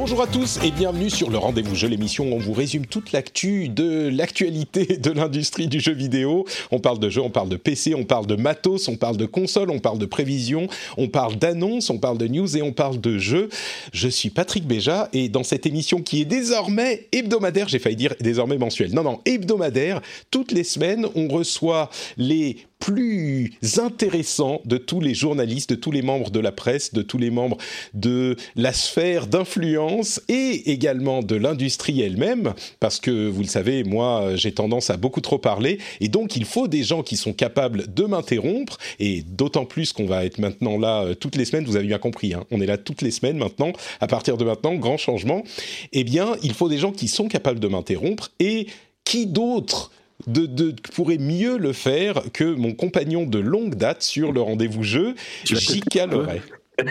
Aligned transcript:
Bonjour 0.00 0.22
à 0.22 0.26
tous 0.26 0.58
et 0.64 0.70
bienvenue 0.70 1.10
sur 1.10 1.28
le 1.28 1.36
Rendez-vous 1.36 1.74
Jeu, 1.74 1.86
l'émission 1.86 2.32
où 2.32 2.34
on 2.34 2.38
vous 2.38 2.54
résume 2.54 2.86
toute 2.86 3.12
l'actu 3.12 3.68
de 3.68 4.08
l'actualité 4.08 4.96
de 4.96 5.10
l'industrie 5.10 5.68
du 5.68 5.78
jeu 5.78 5.92
vidéo. 5.92 6.46
On 6.70 6.78
parle 6.78 6.98
de 6.98 7.10
jeux, 7.10 7.20
on 7.20 7.28
parle 7.28 7.50
de 7.50 7.56
PC, 7.56 7.94
on 7.94 8.04
parle 8.04 8.26
de 8.26 8.34
matos, 8.34 8.88
on 8.88 8.96
parle 8.96 9.18
de 9.18 9.26
consoles, 9.26 9.70
on 9.70 9.78
parle 9.78 9.98
de 9.98 10.06
prévisions, 10.06 10.68
on 10.96 11.08
parle 11.08 11.36
d'annonces, 11.36 11.90
on 11.90 11.98
parle 11.98 12.16
de 12.16 12.28
news 12.28 12.56
et 12.56 12.62
on 12.62 12.72
parle 12.72 12.98
de 12.98 13.18
jeux. 13.18 13.50
Je 13.92 14.08
suis 14.08 14.30
Patrick 14.30 14.66
Béja 14.66 15.10
et 15.12 15.28
dans 15.28 15.44
cette 15.44 15.66
émission 15.66 16.00
qui 16.00 16.22
est 16.22 16.24
désormais 16.24 17.06
hebdomadaire, 17.12 17.68
j'ai 17.68 17.78
failli 17.78 17.96
dire 17.96 18.14
désormais 18.20 18.56
mensuelle, 18.56 18.94
non, 18.94 19.02
non, 19.02 19.20
hebdomadaire, 19.26 20.00
toutes 20.30 20.52
les 20.52 20.64
semaines, 20.64 21.08
on 21.14 21.28
reçoit 21.28 21.90
les 22.16 22.56
plus 22.80 23.52
intéressant 23.78 24.60
de 24.64 24.78
tous 24.78 25.00
les 25.00 25.14
journalistes, 25.14 25.70
de 25.70 25.74
tous 25.76 25.92
les 25.92 26.02
membres 26.02 26.30
de 26.30 26.40
la 26.40 26.50
presse, 26.50 26.92
de 26.92 27.02
tous 27.02 27.18
les 27.18 27.30
membres 27.30 27.58
de 27.94 28.36
la 28.56 28.72
sphère 28.72 29.26
d'influence 29.26 30.20
et 30.28 30.72
également 30.72 31.22
de 31.22 31.36
l'industrie 31.36 32.00
elle-même, 32.00 32.54
parce 32.80 32.98
que 32.98 33.28
vous 33.28 33.42
le 33.42 33.48
savez, 33.48 33.84
moi 33.84 34.34
j'ai 34.34 34.52
tendance 34.52 34.90
à 34.90 34.96
beaucoup 34.96 35.20
trop 35.20 35.38
parler, 35.38 35.78
et 36.00 36.08
donc 36.08 36.36
il 36.36 36.44
faut 36.44 36.68
des 36.68 36.82
gens 36.82 37.02
qui 37.02 37.16
sont 37.16 37.34
capables 37.34 37.92
de 37.92 38.04
m'interrompre, 38.04 38.78
et 38.98 39.22
d'autant 39.22 39.66
plus 39.66 39.92
qu'on 39.92 40.06
va 40.06 40.24
être 40.24 40.38
maintenant 40.38 40.78
là 40.78 41.04
euh, 41.04 41.14
toutes 41.14 41.36
les 41.36 41.44
semaines, 41.44 41.64
vous 41.64 41.76
avez 41.76 41.86
bien 41.86 41.98
compris, 41.98 42.34
hein, 42.34 42.44
on 42.50 42.60
est 42.60 42.66
là 42.66 42.78
toutes 42.78 43.02
les 43.02 43.10
semaines 43.10 43.36
maintenant, 43.36 43.72
à 44.00 44.06
partir 44.06 44.38
de 44.38 44.44
maintenant, 44.44 44.74
grand 44.74 44.96
changement, 44.96 45.44
eh 45.92 46.02
bien 46.02 46.34
il 46.42 46.54
faut 46.54 46.68
des 46.70 46.78
gens 46.78 46.92
qui 46.92 47.08
sont 47.08 47.28
capables 47.28 47.60
de 47.60 47.68
m'interrompre, 47.68 48.30
et 48.40 48.66
qui 49.04 49.26
d'autre 49.26 49.90
de, 50.26 50.46
de, 50.46 50.74
pourrait 50.94 51.18
mieux 51.18 51.58
le 51.58 51.72
faire 51.72 52.22
que 52.32 52.44
mon 52.44 52.74
compagnon 52.74 53.24
de 53.24 53.38
longue 53.38 53.74
date 53.74 54.02
sur 54.02 54.32
le 54.32 54.40
rendez-vous 54.40 54.82
jeu, 54.82 55.14
J.K. 55.44 56.06
Loret. 56.10 56.42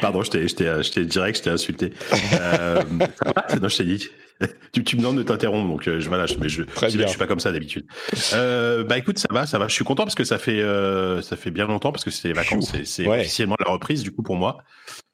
Pardon, 0.00 0.22
je 0.22 0.30
t'ai 0.30 1.04
direct, 1.04 1.38
je 1.38 1.42
t'ai 1.42 1.50
insulté. 1.50 1.92
euh, 2.40 2.82
non, 3.60 3.68
je 3.68 3.76
t'ai 3.76 3.84
dit. 3.84 4.08
Tu, 4.72 4.82
tu, 4.82 4.96
me 4.96 5.02
demandes 5.02 5.18
de 5.18 5.22
t'interrompre, 5.22 5.68
donc 5.68 5.86
euh, 5.86 6.00
je, 6.00 6.08
voilà, 6.08 6.26
je, 6.26 6.34
mais 6.34 6.48
je, 6.48 6.64
je, 6.64 6.88
je, 6.88 7.06
suis 7.06 7.18
pas 7.18 7.28
comme 7.28 7.38
ça 7.38 7.52
d'habitude. 7.52 7.86
Euh, 8.32 8.82
bah 8.82 8.98
écoute, 8.98 9.18
ça 9.18 9.28
va, 9.30 9.46
ça 9.46 9.60
va. 9.60 9.68
Je 9.68 9.74
suis 9.74 9.84
content 9.84 10.02
parce 10.02 10.16
que 10.16 10.24
ça 10.24 10.38
fait 10.38 10.60
euh, 10.60 11.22
ça 11.22 11.36
fait 11.36 11.52
bien 11.52 11.68
longtemps 11.68 11.92
parce 11.92 12.02
que 12.02 12.10
c'est 12.10 12.28
les 12.28 12.34
vacances, 12.34 12.72
c'est 12.84 13.06
ouais. 13.06 13.20
officiellement 13.20 13.54
la 13.64 13.70
reprise 13.70 14.02
du 14.02 14.10
coup 14.10 14.24
pour 14.24 14.34
moi. 14.34 14.58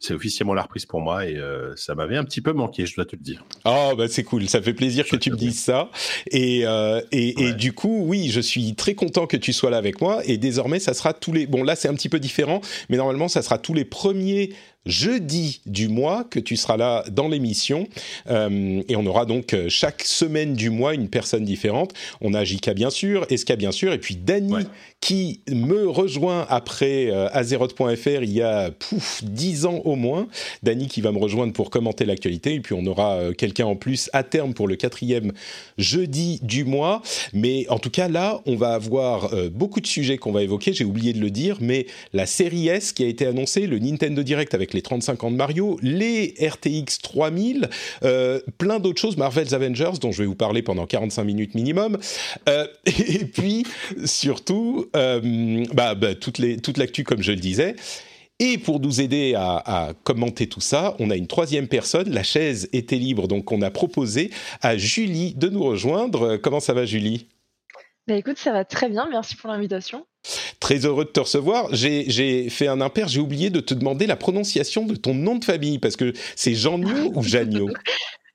C'est 0.03 0.15
officiellement 0.15 0.55
la 0.55 0.63
reprise 0.63 0.87
pour 0.87 1.03
moi 1.03 1.27
et 1.27 1.37
euh, 1.37 1.77
ça 1.77 1.95
m'avait 1.95 2.17
un 2.17 2.25
petit 2.25 2.41
peu 2.41 2.55
manqué, 2.55 2.87
je 2.87 2.95
dois 2.97 3.05
te 3.05 3.15
le 3.15 3.23
dire. 3.23 3.45
Oh 3.67 3.93
bah 3.99 4.09
c'est 4.09 4.25
cool, 4.25 4.49
ça 4.49 4.63
fait 4.63 4.73
plaisir 4.73 5.07
que 5.07 5.17
tu 5.17 5.31
me 5.31 5.37
dises 5.37 5.61
ça. 5.61 5.91
Et 6.31 6.63
euh, 6.65 7.03
et, 7.13 7.35
ouais. 7.37 7.51
et, 7.51 7.53
du 7.53 7.75
coup, 7.75 8.05
oui, 8.07 8.31
je 8.31 8.41
suis 8.41 8.75
très 8.75 8.95
content 8.95 9.27
que 9.27 9.37
tu 9.37 9.53
sois 9.53 9.69
là 9.69 9.77
avec 9.77 10.01
moi. 10.01 10.23
Et 10.25 10.39
désormais, 10.39 10.79
ça 10.79 10.95
sera 10.95 11.13
tous 11.13 11.35
les. 11.35 11.47
Bon 11.47 11.63
là, 11.63 11.77
c'est 11.77 11.89
un 11.89 11.95
petit 11.95 12.09
peu 12.09 12.19
différent, 12.19 12.63
mais 12.89 12.97
normalement, 12.97 13.29
ça 13.29 13.43
sera 13.43 13.59
tous 13.59 13.75
les 13.75 13.85
premiers 13.85 14.55
jeudi 14.87 15.61
du 15.67 15.89
mois 15.89 16.25
que 16.25 16.41
tu 16.41 16.57
seras 16.57 16.77
là 16.77 17.05
dans 17.11 17.29
l'émission 17.29 17.87
euh, 18.29 18.83
et 18.89 18.97
on 18.97 19.07
aura 19.07 19.27
donc 19.27 19.55
chaque 19.69 20.03
semaine 20.03 20.55
du 20.55 20.71
mois 20.71 20.95
une 20.95 21.09
personne 21.09 21.45
différente. 21.45 21.93
On 22.21 22.35
a 22.35 22.45
Jika 22.45 22.75
bien 22.75 22.91
sûr, 22.91 23.27
Eska 23.31 23.57
bien 23.57 23.73
sûr 23.73 23.93
et 23.93 23.99
puis 23.99 24.17
Dany 24.17 24.53
ouais. 24.53 24.67
qui 25.01 25.41
me 25.49 25.89
rejoint 25.89 26.47
après 26.49 27.11
euh, 27.11 27.29
Azeroth.fr 27.33 28.23
il 28.23 28.33
y 28.33 28.43
a 28.43 28.71
pouf 28.71 29.23
10 29.25 29.67
ans 29.67 29.81
au 29.85 29.97
moins. 29.97 30.29
Dany 30.63 30.89
qui 30.89 31.01
va 31.01 31.13
me 31.13 31.19
rejoindre 31.19 31.53
pour 31.53 31.71
commenter 31.71 32.05
l'actualité 32.05 32.55
et 32.55 32.61
puis 32.61 32.75
on 32.75 32.85
aura 32.87 33.15
euh, 33.15 33.33
quelqu'un 33.33 33.67
en 33.67 33.77
plus 33.77 34.11
à 34.13 34.23
terme 34.23 34.55
pour 34.55 34.69
le 34.69 34.77
quatrième 34.77 35.33
jeudi 35.79 36.41
du 36.43 36.65
mois. 36.65 37.03
Mais 37.33 37.67
en 37.69 37.79
tout 37.79 37.91
cas 37.91 38.09
là 38.09 38.41
on 38.47 38.57
va 38.57 38.75
avoir 38.75 39.33
euh, 39.33 39.49
beaucoup 39.49 39.81
de 39.81 39.87
sujets 39.87 40.19
qu'on 40.19 40.33
va 40.33 40.43
évoquer. 40.43 40.73
J'ai 40.73 40.85
oublié 40.85 41.13
de 41.13 41.21
le 41.21 41.31
dire 41.31 41.59
mais 41.61 41.87
la 42.13 42.27
série 42.27 42.69
S 42.69 42.93
qui 42.93 43.05
a 43.05 43.07
été 43.07 43.27
annoncée, 43.27 43.67
le 43.67 43.79
Nintendo 43.79 44.23
Direct 44.23 44.55
avec 44.55 44.70
les 44.75 44.83
35 44.83 45.25
ans 45.25 45.31
de 45.31 45.37
Mario, 45.37 45.79
les 45.83 46.35
RTX 46.41 46.99
3000, 47.03 47.69
euh, 48.03 48.41
plein 48.59 48.79
d'autres 48.79 49.01
choses, 49.01 49.17
Marvel's 49.17 49.53
Avengers, 49.53 49.99
dont 50.01 50.13
je 50.13 50.23
vais 50.23 50.27
vous 50.27 50.35
parler 50.35 50.63
pendant 50.63 50.87
45 50.87 51.25
minutes 51.25 51.55
minimum, 51.55 51.99
euh, 52.49 52.67
et 52.87 53.25
puis 53.25 53.67
surtout, 54.05 54.87
euh, 54.97 55.65
bah, 55.73 55.95
bah, 55.95 56.15
toute, 56.15 56.39
l'actu, 56.39 57.05
comme 57.05 57.23
je 57.23 57.33
le 57.33 57.39
disais. 57.39 57.77
Et 58.43 58.57
pour 58.57 58.81
nous 58.81 59.03
aider 59.03 59.35
à, 59.37 59.63
à, 59.67 59.93
commenter 60.03 60.47
tout 60.47 60.63
ça, 60.63 60.97
on 60.99 61.11
a 61.11 61.17
une 61.17 61.27
troisième 61.27 61.69
personne. 61.69 62.09
La 62.11 62.23
chaise 62.23 62.71
était 62.73 62.97
libre, 62.97 63.29
donc 63.29 63.53
on 63.53 63.61
a 63.61 63.71
proposé 63.71 64.31
à 64.63 64.79
Julie 64.79 65.35
de 65.35 65.49
nous 65.51 65.63
rejoindre. 65.63 66.39
Comment 66.39 66.61
ça 66.61 66.73
va, 66.73 66.87
Julie? 66.87 67.27
Bah 68.09 68.17
écoute, 68.17 68.39
ça 68.39 68.53
va 68.53 68.65
très 68.65 68.89
bien. 68.89 69.07
Merci 69.11 69.37
pour 69.37 69.51
l'invitation. 69.51 70.07
Très 70.61 70.85
heureux 70.85 71.05
de 71.05 71.11
te 71.11 71.21
recevoir. 71.21 71.69
J'ai 71.73 72.49
fait 72.51 72.69
un 72.69 72.81
impair, 72.81 73.09
j'ai 73.09 73.21
oublié 73.21 73.51
de 73.51 73.61
te 73.61 73.75
demander 73.75 74.07
la 74.07 74.17
prononciation 74.17 74.85
de 74.85 74.95
ton 74.95 75.15
nom 75.15 75.37
de 75.37 75.45
famille, 75.45 75.79
parce 75.79 75.97
que 75.97 76.13
c'est 76.37 76.55
Jeannot 76.61 77.13
ou 77.15 77.23
Jagnot 77.23 77.69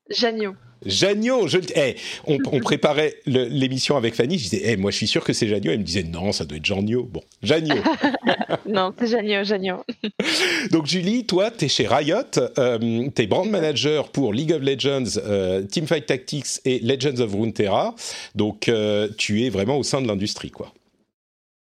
Jagnot. 0.10 0.56
Jagnot, 0.86 1.48
je, 1.48 1.58
hey, 1.74 1.96
on, 2.28 2.38
on, 2.52 2.60
préparait 2.60 3.16
l'émission 3.26 3.98
avec 3.98 4.14
Fanny, 4.14 4.38
je 4.38 4.50
disais, 4.50 4.68
hey, 4.68 4.78
moi 4.78 4.92
je 4.92 4.98
suis 4.98 5.08
sûr 5.08 5.24
que 5.24 5.34
c'est 5.34 5.48
Jagnot, 5.48 5.72
elle 5.72 5.80
me 5.80 5.84
disait, 5.84 6.04
non, 6.04 6.32
ça 6.32 6.46
doit 6.46 6.58
être 6.58 6.66
Jagnot. 6.66 7.06
Bon, 7.06 7.22
Jagnot. 7.42 7.82
non, 8.68 8.94
c'est 9.00 9.08
Jagnot, 9.08 9.44
Jagnot. 9.44 9.84
Donc 10.72 10.86
Julie, 10.86 11.26
toi, 11.26 11.50
tu 11.50 11.66
es 11.66 11.68
chez 11.70 11.88
Riot, 11.88 12.18
euh, 12.60 13.08
tu 13.16 13.22
es 13.22 13.26
brand 13.26 13.50
manager 13.50 14.12
pour 14.12 14.32
League 14.32 14.54
of 14.54 14.62
Legends, 14.62 15.20
euh, 15.26 15.64
Teamfight 15.64 16.06
Tactics 16.06 16.60
et 16.66 16.80
Legends 16.80 17.20
of 17.20 17.34
Runeterra, 17.34 17.96
donc 18.36 18.70
euh, 18.70 19.08
tu 19.18 19.44
es 19.44 19.50
vraiment 19.50 19.78
au 19.78 19.84
sein 19.84 20.02
de 20.02 20.08
l'industrie, 20.08 20.52
quoi. 20.52 20.72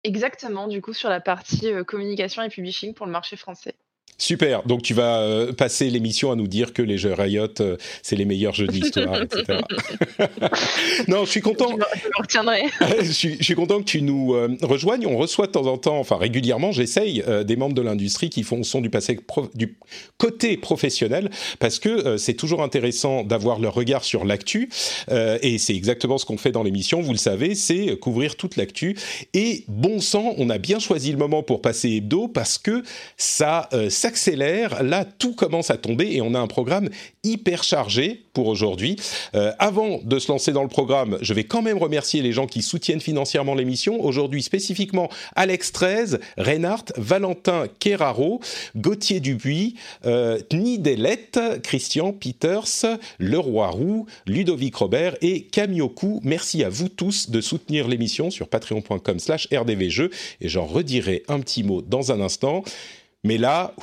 Exactement, 0.04 0.68
du 0.68 0.80
coup, 0.80 0.92
sur 0.92 1.08
la 1.08 1.20
partie 1.20 1.66
euh, 1.72 1.82
communication 1.82 2.42
et 2.42 2.48
publishing 2.48 2.94
pour 2.94 3.06
le 3.06 3.10
marché 3.12 3.36
français. 3.36 3.74
Super. 4.22 4.62
Donc 4.62 4.82
tu 4.82 4.94
vas 4.94 5.18
euh, 5.18 5.52
passer 5.52 5.90
l'émission 5.90 6.30
à 6.30 6.36
nous 6.36 6.46
dire 6.46 6.72
que 6.72 6.80
les 6.80 6.96
jeux 6.96 7.12
Riot, 7.12 7.48
euh, 7.58 7.76
c'est 8.02 8.14
les 8.14 8.24
meilleurs 8.24 8.54
jeux 8.54 8.68
de 8.68 8.72
l'histoire, 8.72 9.20
etc. 9.20 9.58
non, 11.08 11.24
je 11.24 11.30
suis 11.30 11.40
content. 11.40 11.70
Je 11.70 11.76
me 11.76 12.22
retiendrai. 12.22 12.62
je, 13.02 13.10
suis, 13.10 13.36
je, 13.40 13.42
suis, 13.42 13.56
content 13.56 13.80
que 13.80 13.84
tu 13.84 14.00
nous 14.00 14.34
euh, 14.34 14.56
rejoignes. 14.62 15.08
On 15.08 15.16
reçoit 15.16 15.48
de 15.48 15.50
temps 15.50 15.66
en 15.66 15.76
temps, 15.76 15.98
enfin 15.98 16.18
régulièrement, 16.18 16.70
j'essaye 16.70 17.24
des 17.44 17.56
membres 17.56 17.74
de 17.74 17.82
l'industrie 17.82 18.30
qui 18.30 18.44
font 18.44 18.62
sont 18.62 18.80
du 18.80 18.90
passé 18.90 19.18
du 19.56 19.76
côté 20.18 20.56
professionnel 20.56 21.28
parce 21.58 21.80
que 21.80 22.16
c'est 22.16 22.34
toujours 22.34 22.62
intéressant 22.62 23.24
d'avoir 23.24 23.58
leur 23.58 23.74
regard 23.74 24.04
sur 24.04 24.24
l'actu 24.24 24.70
et 25.10 25.58
c'est 25.58 25.74
exactement 25.74 26.18
ce 26.18 26.26
qu'on 26.26 26.36
fait 26.38 26.52
dans 26.52 26.62
l'émission. 26.62 27.00
Vous 27.00 27.10
le 27.10 27.18
savez, 27.18 27.56
c'est 27.56 27.96
couvrir 27.98 28.36
toute 28.36 28.54
l'actu 28.54 28.96
et 29.34 29.64
bon 29.66 30.00
sang, 30.00 30.34
on 30.38 30.48
a 30.48 30.58
bien 30.58 30.78
choisi 30.78 31.10
le 31.10 31.18
moment 31.18 31.42
pour 31.42 31.60
passer 31.60 31.90
hebdo 31.90 32.28
parce 32.28 32.58
que 32.58 32.84
ça 33.16 33.68
Là, 34.82 35.04
tout 35.04 35.34
commence 35.34 35.70
à 35.70 35.76
tomber 35.76 36.12
et 36.12 36.20
on 36.20 36.34
a 36.34 36.38
un 36.38 36.46
programme 36.46 36.88
hyper 37.24 37.64
chargé 37.64 38.22
pour 38.32 38.46
aujourd'hui. 38.46 38.96
Euh, 39.34 39.52
avant 39.58 40.00
de 40.02 40.18
se 40.18 40.30
lancer 40.30 40.52
dans 40.52 40.62
le 40.62 40.68
programme, 40.68 41.18
je 41.20 41.34
vais 41.34 41.44
quand 41.44 41.62
même 41.62 41.78
remercier 41.78 42.22
les 42.22 42.32
gens 42.32 42.46
qui 42.46 42.62
soutiennent 42.62 43.00
financièrement 43.00 43.54
l'émission. 43.54 44.02
Aujourd'hui, 44.04 44.42
spécifiquement, 44.42 45.08
Alex 45.36 45.72
13, 45.72 46.20
Reinhardt, 46.38 46.92
Valentin 46.96 47.66
Keraro, 47.78 48.40
Gauthier 48.76 49.20
Dupuis, 49.20 49.74
euh, 50.06 50.38
Nidelette, 50.52 51.40
Christian 51.62 52.12
Peters, 52.12 52.98
Leroy 53.18 53.68
Roux, 53.68 54.06
Ludovic 54.26 54.74
Robert 54.76 55.16
et 55.22 55.42
Kamioku. 55.42 56.20
Merci 56.24 56.64
à 56.64 56.68
vous 56.68 56.88
tous 56.88 57.30
de 57.30 57.40
soutenir 57.40 57.88
l'émission 57.88 58.30
sur 58.30 58.48
patreon.com 58.48 59.18
slash 59.18 59.48
et 59.52 60.48
j'en 60.48 60.66
redirai 60.66 61.22
un 61.28 61.40
petit 61.40 61.62
mot 61.62 61.82
dans 61.82 62.12
un 62.12 62.20
instant. 62.20 62.64
Mais 63.24 63.38
là, 63.38 63.74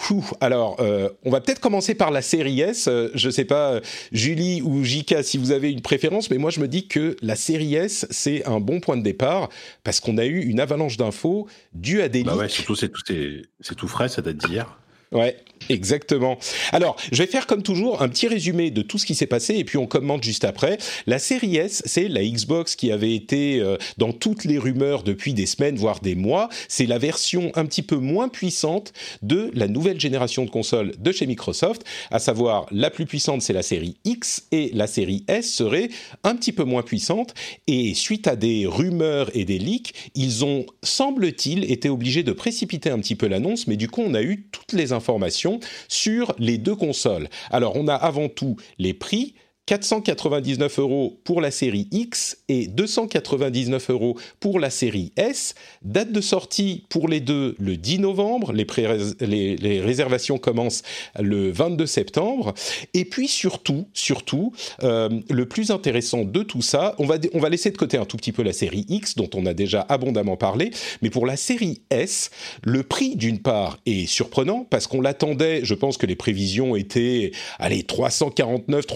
alors, 0.42 0.78
euh, 0.82 1.10
on 1.24 1.30
va 1.30 1.40
peut-être 1.40 1.62
commencer 1.62 1.96
par 1.96 2.12
la 2.12 2.22
série 2.22 2.60
S. 2.60 2.88
Euh, 2.88 3.10
je 3.14 3.28
ne 3.28 3.32
sais 3.32 3.46
pas, 3.46 3.80
Julie 4.12 4.62
ou 4.62 4.84
Jika, 4.84 5.24
si 5.24 5.38
vous 5.38 5.52
avez 5.52 5.72
une 5.72 5.82
préférence, 5.82 6.30
mais 6.30 6.38
moi 6.38 6.52
je 6.52 6.60
me 6.60 6.68
dis 6.68 6.88
que 6.88 7.16
la 7.22 7.38
série 7.38 7.76
S, 7.76 8.06
c'est 8.10 8.46
un 8.46 8.60
bon 8.60 8.82
point 8.82 8.98
de 8.98 9.02
départ 9.02 9.50
parce 9.86 10.02
qu'on 10.02 10.18
a 10.18 10.26
eu 10.26 10.42
une 10.42 10.60
avalanche 10.60 10.98
d'infos 10.98 11.48
due 11.74 12.02
à 12.02 12.10
des 12.10 12.24
bah 12.24 12.36
ouais, 12.36 12.50
surtout 12.50 12.76
c'est 12.76 12.90
tout, 12.90 13.76
tout 13.76 13.88
frais, 13.88 14.10
ça 14.10 14.22
date 14.22 14.38
d'hier. 14.38 14.78
Ouais, 15.14 15.38
exactement. 15.70 16.38
Alors, 16.72 16.96
je 17.12 17.18
vais 17.22 17.28
faire 17.28 17.48
comme 17.48 17.64
toujours 17.64 18.02
un 18.02 18.10
petit 18.10 18.28
résumé 18.28 18.72
de 18.72 18.82
tout 18.82 18.98
ce 18.98 19.06
qui 19.06 19.16
s'est 19.16 19.28
passé 19.28 19.56
et 19.56 19.64
puis 19.64 19.78
on 19.78 19.88
commente 19.88 20.24
juste 20.24 20.44
après. 20.44 20.78
La 21.08 21.20
série 21.20 21.58
S, 21.58 21.82
c'est 21.86 22.08
la 22.08 22.24
Xbox 22.24 22.76
qui 22.76 22.92
avait 22.92 23.14
été 23.14 23.60
euh, 23.60 23.78
dans 23.98 24.14
toutes 24.14 24.46
les 24.46 24.58
rumeurs 24.58 25.04
depuis 25.04 25.34
des 25.34 25.46
semaines, 25.46 25.76
voire 25.76 26.00
des 26.00 26.16
mois. 26.16 26.50
C'est 26.68 26.86
la 26.86 26.98
version 26.98 27.52
un 27.56 27.66
petit 27.66 27.82
peu 27.82 27.98
moins 27.98 28.30
puissante 28.30 28.94
de 29.22 29.52
la 29.54 29.68
nouvelle 29.68 30.00
génération 30.00 30.46
de 30.46 30.50
consoles 30.50 30.94
de 30.98 31.12
chez 31.12 31.26
Microsoft, 31.26 31.84
à 32.12 32.20
savoir 32.20 32.66
la 32.72 32.90
plus 32.90 33.06
puissante, 33.06 33.42
c'est 33.42 33.54
la 33.54 33.64
série 33.64 33.98
X 34.06 34.48
et 34.52 34.72
la 34.74 34.88
série 34.88 35.24
S 35.28 35.52
serait 35.52 35.90
un 36.24 36.36
petit 36.36 36.52
peu 36.52 36.64
moins 36.64 36.84
puissante. 36.84 37.34
Et 37.68 37.94
suite 37.94 38.28
à 38.28 38.36
des 38.36 38.66
rumeurs 38.66 39.30
et 39.34 39.46
des 39.46 39.58
leaks, 39.58 39.94
ils 40.16 40.46
ont, 40.46 40.66
semble-t-il, 40.84 41.72
été 41.72 41.90
obligés 41.90 42.24
de 42.24 42.32
précipiter 42.32 42.90
un 42.90 43.00
petit 43.00 43.16
peu 43.16 43.28
l'annonce, 43.28 43.68
mais 43.68 43.76
du 43.76 43.90
coup, 43.90 44.02
on 44.02 44.14
a 44.14 44.22
eu 44.22 44.48
toutes 44.52 44.74
les 44.74 44.92
informations 44.92 45.49
sur 45.88 46.36
les 46.38 46.58
deux 46.58 46.76
consoles. 46.76 47.30
Alors, 47.50 47.76
on 47.76 47.88
a 47.88 47.96
avant 47.96 48.30
tout 48.30 48.58
les 48.78 48.94
prix 48.94 49.34
499 49.70 50.80
euros 50.80 51.20
pour 51.24 51.42
la 51.42 51.52
série 51.52 51.88
X 51.92 52.40
et 52.50 52.66
299 52.66 53.92
euros 53.92 54.18
pour 54.40 54.60
la 54.60 54.72
série 54.72 55.12
S. 55.16 55.54
Date 55.84 56.12
de 56.12 56.22
sortie 56.22 56.86
pour 56.90 57.08
les 57.08 57.20
deux 57.20 57.56
le 57.60 57.78
10 57.78 58.00
novembre. 58.00 58.52
Les, 58.52 59.80
réservations 59.80 60.40
commencent 60.40 60.82
le 61.20 61.52
22 61.52 61.86
septembre. 61.86 62.56
Et 62.96 63.06
puis 63.06 63.28
surtout, 63.28 63.86
surtout, 63.94 64.54
euh, 64.82 65.08
le 65.30 65.46
plus 65.46 65.70
intéressant 65.70 66.24
de 66.24 66.42
tout 66.42 66.64
ça, 66.64 66.96
on 66.98 67.06
va, 67.06 67.18
on 67.36 67.40
va 67.40 67.50
laisser 67.50 67.70
de 67.70 67.78
côté 67.78 67.98
un 67.98 68.06
tout 68.06 68.18
petit 68.18 68.32
peu 68.32 68.42
la 68.42 68.54
série 68.54 68.88
X 68.90 69.18
dont 69.18 69.30
on 69.36 69.46
a 69.46 69.54
déjà 69.54 69.86
abondamment 69.88 70.36
parlé, 70.36 70.72
mais 71.04 71.12
pour 71.12 71.28
la 71.28 71.38
série 71.38 71.82
S, 71.92 72.32
le 72.64 72.82
prix 72.82 73.16
d'une 73.16 73.38
part 73.38 73.78
est 73.86 74.08
surprenant 74.08 74.66
parce 74.68 74.88
qu'on 74.88 75.02
l'attendait. 75.02 75.60
Je 75.62 75.76
pense 75.76 75.98
que 75.98 76.08
les 76.08 76.16
prévisions 76.16 76.76
étaient, 76.76 77.34
allez, 77.60 77.84
349, 77.84 78.88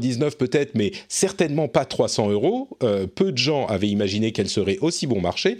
399 0.00 0.38
peut-être, 0.38 0.74
mais 0.74 0.92
certainement 1.08 1.68
pas 1.68 1.84
300 1.84 2.30
euros. 2.30 2.68
Euh, 2.82 3.06
peu 3.06 3.32
de 3.32 3.38
gens 3.38 3.66
avaient 3.66 3.88
imaginé 3.88 4.32
qu'elle 4.32 4.48
serait 4.48 4.78
aussi 4.80 5.06
bon 5.06 5.20
marché. 5.20 5.58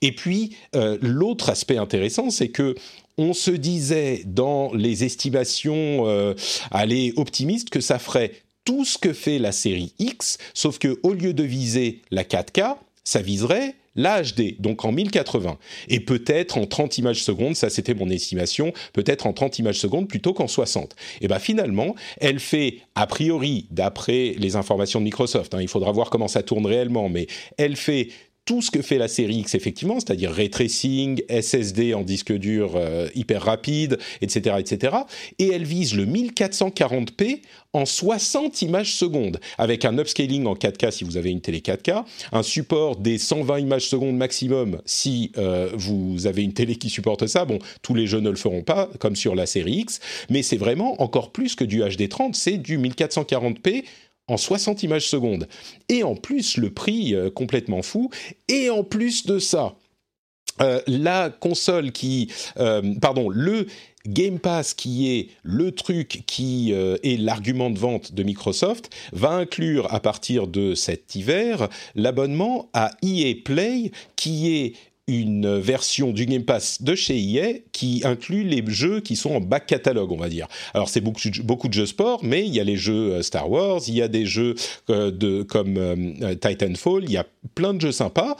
Et 0.00 0.12
puis, 0.12 0.56
euh, 0.74 0.98
l'autre 1.00 1.50
aspect 1.50 1.76
intéressant, 1.76 2.30
c'est 2.30 2.48
que 2.48 2.74
on 3.18 3.34
se 3.34 3.50
disait 3.50 4.22
dans 4.24 4.72
les 4.72 5.04
estimations, 5.04 6.06
euh, 6.06 6.34
allez, 6.70 7.12
optimistes, 7.16 7.70
que 7.70 7.80
ça 7.80 7.98
ferait 7.98 8.32
tout 8.64 8.84
ce 8.84 8.96
que 8.96 9.12
fait 9.12 9.38
la 9.38 9.52
série 9.52 9.92
X, 9.98 10.38
sauf 10.54 10.78
que 10.78 10.98
au 11.02 11.12
lieu 11.12 11.34
de 11.34 11.42
viser 11.42 12.00
la 12.10 12.24
4K, 12.24 12.76
ça 13.04 13.20
viserait 13.20 13.74
l'HD, 13.96 14.60
donc 14.60 14.84
en 14.84 14.92
1080, 14.92 15.58
et 15.88 16.00
peut-être 16.00 16.58
en 16.58 16.66
30 16.66 16.98
images 16.98 17.22
secondes, 17.22 17.56
ça 17.56 17.70
c'était 17.70 17.94
mon 17.94 18.08
estimation, 18.10 18.72
peut-être 18.92 19.26
en 19.26 19.32
30 19.32 19.58
images 19.58 19.78
secondes 19.78 20.08
plutôt 20.08 20.32
qu'en 20.32 20.48
60. 20.48 20.94
Et 21.20 21.28
bien 21.28 21.38
finalement, 21.38 21.94
elle 22.20 22.40
fait, 22.40 22.78
a 22.94 23.06
priori, 23.06 23.66
d'après 23.70 24.34
les 24.38 24.56
informations 24.56 25.00
de 25.00 25.04
Microsoft, 25.04 25.54
hein, 25.54 25.60
il 25.60 25.68
faudra 25.68 25.92
voir 25.92 26.10
comment 26.10 26.28
ça 26.28 26.42
tourne 26.42 26.66
réellement, 26.66 27.08
mais 27.08 27.26
elle 27.58 27.76
fait 27.76 28.08
tout 28.44 28.60
ce 28.60 28.70
que 28.70 28.82
fait 28.82 28.98
la 28.98 29.08
série 29.08 29.36
X 29.36 29.54
effectivement, 29.54 30.00
c'est-à-dire 30.00 30.32
ray 30.32 30.50
SSD 30.50 31.94
en 31.94 32.02
disque 32.02 32.32
dur 32.32 32.72
euh, 32.74 33.08
hyper 33.14 33.42
rapide, 33.42 33.98
etc., 34.20 34.56
etc. 34.58 34.96
Et 35.38 35.48
elle 35.52 35.64
vise 35.64 35.94
le 35.94 36.06
1440p 36.06 37.40
en 37.72 37.86
60 37.86 38.62
images 38.62 38.94
secondes, 38.94 39.40
avec 39.58 39.84
un 39.84 39.96
upscaling 39.98 40.46
en 40.46 40.54
4K 40.54 40.90
si 40.90 41.04
vous 41.04 41.16
avez 41.16 41.30
une 41.30 41.40
télé 41.40 41.60
4K, 41.60 42.04
un 42.32 42.42
support 42.42 42.96
des 42.96 43.18
120 43.18 43.60
images 43.60 43.88
secondes 43.88 44.16
maximum 44.16 44.80
si 44.84 45.32
euh, 45.38 45.70
vous 45.74 46.26
avez 46.26 46.42
une 46.42 46.52
télé 46.52 46.76
qui 46.76 46.90
supporte 46.90 47.26
ça. 47.26 47.44
Bon, 47.44 47.58
tous 47.82 47.94
les 47.94 48.06
jeux 48.06 48.20
ne 48.20 48.30
le 48.30 48.36
feront 48.36 48.62
pas, 48.62 48.90
comme 48.98 49.16
sur 49.16 49.34
la 49.34 49.46
série 49.46 49.76
X, 49.76 50.00
mais 50.30 50.42
c'est 50.42 50.56
vraiment 50.56 51.00
encore 51.00 51.30
plus 51.32 51.54
que 51.54 51.64
du 51.64 51.80
HD30, 51.80 52.34
c'est 52.34 52.58
du 52.58 52.78
1440p 52.78 53.84
en 54.28 54.36
60 54.36 54.82
images 54.82 55.08
secondes. 55.08 55.48
Et 55.88 56.02
en 56.02 56.14
plus, 56.14 56.56
le 56.56 56.70
prix 56.70 57.14
euh, 57.14 57.30
complètement 57.30 57.82
fou. 57.82 58.10
Et 58.48 58.70
en 58.70 58.84
plus 58.84 59.26
de 59.26 59.38
ça, 59.38 59.74
euh, 60.60 60.80
la 60.86 61.30
console 61.30 61.92
qui, 61.92 62.30
euh, 62.58 62.82
pardon, 63.00 63.28
le 63.28 63.66
Game 64.06 64.38
Pass, 64.40 64.74
qui 64.74 65.10
est 65.10 65.28
le 65.42 65.70
truc 65.70 66.24
qui 66.26 66.72
est 66.72 67.20
l'argument 67.20 67.70
de 67.70 67.78
vente 67.78 68.14
de 68.14 68.24
Microsoft, 68.24 68.90
va 69.12 69.30
inclure 69.30 69.94
à 69.94 70.00
partir 70.00 70.48
de 70.48 70.74
cet 70.74 71.14
hiver 71.14 71.68
l'abonnement 71.94 72.68
à 72.72 72.90
EA 73.02 73.34
Play, 73.44 73.92
qui 74.16 74.56
est 74.56 74.72
une 75.08 75.58
version 75.58 76.12
du 76.12 76.26
Game 76.26 76.44
Pass 76.44 76.80
de 76.82 76.94
chez 76.94 77.18
EA 77.18 77.58
qui 77.72 78.02
inclut 78.04 78.44
les 78.44 78.62
jeux 78.68 79.00
qui 79.00 79.16
sont 79.16 79.34
en 79.34 79.40
back 79.40 79.66
catalogue, 79.66 80.12
on 80.12 80.16
va 80.16 80.28
dire. 80.28 80.46
Alors 80.74 80.88
c'est 80.88 81.00
beaucoup, 81.00 81.20
beaucoup 81.42 81.68
de 81.68 81.74
jeux 81.74 81.86
sport, 81.86 82.20
mais 82.22 82.46
il 82.46 82.54
y 82.54 82.60
a 82.60 82.64
les 82.64 82.76
jeux 82.76 83.14
euh, 83.14 83.22
Star 83.22 83.50
Wars, 83.50 83.80
il 83.88 83.94
y 83.94 84.02
a 84.02 84.08
des 84.08 84.26
jeux 84.26 84.54
euh, 84.90 85.10
de, 85.10 85.42
comme 85.42 85.76
euh, 85.76 86.34
Titanfall, 86.36 87.04
il 87.04 87.10
y 87.10 87.16
a 87.16 87.26
plein 87.56 87.74
de 87.74 87.80
jeux 87.80 87.92
sympas 87.92 88.36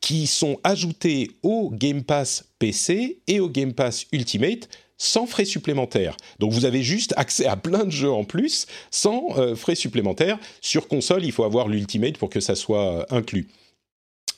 qui 0.00 0.26
sont 0.26 0.58
ajoutés 0.64 1.32
au 1.42 1.70
Game 1.70 2.02
Pass 2.02 2.44
PC 2.58 3.18
et 3.26 3.40
au 3.40 3.50
Game 3.50 3.74
Pass 3.74 4.06
Ultimate 4.12 4.68
sans 4.96 5.26
frais 5.26 5.44
supplémentaires. 5.44 6.16
Donc 6.38 6.52
vous 6.52 6.64
avez 6.64 6.82
juste 6.82 7.12
accès 7.18 7.44
à 7.44 7.56
plein 7.56 7.84
de 7.84 7.90
jeux 7.90 8.10
en 8.10 8.24
plus 8.24 8.66
sans 8.90 9.54
frais 9.54 9.74
supplémentaires. 9.74 10.38
Sur 10.62 10.88
console, 10.88 11.26
il 11.26 11.32
faut 11.32 11.44
avoir 11.44 11.68
l'Ultimate 11.68 12.16
pour 12.16 12.30
que 12.30 12.40
ça 12.40 12.54
soit 12.54 13.04
inclus. 13.12 13.46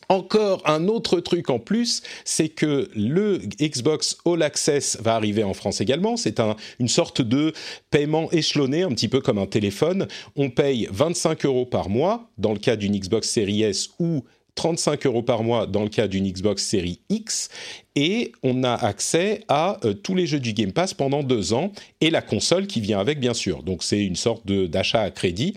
Encore 0.09 0.63
un 0.65 0.89
autre 0.89 1.21
truc 1.21 1.51
en 1.51 1.59
plus, 1.59 2.03
c'est 2.25 2.49
que 2.49 2.89
le 2.95 3.39
Xbox 3.61 4.17
All 4.25 4.43
Access 4.43 4.99
va 5.01 5.15
arriver 5.15 5.45
en 5.45 5.53
France 5.53 5.81
également. 5.81 6.17
C'est 6.17 6.41
un, 6.41 6.57
une 6.79 6.89
sorte 6.89 7.21
de 7.21 7.53
paiement 7.91 8.31
échelonné, 8.31 8.83
un 8.83 8.91
petit 8.91 9.09
peu 9.09 9.21
comme 9.21 9.39
un 9.39 9.47
téléphone. 9.47 10.09
On 10.37 10.49
paye 10.51 10.89
25 10.91 11.45
euros 11.45 11.67
par 11.67 11.91
mois 11.91 12.31
dans 12.39 12.53
le 12.53 12.59
cas 12.59 12.77
d'une 12.77 12.99
Xbox 12.99 13.29
Series 13.29 13.63
S 13.63 13.91
ou 13.99 14.25
35 14.59 15.07
euros 15.07 15.23
par 15.23 15.45
mois 15.45 15.67
dans 15.67 15.85
le 15.85 15.89
cas 15.89 16.09
d'une 16.09 16.29
Xbox 16.29 16.65
Series 16.65 16.99
X 17.11 17.49
et 17.95 18.33
on 18.43 18.65
a 18.65 18.73
accès 18.73 19.45
à 19.47 19.79
euh, 19.85 19.95
tous 19.95 20.17
les 20.17 20.27
jeux 20.27 20.41
du 20.41 20.53
Game 20.53 20.73
Pass 20.73 20.95
pendant 20.95 21.23
deux 21.23 21.53
ans 21.53 21.71
et 22.01 22.11
la 22.11 22.23
console 22.23 22.67
qui 22.67 22.81
vient 22.81 22.99
avec 22.99 23.21
bien 23.21 23.35
sûr. 23.35 23.63
Donc 23.63 23.85
c'est 23.85 24.05
une 24.05 24.17
sorte 24.17 24.45
d'achat 24.47 25.03
à 25.03 25.11
crédit. 25.13 25.57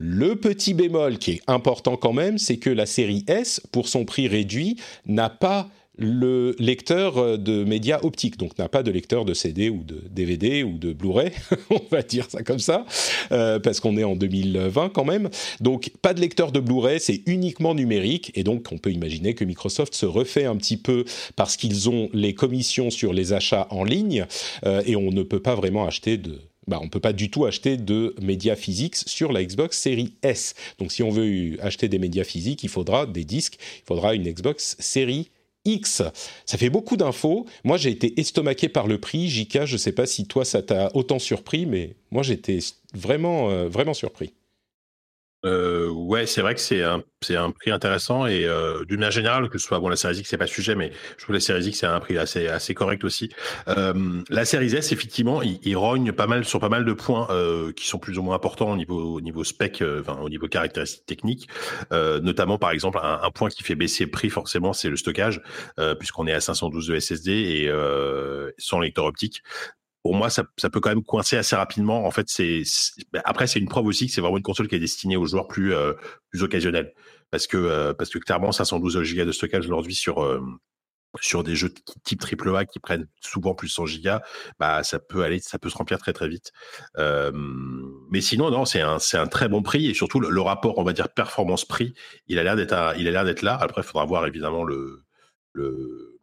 Le 0.00 0.36
petit 0.36 0.74
bémol 0.74 1.18
qui 1.18 1.32
est 1.32 1.40
important 1.48 1.96
quand 1.96 2.12
même, 2.12 2.38
c'est 2.38 2.58
que 2.58 2.70
la 2.70 2.86
série 2.86 3.24
S, 3.26 3.60
pour 3.72 3.88
son 3.88 4.04
prix 4.04 4.28
réduit, 4.28 4.76
n'a 5.06 5.28
pas 5.28 5.68
le 5.96 6.54
lecteur 6.60 7.18
euh, 7.18 7.36
de 7.36 7.64
médias 7.64 7.98
optiques, 8.02 8.38
donc 8.38 8.56
n'a 8.58 8.68
pas 8.68 8.84
de 8.84 8.92
lecteur 8.92 9.24
de 9.24 9.34
CD 9.34 9.68
ou 9.68 9.82
de 9.82 10.00
DVD 10.08 10.62
ou 10.62 10.78
de 10.78 10.92
Blu-ray, 10.92 11.32
on 11.70 11.80
va 11.90 12.02
dire 12.02 12.26
ça 12.30 12.44
comme 12.44 12.60
ça, 12.60 12.86
euh, 13.32 13.58
parce 13.58 13.80
qu'on 13.80 13.96
est 13.96 14.04
en 14.04 14.14
2020 14.14 14.90
quand 14.90 15.04
même. 15.04 15.28
Donc 15.60 15.90
pas 16.00 16.14
de 16.14 16.20
lecteur 16.20 16.52
de 16.52 16.60
Blu-ray, 16.60 17.00
c'est 17.00 17.22
uniquement 17.26 17.74
numérique, 17.74 18.30
et 18.36 18.44
donc 18.44 18.68
on 18.70 18.78
peut 18.78 18.92
imaginer 18.92 19.34
que 19.34 19.44
Microsoft 19.44 19.94
se 19.96 20.06
refait 20.06 20.44
un 20.44 20.56
petit 20.56 20.76
peu 20.76 21.04
parce 21.34 21.56
qu'ils 21.56 21.90
ont 21.90 22.08
les 22.12 22.34
commissions 22.34 22.90
sur 22.90 23.12
les 23.12 23.32
achats 23.32 23.66
en 23.70 23.82
ligne, 23.82 24.26
euh, 24.64 24.80
et 24.86 24.94
on 24.94 25.10
ne 25.10 25.24
peut 25.24 25.42
pas 25.42 25.56
vraiment 25.56 25.84
acheter 25.84 26.16
de 26.16 26.38
bah, 26.68 26.78
on 26.80 26.84
ne 26.84 26.90
peut 26.90 27.00
pas 27.00 27.12
du 27.12 27.30
tout 27.30 27.46
acheter 27.46 27.76
de 27.76 28.14
médias 28.20 28.56
physiques 28.56 28.96
sur 28.96 29.32
la 29.32 29.44
Xbox 29.44 29.78
Series 29.78 30.14
S. 30.22 30.54
Donc 30.78 30.92
si 30.92 31.02
on 31.02 31.10
veut 31.10 31.56
acheter 31.62 31.88
des 31.88 31.98
médias 31.98 32.24
physiques, 32.24 32.62
il 32.62 32.68
faudra 32.68 33.06
des 33.06 33.24
disques, 33.24 33.58
il 33.78 33.86
faudra 33.86 34.14
une 34.14 34.30
Xbox 34.30 34.76
Series 34.78 35.30
X. 35.64 36.02
Ça 36.46 36.58
fait 36.58 36.70
beaucoup 36.70 36.96
d'infos. 36.96 37.46
Moi, 37.64 37.76
j'ai 37.76 37.90
été 37.90 38.18
estomaqué 38.20 38.68
par 38.68 38.86
le 38.86 38.98
prix. 38.98 39.28
Jika, 39.28 39.66
je 39.66 39.74
ne 39.74 39.78
sais 39.78 39.92
pas 39.92 40.06
si 40.06 40.26
toi, 40.26 40.44
ça 40.44 40.62
t'a 40.62 40.90
autant 40.94 41.18
surpris, 41.18 41.66
mais 41.66 41.96
moi, 42.10 42.22
j'étais 42.22 42.58
vraiment, 42.94 43.50
euh, 43.50 43.68
vraiment 43.68 43.94
surpris. 43.94 44.32
Euh, 45.44 45.88
ouais, 45.90 46.26
c'est 46.26 46.40
vrai 46.40 46.54
que 46.54 46.60
c'est 46.60 46.82
un, 46.82 47.02
c'est 47.20 47.36
un 47.36 47.52
prix 47.52 47.70
intéressant 47.70 48.26
et 48.26 48.44
euh, 48.44 48.84
d'une 48.84 48.96
manière 48.96 49.12
générale, 49.12 49.48
que 49.48 49.58
ce 49.58 49.66
soit 49.66 49.78
bon 49.78 49.88
la 49.88 49.94
série 49.94 50.18
X, 50.18 50.28
c'est 50.28 50.36
pas 50.36 50.44
le 50.44 50.50
sujet, 50.50 50.74
mais 50.74 50.92
je 51.16 51.22
trouve 51.22 51.34
la 51.34 51.40
série 51.40 51.64
X 51.64 51.78
c'est 51.78 51.86
un 51.86 52.00
prix 52.00 52.18
assez 52.18 52.48
assez 52.48 52.74
correct 52.74 53.04
aussi. 53.04 53.30
Euh, 53.68 54.22
la 54.30 54.44
série 54.44 54.74
S, 54.74 54.90
effectivement, 54.90 55.40
il, 55.42 55.76
rogne 55.76 56.10
pas 56.10 56.26
mal 56.26 56.44
sur 56.44 56.58
pas 56.58 56.68
mal 56.68 56.84
de 56.84 56.92
points 56.92 57.28
euh, 57.30 57.72
qui 57.72 57.86
sont 57.86 57.98
plus 58.00 58.18
ou 58.18 58.22
moins 58.22 58.34
importants 58.34 58.72
au 58.72 58.76
niveau 58.76 59.14
au 59.14 59.20
niveau 59.20 59.44
spec, 59.44 59.80
euh, 59.80 60.00
enfin 60.00 60.20
au 60.20 60.28
niveau 60.28 60.48
caractéristiques 60.48 61.06
techniques, 61.06 61.48
euh, 61.92 62.20
notamment 62.20 62.58
par 62.58 62.72
exemple 62.72 62.98
un, 63.00 63.20
un, 63.22 63.30
point 63.30 63.48
qui 63.48 63.62
fait 63.62 63.76
baisser 63.76 64.04
le 64.04 64.10
prix 64.10 64.30
forcément, 64.30 64.72
c'est 64.72 64.88
le 64.88 64.96
stockage, 64.96 65.40
puisqu'on 66.00 66.26
est 66.26 66.32
à 66.32 66.40
512 66.40 66.88
de 66.88 66.98
SSD 66.98 67.30
et 67.30 67.72
sans 68.58 68.80
lecteur 68.80 69.04
optique 69.04 69.42
pour 70.02 70.14
moi, 70.14 70.30
ça, 70.30 70.44
peut 70.44 70.80
quand 70.80 70.90
même 70.90 71.02
coincer 71.02 71.36
assez 71.36 71.56
rapidement. 71.56 72.06
En 72.06 72.10
fait, 72.10 72.28
c'est 72.28 72.62
bah, 73.12 73.20
après 73.24 73.46
c'est 73.46 73.58
une 73.58 73.68
preuve 73.68 73.86
aussi 73.86 74.06
que 74.06 74.12
c'est 74.12 74.20
vraiment 74.20 74.36
une 74.36 74.42
console 74.42 74.68
qui 74.68 74.76
est 74.76 74.80
destinée 74.80 75.16
aux 75.16 75.26
joueurs 75.26 75.48
plus 75.48 75.74
euh, 75.74 75.94
plus 76.30 76.42
occasionnels, 76.42 76.94
parce 77.30 77.46
que 77.46 77.56
euh, 77.56 77.94
parce 77.94 78.10
que 78.10 78.18
clairement 78.18 78.52
512 78.52 79.14
Go 79.14 79.24
de 79.24 79.32
stockage 79.32 79.66
aujourd'hui 79.66 79.94
sur 79.94 80.22
euh, 80.22 80.40
sur 81.20 81.42
des 81.42 81.56
jeux 81.56 81.72
type 82.04 82.20
triple 82.20 82.54
A 82.54 82.64
qui 82.64 82.78
prennent 82.78 83.08
souvent 83.20 83.54
plus 83.54 83.68
de 83.68 83.72
100 83.72 83.86
gigas, 83.86 84.22
bah 84.60 84.82
ça 84.84 84.98
peut 84.98 85.24
aller, 85.24 85.40
ça 85.40 85.58
peut 85.58 85.70
se 85.70 85.76
remplir 85.76 85.98
très 85.98 86.12
très 86.12 86.28
vite. 86.28 86.52
mais 86.96 88.20
sinon 88.20 88.50
non, 88.50 88.64
c'est 88.64 88.80
un 88.80 88.98
c'est 88.98 89.18
un 89.18 89.26
très 89.26 89.48
bon 89.48 89.62
prix 89.62 89.86
et 89.86 89.94
surtout 89.94 90.20
le, 90.20 90.40
rapport 90.40 90.78
on 90.78 90.84
va 90.84 90.92
dire 90.92 91.08
performance 91.08 91.64
prix, 91.64 91.94
il 92.28 92.38
a 92.38 92.44
l'air 92.44 92.56
d'être 92.56 92.94
il 92.98 93.08
a 93.08 93.10
l'air 93.10 93.24
d'être 93.24 93.42
là. 93.42 93.58
Après 93.60 93.82
il 93.82 93.84
faudra 93.84 94.04
voir 94.04 94.26
évidemment 94.26 94.64
le 94.64 95.02
le 95.54 96.17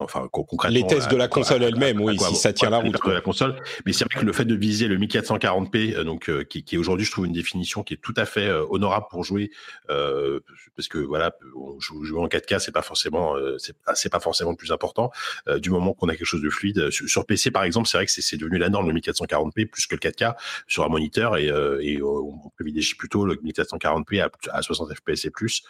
Enfin, 0.00 0.28
concrètement. 0.30 0.68
Les 0.68 0.86
tests 0.86 1.10
de 1.10 1.16
la 1.16 1.26
console 1.26 1.64
elle-même, 1.64 2.00
oui, 2.00 2.16
si 2.18 2.36
ça 2.36 2.52
tient 2.52 2.70
la 2.70 2.78
route. 2.78 3.04
De 3.04 3.10
la 3.10 3.20
console. 3.20 3.56
Mais 3.84 3.92
c'est 3.92 4.04
vrai 4.04 4.20
que 4.20 4.24
le 4.24 4.32
fait 4.32 4.44
de 4.44 4.54
viser 4.54 4.86
le 4.86 4.96
1440p, 4.96 5.96
euh, 5.96 6.04
donc, 6.04 6.30
euh, 6.30 6.44
qui, 6.44 6.62
qui 6.62 6.76
est 6.76 6.78
aujourd'hui, 6.78 7.04
je 7.04 7.10
trouve 7.10 7.26
une 7.26 7.32
définition 7.32 7.82
qui 7.82 7.94
est 7.94 7.98
tout 8.00 8.14
à 8.16 8.24
fait 8.24 8.46
euh, 8.46 8.64
honorable 8.70 9.06
pour 9.10 9.24
jouer, 9.24 9.50
parce 9.88 10.86
que 10.88 10.98
voilà, 10.98 11.34
jouer 11.80 12.20
en 12.20 12.28
4K, 12.28 12.60
c'est 12.60 12.72
pas 12.72 12.82
forcément, 12.82 13.34
c'est 13.58 14.10
pas 14.10 14.20
forcément 14.20 14.50
le 14.50 14.56
plus 14.56 14.70
important, 14.70 15.10
du 15.56 15.70
moment 15.70 15.94
qu'on 15.94 16.08
a 16.08 16.14
quelque 16.14 16.26
chose 16.26 16.42
de 16.42 16.50
fluide. 16.50 16.90
Sur, 16.90 17.26
PC, 17.26 17.50
par 17.50 17.64
exemple, 17.64 17.88
c'est 17.88 17.98
vrai 17.98 18.06
que 18.06 18.12
c'est 18.12 18.36
devenu 18.36 18.58
la 18.58 18.68
norme, 18.68 18.88
le 18.88 19.00
1440p, 19.00 19.66
plus 19.66 19.86
que 19.86 19.96
le 19.96 20.00
4K 20.00 20.36
sur 20.68 20.84
un 20.84 20.88
moniteur, 20.88 21.36
et, 21.36 21.46
et 21.80 22.02
on 22.02 22.50
privilégie 22.54 22.94
plutôt 22.94 23.24
le 23.24 23.34
1440p 23.34 24.22
à, 24.22 24.30
à 24.52 24.62
60 24.62 24.92
fps 24.94 25.24
et 25.24 25.30
plus. 25.30 25.64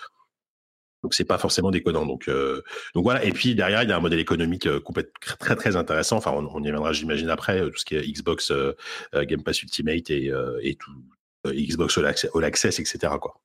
Donc 1.03 1.15
c'est 1.15 1.25
pas 1.25 1.39
forcément 1.39 1.71
déconnant. 1.71 2.07
Donc 2.07 2.29
euh, 2.29 2.63
donc 2.95 3.05
voilà. 3.05 3.25
Et 3.25 3.33
puis 3.33 3.55
derrière 3.55 3.83
il 3.83 3.89
y 3.89 3.93
a 3.93 3.97
un 3.97 4.01
modèle 4.01 4.19
économique 4.19 4.67
euh, 4.67 4.81
complètement 4.81 5.13
très 5.39 5.57
très 5.57 5.77
intéressant. 5.77 6.17
Enfin 6.17 6.33
on, 6.33 6.63
y 6.63 6.69
reviendra 6.69 6.93
j'imagine 6.93 7.31
après 7.31 7.61
euh, 7.61 7.71
tout 7.71 7.79
ce 7.79 7.85
qui 7.85 7.97
est 7.97 8.03
Xbox 8.03 8.53
Game 9.15 9.43
Pass 9.43 9.63
Ultimate 9.63 10.11
et, 10.11 10.33
et 10.63 10.75
tout 10.77 10.93
Xbox 11.47 11.99
All 11.99 12.45
Access 12.45 12.81
etc 12.81 13.15
quoi. 13.21 13.41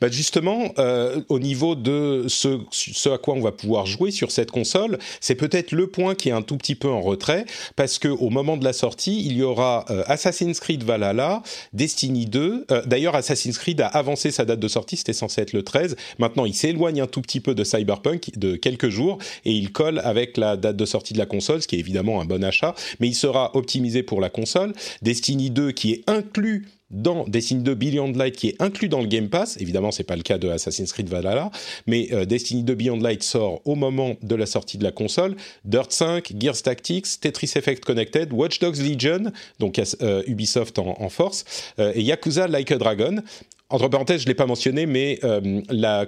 Bah 0.00 0.08
justement, 0.10 0.72
euh, 0.78 1.20
au 1.28 1.38
niveau 1.38 1.74
de 1.74 2.24
ce, 2.28 2.58
ce, 2.70 3.08
à 3.08 3.18
quoi 3.18 3.34
on 3.34 3.40
va 3.40 3.52
pouvoir 3.52 3.86
jouer 3.86 4.10
sur 4.10 4.30
cette 4.30 4.50
console, 4.50 4.98
c'est 5.20 5.34
peut-être 5.34 5.72
le 5.72 5.86
point 5.86 6.14
qui 6.14 6.28
est 6.28 6.32
un 6.32 6.42
tout 6.42 6.56
petit 6.56 6.74
peu 6.74 6.88
en 6.88 7.00
retrait, 7.00 7.46
parce 7.76 7.98
que 7.98 8.08
au 8.08 8.30
moment 8.30 8.56
de 8.56 8.64
la 8.64 8.72
sortie, 8.72 9.24
il 9.24 9.36
y 9.36 9.42
aura 9.42 9.84
euh, 9.90 10.02
Assassin's 10.06 10.58
Creed 10.58 10.82
Valhalla, 10.82 11.42
Destiny 11.72 12.26
2. 12.26 12.66
Euh, 12.70 12.82
d'ailleurs, 12.86 13.14
Assassin's 13.14 13.58
Creed 13.58 13.80
a 13.80 13.86
avancé 13.86 14.30
sa 14.30 14.44
date 14.44 14.60
de 14.60 14.68
sortie, 14.68 14.96
c'était 14.96 15.12
censé 15.12 15.42
être 15.42 15.52
le 15.52 15.62
13. 15.62 15.96
Maintenant, 16.18 16.44
il 16.44 16.54
s'éloigne 16.54 17.00
un 17.00 17.06
tout 17.06 17.22
petit 17.22 17.40
peu 17.40 17.54
de 17.54 17.62
Cyberpunk 17.62 18.38
de 18.38 18.56
quelques 18.56 18.88
jours 18.88 19.18
et 19.44 19.52
il 19.52 19.72
colle 19.72 20.00
avec 20.00 20.36
la 20.36 20.56
date 20.56 20.76
de 20.76 20.84
sortie 20.84 21.14
de 21.14 21.18
la 21.18 21.26
console, 21.26 21.62
ce 21.62 21.68
qui 21.68 21.76
est 21.76 21.80
évidemment 21.80 22.20
un 22.20 22.24
bon 22.24 22.42
achat, 22.42 22.74
mais 22.98 23.08
il 23.08 23.14
sera 23.14 23.56
optimisé 23.56 24.02
pour 24.02 24.20
la 24.20 24.30
console. 24.30 24.72
Destiny 25.02 25.50
2 25.50 25.72
qui 25.72 25.92
est 25.92 26.10
inclus 26.10 26.66
dans 26.90 27.24
Destiny 27.24 27.62
2 27.62 27.74
Beyond 27.74 28.12
Light 28.12 28.36
qui 28.36 28.48
est 28.48 28.60
inclus 28.60 28.88
dans 28.88 29.00
le 29.00 29.06
Game 29.06 29.28
Pass. 29.28 29.56
Évidemment, 29.60 29.90
c'est 29.90 30.04
pas 30.04 30.16
le 30.16 30.22
cas 30.22 30.38
de 30.38 30.48
Assassin's 30.48 30.92
Creed 30.92 31.08
Valhalla, 31.08 31.50
mais 31.86 32.08
euh, 32.12 32.24
Destiny 32.24 32.62
2 32.62 32.74
Beyond 32.74 33.00
Light 33.00 33.22
sort 33.22 33.60
au 33.64 33.74
moment 33.74 34.16
de 34.22 34.34
la 34.34 34.46
sortie 34.46 34.78
de 34.78 34.84
la 34.84 34.92
console. 34.92 35.36
Dirt 35.64 35.92
5, 35.92 36.32
Gears 36.38 36.62
Tactics, 36.62 37.20
Tetris 37.20 37.52
Effect 37.56 37.84
Connected, 37.84 38.32
Watch 38.32 38.58
Dogs 38.58 38.78
Legion, 38.78 39.32
donc 39.58 39.80
euh, 40.02 40.22
Ubisoft 40.26 40.78
en, 40.78 41.08
force, 41.08 41.44
euh, 41.78 41.92
et 41.94 42.02
Yakuza 42.02 42.48
Like 42.48 42.72
a 42.72 42.78
Dragon. 42.78 43.22
Entre 43.70 43.88
parenthèses, 43.88 44.22
je 44.22 44.26
ne 44.26 44.30
l'ai 44.30 44.34
pas 44.34 44.46
mentionné, 44.46 44.86
mais 44.86 45.18
euh, 45.24 45.60
la, 45.70 46.06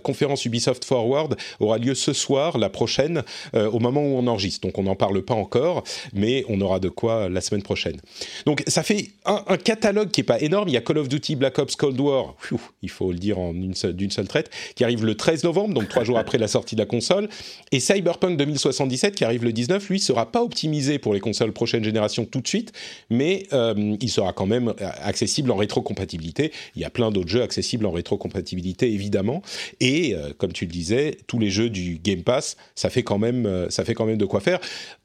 conférence 0.00 0.44
Ubisoft 0.44 0.84
Forward 0.84 1.36
aura 1.58 1.78
lieu 1.78 1.94
ce 1.94 2.12
soir, 2.12 2.58
la 2.58 2.70
prochaine, 2.70 3.22
euh, 3.54 3.70
au 3.70 3.80
moment 3.80 4.02
où 4.02 4.16
on 4.16 4.26
enregistre. 4.26 4.66
Donc 4.66 4.78
on 4.78 4.84
n'en 4.84 4.94
parle 4.94 5.22
pas 5.22 5.34
encore, 5.34 5.82
mais 6.12 6.44
on 6.48 6.60
aura 6.60 6.78
de 6.78 6.88
quoi 6.88 7.28
la 7.28 7.40
semaine 7.40 7.62
prochaine. 7.62 8.00
Donc 8.46 8.62
ça 8.66 8.82
fait 8.82 9.10
un, 9.24 9.56
catalogue 9.56 10.10
qui 10.10 10.20
est 10.20 10.24
pas 10.24 10.40
énorme. 10.40 10.68
Il 10.68 10.72
y 10.72 10.76
a 10.76 10.80
Call 10.80 10.98
of 10.98 11.08
Duty 11.08 11.36
Black 11.36 11.58
Ops 11.58 11.76
Cold 11.76 11.98
War, 12.00 12.36
il 12.82 12.88
faut 12.88 13.12
le 13.12 13.18
dire 13.18 13.36
d'une 13.52 13.74
seule, 13.74 13.96
seule 14.10 14.28
traite, 14.28 14.50
qui 14.74 14.84
arrive 14.84 15.04
le 15.04 15.16
13 15.16 15.44
novembre, 15.44 15.74
donc 15.74 15.88
trois 15.88 16.04
jours 16.04 16.18
après 16.18 16.38
la 16.38 16.48
sortie 16.48 16.76
de 16.76 16.80
la 16.80 16.86
console. 16.86 17.28
Et 17.72 17.80
Cyberpunk 17.80 18.36
2077, 18.36 19.16
qui 19.16 19.24
arrive 19.24 19.44
le 19.44 19.52
19, 19.52 19.88
lui, 19.88 20.00
sera 20.00 20.30
pas 20.30 20.42
optimisé 20.42 20.98
pour 20.98 21.14
les 21.14 21.20
consoles 21.20 21.52
prochaine 21.52 21.84
génération 21.84 22.24
tout 22.24 22.40
de 22.40 22.48
suite, 22.48 22.72
mais 23.10 23.46
euh, 23.52 23.96
il 24.00 24.08
sera 24.08 24.32
quand 24.32 24.46
même 24.46 24.72
accessible 25.02 25.50
en 25.50 25.56
rétrocompatibilité 25.56 26.52
il 26.74 26.82
y 26.82 26.84
a 26.84 26.90
plein 26.90 27.10
d'autres 27.10 27.28
jeux 27.28 27.42
accessibles 27.42 27.86
en 27.86 27.90
rétrocompatibilité, 27.90 28.92
évidemment. 28.92 29.42
Et 29.80 30.14
euh, 30.14 30.32
comme 30.36 30.52
tu 30.52 30.64
le 30.66 30.70
disais, 30.70 31.18
tous 31.26 31.38
les 31.38 31.50
jeux 31.50 31.70
du 31.70 31.98
Game 31.98 32.22
Pass, 32.22 32.56
ça 32.74 32.90
fait 32.90 33.02
quand 33.02 33.18
même, 33.18 33.46
euh, 33.46 33.70
ça 33.70 33.84
fait 33.84 33.94
quand 33.94 34.06
même 34.06 34.18
de 34.18 34.24
quoi 34.24 34.40
faire. 34.40 34.60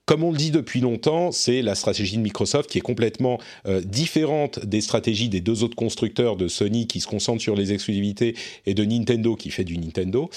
Comme 0.05 0.23
on 0.23 0.31
le 0.31 0.37
dit 0.37 0.51
depuis 0.51 0.81
longtemps, 0.81 1.31
c'est 1.31 1.63
la 1.63 1.73
stratégie 1.73 2.17
de 2.17 2.21
Microsoft 2.21 2.69
qui 2.69 2.77
est 2.77 2.81
complètement 2.81 3.39
euh, 3.65 3.81
différente 3.81 4.63
des 4.63 4.81
stratégies 4.81 5.29
des 5.29 5.41
deux 5.41 5.63
autres 5.63 5.75
constructeurs 5.75 6.35
de 6.35 6.47
Sony 6.47 6.85
qui 6.85 6.99
se 6.99 7.07
concentrent 7.07 7.41
sur 7.41 7.55
les 7.55 7.73
exclusivités 7.73 8.35
et 8.67 8.75
de 8.75 8.85
Nintendo 8.85 9.35
qui 9.35 9.49
fait 9.49 9.63
du 9.63 9.79
Nintendo. 9.79 10.29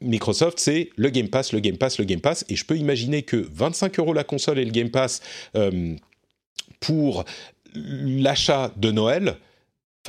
Microsoft, 0.00 0.60
c'est 0.60 0.90
le 0.94 1.10
Game 1.10 1.28
Pass, 1.28 1.52
le 1.52 1.58
Game 1.58 1.76
Pass, 1.76 1.98
le 1.98 2.04
Game 2.04 2.20
Pass. 2.20 2.44
Et 2.48 2.54
je 2.54 2.64
peux 2.64 2.76
imaginer 2.76 3.22
que 3.22 3.36
25 3.36 3.98
euros 3.98 4.12
la 4.12 4.22
console 4.22 4.60
et 4.60 4.64
le 4.64 4.70
Game 4.70 4.90
Pass 4.90 5.20
pour 6.78 7.24
l'achat 7.74 8.72
de 8.76 8.90
Noël, 8.90 9.36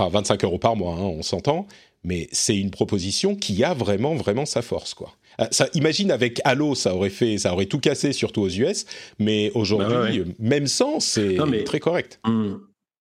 Enfin, 0.01 0.10
25 0.10 0.43
euros 0.46 0.58
par 0.58 0.75
mois, 0.75 0.96
hein, 0.96 1.03
on 1.03 1.22
s'entend, 1.22 1.67
mais 2.03 2.27
c'est 2.31 2.58
une 2.58 2.72
proposition 2.72 3.36
qui 3.36 3.63
a 3.63 3.74
vraiment, 3.75 4.15
vraiment 4.15 4.46
sa 4.46 4.62
force, 4.62 4.93
quoi. 4.93 5.13
Euh, 5.39 5.46
ça, 5.51 5.67
imagine 5.75 6.12
avec 6.12 6.41
Halo, 6.43 6.75
ça 6.75 6.96
aurait 6.96 7.12
fait, 7.12 7.38
ça 7.38 7.53
aurait 7.53 7.67
tout 7.67 7.79
cassé, 7.79 8.12
surtout 8.12 8.41
aux 8.41 8.50
US, 8.50 8.86
mais 9.20 9.51
aujourd'hui, 9.53 10.20
bah 10.20 10.34
même 10.39 10.67
sans, 10.67 11.00
c'est 11.00 11.38
très 11.65 11.79
correct. 11.79 12.20
Hmm. 12.25 12.55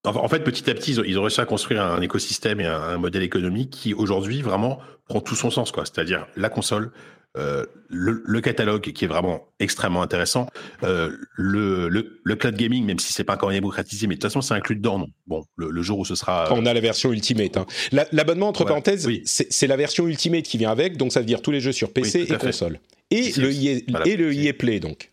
En 0.04 0.28
fait, 0.28 0.40
petit 0.40 0.68
à 0.70 0.74
petit, 0.74 0.92
ils 0.92 1.18
ont, 1.18 1.22
réussi 1.22 1.40
à 1.40 1.44
construire 1.46 1.82
un 1.82 2.00
écosystème 2.00 2.60
et 2.60 2.66
un, 2.66 2.80
un 2.80 2.98
modèle 2.98 3.22
économique 3.22 3.70
qui, 3.70 3.92
aujourd'hui, 3.92 4.40
vraiment 4.42 4.78
prend 5.08 5.20
tout 5.20 5.34
son 5.34 5.50
sens, 5.50 5.72
quoi. 5.72 5.84
C'est-à-dire 5.84 6.26
la 6.36 6.48
console, 6.48 6.92
euh, 7.36 7.64
le, 7.88 8.40
catalogue 8.40 8.92
qui 8.92 9.04
est 9.04 9.08
vraiment 9.08 9.46
extrêmement 9.60 10.02
intéressant, 10.02 10.48
euh, 10.82 11.16
le, 11.36 11.88
le, 11.88 12.36
cloud 12.36 12.56
gaming, 12.56 12.84
même 12.84 12.98
si 12.98 13.12
c'est 13.12 13.22
pas 13.22 13.34
encore 13.34 13.50
démocratisé, 13.50 14.08
mais 14.08 14.16
de 14.16 14.20
toute 14.20 14.30
façon 14.30 14.40
c'est 14.40 14.54
inclus 14.54 14.74
dedans. 14.74 14.98
Non? 14.98 15.06
Bon, 15.28 15.44
le, 15.56 15.82
jour 15.82 16.00
où 16.00 16.04
ce 16.04 16.16
sera. 16.16 16.52
On 16.52 16.66
a 16.66 16.74
la 16.74 16.80
version 16.80 17.12
Ultimate. 17.12 17.56
Hein. 17.56 17.66
L'abonnement 18.10 18.48
entre 18.48 18.64
parenthèses, 18.64 19.08
c'est 19.24 19.66
la 19.68 19.76
version 19.76 20.08
Ultimate 20.08 20.42
qui 20.42 20.58
vient 20.58 20.72
avec, 20.72 20.96
donc 20.96 21.12
ça 21.12 21.20
veut 21.20 21.26
dire 21.26 21.40
tous 21.40 21.52
les 21.52 21.60
jeux 21.60 21.72
sur 21.72 21.92
PC 21.92 22.22
et 22.22 22.36
console. 22.36 22.80
Et 23.12 23.32
le, 23.36 23.52
EA, 23.52 23.80
et 24.06 24.16
le 24.16 24.32
EA 24.32 24.52
Play 24.52 24.80
donc. 24.80 25.10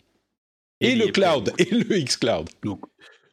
Et, 0.79 0.95
le 0.95 1.07
cloud, 1.07 1.53
et 1.59 1.69
le 1.71 1.97
X 1.97 2.17
Cloud. 2.17 2.49
Donc, 2.63 2.81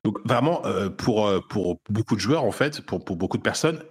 donc 0.02 0.18
vraiment, 0.26 0.64
euh, 0.66 0.90
pour, 0.90 1.30
pour 1.48 1.78
beaucoup 1.88 2.14
de 2.14 2.20
joueurs, 2.20 2.44
en 2.44 2.52
fait, 2.52 2.82
pour, 2.82 3.02
pour 3.02 3.16
beaucoup 3.16 3.38
de 3.38 3.42
personnes, 3.42 3.82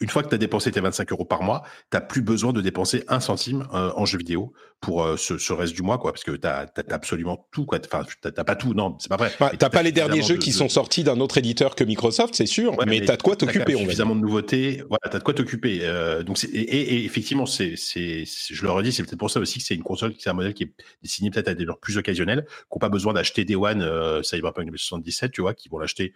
une 0.00 0.08
fois 0.08 0.22
que 0.22 0.28
tu 0.28 0.34
as 0.34 0.38
dépensé 0.38 0.72
tes 0.72 0.80
25 0.80 1.12
euros 1.12 1.26
par 1.26 1.42
mois, 1.42 1.62
tu 1.90 1.96
n'as 1.96 2.00
plus 2.00 2.22
besoin 2.22 2.52
de 2.52 2.60
dépenser 2.62 3.04
un 3.08 3.20
centime 3.20 3.68
euh, 3.74 3.92
en 3.94 4.06
jeu 4.06 4.16
vidéo 4.18 4.52
pour 4.80 5.04
euh, 5.04 5.18
ce, 5.18 5.52
reste 5.52 5.74
du 5.74 5.82
mois, 5.82 5.98
quoi, 5.98 6.12
parce 6.12 6.24
que 6.24 6.30
tu 6.30 6.46
as, 6.46 6.72
absolument 6.90 7.46
tout, 7.52 7.66
quoi. 7.66 7.78
Enfin, 7.84 8.04
tu 8.04 8.32
pas 8.32 8.56
tout, 8.56 8.72
non, 8.72 8.96
c'est 8.98 9.10
pas 9.10 9.18
vrai. 9.18 9.30
Tu 9.50 9.58
t'as 9.58 9.68
pas 9.68 9.82
les 9.82 9.92
derniers 9.92 10.22
jeux 10.22 10.38
qui 10.38 10.52
sont 10.52 10.70
sortis 10.70 11.04
d'un 11.04 11.20
autre 11.20 11.36
éditeur 11.36 11.74
que 11.74 11.84
Microsoft, 11.84 12.34
c'est 12.34 12.46
sûr, 12.46 12.76
mais, 12.86 13.02
tu 13.02 13.10
as 13.10 13.18
de 13.18 13.22
quoi 13.22 13.36
t'occuper. 13.36 13.76
Suffisamment 13.76 14.16
de 14.16 14.20
nouveautés, 14.20 14.82
voilà, 14.88 15.00
as 15.04 15.18
de 15.18 15.22
quoi 15.22 15.34
t'occuper. 15.34 15.80
Euh, 15.82 16.22
donc, 16.22 16.42
et, 16.44 16.48
et, 16.48 17.04
effectivement, 17.04 17.44
c'est, 17.44 17.74
c'est, 17.76 18.24
je 18.24 18.62
le 18.62 18.70
redis, 18.70 18.92
c'est 18.92 19.02
peut-être 19.02 19.18
pour 19.18 19.30
ça 19.30 19.38
aussi 19.38 19.58
que 19.58 19.64
c'est 19.64 19.74
une 19.74 19.82
console, 19.82 20.14
c'est 20.18 20.30
un 20.30 20.34
modèle 20.34 20.54
qui 20.54 20.62
est 20.62 20.72
destiné 21.02 21.30
peut-être 21.30 21.48
à 21.48 21.54
des 21.54 21.66
gens 21.66 21.76
plus 21.78 21.98
occasionnels, 21.98 22.46
qui 22.46 22.74
n'ont 22.74 22.78
pas 22.78 22.88
besoin 22.88 23.12
d'acheter 23.12 23.44
des 23.44 23.56
One 23.56 24.22
Cyberpunk 24.22 24.66
2077, 24.66 25.32
tu 25.32 25.42
vois, 25.42 25.52
qui 25.52 25.68
vont 25.68 25.78
l'acheter 25.78 26.14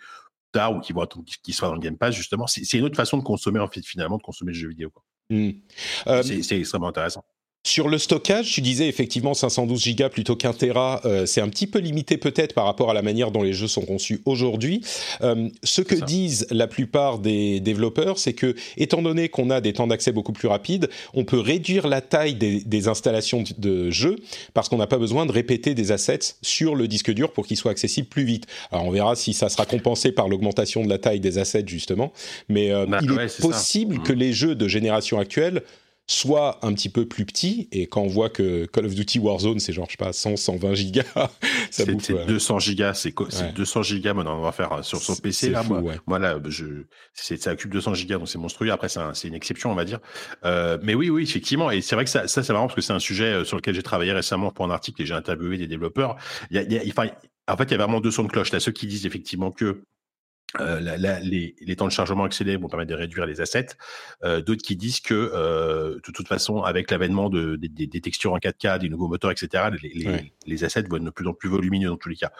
ou 0.73 0.81
qui 0.81 0.93
vont 0.93 1.07
qu'il 1.43 1.55
soit 1.55 1.69
dans 1.69 1.75
le 1.75 1.81
Game 1.81 1.97
Pass, 1.97 2.15
justement. 2.15 2.47
C'est 2.47 2.79
une 2.79 2.85
autre 2.85 2.97
façon 2.97 3.19
de 3.19 3.23
consommer, 3.23 3.61
en 3.61 3.69
fait, 3.69 3.85
finalement, 3.85 4.17
de 4.17 4.23
consommer 4.23 4.53
le 4.53 4.59
jeu 4.59 4.69
vidéo. 4.69 4.93
Mmh. 5.31 5.51
Euh, 6.07 6.23
c'est 6.23 6.59
extrêmement 6.59 6.89
intéressant. 6.89 7.25
Sur 7.67 7.89
le 7.89 7.97
stockage, 7.97 8.53
tu 8.53 8.61
disais 8.61 8.89
effectivement 8.89 9.33
512 9.33 9.97
Go 9.97 10.09
plutôt 10.11 10.37
qu'un 10.37 10.53
Tera, 10.53 11.01
euh, 11.07 11.25
c'est 11.25 11.41
un 11.41 11.49
petit 11.49 11.67
peu 11.67 11.79
limité 11.79 12.19
peut-être 12.19 12.53
par 12.53 12.67
rapport 12.67 12.91
à 12.91 12.95
la 12.95 13.01
manière 13.01 13.31
dont 13.31 13.43
les 13.43 13.55
jeux 13.55 13.69
sont 13.69 13.87
conçus 13.87 14.21
aujourd'hui. 14.27 14.83
Euh, 15.23 15.49
ce 15.63 15.81
que 15.81 15.95
disent 15.95 16.47
la 16.51 16.67
plupart 16.67 17.19
des 17.19 17.61
développeurs, 17.61 18.19
c'est 18.19 18.35
que 18.35 18.55
étant 18.77 19.01
donné 19.01 19.31
qu'on 19.31 19.49
a 19.49 19.63
des 19.63 19.73
temps 19.73 19.87
d'accès 19.87 20.13
beaucoup 20.13 20.35
plus 20.35 20.47
rapides, 20.47 20.91
on 21.15 21.25
peut 21.25 21.41
réduire 21.41 21.89
la 21.89 22.03
taille 22.03 22.35
des, 22.35 22.89
installations 22.89 23.45
de 23.57 23.91
jeux 23.91 24.17
parce 24.53 24.69
qu'on 24.69 24.77
n'a 24.77 24.87
pas 24.87 24.99
besoin 24.99 25.25
de 25.25 25.33
répéter 25.33 25.75
des 25.75 25.91
assets 25.91 26.35
sur 26.43 26.75
le 26.75 26.87
disque 26.87 27.13
dur 27.13 27.33
pour 27.33 27.47
qu'ils 27.47 27.57
soient 27.57 27.71
accessibles 27.71 28.09
plus 28.09 28.25
vite. 28.25 28.47
Alors 28.73 28.85
on 28.85 28.91
verra 28.91 29.17
si 29.17 29.33
ça 29.33 29.49
sera 29.49 29.65
compensé 29.65 30.13
par 30.13 30.29
l'augmentation 30.29 30.85
de 30.85 30.91
la 30.91 30.99
taille 30.99 31.21
des 31.21 31.39
assets 31.39 31.65
justement, 31.67 32.13
mais 32.51 32.73
euh, 32.73 32.85
bah 32.85 32.99
il 33.03 33.11
est, 33.13 33.41
possible 33.41 34.03
que 34.03 34.13
mmh. 34.13 34.19
les 34.19 34.33
jeux 34.35 34.55
de 34.55 34.69
génération 34.69 35.19
actuelle 35.19 35.63
soit 36.07 36.59
un 36.65 36.75
petit 36.75 36.91
peu 36.91 37.07
plus 37.07 37.25
petit. 37.25 37.69
Et 37.73 37.87
quand 37.87 38.03
on 38.03 38.09
voit 38.09 38.29
que 38.29 38.67
Call 38.67 38.87
of 38.87 38.95
Duty 38.95 39.19
Warzone, 39.19 39.59
c'est 39.59 39.73
genre, 39.73 39.87
je 39.87 39.93
sais 39.93 39.97
pas, 39.97 40.13
100, 40.13 40.37
120 40.37 40.75
gigas, 40.75 41.05
ça 41.71 41.87
bouffe. 41.87 42.05
C'est 42.05 42.27
200 42.27 42.59
gigas, 42.59 42.95
c'est 42.95 43.15
200 43.55 43.83
gigas, 43.83 44.15
maintenant, 44.15 44.39
on 44.39 44.43
va 44.43 44.53
faire 44.53 44.73
euh, 44.73 44.83
sur 44.83 45.01
son 45.01 45.17
PC, 45.17 45.51
là. 45.51 45.63
moi, 45.63 45.81
moi, 46.07 46.19
là, 46.19 46.39
je, 46.47 46.67
ça 47.15 47.53
occupe 47.53 47.71
200 47.73 47.95
gigas, 47.95 48.19
donc 48.19 48.29
c'est 48.29 48.39
monstrueux. 48.39 48.71
Après, 48.71 48.89
c'est 48.89 49.29
une 49.29 49.35
exception, 49.35 49.71
on 49.71 49.75
va 49.75 49.85
dire. 49.85 50.01
Euh, 50.45 50.79
mais 50.83 50.95
oui, 50.95 51.11
oui, 51.11 51.23
effectivement. 51.23 51.71
Et 51.71 51.81
c'est 51.81 51.95
vrai 51.95 52.05
que 52.05 52.11
ça, 52.11 52.29
ça 52.29 52.43
c'est 52.43 52.53
marrant 52.53 52.67
parce 52.67 52.77
que 52.77 52.83
c'est 52.83 52.93
un 52.93 52.99
sujet 52.99 53.25
euh, 53.25 53.45
sur 53.45 53.57
lequel 53.57 53.75
j'ai 53.75 53.83
travaillé 53.83 54.13
récemment 54.13 54.51
pour 54.51 54.65
un 54.67 54.71
article 54.71 55.03
et 55.03 55.07
j'ai 55.07 55.15
interviewé 55.15 55.57
des 55.57 55.67
développeurs. 55.67 56.17
Il 56.51 56.57
y 56.57 56.59
a, 56.59 56.63
il 56.63 56.73
y 56.73 56.79
a, 56.79 56.83
enfin, 56.89 57.09
en 57.49 57.57
fait, 57.57 57.65
il 57.65 57.71
y 57.73 57.75
a 57.75 57.79
vraiment 57.79 58.01
deux 58.01 58.11
sons 58.11 58.25
de 58.25 58.29
cloche. 58.29 58.53
Là, 58.53 58.61
ceux 58.61 58.73
qui 58.73 58.87
disent 58.87 59.07
effectivement 59.07 59.51
que 59.51 59.83
les, 60.61 61.77
temps 61.77 61.87
de 61.87 61.93
chargement 61.93 62.25
accélérés 62.25 62.57
vont 62.57 62.69
permettre 62.69 62.91
de 62.91 62.97
réduire 62.97 63.27
les 63.27 63.41
assets. 63.41 63.69
D'autres 64.23 64.63
qui 64.63 64.77
disent 64.77 65.01
que 65.01 65.95
de 65.95 66.11
toute 66.13 66.29
façon, 66.29 66.63
avec 66.63 66.91
l'avènement 66.91 67.29
de, 67.31 67.57
des 67.57 68.01
textures 68.01 68.33
en 68.33 68.39
4K, 68.39 68.81
des 68.81 68.89
nouveaux 68.89 69.09
moteurs, 69.09 69.31
etc., 69.31 69.65
les, 70.47 70.65
assets 70.65 70.83
vont 70.83 70.97
être 70.97 71.05
de 71.05 71.11
plus 71.11 71.27
en 71.27 71.35
plus 71.35 71.49
volumineux 71.49 71.89
dans 71.89 71.97
tous 71.97 72.09
les 72.09 72.17
cas. 72.17 72.33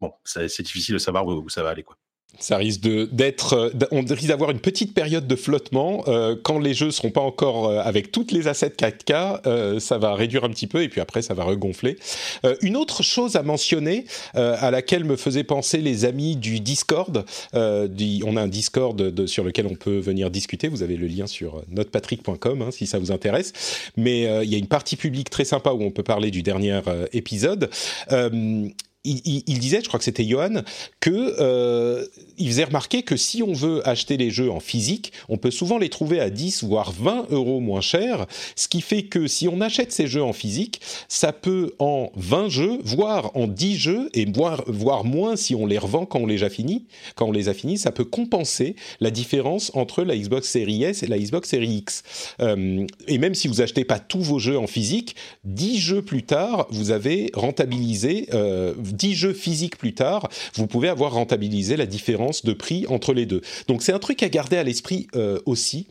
bon, 0.00 0.12
c'est 0.24 0.62
difficile 0.62 0.94
de 0.94 0.98
savoir 0.98 1.26
où, 1.26 1.32
où 1.32 1.48
ça 1.48 1.62
va 1.62 1.70
aller. 1.70 1.82
Quoi. 1.82 1.96
Ça 2.38 2.56
risque 2.56 2.80
d'être, 2.80 3.54
euh, 3.54 3.70
on 3.92 4.04
risque 4.04 4.26
d'avoir 4.26 4.50
une 4.50 4.58
petite 4.58 4.92
période 4.92 5.26
de 5.26 5.36
flottement 5.36 6.04
euh, 6.08 6.36
quand 6.42 6.58
les 6.58 6.74
jeux 6.74 6.90
seront 6.90 7.10
pas 7.10 7.20
encore 7.20 7.68
euh, 7.68 7.80
avec 7.80 8.10
toutes 8.10 8.32
les 8.32 8.48
assets 8.48 8.74
4K. 8.76 9.78
ça 9.78 9.98
va 9.98 10.14
réduire 10.14 10.44
un 10.44 10.50
petit 10.50 10.66
peu 10.66 10.82
et 10.82 10.88
puis 10.88 11.00
après 11.00 11.22
ça 11.22 11.34
va 11.34 11.44
regonfler. 11.44 11.98
une 12.62 12.76
autre 12.76 13.02
chose 13.02 13.36
à 13.36 13.42
mentionner, 13.42 14.04
à 14.34 14.70
laquelle 14.70 15.04
me 15.04 15.16
faisaient 15.16 15.44
penser 15.44 15.78
les 15.78 16.04
amis 16.04 16.36
du 16.36 16.60
Discord. 16.60 17.24
on 17.54 18.36
a 18.36 18.42
un 18.42 18.48
Discord 18.48 19.26
sur 19.26 19.44
lequel 19.44 19.66
on 19.66 19.74
peut 19.74 19.98
venir 19.98 20.30
discuter. 20.30 20.68
Vous 20.68 20.82
avez 20.82 20.96
le 20.96 21.06
lien 21.06 21.26
sur 21.26 21.62
notrepatrick.com 21.68 22.62
hein, 22.62 22.70
si 22.70 22.86
ça 22.86 22.98
vous 22.98 23.12
intéresse. 23.12 23.52
Mais 23.96 24.22
il 24.44 24.50
y 24.50 24.54
a 24.54 24.58
une 24.58 24.68
partie 24.68 24.96
publique 24.96 25.30
très 25.30 25.44
sympa 25.44 25.72
où 25.72 25.82
on 25.82 25.90
peut 25.90 26.02
parler 26.02 26.30
du 26.30 26.42
dernier 26.42 26.80
épisode 27.12 27.70
il, 29.04 29.58
disait, 29.58 29.80
je 29.82 29.88
crois 29.88 29.98
que 29.98 30.04
c'était 30.04 30.24
Johan, 30.24 30.62
que 31.00 31.36
euh, 31.38 32.06
faisait 32.38 32.64
remarquer 32.64 33.02
que 33.02 33.16
si 33.16 33.42
on 33.42 33.52
veut 33.52 33.86
acheter 33.86 34.16
les 34.16 34.30
jeux 34.30 34.50
en 34.50 34.60
physique, 34.60 35.12
on 35.28 35.36
peut 35.36 35.50
souvent 35.50 35.78
les 35.78 35.90
trouver 35.90 36.20
à 36.20 36.30
10 36.30 36.64
voire 36.64 36.92
20 36.92 37.26
euros 37.30 37.60
moins 37.60 37.80
cher, 37.80 38.26
ce 38.56 38.68
qui 38.68 38.80
fait 38.80 39.02
que 39.02 39.26
si 39.26 39.46
on 39.48 39.60
achète 39.60 39.92
ces 39.92 40.06
jeux 40.06 40.22
en 40.22 40.32
physique, 40.32 40.80
ça 41.08 41.32
peut 41.32 41.74
en 41.78 42.10
20 42.16 42.48
jeux, 42.48 42.78
voire 42.82 43.30
en 43.36 43.46
10 43.46 43.76
jeux, 43.76 44.10
et 44.14 44.24
voire, 44.24 44.62
voire 44.66 45.04
moins 45.04 45.36
si 45.36 45.54
on 45.54 45.66
les 45.66 45.78
revend 45.78 46.06
quand 46.06 46.20
on 46.20 46.26
les 46.26 46.42
a 46.42 46.48
finis, 46.48 46.86
quand 47.14 47.26
on 47.26 47.32
les 47.32 47.48
a 47.48 47.54
finis, 47.54 47.78
ça 47.78 47.92
peut 47.92 48.04
compenser 48.04 48.76
la 49.00 49.10
différence 49.10 49.70
entre 49.74 50.02
la 50.02 50.16
Xbox 50.16 50.48
Series 50.48 50.84
S 50.84 51.02
et 51.02 51.06
la 51.06 51.18
Xbox 51.18 51.50
Series 51.50 51.76
X. 51.76 52.02
Euh, 52.40 52.86
et 53.06 53.18
même 53.18 53.34
si 53.34 53.48
vous 53.48 53.60
achetez 53.60 53.84
pas 53.84 53.98
tous 53.98 54.22
vos 54.22 54.38
jeux 54.38 54.58
en 54.58 54.66
physique, 54.66 55.16
10 55.44 55.78
jeux 55.78 56.02
plus 56.02 56.22
tard, 56.22 56.66
vous 56.70 56.90
avez 56.90 57.30
rentabilisé 57.34 58.28
euh, 58.32 58.72
10 58.94 59.14
jeux 59.14 59.32
physiques 59.32 59.76
plus 59.76 59.94
tard, 59.94 60.28
vous 60.54 60.66
pouvez 60.66 60.88
avoir 60.88 61.12
rentabilisé 61.12 61.76
la 61.76 61.86
différence 61.86 62.44
de 62.44 62.52
prix 62.52 62.86
entre 62.88 63.12
les 63.12 63.26
deux. 63.26 63.42
Donc 63.68 63.82
c'est 63.82 63.92
un 63.92 63.98
truc 63.98 64.22
à 64.22 64.28
garder 64.28 64.56
à 64.56 64.62
l'esprit 64.62 65.08
euh, 65.14 65.40
aussi. 65.46 65.86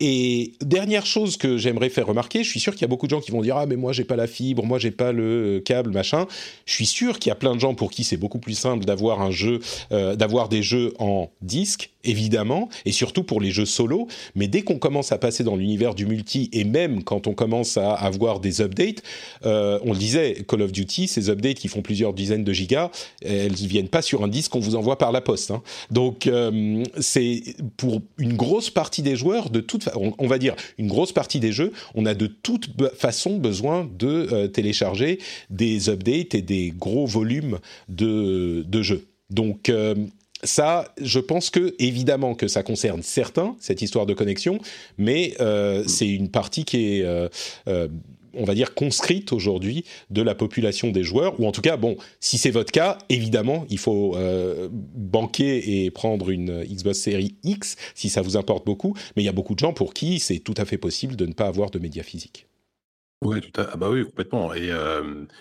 Et 0.00 0.52
dernière 0.60 1.06
chose 1.06 1.36
que 1.36 1.58
j'aimerais 1.58 1.88
faire 1.88 2.06
remarquer, 2.06 2.44
je 2.44 2.48
suis 2.48 2.60
sûr 2.60 2.72
qu'il 2.72 2.82
y 2.82 2.84
a 2.84 2.88
beaucoup 2.88 3.06
de 3.06 3.10
gens 3.10 3.20
qui 3.20 3.30
vont 3.30 3.42
dire 3.42 3.56
ah 3.56 3.66
mais 3.66 3.76
moi 3.76 3.92
j'ai 3.92 4.04
pas 4.04 4.16
la 4.16 4.26
fibre, 4.26 4.64
moi 4.64 4.78
j'ai 4.78 4.90
pas 4.90 5.12
le 5.12 5.60
câble 5.64 5.90
machin. 5.90 6.26
Je 6.66 6.74
suis 6.74 6.86
sûr 6.86 7.18
qu'il 7.18 7.30
y 7.30 7.32
a 7.32 7.36
plein 7.36 7.54
de 7.54 7.60
gens 7.60 7.74
pour 7.74 7.90
qui 7.90 8.04
c'est 8.04 8.16
beaucoup 8.16 8.38
plus 8.38 8.54
simple 8.54 8.84
d'avoir 8.84 9.20
un 9.20 9.30
jeu, 9.30 9.60
euh, 9.92 10.16
d'avoir 10.16 10.48
des 10.48 10.62
jeux 10.62 10.94
en 10.98 11.30
disque 11.42 11.90
évidemment, 12.04 12.68
et 12.86 12.92
surtout 12.92 13.24
pour 13.24 13.40
les 13.40 13.50
jeux 13.50 13.66
solo. 13.66 14.08
Mais 14.34 14.48
dès 14.48 14.62
qu'on 14.62 14.78
commence 14.78 15.12
à 15.12 15.18
passer 15.18 15.44
dans 15.44 15.56
l'univers 15.56 15.94
du 15.94 16.06
multi 16.06 16.48
et 16.52 16.64
même 16.64 17.04
quand 17.04 17.26
on 17.26 17.34
commence 17.34 17.76
à 17.76 17.92
avoir 17.92 18.40
des 18.40 18.60
updates, 18.60 19.02
euh, 19.44 19.78
on 19.84 19.92
le 19.92 19.98
disait 19.98 20.44
Call 20.48 20.62
of 20.62 20.72
Duty, 20.72 21.08
ces 21.08 21.28
updates 21.28 21.58
qui 21.58 21.68
font 21.68 21.82
plusieurs 21.82 22.14
dizaines 22.14 22.44
de 22.44 22.52
gigas, 22.52 22.90
elles 23.22 23.54
viennent 23.54 23.88
pas 23.88 24.02
sur 24.02 24.24
un 24.24 24.28
disque 24.28 24.52
qu'on 24.52 24.60
vous 24.60 24.76
envoie 24.76 24.96
par 24.96 25.12
la 25.12 25.20
poste. 25.20 25.50
Hein. 25.50 25.62
Donc 25.90 26.26
euh, 26.26 26.82
c'est 27.00 27.42
pour 27.76 28.00
une 28.18 28.34
grosse 28.34 28.70
partie 28.70 29.02
des 29.02 29.16
joueurs 29.16 29.39
de 29.48 29.60
toute 29.60 29.88
on, 29.94 30.26
va 30.26 30.36
dire 30.36 30.54
une 30.76 30.88
grosse 30.88 31.12
partie 31.12 31.40
des 31.40 31.52
jeux, 31.52 31.72
on 31.94 32.04
a 32.04 32.14
de 32.14 32.26
toute 32.26 32.68
façon 32.96 33.38
besoin 33.38 33.88
de 33.98 34.28
euh, 34.32 34.48
télécharger 34.48 35.18
des 35.48 35.88
updates 35.88 36.34
et 36.34 36.42
des 36.42 36.72
gros 36.76 37.06
volumes 37.06 37.58
de, 37.88 38.64
jeux. 38.82 39.06
Donc 39.30 39.70
euh, 39.70 39.94
ça, 40.42 40.92
je 41.00 41.20
pense 41.20 41.48
que 41.48 41.74
évidemment 41.78 42.34
que 42.34 42.48
ça 42.48 42.62
concerne 42.62 43.02
certains 43.02 43.56
cette 43.60 43.80
histoire 43.80 44.04
de 44.04 44.12
connexion, 44.12 44.58
mais 44.98 45.34
euh, 45.40 45.84
c'est 45.86 46.08
une 46.08 46.30
partie 46.30 46.64
qui 46.64 47.00
est 47.00 47.30
on 48.34 48.44
va 48.44 48.54
dire, 48.54 48.74
conscrite 48.74 49.32
aujourd'hui 49.32 49.84
de 50.10 50.22
la 50.22 50.34
population 50.34 50.90
des 50.90 51.02
joueurs, 51.02 51.38
ou 51.40 51.46
en 51.46 51.52
tout 51.52 51.60
cas, 51.62 51.76
bon, 51.76 51.96
si 52.20 52.38
c'est 52.38 52.50
votre 52.50 52.72
cas, 52.72 52.98
évidemment, 53.08 53.66
il 53.70 53.78
faut 53.78 54.16
euh, 54.16 54.68
banquer 54.70 55.84
et 55.84 55.90
prendre 55.90 56.30
une 56.30 56.64
Xbox 56.64 56.98
Series 56.98 57.34
X 57.44 57.76
si 57.94 58.08
ça 58.08 58.22
vous 58.22 58.36
importe 58.36 58.66
beaucoup, 58.66 58.94
mais 59.16 59.22
il 59.22 59.26
y 59.26 59.28
a 59.28 59.32
beaucoup 59.32 59.54
de 59.54 59.60
gens 59.60 59.72
pour 59.72 59.94
qui 59.94 60.20
c'est 60.20 60.38
tout 60.38 60.54
à 60.56 60.64
fait 60.64 60.78
possible 60.78 61.16
de 61.16 61.26
ne 61.26 61.32
pas 61.32 61.46
avoir 61.46 61.70
de 61.70 61.78
médias 61.78 62.02
physiques. 62.02 62.49
Oui, 63.22 63.40
tout 63.42 63.60
à 63.60 63.68
ah 63.72 63.76
bah 63.76 63.90
oui, 63.90 64.04
complètement. 64.04 64.54
Et 64.54 64.70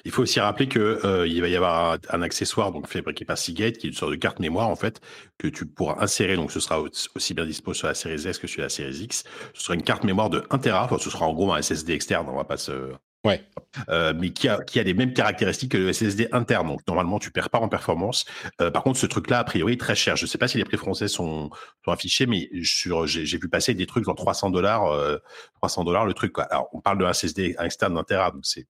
il 0.04 0.12
faut 0.12 0.24
aussi 0.24 0.42
rappeler 0.42 0.68
que 0.68 1.00
euh, 1.06 1.26
il 1.26 1.40
va 1.40 1.48
y 1.48 1.56
avoir 1.56 1.98
un, 2.10 2.22
accessoire 2.22 2.74
donc 2.74 2.88
fabriqué 2.88 3.24
par 3.24 3.38
Seagate, 3.38 3.78
qui 3.78 3.88
est 3.88 3.90
une 3.92 3.96
sorte 3.96 4.12
de 4.12 4.18
carte 4.18 4.40
mémoire 4.40 4.68
en 4.68 4.76
fait 4.76 5.00
que 5.38 5.48
tu 5.48 5.66
pourras 5.66 5.96
insérer. 6.04 6.36
Donc 6.36 6.52
ce 6.52 6.60
sera 6.60 6.82
aussi 7.16 7.34
bien 7.34 7.46
dispo 7.46 7.74
sur 7.74 7.88
la 7.88 7.94
série 7.94 8.28
S 8.28 8.38
que 8.38 8.48
sur 8.48 8.62
la 8.62 8.70
série 8.70 8.94
X. 8.98 9.24
Ce 9.54 9.64
sera 9.64 9.76
une 9.76 9.84
carte 9.84 10.04
mémoire 10.04 10.30
de 10.30 10.44
1 10.50 10.58
Tera. 10.60 10.84
Enfin, 10.84 10.98
ce 10.98 11.10
sera 11.10 11.26
en 11.26 11.34
gros 11.34 11.54
un 11.54 11.62
SSD 11.62 11.94
externe. 11.94 12.28
On 12.30 12.36
va 12.36 12.44
pas 12.44 12.58
se 12.58 12.92
Ouais. 13.26 13.44
Euh, 13.90 14.14
mais 14.16 14.32
qui 14.32 14.48
a, 14.48 14.62
qui 14.64 14.80
a 14.80 14.84
les 14.84 14.94
mêmes 14.94 15.14
caractéristiques 15.14 15.74
que 15.74 15.78
le 15.78 15.92
SSD 15.92 16.30
interne. 16.32 16.68
Donc 16.68 16.80
normalement, 16.88 17.20
tu 17.20 17.32
perds 17.32 17.50
pas 17.50 17.60
en 17.60 17.68
performance. 17.68 18.26
Euh, 18.62 18.72
par 18.72 18.84
contre, 18.84 18.98
ce 18.98 19.06
truc-là, 19.06 19.40
a 19.40 19.44
priori, 19.44 19.74
est 19.74 19.80
très 19.80 19.96
cher. 19.96 20.16
Je 20.16 20.26
sais 20.26 20.38
pas 20.38 20.48
si 20.48 20.58
les 20.58 20.64
prix 20.64 20.78
français 20.78 21.08
sont, 21.08 21.50
sont 21.84 21.92
affichés, 21.92 22.26
mais 22.26 22.50
sur, 22.64 23.08
j'ai, 23.08 23.38
vu 23.38 23.50
passer 23.50 23.74
des 23.74 23.86
trucs 23.86 24.06
dans 24.06 24.16
300 24.16 24.52
dollars, 24.52 25.20
300 25.56 25.84
dollars 25.84 26.06
le 26.06 26.14
truc. 26.14 26.34
Quoi. 26.34 26.46
Alors, 26.46 26.70
on 26.74 26.80
parle 26.80 26.98
d'un 26.98 27.12
SSD 27.12 27.56
externe 27.60 27.94
d'un 27.94 28.04
Tera, 28.04 28.32
donc 28.32 28.46
c'est 28.46 28.68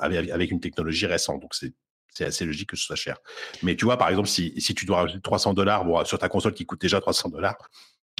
avec, 0.00 0.50
une 0.50 0.60
technologie 0.60 1.06
récente. 1.06 1.40
Donc 1.40 1.54
c'est 1.54 1.72
c'est 2.14 2.26
assez 2.26 2.44
logique 2.44 2.68
que 2.68 2.76
ce 2.76 2.84
soit 2.84 2.96
cher. 2.96 3.16
Mais 3.62 3.74
tu 3.74 3.86
vois, 3.86 3.96
par 3.96 4.10
exemple, 4.10 4.28
si, 4.28 4.52
si 4.60 4.74
tu 4.74 4.84
dois 4.84 4.98
rajouter 4.98 5.22
300 5.22 5.54
dollars 5.54 5.86
bon, 5.86 6.04
sur 6.04 6.18
ta 6.18 6.28
console 6.28 6.52
qui 6.52 6.66
coûte 6.66 6.80
déjà 6.80 7.00
300 7.00 7.30
dollars, 7.30 7.56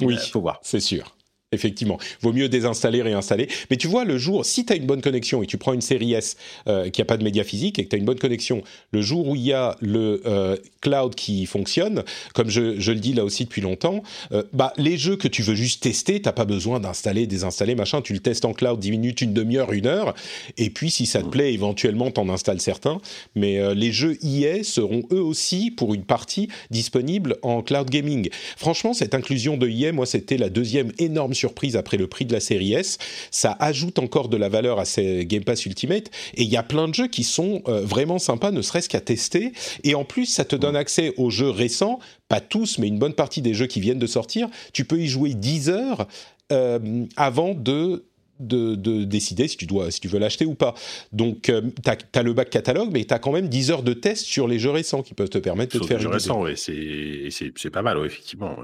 oui, 0.01 0.17
il 0.19 0.31
faut 0.31 0.41
voir. 0.41 0.59
C'est 0.63 0.79
sûr 0.79 1.15
effectivement. 1.53 1.97
Vaut 2.21 2.33
mieux 2.33 2.49
désinstaller, 2.49 3.01
réinstaller. 3.01 3.47
Mais 3.69 3.77
tu 3.77 3.87
vois, 3.87 4.05
le 4.05 4.17
jour, 4.17 4.45
si 4.45 4.65
tu 4.65 4.73
as 4.73 4.75
une 4.75 4.85
bonne 4.85 5.01
connexion 5.01 5.43
et 5.43 5.47
tu 5.47 5.57
prends 5.57 5.73
une 5.73 5.81
série 5.81 6.13
S 6.13 6.37
euh, 6.67 6.89
qui 6.89 7.01
n'a 7.01 7.05
pas 7.05 7.17
de 7.17 7.23
média 7.23 7.43
physique 7.43 7.79
et 7.79 7.85
que 7.85 7.89
tu 7.89 7.95
as 7.95 7.99
une 7.99 8.05
bonne 8.05 8.19
connexion, 8.19 8.63
le 8.91 9.01
jour 9.01 9.27
où 9.27 9.35
il 9.35 9.43
y 9.43 9.53
a 9.53 9.75
le 9.81 10.21
euh, 10.25 10.57
cloud 10.81 11.15
qui 11.15 11.45
fonctionne, 11.45 12.03
comme 12.33 12.49
je, 12.49 12.79
je, 12.79 12.91
le 12.91 12.99
dis 12.99 13.13
là 13.13 13.23
aussi 13.23 13.45
depuis 13.45 13.61
longtemps, 13.61 14.03
euh, 14.31 14.43
bah, 14.53 14.73
les 14.77 14.97
jeux 14.97 15.15
que 15.15 15.27
tu 15.27 15.41
veux 15.41 15.55
juste 15.55 15.83
tester, 15.83 16.21
tu 16.21 16.31
pas 16.33 16.45
besoin 16.45 16.79
d'installer, 16.79 17.27
désinstaller, 17.27 17.75
machin. 17.75 18.01
Tu 18.01 18.13
le 18.13 18.19
testes 18.19 18.45
en 18.45 18.53
cloud 18.53 18.79
10 18.79 18.91
minutes, 18.91 19.21
une 19.21 19.33
demi-heure, 19.33 19.71
une 19.71 19.85
heure. 19.85 20.15
Et 20.57 20.71
puis, 20.71 20.89
si 20.89 21.05
ça 21.05 21.21
te 21.21 21.27
plaît, 21.27 21.53
éventuellement, 21.53 22.09
tu 22.09 22.19
en 22.19 22.29
installes 22.29 22.59
certains. 22.59 22.99
Mais 23.35 23.75
les 23.75 23.91
jeux 23.91 24.17
EA 24.23 24.63
seront 24.63 25.03
eux 25.11 25.21
aussi, 25.21 25.69
pour 25.69 25.93
une 25.93 26.03
partie, 26.03 26.47
disponibles 26.71 27.37
en 27.43 27.61
cloud 27.61 27.89
gaming. 27.89 28.29
Franchement, 28.57 28.93
cette 28.93 29.13
inclusion 29.13 29.57
de 29.57 29.67
EA, 29.67 29.91
moi, 29.91 30.07
c'était 30.07 30.37
la 30.37 30.49
deuxième 30.49 30.91
énorme 30.97 31.33
surprise 31.43 31.75
après 31.75 31.97
le 31.97 32.07
prix 32.07 32.23
de 32.23 32.31
la 32.31 32.39
série 32.39 32.73
S. 32.73 32.97
Ça 33.29 33.57
ajoute 33.59 33.99
encore 33.99 34.29
de 34.29 34.37
la 34.37 34.47
valeur 34.47 34.79
à 34.79 34.85
ces 34.85 35.25
Game 35.25 35.43
Pass 35.43 35.65
Ultimate. 35.65 36.09
Et 36.35 36.43
il 36.43 36.49
y 36.49 36.55
a 36.55 36.63
plein 36.63 36.87
de 36.87 36.93
jeux 36.93 37.09
qui 37.09 37.25
sont 37.25 37.61
euh, 37.67 37.81
vraiment 37.81 38.17
sympas, 38.17 38.51
ne 38.51 38.61
serait-ce 38.61 38.87
qu'à 38.87 39.01
tester. 39.01 39.51
Et 39.83 39.93
en 39.93 40.05
plus, 40.05 40.25
ça 40.25 40.45
te 40.45 40.55
donne 40.55 40.77
accès 40.77 41.13
aux 41.17 41.29
jeux 41.29 41.49
récents, 41.49 41.99
pas 42.29 42.39
tous, 42.39 42.77
mais 42.77 42.87
une 42.87 42.97
bonne 42.97 43.13
partie 43.13 43.41
des 43.41 43.53
jeux 43.53 43.67
qui 43.67 43.81
viennent 43.81 43.99
de 43.99 44.07
sortir. 44.07 44.47
Tu 44.71 44.85
peux 44.85 44.99
y 44.99 45.07
jouer 45.07 45.33
10 45.33 45.69
heures 45.69 46.07
euh, 46.53 47.05
avant 47.17 47.53
de 47.53 48.05
de, 48.39 49.03
décider 49.05 49.47
si 49.47 49.57
tu, 49.57 49.65
dois, 49.65 49.91
si 49.91 49.99
tu 50.01 50.07
veux 50.07 50.19
l'acheter 50.19 50.45
ou 50.45 50.55
pas. 50.55 50.73
Donc, 51.11 51.49
euh, 51.49 51.61
tu 51.83 52.19
as, 52.19 52.23
le 52.23 52.33
bac 52.33 52.49
catalogue, 52.49 52.89
mais 52.91 53.05
tu 53.05 53.13
as 53.13 53.19
quand 53.19 53.31
même 53.31 53.47
10 53.47 53.71
heures 53.71 53.83
de 53.83 53.93
test 53.93 54.25
sur 54.25 54.47
les 54.47 54.59
jeux 54.59 54.71
récents 54.71 55.01
qui 55.01 55.13
peuvent 55.13 55.29
te 55.29 55.37
permettre 55.37 55.75
de 55.75 55.79
te 55.79 55.87
faire 55.87 55.97
une 55.97 56.03
jeux 56.03 56.09
récents, 56.09 56.43
c'est 56.55 57.69
pas 57.71 57.81
mal, 57.81 58.03
effectivement. 58.05 58.57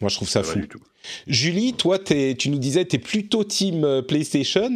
Moi, 0.00 0.08
je 0.10 0.14
trouve 0.14 0.28
ça 0.28 0.42
fou. 0.44 0.60
Julie, 1.26 1.72
toi, 1.72 1.98
tu 1.98 2.50
nous 2.50 2.58
disais, 2.58 2.84
tu 2.84 2.96
es 2.96 2.98
plutôt 2.98 3.42
team 3.42 3.84
euh, 3.84 4.02
PlayStation, 4.02 4.70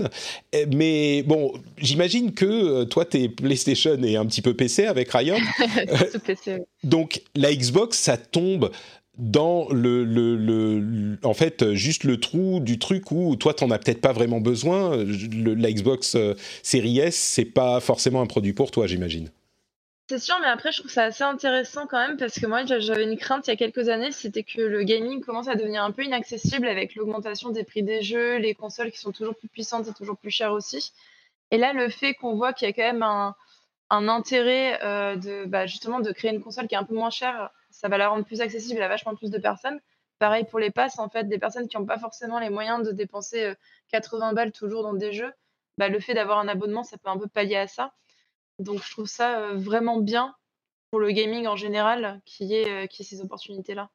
eh, 0.52 0.66
mais 0.66 1.22
bon, 1.22 1.52
j'imagine 1.78 2.32
que 2.32 2.44
euh, 2.44 2.84
toi, 2.84 3.04
tu 3.04 3.18
es 3.18 3.28
PlayStation 3.28 4.02
et 4.02 4.16
un 4.16 4.26
petit 4.26 4.42
peu 4.42 4.54
PC 4.54 4.86
avec 4.86 5.12
Ryan. 5.12 5.38
PC, 6.26 6.62
Donc, 6.82 7.22
la 7.36 7.54
Xbox, 7.54 7.98
ça 7.98 8.16
tombe 8.16 8.70
dans 9.18 9.68
le, 9.70 10.04
le, 10.04 10.36
le, 10.36 11.18
en 11.22 11.34
fait 11.34 11.74
juste 11.74 12.04
le 12.04 12.18
trou 12.18 12.60
du 12.60 12.78
truc 12.78 13.10
où 13.10 13.36
toi 13.36 13.52
t'en 13.52 13.70
as 13.70 13.78
peut-être 13.78 14.00
pas 14.00 14.12
vraiment 14.12 14.40
besoin. 14.40 14.96
La 14.96 15.70
Xbox 15.70 16.14
euh, 16.14 16.34
Series 16.62 16.98
S 16.98 17.14
c'est 17.14 17.44
pas 17.44 17.80
forcément 17.80 18.22
un 18.22 18.26
produit 18.26 18.54
pour 18.54 18.70
toi 18.70 18.86
j'imagine 18.86 19.28
c'est 20.12 20.18
sûr, 20.18 20.36
mais 20.42 20.48
après, 20.48 20.72
je 20.72 20.80
trouve 20.80 20.90
ça 20.90 21.04
assez 21.04 21.24
intéressant 21.24 21.86
quand 21.86 21.96
même 21.96 22.18
parce 22.18 22.38
que 22.38 22.44
moi, 22.44 22.66
j'avais 22.66 23.04
une 23.04 23.16
crainte 23.16 23.46
il 23.46 23.50
y 23.50 23.54
a 23.54 23.56
quelques 23.56 23.88
années, 23.88 24.12
c'était 24.12 24.42
que 24.42 24.60
le 24.60 24.82
gaming 24.82 25.22
commence 25.22 25.48
à 25.48 25.54
devenir 25.54 25.82
un 25.84 25.90
peu 25.90 26.04
inaccessible 26.04 26.68
avec 26.68 26.96
l'augmentation 26.96 27.48
des 27.48 27.64
prix 27.64 27.82
des 27.82 28.02
jeux, 28.02 28.36
les 28.36 28.54
consoles 28.54 28.90
qui 28.92 28.98
sont 28.98 29.12
toujours 29.12 29.34
plus 29.34 29.48
puissantes 29.48 29.88
et 29.88 29.94
toujours 29.94 30.18
plus 30.18 30.30
chères 30.30 30.52
aussi. 30.52 30.92
Et 31.50 31.56
là, 31.56 31.72
le 31.72 31.88
fait 31.88 32.12
qu'on 32.12 32.34
voit 32.34 32.52
qu'il 32.52 32.68
y 32.68 32.70
a 32.70 32.74
quand 32.74 32.82
même 32.82 33.02
un, 33.02 33.34
intérêt 33.88 34.78
euh, 34.84 35.16
de 35.16 35.46
bah, 35.46 35.64
justement 35.64 36.00
de 36.00 36.12
créer 36.12 36.30
une 36.30 36.42
console 36.42 36.68
qui 36.68 36.74
est 36.74 36.78
un 36.78 36.84
peu 36.84 36.94
moins 36.94 37.08
chère, 37.08 37.50
ça 37.70 37.88
va 37.88 37.96
la 37.96 38.10
rendre 38.10 38.26
plus 38.26 38.42
accessible 38.42 38.82
à 38.82 38.88
vachement 38.88 39.14
plus 39.14 39.30
de 39.30 39.38
personnes. 39.38 39.80
Pareil 40.18 40.44
pour 40.44 40.58
les 40.58 40.70
passes, 40.70 40.98
en 40.98 41.08
fait, 41.08 41.26
des 41.26 41.38
personnes 41.38 41.68
qui 41.68 41.78
n'ont 41.78 41.86
pas 41.86 41.98
forcément 41.98 42.38
les 42.38 42.50
moyens 42.50 42.86
de 42.86 42.92
dépenser 42.92 43.54
80 43.92 44.32
euh, 44.32 44.34
balles 44.34 44.52
toujours 44.52 44.82
dans 44.82 44.92
des 44.92 45.14
jeux, 45.14 45.32
bah, 45.78 45.88
le 45.88 46.00
fait 46.00 46.12
d'avoir 46.12 46.38
un 46.38 46.48
abonnement, 46.48 46.84
ça 46.84 46.98
peut 46.98 47.08
un 47.08 47.16
peu 47.18 47.28
pallier 47.28 47.56
à 47.56 47.66
ça. 47.66 47.94
Donc 48.58 48.82
je 48.84 48.90
trouve 48.90 49.06
ça 49.06 49.52
vraiment 49.54 49.98
bien 49.98 50.34
pour 50.90 51.00
le 51.00 51.10
gaming 51.10 51.46
en 51.46 51.56
général 51.56 52.20
qui 52.24 52.54
est 52.54 52.88
qui 52.88 53.04
ces 53.04 53.20
opportunités-là. 53.20 53.90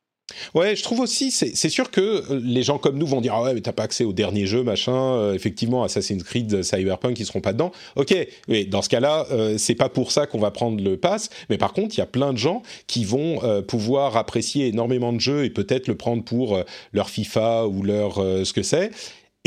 Ouais, 0.54 0.76
je 0.76 0.84
trouve 0.84 1.00
aussi, 1.00 1.32
c'est 1.32 1.70
sûr 1.70 1.89
que 1.89 2.24
les 2.34 2.62
gens 2.62 2.78
comme 2.78 2.98
nous 2.98 3.08
vont 3.08 3.22
dire 3.22 3.34
ah 3.34 3.43
ouais 3.43 3.54
mais 3.54 3.62
t'as 3.62 3.72
pas 3.72 3.84
accès 3.84 4.04
au 4.04 4.12
dernier 4.12 4.46
jeu 4.46 4.62
machin, 4.62 4.93
euh, 4.93 5.34
effectivement 5.34 5.84
Assassin's 5.84 6.22
Creed, 6.22 6.63
Cyberpunk 6.63 7.17
ils 7.17 7.26
seront 7.26 7.39
pas 7.39 7.54
dedans. 7.54 7.72
Ok, 7.96 8.13
mais 8.50 8.65
dans 8.65 8.82
ce 8.82 8.89
cas-là 8.89 9.26
euh, 9.32 9.58
c'est 9.58 9.76
pas 9.76 9.88
pour 9.88 10.12
ça 10.12 10.28
qu'on 10.28 10.39
va 10.39 10.52
prendre 10.52 10.84
le 10.84 10.98
pass, 10.98 11.30
mais 11.50 11.58
par 11.58 11.72
contre 11.72 11.96
il 11.96 12.00
y 12.00 12.02
a 12.02 12.08
plein 12.08 12.34
de 12.34 12.38
gens 12.38 12.62
qui 12.88 13.06
vont 13.06 13.39
pouvoir 13.67 14.17
apprécier 14.17 14.67
énormément 14.67 15.13
de 15.13 15.20
jeux 15.20 15.46
et 15.46 15.50
peut-être 15.50 15.88
le 15.88 15.96
prendre 15.96 16.24
pour 16.24 16.62
leur 16.91 17.10
FIFA 17.10 17.67
ou 17.67 17.84
leur 17.84 18.15
ce 18.15 18.52
que 18.52 18.63
c'est 18.63 18.91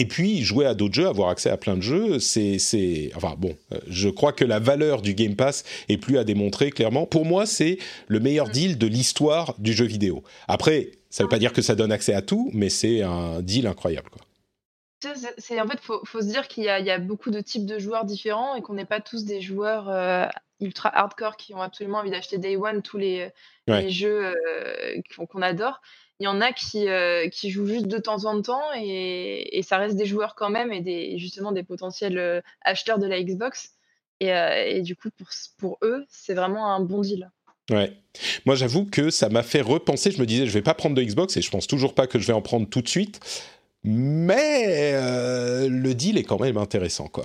et 0.00 0.06
puis, 0.06 0.42
jouer 0.42 0.64
à 0.64 0.72
d'autres 0.72 0.94
jeux, 0.94 1.06
avoir 1.06 1.28
accès 1.28 1.50
à 1.50 1.58
plein 1.58 1.76
de 1.76 1.82
jeux, 1.82 2.20
c'est... 2.20 2.56
Enfin 3.14 3.34
bon, 3.36 3.54
euh, 3.70 3.78
je 3.86 4.08
crois 4.08 4.32
que 4.32 4.46
la 4.46 4.58
valeur 4.58 5.02
du 5.02 5.12
Game 5.12 5.36
Pass 5.36 5.62
est 5.90 5.98
plus 5.98 6.16
à 6.16 6.24
démontrer 6.24 6.70
clairement. 6.70 7.04
Pour 7.04 7.26
moi, 7.26 7.44
c'est 7.44 7.76
le 8.08 8.18
meilleur 8.18 8.48
deal 8.48 8.78
de 8.78 8.86
l'histoire 8.86 9.54
du 9.58 9.74
jeu 9.74 9.84
vidéo. 9.84 10.24
Après, 10.48 10.92
ça 11.10 11.22
ne 11.22 11.26
veut 11.26 11.28
pas 11.28 11.38
dire 11.38 11.52
que 11.52 11.60
ça 11.60 11.74
donne 11.74 11.92
accès 11.92 12.14
à 12.14 12.22
tout, 12.22 12.50
mais 12.54 12.70
c'est 12.70 13.02
un 13.02 13.42
deal 13.42 13.66
incroyable. 13.66 14.08
Quoi. 14.08 14.22
C'est 15.36 15.60
en 15.60 15.68
fait, 15.68 15.80
faut, 15.82 16.00
faut 16.06 16.22
se 16.22 16.28
dire 16.28 16.48
qu'il 16.48 16.64
y, 16.64 16.66
y, 16.68 16.90
a 16.90 16.98
beaucoup 16.98 17.30
de 17.30 17.42
types 17.42 17.66
de 17.66 17.78
joueurs 17.78 18.06
différents 18.06 18.54
et 18.54 18.62
qu'on 18.62 18.72
n'est 18.72 18.86
pas 18.86 19.02
tous 19.02 19.26
des 19.26 19.42
joueurs 19.42 19.90
euh, 19.90 20.24
ultra 20.60 20.88
hardcore 20.88 21.36
qui 21.36 21.52
ont 21.52 21.60
absolument 21.60 21.98
envie 21.98 22.10
d'acheter 22.10 22.38
Day 22.38 22.56
One 22.56 22.80
tous 22.80 22.96
les, 22.96 23.28
les 23.66 23.90
jeux 23.90 24.34
euh, 24.34 25.02
qu'on 25.28 25.42
adore 25.42 25.82
il 26.20 26.24
y 26.24 26.28
en 26.28 26.42
a 26.42 26.52
qui, 26.52 26.86
euh, 26.86 27.28
qui 27.28 27.50
jouent 27.50 27.66
juste 27.66 27.86
de 27.86 27.96
temps 27.96 28.26
en 28.26 28.40
temps 28.42 28.62
et, 28.76 29.58
et, 29.58 29.62
ça 29.62 29.78
reste 29.78 29.96
des 29.96 30.04
joueurs 30.04 30.34
quand 30.34 30.50
même 30.50 30.70
et 30.70 30.82
des, 30.82 31.18
justement 31.18 31.50
des 31.50 31.62
potentiels 31.62 32.18
euh, 32.18 32.42
acheteurs 32.60 32.98
de 32.98 33.06
la 33.06 33.22
Xbox. 33.22 33.72
Et, 34.20 34.34
euh, 34.34 34.66
et 34.66 34.82
du 34.82 34.94
coup, 34.94 35.08
pour, 35.16 35.28
pour 35.56 35.78
eux, 35.82 36.04
c'est 36.10 36.34
vraiment 36.34 36.74
un 36.74 36.80
bon 36.80 37.00
deal. 37.00 37.30
Ouais. 37.70 37.94
Moi, 38.44 38.54
j'avoue 38.54 38.84
que 38.84 39.08
ça 39.08 39.30
m'a 39.30 39.42
fait 39.42 39.62
repenser. 39.62 40.10
Je 40.10 40.20
me 40.20 40.26
disais, 40.26 40.44
je 40.44 40.52
vais 40.52 40.60
pas 40.60 40.74
prendre 40.74 40.94
de 40.94 41.02
Xbox 41.02 41.38
et 41.38 41.42
je 41.42 41.50
pense 41.50 41.66
toujours 41.66 41.94
pas 41.94 42.06
que 42.06 42.18
je 42.18 42.26
vais 42.26 42.34
en 42.34 42.42
prendre 42.42 42.68
tout 42.68 42.82
de 42.82 42.88
suite. 42.88 43.20
Mais 43.82 44.92
le 45.68 45.92
deal 45.94 46.18
est 46.18 46.24
quand 46.24 46.38
même 46.38 46.58
intéressant, 46.58 47.08
quoi. 47.08 47.24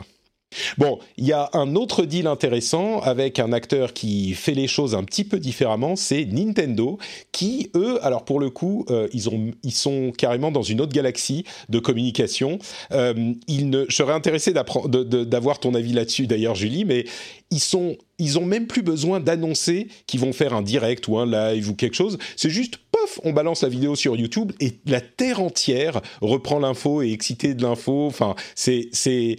Bon, 0.78 1.00
il 1.18 1.26
y 1.26 1.34
a 1.34 1.50
un 1.54 1.76
autre 1.76 2.06
deal 2.06 2.28
intéressant 2.28 3.00
avec 3.00 3.40
un 3.40 3.52
acteur 3.52 3.94
qui 3.94 4.34
fait 4.34 4.54
les 4.54 4.68
choses 4.68 4.96
un 4.96 5.04
petit 5.04 5.24
peu 5.24 5.40
différemment, 5.40 5.96
c'est 5.96 6.26
Nintendo, 6.26 6.98
qui 7.32 7.70
eux, 7.76 8.04
alors 8.04 8.26
pour 8.26 8.40
le 8.40 8.50
coup, 8.50 8.86
euh, 8.90 9.08
ils, 9.14 9.30
ont, 9.30 9.52
ils 9.64 9.74
sont 9.74 10.12
carrément 10.18 10.52
dans 10.52 10.62
une 10.62 10.82
autre 10.82 10.94
galaxie 10.94 11.46
de 11.70 11.80
communication. 11.80 12.60
Euh, 12.92 13.14
ne, 13.16 13.86
je 13.88 13.96
serais 13.96 14.14
intéressé 14.14 14.54
d'avoir 14.54 15.60
ton 15.60 15.74
avis 15.74 15.94
là-dessus 15.94 16.28
d'ailleurs, 16.28 16.56
Julie, 16.56 16.86
mais 16.86 17.06
ils 17.52 17.60
sont, 17.60 17.96
ils 18.18 18.40
ont 18.40 18.46
même 18.46 18.68
plus 18.68 18.82
besoin 18.82 19.20
d'annoncer 19.20 19.88
qu'ils 20.08 20.20
vont 20.20 20.34
faire 20.34 20.54
un 20.54 20.62
direct 20.62 21.08
ou 21.08 21.18
un 21.18 21.26
live 21.26 21.70
ou 21.70 21.76
quelque 21.76 21.96
chose. 21.96 22.18
C'est 22.36 22.50
juste, 22.50 22.78
pof, 22.92 23.20
on 23.24 23.34
balance 23.34 23.64
la 23.64 23.70
vidéo 23.70 23.96
sur 23.96 24.16
YouTube 24.16 24.52
et 24.60 24.74
la 24.86 25.02
terre 25.02 25.42
entière 25.42 26.02
reprend 26.22 26.60
l'info 26.60 27.02
et 27.02 27.10
est 27.10 27.14
excitée 27.14 27.54
de 27.54 27.62
l'info. 27.62 28.08
Enfin, 28.08 28.36
c'est, 28.56 28.90
c'est 28.92 29.38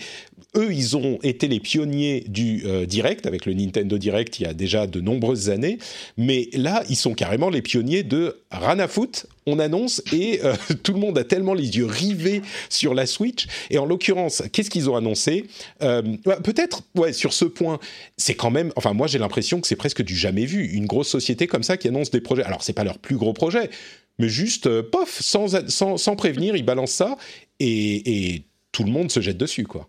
eux, 0.57 0.73
ils 0.73 0.97
ont 0.97 1.19
été 1.23 1.49
les 1.49 1.61
pionniers 1.61 2.25
du 2.29 2.63
euh, 2.67 2.87
direct 2.87 3.27
avec 3.27 3.47
le 3.47 3.55
Nintendo 3.55 3.99
Direct 3.99 4.41
il 4.41 4.45
y 4.45 4.47
a 4.47 4.55
déjà 4.55 4.87
de 4.87 5.01
nombreuses 5.01 5.51
années, 5.51 5.79
mais 6.17 6.49
là, 6.53 6.83
ils 6.89 6.97
sont 6.97 7.15
carrément 7.15 7.51
les 7.51 7.63
pionniers 7.63 8.03
de 8.03 8.41
Ranafoot. 8.51 9.27
On 9.47 9.59
annonce 9.59 10.03
et 10.13 10.41
euh, 10.45 10.55
tout 10.83 10.93
le 10.93 10.99
monde 10.99 11.19
a 11.19 11.25
tellement 11.25 11.55
les 11.55 11.77
yeux 11.77 11.87
rivés 11.87 12.43
sur 12.69 12.95
la 12.95 13.07
Switch. 13.07 13.47
Et 13.71 13.79
en 13.79 13.87
l'occurrence, 13.87 14.43
qu'est-ce 14.53 14.71
qu'ils 14.71 14.91
ont 14.91 14.97
annoncé? 14.97 15.47
Euh, 15.83 16.03
Peut-être, 16.43 16.83
ouais, 16.97 17.13
sur 17.13 17.33
ce 17.33 17.45
point, 17.45 17.79
c'est 18.17 18.35
quand 18.35 18.51
même. 18.51 18.73
Enfin, 18.77 18.93
moi, 18.93 19.07
j'ai 19.07 19.19
l'impression 19.19 19.61
que 19.61 19.69
c'est 19.69 19.77
presque 19.77 20.03
du 20.03 20.17
jamais 20.17 20.47
vu. 20.47 20.67
Une 20.73 20.87
grosse 20.87 21.09
société 21.09 21.47
comme 21.47 21.63
ça 21.63 21.77
qui 21.77 21.89
annonce 21.89 22.11
des 22.11 22.21
projets. 22.21 22.43
Alors, 22.43 22.63
c'est 22.63 22.73
pas 22.73 22.85
leur 22.85 22.99
plus 22.99 23.17
gros 23.17 23.33
projet, 23.33 23.71
mais 24.19 24.29
juste, 24.29 24.81
pof, 24.83 25.19
sans, 25.21 25.69
sans, 25.69 25.97
sans, 25.97 26.17
prévenir, 26.17 26.57
ils 26.57 26.65
balancent 26.65 26.93
ça 26.93 27.17
et 27.61 28.43
tout 28.73 28.85
le 28.85 28.91
monde 28.91 29.11
se 29.11 29.21
jette 29.21 29.39
dessus, 29.39 29.65
quoi. 29.65 29.89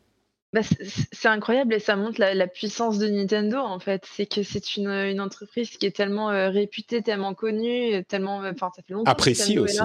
Bah, 0.54 0.62
c'est 1.12 1.28
incroyable 1.28 1.74
et 1.74 1.80
ça 1.80 1.98
montre 1.98 2.22
la, 2.22 2.48
puissance 2.48 2.98
de 3.00 3.08
Nintendo 3.08 3.58
en 3.58 3.80
fait. 3.80 4.06
C'est 4.06 4.26
que 4.26 4.44
c'est 4.44 4.78
une, 4.78 4.90
une, 4.90 5.20
entreprise 5.20 5.72
qui 5.72 5.86
est 5.86 5.96
tellement 5.96 6.30
euh, 6.30 6.50
réputée, 6.50 7.02
tellement 7.02 7.34
connue, 7.34 8.04
tellement, 8.06 8.42
euh, 8.44 8.52
enfin 8.54 8.72
ça 8.74 8.82
fait 8.82 8.94
longtemps. 8.94 9.12
Appréciée 9.12 9.60
aussi. 9.60 9.80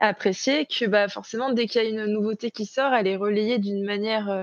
Appréciée 0.00 0.66
que 0.66 0.86
bah 0.86 1.08
forcément 1.08 1.52
dès 1.52 1.68
qu'il 1.68 1.82
y 1.82 1.86
a 1.86 1.88
une 1.88 2.06
nouveauté 2.06 2.50
qui 2.50 2.66
sort, 2.66 2.92
elle 2.94 3.06
est 3.06 3.16
relayée 3.16 3.58
d'une 3.58 3.84
manière, 3.84 4.28
euh, 4.28 4.42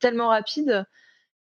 tellement 0.00 0.28
rapide 0.28 0.84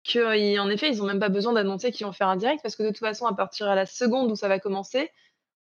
que 0.04 0.60
en 0.60 0.70
effet 0.70 0.90
ils 0.90 1.04
ont 1.04 1.06
même 1.06 1.20
pas 1.20 1.30
besoin 1.30 1.54
d'annoncer 1.54 1.92
qu'ils 1.92 2.08
vont 2.08 2.14
faire 2.14 2.30
un 2.30 2.38
direct 2.38 2.62
parce 2.64 2.76
que 2.76 2.84
de 2.84 2.90
toute 2.90 3.00
façon 3.00 3.28
à 3.28 3.36
partir 3.36 3.68
à 3.68 3.76
la 3.76 3.86
seconde 3.86 4.32
où 4.32 4.36
ça 4.36 4.48
va 4.48 4.58
commencer, 4.58 5.12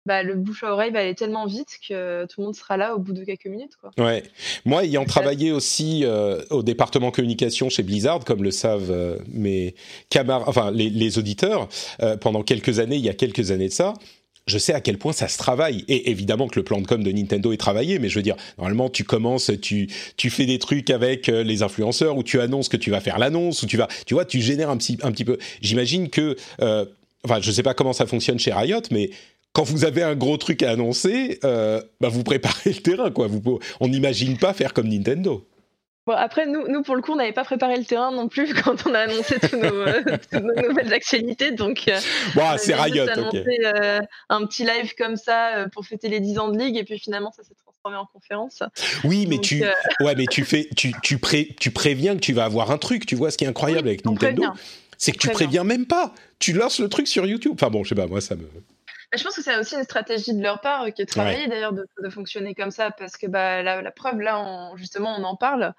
bah, 0.07 0.23
le 0.23 0.37
bouche 0.37 0.65
à 0.65 0.73
oreille 0.73 0.91
va 0.91 1.01
aller 1.01 1.15
tellement 1.15 1.45
vite 1.45 1.79
que 1.87 2.25
tout 2.27 2.41
le 2.41 2.47
monde 2.47 2.55
sera 2.55 2.79
là 2.79 2.95
au 2.95 2.99
bout 2.99 3.13
de 3.13 3.25
quelques 3.25 3.47
minutes. 3.47 3.73
Quoi. 3.79 3.91
Ouais. 3.99 4.23
Moi, 4.65 4.85
ayant 4.85 5.05
travaillé 5.05 5.53
aussi 5.53 6.03
euh, 6.05 6.43
au 6.49 6.63
département 6.63 7.11
communication 7.11 7.69
chez 7.69 7.83
Blizzard, 7.83 8.25
comme 8.25 8.43
le 8.43 8.51
savent 8.51 8.91
euh, 8.91 9.19
mes 9.31 9.75
camarades, 10.09 10.49
enfin 10.49 10.71
les, 10.71 11.19
auditeurs, 11.19 11.69
euh, 12.01 12.17
pendant 12.17 12.43
quelques 12.43 12.79
années, 12.79 12.97
il 12.97 13.05
y 13.05 13.11
a 13.11 13.15
quelques 13.15 13.51
années 13.51 13.69
de 13.69 13.73
ça, 13.73 13.93
je 14.47 14.57
sais 14.57 14.73
à 14.73 14.81
quel 14.81 14.97
point 14.97 15.13
ça 15.13 15.29
se 15.29 15.37
travaille. 15.37 15.85
Et 15.89 16.11
évidemment 16.11 16.49
que 16.49 16.59
le 16.59 16.65
plan 16.65 16.81
de 16.81 16.87
com 16.87 17.03
de 17.03 17.13
Nintendo 17.13 17.53
est 17.53 17.59
travaillé, 17.59 17.99
mais 17.99 18.09
je 18.09 18.15
veux 18.19 18.23
dire, 18.23 18.37
normalement, 18.57 18.89
tu 18.89 19.05
commences, 19.05 19.51
tu, 19.61 19.91
tu 20.17 20.31
fais 20.31 20.47
des 20.47 20.59
trucs 20.59 20.89
avec 20.89 21.27
les 21.27 21.63
influenceurs, 21.63 22.17
ou 22.17 22.23
tu 22.23 22.41
annonces 22.41 22.71
que 22.71 22.79
tu 22.79 22.91
vas 22.91 23.01
faire 23.01 23.19
l'annonce, 23.19 23.63
ou 23.63 23.67
tu 23.67 23.77
vas, 23.77 23.89
tu 24.07 24.15
vois, 24.15 24.25
tu 24.25 24.41
génères 24.41 24.71
un 24.71 24.79
petit, 24.79 24.97
un 25.03 25.13
petit 25.13 25.27
peu. 25.27 25.37
J'imagine 25.61 26.09
que, 26.09 26.35
enfin, 27.25 27.43
je 27.43 27.53
sais 27.53 27.63
pas 27.63 27.75
comment 27.75 27.93
ça 27.93 28.07
fonctionne 28.07 28.39
chez 28.39 28.55
Riot, 28.55 28.81
mais 28.91 29.11
quand 29.59 29.65
vous 29.65 29.85
avez 29.85 30.05
un 30.05 30.15
gros 30.15 30.37
truc 30.37 30.63
à 30.63 30.71
annoncer, 30.71 31.41
euh, 31.43 31.83
bah 32.01 32.09
vous 32.09 32.23
préparez 32.23 32.71
le 32.71 32.81
terrain, 32.81 33.11
quoi. 33.11 33.27
Vous, 33.27 33.59
on 33.81 33.89
n'imagine 33.89 34.39
pas 34.39 34.53
faire 34.53 34.73
comme 34.73 34.87
Nintendo. 34.87 35.49
Bon, 36.07 36.13
après, 36.13 36.47
nous, 36.47 36.69
nous 36.69 36.85
pour 36.85 36.95
le 36.95 37.03
coup, 37.03 37.11
on 37.11 37.17
n'avait 37.17 37.33
pas 37.33 37.43
préparé 37.43 37.77
le 37.77 37.85
terrain 37.85 38.13
non 38.13 38.29
plus 38.29 38.55
quand 38.63 38.87
on 38.87 38.95
a 38.95 39.01
annoncé 39.01 39.37
toutes 39.41 39.55
nos, 39.55 39.81
euh, 39.81 40.01
nouvelles 40.33 40.95
actualités. 40.95 41.51
Donc, 41.51 41.89
euh, 41.89 41.99
bon, 42.37 42.45
c'est 42.57 42.73
Riot, 42.73 43.07
ok. 43.07 43.37
un 44.29 44.47
petit 44.47 44.63
live 44.63 44.95
comme 44.97 45.17
ça 45.17 45.67
pour 45.73 45.85
fêter 45.85 46.09
les 46.09 46.21
10 46.21 46.39
ans 46.39 46.49
de 46.51 46.57
ligue, 46.57 46.77
et 46.77 46.85
puis 46.85 47.01
finalement, 47.01 47.33
ça 47.33 47.43
s'est 47.43 47.57
transformé 47.61 47.97
en 47.97 48.07
conférence. 48.07 48.63
Oui, 49.03 49.27
mais 49.29 49.39
tu, 49.39 49.65
ouais, 50.01 50.15
mais 50.15 50.27
tu 50.27 50.45
fais, 50.45 50.69
tu, 50.77 50.93
tu, 51.03 51.19
pré, 51.19 51.57
tu 51.59 51.73
préviens 51.73 52.15
que 52.15 52.21
tu 52.21 52.33
vas 52.33 52.45
avoir 52.45 52.71
un 52.71 52.79
truc. 52.79 53.07
Tu 53.07 53.17
vois, 53.17 53.33
ce 53.33 53.37
qui 53.37 53.43
est 53.43 53.49
incroyable 53.49 53.89
avec 53.89 54.05
Nintendo, 54.05 54.45
c'est 54.99 55.11
que 55.11 55.19
tu 55.19 55.31
préviens 55.31 55.65
même 55.65 55.87
pas. 55.87 56.15
Tu 56.39 56.53
lances 56.53 56.79
le 56.79 56.89
truc 56.89 57.09
sur 57.09 57.27
YouTube. 57.27 57.55
Enfin 57.55 57.71
bon, 57.71 57.83
je 57.83 57.89
sais 57.89 57.97
pas, 57.97 58.07
moi 58.07 58.21
ça 58.21 58.37
me. 58.37 58.49
Bah, 59.11 59.17
je 59.17 59.25
pense 59.25 59.37
que 59.37 59.43
c'est 59.43 59.57
aussi 59.59 59.75
une 59.75 59.85
stratégie 59.85 60.35
de 60.35 60.43
leur 60.43 60.61
part 60.61 60.83
euh, 60.83 60.91
qui 60.91 61.01
est 61.03 61.07
travaillée 61.07 61.49
d'ailleurs 61.49 61.73
de, 61.73 61.87
fonctionner 62.11 62.55
comme 62.55 62.71
ça 62.71 62.91
parce 62.91 63.17
que 63.17 63.27
bah, 63.27 63.63
la, 63.63 63.91
preuve, 63.91 64.21
là, 64.21 64.73
justement, 64.77 65.17
on 65.19 65.25
en 65.25 65.37
parle. 65.37 65.75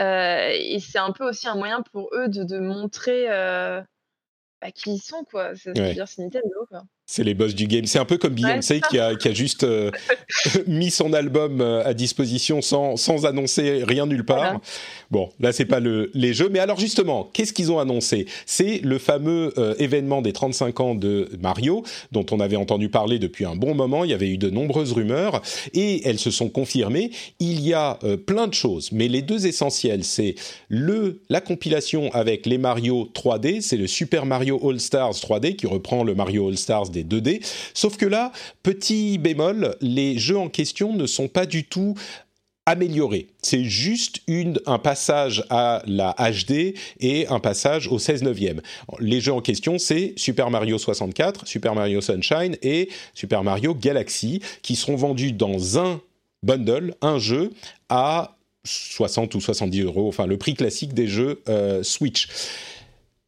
Euh, 0.00 0.48
et 0.52 0.80
c'est 0.80 0.98
un 0.98 1.12
peu 1.12 1.28
aussi 1.28 1.48
un 1.48 1.54
moyen 1.54 1.82
pour 1.82 2.10
eux 2.14 2.28
de, 2.28 2.44
de 2.44 2.58
montrer 2.58 3.30
euh, 3.30 3.82
bah, 4.62 4.70
qui 4.72 4.94
ils 4.94 5.00
sont, 5.00 5.24
quoi. 5.24 5.54
C'est 5.54 5.74
Nintendo, 6.18 6.66
quoi. 6.68 6.84
C'est 7.12 7.24
les 7.24 7.34
boss 7.34 7.54
du 7.54 7.66
game. 7.66 7.84
C'est 7.84 7.98
un 7.98 8.06
peu 8.06 8.16
comme 8.16 8.32
Beyoncé 8.32 8.80
qui, 8.88 8.98
a, 8.98 9.14
qui, 9.16 9.28
a, 9.28 9.34
juste 9.34 9.64
euh, 9.64 9.90
mis 10.66 10.90
son 10.90 11.12
album 11.12 11.60
euh, 11.60 11.84
à 11.84 11.92
disposition 11.92 12.62
sans, 12.62 12.96
sans 12.96 13.26
annoncer 13.26 13.84
rien 13.86 14.06
nulle 14.06 14.24
part. 14.24 14.62
Bon, 15.10 15.28
là, 15.38 15.52
c'est 15.52 15.66
pas 15.66 15.78
le, 15.78 16.10
les 16.14 16.32
jeux. 16.32 16.48
Mais 16.50 16.58
alors, 16.58 16.80
justement, 16.80 17.28
qu'est-ce 17.34 17.52
qu'ils 17.52 17.70
ont 17.70 17.78
annoncé? 17.78 18.24
C'est 18.46 18.80
le 18.82 18.96
fameux 18.96 19.52
euh, 19.58 19.74
événement 19.78 20.22
des 20.22 20.32
35 20.32 20.80
ans 20.80 20.94
de 20.94 21.28
Mario, 21.38 21.84
dont 22.12 22.24
on 22.30 22.40
avait 22.40 22.56
entendu 22.56 22.88
parler 22.88 23.18
depuis 23.18 23.44
un 23.44 23.56
bon 23.56 23.74
moment. 23.74 24.04
Il 24.04 24.10
y 24.10 24.14
avait 24.14 24.30
eu 24.30 24.38
de 24.38 24.48
nombreuses 24.48 24.92
rumeurs 24.92 25.42
et 25.74 26.08
elles 26.08 26.18
se 26.18 26.30
sont 26.30 26.48
confirmées. 26.48 27.10
Il 27.40 27.60
y 27.60 27.74
a 27.74 27.98
plein 28.26 28.46
de 28.46 28.54
choses, 28.54 28.90
mais 28.90 29.08
les 29.08 29.20
deux 29.20 29.46
essentiels, 29.46 30.04
c'est 30.04 30.34
le 30.70 31.20
la 31.28 31.42
compilation 31.42 32.10
avec 32.14 32.46
les 32.46 32.56
Mario 32.56 33.10
3D, 33.14 33.60
c'est 33.60 33.76
le 33.76 33.86
Super 33.86 34.24
Mario 34.24 34.58
All 34.66 34.80
Stars 34.80 35.12
3D 35.12 35.56
qui 35.56 35.66
reprend 35.66 36.04
le 36.04 36.14
Mario 36.14 36.48
All 36.48 36.56
Stars 36.56 36.88
des 36.88 37.01
2D. 37.04 37.44
Sauf 37.74 37.96
que 37.96 38.06
là, 38.06 38.32
petit 38.62 39.18
bémol, 39.18 39.76
les 39.80 40.18
jeux 40.18 40.38
en 40.38 40.48
question 40.48 40.92
ne 40.94 41.06
sont 41.06 41.28
pas 41.28 41.46
du 41.46 41.64
tout 41.64 41.94
améliorés. 42.66 43.26
C'est 43.42 43.64
juste 43.64 44.20
un 44.66 44.78
passage 44.78 45.44
à 45.50 45.82
la 45.86 46.14
HD 46.18 46.74
et 47.00 47.26
un 47.28 47.40
passage 47.40 47.88
au 47.88 47.98
16 47.98 48.22
neuvième. 48.22 48.60
Les 49.00 49.20
jeux 49.20 49.32
en 49.32 49.40
question, 49.40 49.78
c'est 49.78 50.14
Super 50.16 50.50
Mario 50.50 50.78
64, 50.78 51.46
Super 51.46 51.74
Mario 51.74 52.00
Sunshine 52.00 52.56
et 52.62 52.88
Super 53.14 53.42
Mario 53.42 53.74
Galaxy, 53.74 54.40
qui 54.62 54.76
seront 54.76 54.96
vendus 54.96 55.32
dans 55.32 55.78
un 55.78 56.00
bundle, 56.44 56.94
un 57.00 57.18
jeu, 57.18 57.50
à 57.88 58.36
60 58.64 59.34
ou 59.34 59.40
70 59.40 59.82
euros, 59.82 60.08
enfin 60.08 60.26
le 60.26 60.36
prix 60.36 60.54
classique 60.54 60.94
des 60.94 61.08
jeux 61.08 61.42
euh, 61.48 61.82
Switch. 61.82 62.28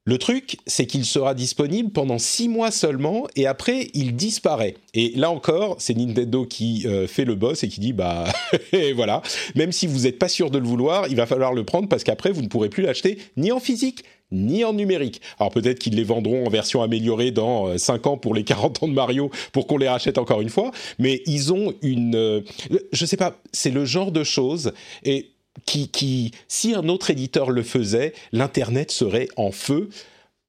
Le 0.06 0.18
truc, 0.18 0.58
c'est 0.66 0.84
qu'il 0.84 1.06
sera 1.06 1.32
disponible 1.32 1.90
pendant 1.90 2.18
six 2.18 2.50
mois 2.50 2.70
seulement 2.70 3.26
et 3.36 3.46
après 3.46 3.88
il 3.94 4.14
disparaît. 4.14 4.74
Et 4.92 5.12
là 5.16 5.30
encore, 5.30 5.76
c'est 5.78 5.94
Nintendo 5.94 6.44
qui 6.44 6.82
euh, 6.86 7.06
fait 7.06 7.24
le 7.24 7.34
boss 7.34 7.64
et 7.64 7.68
qui 7.68 7.80
dit 7.80 7.94
bah 7.94 8.26
et 8.72 8.92
voilà, 8.92 9.22
même 9.54 9.72
si 9.72 9.86
vous 9.86 10.00
n'êtes 10.00 10.18
pas 10.18 10.28
sûr 10.28 10.50
de 10.50 10.58
le 10.58 10.66
vouloir, 10.66 11.08
il 11.08 11.16
va 11.16 11.24
falloir 11.24 11.54
le 11.54 11.64
prendre 11.64 11.88
parce 11.88 12.04
qu'après 12.04 12.32
vous 12.32 12.42
ne 12.42 12.48
pourrez 12.48 12.68
plus 12.68 12.82
l'acheter 12.82 13.16
ni 13.38 13.50
en 13.50 13.60
physique 13.60 14.04
ni 14.30 14.62
en 14.64 14.74
numérique. 14.74 15.22
Alors 15.38 15.52
peut-être 15.52 15.78
qu'ils 15.78 15.94
les 15.94 16.04
vendront 16.04 16.46
en 16.46 16.50
version 16.50 16.82
améliorée 16.82 17.30
dans 17.30 17.78
5 17.78 18.06
ans 18.06 18.16
pour 18.18 18.34
les 18.34 18.44
40 18.44 18.82
ans 18.82 18.88
de 18.88 18.92
Mario 18.92 19.30
pour 19.52 19.66
qu'on 19.66 19.78
les 19.78 19.88
rachète 19.88 20.18
encore 20.18 20.42
une 20.42 20.50
fois, 20.50 20.70
mais 20.98 21.22
ils 21.24 21.50
ont 21.50 21.72
une 21.80 22.44
je 22.92 23.06
sais 23.06 23.16
pas, 23.16 23.38
c'est 23.52 23.70
le 23.70 23.86
genre 23.86 24.12
de 24.12 24.22
choses 24.22 24.72
et 25.02 25.30
qui, 25.66 26.32
si 26.48 26.74
un 26.74 26.88
autre 26.88 27.10
éditeur 27.10 27.50
le 27.50 27.62
faisait, 27.62 28.12
l'internet 28.32 28.90
serait 28.90 29.28
en 29.36 29.50
feu 29.50 29.88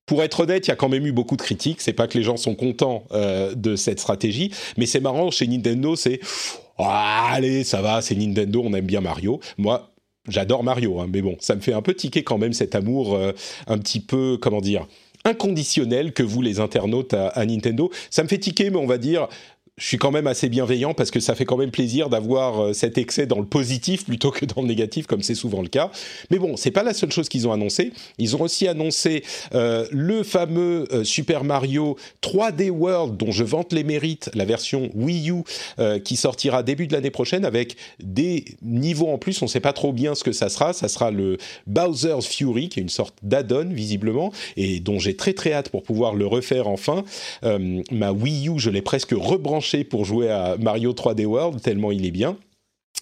pour 0.05 0.21
être 0.23 0.41
honnête, 0.41 0.67
il 0.67 0.69
y 0.69 0.73
a 0.73 0.75
quand 0.75 0.89
même 0.89 1.05
eu 1.05 1.11
beaucoup 1.11 1.35
de 1.35 1.41
critiques. 1.41 1.81
C'est 1.81 1.93
pas 1.93 2.07
que 2.07 2.17
les 2.17 2.23
gens 2.23 2.37
sont 2.37 2.55
contents 2.55 3.05
euh, 3.11 3.55
de 3.55 3.75
cette 3.75 3.99
stratégie, 3.99 4.51
mais 4.77 4.85
c'est 4.85 4.99
marrant 4.99 5.31
chez 5.31 5.47
Nintendo, 5.47 5.95
c'est 5.95 6.19
ah, 6.77 7.29
allez, 7.31 7.63
ça 7.63 7.81
va, 7.81 8.01
c'est 8.01 8.15
Nintendo, 8.15 8.61
on 8.63 8.73
aime 8.73 8.85
bien 8.85 9.01
Mario. 9.01 9.39
Moi, 9.57 9.93
j'adore 10.27 10.63
Mario, 10.63 10.99
hein, 10.99 11.07
mais 11.11 11.21
bon, 11.21 11.37
ça 11.39 11.55
me 11.55 11.61
fait 11.61 11.73
un 11.73 11.81
peu 11.81 11.93
tiquer 11.93 12.23
quand 12.23 12.37
même 12.37 12.53
cet 12.53 12.75
amour 12.75 13.15
euh, 13.15 13.31
un 13.67 13.77
petit 13.77 14.01
peu, 14.01 14.37
comment 14.39 14.61
dire, 14.61 14.85
inconditionnel 15.23 16.13
que 16.13 16.21
vous 16.21 16.41
les 16.41 16.59
internautes 16.59 17.13
à, 17.13 17.29
à, 17.29 17.45
Nintendo. 17.45 17.89
Ça 18.09 18.23
me 18.23 18.27
fait 18.27 18.37
tiquer, 18.37 18.69
mais 18.69 18.77
on 18.77 18.85
va 18.85 18.97
dire, 18.97 19.27
je 19.77 19.87
suis 19.87 19.97
quand 19.97 20.11
même 20.11 20.27
assez 20.27 20.47
bienveillant 20.47 20.93
parce 20.93 21.11
que 21.11 21.19
ça 21.19 21.35
fait 21.35 21.43
quand 21.43 21.57
même 21.57 21.71
plaisir 21.71 22.07
d'avoir 22.07 22.63
euh, 22.63 22.73
cet 22.73 22.97
excès 22.97 23.25
dans 23.25 23.39
le 23.39 23.45
positif 23.45 24.05
plutôt 24.05 24.31
que 24.31 24.45
dans 24.45 24.61
le 24.61 24.69
négatif 24.69 25.05
comme 25.05 25.21
c'est 25.21 25.35
souvent 25.35 25.61
le 25.61 25.67
cas. 25.67 25.91
Mais 26.31 26.39
bon, 26.39 26.55
c'est 26.55 26.71
pas 26.71 26.83
la 26.83 26.93
seule 26.93 27.11
chose 27.11 27.27
qu'ils 27.27 27.45
ont 27.45 27.51
annoncé. 27.51 27.91
Ils 28.17 28.37
ont 28.37 28.41
aussi 28.41 28.69
annoncé 28.69 29.23
euh, 29.53 29.85
le 29.91 30.23
fameux 30.23 30.87
euh, 30.93 31.03
Super 31.03 31.43
Mario 31.43 31.97
3D 32.21 32.69
World 32.69 33.17
dont 33.17 33.31
je 33.31 33.43
vante 33.43 33.73
les 33.73 33.83
mérites, 33.83 34.29
la 34.33 34.45
version 34.45 34.89
Wii 34.95 35.31
U 35.31 35.43
qui 36.03 36.15
sortira 36.15 36.63
début 36.63 36.87
de 36.87 36.93
l'année 36.93 37.09
prochaine 37.09 37.45
avec 37.45 37.75
des 37.99 38.45
niveaux 38.61 39.09
en 39.09 39.17
plus. 39.17 39.41
On 39.41 39.47
sait 39.47 39.59
pas 39.59 39.73
trop 39.73 39.91
bien 39.91 40.15
ce 40.15 40.23
que 40.23 40.31
ça 40.31 40.49
sera. 40.49 40.73
Ça 40.73 40.87
sera 40.87 41.11
le 41.11 41.37
Bowser's 41.67 42.25
Fury 42.25 42.69
qui 42.69 42.79
est 42.79 42.83
une 42.83 42.89
sorte 42.89 43.15
d'add-on 43.23 43.69
visiblement 43.69 44.31
et 44.55 44.79
dont 44.79 44.99
j'ai 44.99 45.15
très 45.15 45.33
très 45.33 45.53
hâte 45.53 45.69
pour 45.69 45.83
pouvoir 45.83 46.15
le 46.15 46.25
refaire 46.25 46.67
enfin. 46.67 47.03
Ma 47.91 48.11
Wii 48.11 48.49
U, 48.49 48.59
je 48.59 48.69
l'ai 48.69 48.81
presque 48.81 49.11
rebranché 49.11 49.64
pour 49.89 50.05
jouer 50.05 50.29
à 50.29 50.57
Mario 50.57 50.93
3D 50.93 51.25
World, 51.25 51.61
tellement 51.61 51.91
il 51.91 52.05
est 52.05 52.11
bien. 52.11 52.37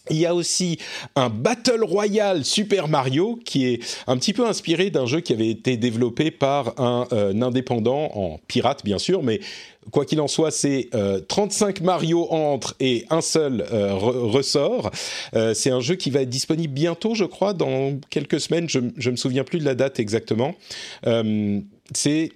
Il 0.10 0.18
y 0.18 0.26
a 0.26 0.36
aussi 0.36 0.80
un 1.16 1.30
Battle 1.30 1.82
Royale 1.82 2.44
Super 2.44 2.90
Mario 2.90 3.40
qui 3.46 3.68
est 3.68 3.80
un 4.06 4.18
petit 4.18 4.34
peu 4.34 4.46
inspiré 4.46 4.90
d'un 4.90 5.06
jeu 5.06 5.22
qui 5.22 5.32
avait 5.32 5.48
été 5.50 5.78
développé 5.78 6.30
par 6.30 6.78
un, 6.78 7.08
euh, 7.14 7.42
indépendant 7.42 8.12
en 8.14 8.38
pirate 8.50 8.84
bien 8.84 8.98
sûr, 8.98 9.24
mais 9.24 9.40
quoi 9.92 10.04
qu'il 10.04 10.20
en 10.20 10.28
soit, 10.28 10.52
c'est 10.52 10.90
35 11.30 11.80
euh, 11.80 11.86
Mario 11.86 12.28
entre 12.32 12.76
et 12.82 13.06
un 13.12 13.22
seul 13.22 13.66
euh, 13.72 13.94
ressort. 13.94 14.92
c'est 15.54 15.72
un 15.72 15.80
jeu 15.80 15.96
qui 15.96 16.10
va 16.10 16.22
être 16.22 16.30
disponible 16.30 16.74
bientôt, 16.74 17.16
je 17.16 17.26
crois, 17.26 17.54
dans 17.54 17.98
quelques 18.10 18.42
semaines. 18.42 18.68
Je, 18.68 19.10
me 19.10 19.16
souviens 19.16 19.46
plus 19.46 19.60
de 19.60 19.66
la 19.66 19.76
date 19.76 20.00
exactement. 20.02 20.54
c'est 21.94 22.32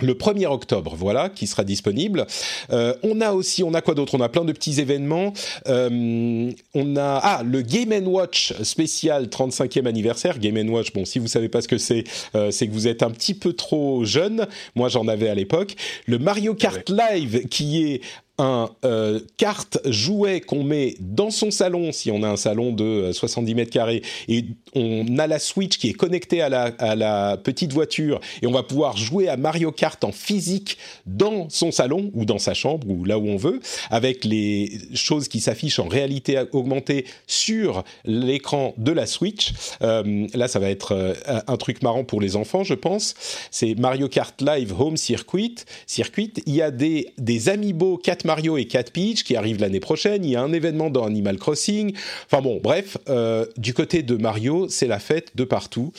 le 0.00 0.14
1er 0.14 0.46
octobre, 0.46 0.94
voilà, 0.96 1.28
qui 1.28 1.46
sera 1.46 1.64
disponible. 1.64 2.26
Euh, 2.70 2.94
on 3.02 3.20
a 3.20 3.32
aussi, 3.32 3.62
on 3.62 3.74
a 3.74 3.80
quoi 3.80 3.94
d'autre? 3.94 4.14
On 4.14 4.20
a 4.20 4.28
plein 4.28 4.44
de 4.44 4.52
petits 4.52 4.80
événements. 4.80 5.32
Euh, 5.66 6.50
on 6.74 6.96
a 6.96 7.20
ah 7.22 7.42
le 7.44 7.62
Game 7.62 7.92
Watch 8.06 8.52
spécial 8.62 9.26
35e 9.26 9.86
anniversaire. 9.86 10.38
Game 10.38 10.56
Watch, 10.70 10.92
bon, 10.92 11.04
si 11.04 11.18
vous 11.18 11.28
savez 11.28 11.48
pas 11.48 11.62
ce 11.62 11.68
que 11.68 11.78
c'est, 11.78 12.04
euh, 12.34 12.50
c'est 12.50 12.66
que 12.66 12.72
vous 12.72 12.88
êtes 12.88 13.02
un 13.02 13.10
petit 13.10 13.34
peu 13.34 13.52
trop 13.52 14.04
jeune. 14.04 14.46
Moi, 14.74 14.88
j'en 14.88 15.08
avais 15.08 15.28
à 15.28 15.34
l'époque. 15.34 15.74
Le 16.06 16.18
Mario 16.18 16.54
Kart 16.54 16.88
Live, 16.90 17.46
qui 17.48 17.82
est 17.82 18.00
un 18.38 18.70
euh, 18.84 19.20
carte 19.36 19.78
jouet 19.84 20.40
qu'on 20.40 20.62
met 20.62 20.96
dans 21.00 21.30
son 21.30 21.50
salon, 21.50 21.90
si 21.90 22.10
on 22.10 22.22
a 22.22 22.28
un 22.28 22.36
salon 22.36 22.72
de 22.72 23.10
70 23.12 23.50
euh, 23.50 23.54
mètres 23.54 23.72
carrés, 23.72 24.02
et 24.28 24.44
on 24.74 25.18
a 25.18 25.26
la 25.26 25.40
Switch 25.40 25.76
qui 25.78 25.88
est 25.88 25.94
connectée 25.94 26.40
à 26.40 26.48
la, 26.48 26.72
à 26.78 26.94
la 26.94 27.36
petite 27.36 27.72
voiture, 27.72 28.20
et 28.40 28.46
on 28.46 28.52
va 28.52 28.62
pouvoir 28.62 28.96
jouer 28.96 29.28
à 29.28 29.36
Mario 29.36 29.72
Kart 29.72 30.02
en 30.04 30.12
physique 30.12 30.78
dans 31.06 31.50
son 31.50 31.72
salon, 31.72 32.10
ou 32.14 32.24
dans 32.24 32.38
sa 32.38 32.54
chambre, 32.54 32.88
ou 32.88 33.04
là 33.04 33.18
où 33.18 33.26
on 33.26 33.36
veut, 33.36 33.60
avec 33.90 34.24
les 34.24 34.78
choses 34.94 35.26
qui 35.26 35.40
s'affichent 35.40 35.80
en 35.80 35.88
réalité 35.88 36.40
augmentée 36.52 37.06
sur 37.26 37.82
l'écran 38.04 38.74
de 38.78 38.92
la 38.92 39.06
Switch. 39.06 39.52
Euh, 39.82 40.28
là, 40.34 40.46
ça 40.46 40.60
va 40.60 40.70
être 40.70 41.16
un 41.26 41.56
truc 41.56 41.82
marrant 41.82 42.04
pour 42.04 42.20
les 42.20 42.36
enfants, 42.36 42.62
je 42.62 42.74
pense. 42.74 43.14
C'est 43.50 43.74
Mario 43.74 44.08
Kart 44.08 44.40
Live 44.40 44.74
Home 44.78 44.96
Circuit. 44.96 45.56
Circuit. 45.86 46.32
Il 46.46 46.54
y 46.54 46.62
a 46.62 46.70
des, 46.70 47.12
des 47.18 47.48
amiibo 47.48 47.96
4 47.96 48.27
Mario 48.28 48.58
et 48.58 48.66
Cat 48.66 48.84
Peach 48.92 49.24
qui 49.24 49.36
arrive 49.36 49.58
l'année 49.58 49.80
prochaine. 49.80 50.22
Il 50.22 50.30
y 50.30 50.36
a 50.36 50.42
un 50.42 50.52
événement 50.52 50.90
dans 50.90 51.04
Animal 51.06 51.38
Crossing. 51.38 51.96
Enfin 52.26 52.42
bon, 52.42 52.60
bref, 52.62 52.98
euh, 53.08 53.46
du 53.56 53.72
côté 53.72 54.02
de 54.02 54.16
Mario, 54.16 54.68
c'est 54.68 54.86
la 54.86 54.98
fête 54.98 55.34
de 55.34 55.44
partout. 55.44 55.92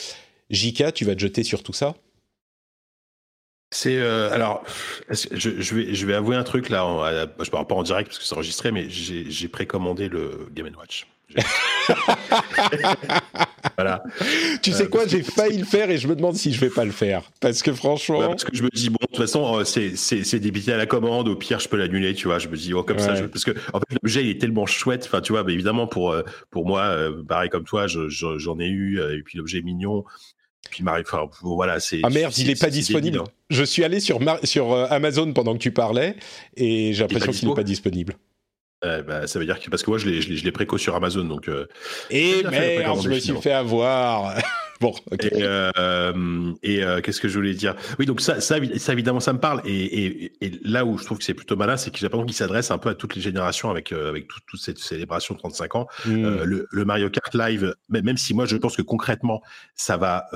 Jika, 0.52 0.92
tu 0.92 1.06
vas 1.06 1.16
te 1.16 1.20
jeter 1.22 1.44
sur 1.44 1.64
tout 1.64 1.74
ça? 1.74 1.96
C'est 3.72 3.98
euh, 3.98 4.32
alors, 4.32 4.64
je, 5.10 5.60
je, 5.60 5.76
vais 5.76 5.94
je 5.94 6.06
vais 6.06 6.14
avouer 6.14 6.36
un 6.36 6.44
truc 6.44 6.70
là. 6.70 6.84
je 7.40 7.44
ne 7.44 7.50
parle 7.50 7.68
pas 7.68 7.76
en 7.76 7.84
direct 7.84 8.10
parce 8.10 8.20
que 8.20 8.26
c'est 8.26 8.36
enregistré, 8.36 8.72
mais 8.72 8.90
j'ai 8.90 9.48
précommandé 9.48 10.08
le 10.08 10.50
Game 10.54 10.72
Watch. 10.78 11.08
voilà. 13.78 14.04
Tu 14.62 14.72
sais 14.72 14.84
euh, 14.84 14.88
quoi, 14.88 15.08
j'ai 15.08 15.22
failli 15.22 15.58
le 15.58 15.66
faire 15.66 15.90
et 15.90 15.98
je 15.98 16.08
me 16.08 16.16
demande 16.16 16.36
si 16.36 16.54
je 16.54 16.60
vais 16.60 16.70
pas 16.70 16.86
le 16.86 16.92
faire. 16.92 17.24
Parce 17.40 17.62
que 17.62 17.74
franchement. 17.74 18.30
parce 18.30 18.44
que 18.44 18.56
je 18.56 18.64
me 18.64 18.70
dis, 18.70 18.90
bon, 18.90 18.98
de 19.02 19.08
toute 19.08 19.18
façon, 19.18 19.60
euh, 19.60 19.64
c'est 19.64 20.40
débité 20.40 20.74
à 20.74 20.78
la 20.78 20.86
commande, 20.86 21.28
au 21.28 21.36
pire, 21.36 21.60
je 21.60 21.70
peux 21.70 21.78
l'annuler, 21.78 22.14
tu 22.14 22.28
vois. 22.28 22.40
Je 22.40 22.48
me 22.48 22.56
dis, 22.56 22.74
oh, 22.74 22.84
comme 22.84 23.00
ça, 23.00 23.14
parce 23.14 23.44
que, 23.44 23.52
en 23.74 23.80
fait, 23.80 23.98
l'objet, 24.02 24.24
il 24.24 24.30
est 24.30 24.42
tellement 24.42 24.66
chouette. 24.66 25.06
Enfin, 25.06 25.22
tu 25.22 25.34
vois, 25.34 25.44
mais 25.44 25.54
évidemment, 25.54 25.88
pour, 25.88 26.12
euh, 26.12 26.24
pour 26.52 26.66
moi, 26.66 26.96
pareil 27.28 27.50
comme 27.50 27.66
toi, 27.66 27.88
j'en 27.88 28.60
ai 28.60 28.68
eu, 28.68 29.00
et 29.00 29.22
puis 29.24 29.38
l'objet 29.38 29.60
est 29.60 29.64
mignon. 29.64 30.04
Puis 30.70 30.84
Marie, 30.84 31.04
enfin, 31.06 31.30
voilà, 31.42 31.80
c'est. 31.80 32.02
Ah 32.04 32.10
merde, 32.10 32.38
il 32.38 32.50
est 32.50 32.60
pas 32.60 32.70
disponible. 32.70 33.24
Je 33.50 33.64
suis 33.64 33.84
allé 33.84 34.00
sur, 34.00 34.20
sur 34.44 34.74
Amazon 34.92 35.34
pendant 35.34 35.54
que 35.54 35.60
tu 35.60 35.72
parlais 35.72 36.16
et 36.56 36.94
j'ai 36.94 37.02
l'impression 37.02 37.32
qu'il 37.32 37.48
n'est 37.48 37.56
pas 37.56 37.64
disponible. 37.64 38.16
Euh, 38.86 39.04
bah, 39.04 39.28
ça 39.28 39.40
veut 39.40 39.46
dire 39.46 39.60
que 39.60 39.70
parce 39.70 39.84
que 39.84 39.90
moi 39.90 40.00
je 40.00 40.08
l'ai 40.08 40.22
je 40.22 40.44
l'ai 40.44 40.52
préco 40.52 40.78
sur 40.78 40.96
Amazon 40.96 41.26
donc. 41.26 41.50
Euh, 41.50 41.68
et 42.10 42.44
merde, 42.44 43.02
je 43.02 43.10
me 43.10 43.20
suis 43.20 43.36
fait 43.42 43.52
avoir. 43.52 44.36
Bon, 44.82 44.94
Et, 45.12 45.30
euh, 45.34 46.54
et 46.64 46.84
euh, 46.84 47.02
qu'est-ce 47.02 47.20
que 47.20 47.28
je 47.28 47.36
voulais 47.36 47.54
dire? 47.54 47.76
Oui, 48.00 48.06
donc 48.06 48.22
ça, 48.22 48.40
ça, 48.40 48.56
ça, 48.78 48.94
évidemment, 48.94 49.20
ça 49.20 49.34
me 49.34 49.40
parle. 49.40 49.62
Et, 49.66 50.06
et, 50.06 50.46
et 50.46 50.52
là 50.64 50.86
où 50.86 50.98
je 50.98 51.04
trouve 51.04 51.18
que 51.18 51.26
c'est 51.26 51.34
plutôt 51.34 51.58
malin, 51.58 51.76
c'est 51.76 51.92
que 51.92 51.98
j'ai 51.98 52.06
l'impression 52.06 52.26
qu'il 52.26 52.36
s'adresse 52.36 52.72
un 52.72 52.78
peu 52.78 52.88
à 52.88 52.96
toutes 52.96 53.16
les 53.16 53.22
générations 53.22 53.70
avec 53.70 53.92
euh, 53.92 54.10
avec 54.10 54.30
toute, 54.30 54.46
toute 54.46 54.62
cette 54.62 54.80
célébration 54.80 55.36
de 55.36 55.40
35 55.40 55.76
ans. 55.76 55.88
Mmh. 56.06 56.44
Le, 56.44 56.68
le, 56.72 56.86
Mario 56.86 57.10
Kart 57.10 57.36
Live, 57.36 57.76
même 57.90 58.16
si 58.16 58.34
moi 58.34 58.46
je 58.46 58.56
pense 58.56 58.78
que 58.78 58.82
concrètement, 58.82 59.42
ça 59.76 59.98
va, 59.98 60.28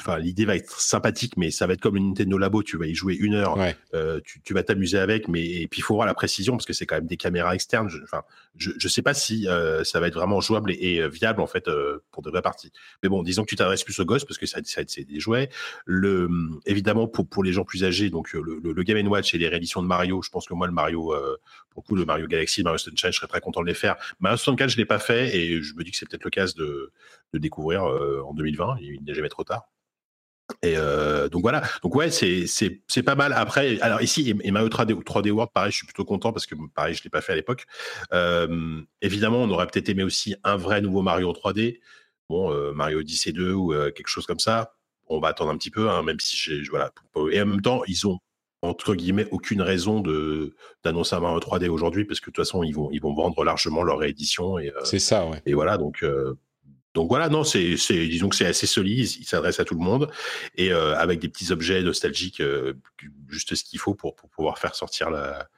enfin 0.00 0.18
l'idée 0.18 0.46
va 0.46 0.56
être 0.56 0.80
sympathique, 0.80 1.34
mais 1.36 1.52
ça 1.52 1.68
va 1.68 1.74
être 1.74 1.80
comme 1.80 1.96
une 1.96 2.08
Nintendo 2.08 2.38
Labo. 2.38 2.64
Tu 2.64 2.76
vas 2.76 2.86
y 2.86 2.94
jouer 2.96 3.14
une 3.14 3.34
heure, 3.34 3.56
ouais. 3.56 3.76
tu, 4.24 4.40
tu, 4.40 4.52
vas 4.52 4.64
t'amuser 4.64 4.98
avec, 4.98 5.28
mais 5.28 5.44
et 5.44 5.68
puis 5.68 5.78
il 5.78 5.82
faut 5.82 5.94
voir 5.94 6.08
la 6.08 6.14
précision 6.14 6.56
parce 6.56 6.66
que 6.66 6.72
c'est 6.72 6.86
quand 6.86 6.96
même 6.96 7.06
des 7.06 7.16
caméras 7.16 7.54
externes. 7.54 7.88
Enfin, 8.02 8.22
je, 8.56 8.70
je, 8.70 8.74
je 8.78 8.88
sais 8.88 9.02
pas 9.02 9.14
si 9.14 9.46
ça 9.84 10.00
va 10.00 10.08
être 10.08 10.14
vraiment 10.14 10.40
jouable 10.40 10.72
et, 10.72 10.96
et 10.96 11.08
viable 11.08 11.40
en 11.40 11.46
fait 11.46 11.70
pour 12.10 12.22
de 12.22 12.30
vraies 12.30 12.42
parties. 12.42 12.72
Mais 13.04 13.08
bon, 13.08 13.22
disons 13.22 13.44
que 13.44 13.48
tu 13.48 13.56
t'adresses 13.56 13.84
plus 13.84 13.91
plus 13.92 14.00
aux 14.02 14.04
gosses 14.04 14.24
parce 14.24 14.38
que 14.38 14.46
ça, 14.46 14.60
ça 14.64 14.82
c'est 14.86 15.04
des 15.04 15.20
jouets. 15.20 15.48
Le, 15.84 16.28
évidemment, 16.66 17.06
pour, 17.06 17.44
les 17.44 17.52
gens 17.52 17.64
plus 17.64 17.84
âgés, 17.84 18.10
donc 18.10 18.32
le, 18.32 18.60
le, 18.62 18.82
Game 18.82 19.06
Watch 19.08 19.34
et 19.34 19.38
les 19.38 19.48
rééditions 19.48 19.82
de 19.82 19.86
Mario, 19.86 20.22
je 20.22 20.30
pense 20.30 20.46
que 20.46 20.54
moi, 20.54 20.66
le 20.66 20.72
Mario, 20.72 21.14
euh, 21.14 21.36
pour 21.70 21.84
le 21.90 22.02
le 22.02 22.06
Mario 22.06 22.26
Galaxy, 22.26 22.62
Mario 22.62 22.78
Sunshine, 22.78 23.12
je 23.12 23.18
serais 23.18 23.28
très 23.28 23.40
content 23.40 23.62
de 23.62 23.66
les 23.66 23.74
faire. 23.74 23.96
Mario 24.20 24.36
64, 24.36 24.70
je 24.70 24.76
l'ai 24.76 24.84
pas 24.84 24.98
fait 24.98 25.36
et 25.36 25.62
je 25.62 25.74
me 25.74 25.84
dis 25.84 25.90
que 25.90 25.96
c'est 25.96 26.08
peut-être 26.08 26.24
l'occasion 26.24 26.54
de, 26.58 26.92
de 27.32 27.38
découvrir 27.38 27.84
euh, 27.84 28.22
en 28.24 28.34
2020. 28.34 28.76
Il 28.80 29.02
n'est 29.04 29.14
jamais 29.14 29.28
trop 29.28 29.44
tard. 29.44 29.68
Et 30.62 30.74
euh, 30.76 31.28
donc 31.28 31.42
voilà, 31.42 31.62
donc 31.82 31.94
ouais, 31.94 32.10
c'est 32.10 33.02
pas 33.04 33.14
mal. 33.14 33.32
Après, 33.32 33.80
alors 33.80 34.02
ici 34.02 34.34
et 34.42 34.50
Mario 34.50 34.68
3D 34.68 35.02
3D 35.02 35.30
World, 35.30 35.50
pareil, 35.52 35.70
je 35.70 35.78
suis 35.78 35.86
plutôt 35.86 36.04
content 36.04 36.32
parce 36.32 36.46
que 36.46 36.54
pareil, 36.74 36.94
je 36.94 37.02
l'ai 37.02 37.10
pas 37.10 37.20
fait 37.20 37.32
à 37.32 37.36
l'époque. 37.36 37.64
Euh, 38.12 38.80
évidemment, 39.00 39.38
on 39.38 39.50
aurait 39.50 39.66
peut-être 39.66 39.88
aimé 39.88 40.02
aussi 40.02 40.34
un 40.44 40.56
vrai 40.56 40.80
nouveau 40.80 41.02
Mario 41.02 41.32
3D 41.32 41.80
bon, 42.32 42.52
euh, 42.52 42.72
Mario 42.72 43.00
Odyssey 43.00 43.32
2 43.32 43.52
ou 43.52 43.72
euh, 43.72 43.90
quelque 43.90 44.08
chose 44.08 44.26
comme 44.26 44.40
ça, 44.40 44.74
on 45.08 45.20
va 45.20 45.28
attendre 45.28 45.50
un 45.50 45.56
petit 45.56 45.70
peu, 45.70 45.90
hein, 45.90 46.02
même 46.02 46.18
si 46.18 46.36
j'ai, 46.36 46.62
voilà. 46.70 46.90
Et 47.30 47.40
en 47.40 47.46
même 47.46 47.60
temps, 47.60 47.82
ils 47.86 48.06
ont 48.06 48.18
entre 48.62 48.94
guillemets 48.94 49.26
aucune 49.32 49.60
raison 49.60 50.00
de 50.00 50.54
d'annoncer 50.84 51.16
un 51.16 51.20
Mario 51.20 51.40
3D 51.40 51.68
aujourd'hui 51.68 52.04
parce 52.04 52.20
que 52.20 52.30
de 52.30 52.34
toute 52.34 52.44
façon 52.44 52.62
ils 52.62 52.72
vont 52.72 52.90
ils 52.92 53.02
vont 53.02 53.12
vendre 53.12 53.42
largement 53.42 53.82
leur 53.82 53.98
réédition 53.98 54.56
et 54.56 54.68
euh, 54.68 54.84
c'est 54.84 55.00
ça 55.00 55.26
ouais. 55.26 55.42
et 55.46 55.54
voilà 55.54 55.78
donc 55.78 56.04
donc 56.94 57.08
voilà 57.08 57.28
non 57.28 57.42
c'est 57.42 57.76
c'est 57.76 58.06
disons 58.06 58.28
que 58.28 58.36
c'est 58.36 58.46
assez 58.46 58.68
solide 58.68 59.10
il 59.18 59.24
s'adresse 59.24 59.58
à 59.58 59.64
tout 59.64 59.74
le 59.74 59.80
monde 59.80 60.08
et 60.54 60.72
euh, 60.72 60.96
avec 60.96 61.18
des 61.18 61.28
petits 61.28 61.50
objets 61.50 61.82
nostalgiques 61.82 62.40
juste 63.28 63.56
ce 63.56 63.64
qu'il 63.64 63.80
faut 63.80 63.94
pour, 63.94 64.14
pour 64.14 64.30
pouvoir 64.30 64.58
faire 64.58 64.76
sortir 64.76 65.10
la 65.10 65.48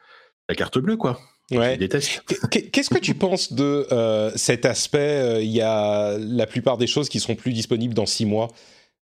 la 0.49 0.55
carte 0.55 0.79
bleue 0.79 0.97
quoi 0.97 1.21
Ouais. 1.51 1.79
Qu'est-ce 1.79 2.91
que 2.91 2.99
tu 2.99 3.15
penses 3.15 3.53
de 3.53 3.87
euh, 3.93 4.31
cet 4.35 4.65
aspect 4.65 4.99
euh, 4.99 5.43
Il 5.43 5.51
y 5.51 5.61
a 5.61 6.17
la 6.19 6.47
plupart 6.47 6.79
des 6.79 6.87
choses 6.87 7.09
qui 7.09 7.21
seront 7.21 7.35
plus 7.35 7.53
disponibles 7.53 7.95
dans 7.95 8.07
six 8.07 8.25
mois? 8.25 8.49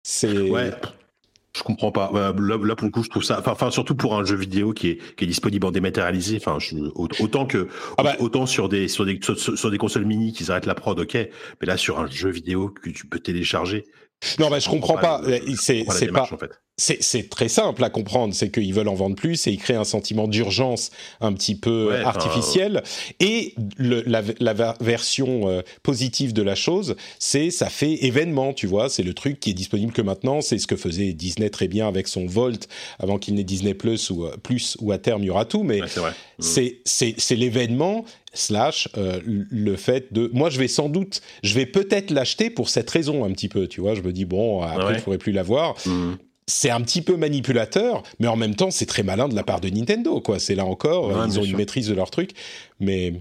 C'est 0.04 0.50
ouais. 0.50 0.72
Je 1.56 1.64
comprends 1.64 1.92
pas. 1.92 2.12
Là, 2.14 2.34
là, 2.38 2.76
pour 2.76 2.86
le 2.86 2.92
coup, 2.92 3.02
je 3.02 3.10
trouve 3.10 3.24
ça. 3.24 3.42
Enfin, 3.46 3.72
surtout 3.72 3.96
pour 3.96 4.16
un 4.16 4.26
jeu 4.26 4.36
vidéo 4.36 4.74
qui 4.74 4.90
est, 4.90 5.16
qui 5.16 5.24
est 5.24 5.28
disponible 5.28 5.66
en 5.66 5.72
dématérialisé. 5.72 6.38
Enfin, 6.38 6.58
autant 6.96 7.46
que 7.46 7.70
ah 7.98 8.04
bah 8.04 8.16
autant 8.20 8.46
sur 8.46 8.68
des 8.68 8.90
sur 8.90 9.06
des 9.06 9.20
sur, 9.22 9.72
des 9.72 9.78
consoles 9.78 10.04
mini 10.04 10.34
qui 10.34 10.52
arrêtent 10.52 10.66
la 10.66 10.76
prod, 10.76 11.00
ok. 11.00 11.14
Mais 11.14 11.30
là, 11.66 11.78
sur 11.78 11.98
un 11.98 12.08
jeu 12.08 12.30
vidéo 12.30 12.70
que 12.70 12.90
tu 12.90 13.08
peux 13.08 13.20
télécharger, 13.20 13.86
non, 14.40 14.50
mais 14.50 14.60
je 14.60 14.70
comprends 14.70 14.98
pas. 14.98 15.22
C'est 15.58 15.86
pas. 16.12 16.24
En 16.24 16.38
fait. 16.38 16.52
C'est 16.78 17.30
très 17.30 17.48
simple 17.48 17.82
à 17.86 17.90
comprendre, 17.90 18.34
c'est 18.34 18.52
qu'ils 18.52 18.74
veulent 18.74 18.90
en 18.90 18.96
vendre 18.96 19.16
plus 19.16 19.48
et 19.48 19.52
ils 19.52 19.58
créent 19.58 19.76
un 19.76 19.86
sentiment 19.86 20.28
d'urgence 20.28 20.92
un 21.22 21.32
petit 21.32 21.56
peu 21.56 21.96
artificiel. 22.04 22.84
Et 23.22 23.56
le, 23.78 24.04
la, 24.06 24.22
la, 24.42 24.76
version 24.82 25.48
euh, 25.48 25.62
positive 25.84 26.34
de 26.34 26.42
la 26.42 26.56
chose, 26.56 26.98
c'est 27.18 27.50
ça 27.50 27.70
fait 27.70 28.04
événement, 28.04 28.52
tu 28.52 28.68
vois. 28.68 28.90
C'est 28.90 29.04
le 29.04 29.14
truc 29.14 29.40
qui 29.40 29.52
est 29.52 29.54
disponible 29.54 29.94
que 29.94 30.02
maintenant. 30.02 30.42
C'est 30.42 30.58
ce 30.58 30.68
que 30.68 30.76
faisait 30.76 31.14
Disney 31.14 31.50
très 31.50 31.70
bien 31.70 31.88
avec 31.88 32.10
son 32.10 32.26
Volt 32.26 32.68
avant 33.00 33.20
qu'il 33.20 33.36
n'ait 33.36 33.46
Disney 33.46 33.74
Plus 33.74 34.10
ou 34.10 34.26
euh, 34.26 34.36
plus 34.36 34.76
ou 34.82 34.92
à 34.92 34.98
terme 34.98 35.24
il 35.24 35.28
y 35.28 35.30
aura 35.30 35.46
tout. 35.46 35.64
Mais 35.64 35.80
c'est 36.40 36.82
c'est 36.86 37.36
l'événement 37.38 38.04
slash 38.34 38.90
euh, 38.98 39.22
le 39.26 39.78
fait 39.78 40.12
de 40.12 40.30
moi 40.34 40.50
je 40.50 40.60
vais 40.60 40.68
sans 40.68 40.90
doute 40.90 41.22
je 41.42 41.54
vais 41.54 41.66
peut-être 41.66 42.12
l'acheter 42.12 42.50
pour 42.50 42.68
cette 42.68 42.90
raison 42.90 43.24
un 43.24 43.32
petit 43.32 43.48
peu 43.48 43.68
tu 43.68 43.80
vois 43.80 43.96
je 43.96 44.02
me 44.02 44.12
dis 44.12 44.26
bon 44.26 44.62
après 44.62 45.00
je 45.00 45.04
pourrais 45.04 45.18
plus 45.18 45.32
l'avoir 45.32 45.76
mmh 45.86 46.16
c'est 46.48 46.70
un 46.70 46.82
petit 46.82 47.02
peu 47.02 47.18
manipulateur, 47.18 48.04
mais 48.20 48.28
en 48.28 48.36
même 48.36 48.56
temps, 48.56 48.72
c'est 48.72 48.86
très 48.86 49.04
malin 49.04 49.28
de 49.28 49.36
la 49.36 49.44
part 49.44 49.62
de 49.62 49.70
Nintendo, 49.70 50.22
quoi. 50.22 50.40
C'est 50.40 50.56
là 50.56 50.66
encore, 50.66 51.12
ils 51.26 51.40
ont 51.40 51.44
une 51.44 51.58
maîtrise 51.58 51.88
de 51.88 51.94
leur 51.94 52.12
truc, 52.12 52.32
mais. 52.80 53.20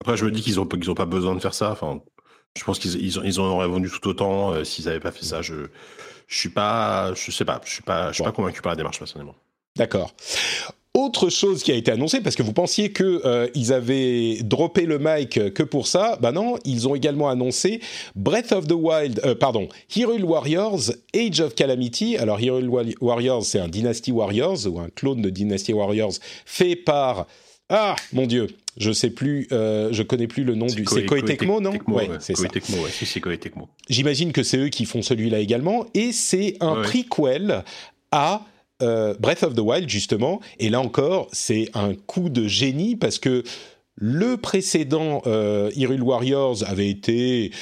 Après, 0.00 0.16
je 0.16 0.24
me 0.24 0.30
dis 0.30 0.42
qu'ils 0.42 0.60
ont, 0.60 0.66
qu'ils 0.66 0.90
ont 0.90 0.94
pas 0.94 1.06
besoin 1.06 1.34
de 1.34 1.40
faire 1.40 1.54
ça. 1.54 1.70
Enfin, 1.70 2.02
je 2.58 2.64
pense 2.64 2.78
qu'ils 2.78 3.00
ils, 3.00 3.18
ils 3.24 3.40
en 3.40 3.44
auraient 3.44 3.68
vendu 3.68 3.88
tout 3.88 4.06
autant 4.08 4.52
euh, 4.52 4.64
s'ils 4.64 4.84
n'avaient 4.84 5.00
pas 5.00 5.12
fait 5.12 5.24
ça. 5.24 5.40
Je, 5.40 5.54
je 6.26 6.38
suis 6.38 6.50
pas, 6.50 7.14
je 7.14 7.30
sais 7.30 7.44
pas, 7.44 7.60
je 7.64 7.70
suis 7.72 7.82
pas, 7.82 8.08
je 8.08 8.14
suis 8.14 8.24
pas 8.24 8.32
convaincu 8.32 8.60
par 8.60 8.72
la 8.72 8.76
démarche 8.76 8.98
personnellement. 8.98 9.34
D'accord. 9.76 10.12
Autre 10.96 11.28
chose 11.28 11.64
qui 11.64 11.72
a 11.72 11.74
été 11.74 11.90
annoncée, 11.90 12.20
parce 12.20 12.36
que 12.36 12.44
vous 12.44 12.52
pensiez 12.52 12.92
qu'ils 12.92 13.20
euh, 13.24 13.48
avaient 13.70 14.38
droppé 14.42 14.86
le 14.86 15.00
mic 15.00 15.52
que 15.52 15.62
pour 15.64 15.88
ça, 15.88 16.16
bah 16.20 16.30
non, 16.30 16.56
ils 16.64 16.86
ont 16.86 16.94
également 16.94 17.28
annoncé 17.28 17.80
Breath 18.14 18.52
of 18.52 18.68
the 18.68 18.74
Wild, 18.74 19.20
euh, 19.24 19.34
pardon, 19.34 19.68
Hyrule 19.94 20.24
Warriors, 20.24 20.92
Age 21.12 21.40
of 21.40 21.56
Calamity. 21.56 22.16
Alors 22.16 22.40
Hyrule 22.40 22.70
Warriors, 23.00 23.44
c'est 23.44 23.58
un 23.58 23.66
Dynasty 23.66 24.12
Warriors 24.12 24.68
ou 24.68 24.78
un 24.78 24.88
clone 24.94 25.20
de 25.20 25.30
Dynasty 25.30 25.72
Warriors 25.72 26.12
fait 26.46 26.76
par 26.76 27.26
ah 27.68 27.96
mon 28.12 28.26
dieu, 28.26 28.46
je 28.76 28.92
sais 28.92 29.10
plus, 29.10 29.48
euh, 29.50 29.88
je 29.90 30.02
connais 30.02 30.26
plus 30.26 30.44
le 30.44 30.54
nom 30.54 30.66
du. 30.66 30.84
C'est 30.86 31.06
Koei 31.06 31.22
Tecmo, 31.22 31.60
non? 31.60 31.72
Ouais, 31.88 32.08
c'est 32.20 32.36
ça. 32.36 32.46
Tecmo, 32.46 32.76
ouais, 32.76 32.90
c'est 32.92 33.20
Koei 33.20 33.38
Tecmo. 33.38 33.68
J'imagine 33.88 34.32
que 34.32 34.42
c'est 34.42 34.58
eux 34.58 34.68
qui 34.68 34.84
font 34.84 35.02
celui-là 35.02 35.40
également, 35.40 35.86
et 35.94 36.12
c'est 36.12 36.56
un 36.60 36.82
prequel 36.82 37.64
à 38.12 38.42
euh, 38.84 39.14
Breath 39.18 39.42
of 39.42 39.54
the 39.54 39.60
Wild, 39.60 39.88
justement, 39.88 40.40
et 40.58 40.68
là 40.68 40.80
encore, 40.80 41.28
c'est 41.32 41.70
un 41.74 41.94
coup 41.94 42.28
de 42.28 42.46
génie 42.46 42.96
parce 42.96 43.18
que 43.18 43.42
le 43.96 44.36
précédent 44.36 45.22
euh, 45.26 45.70
Hyrule 45.76 46.02
Warriors 46.02 46.64
avait 46.66 46.88
été 46.88 47.52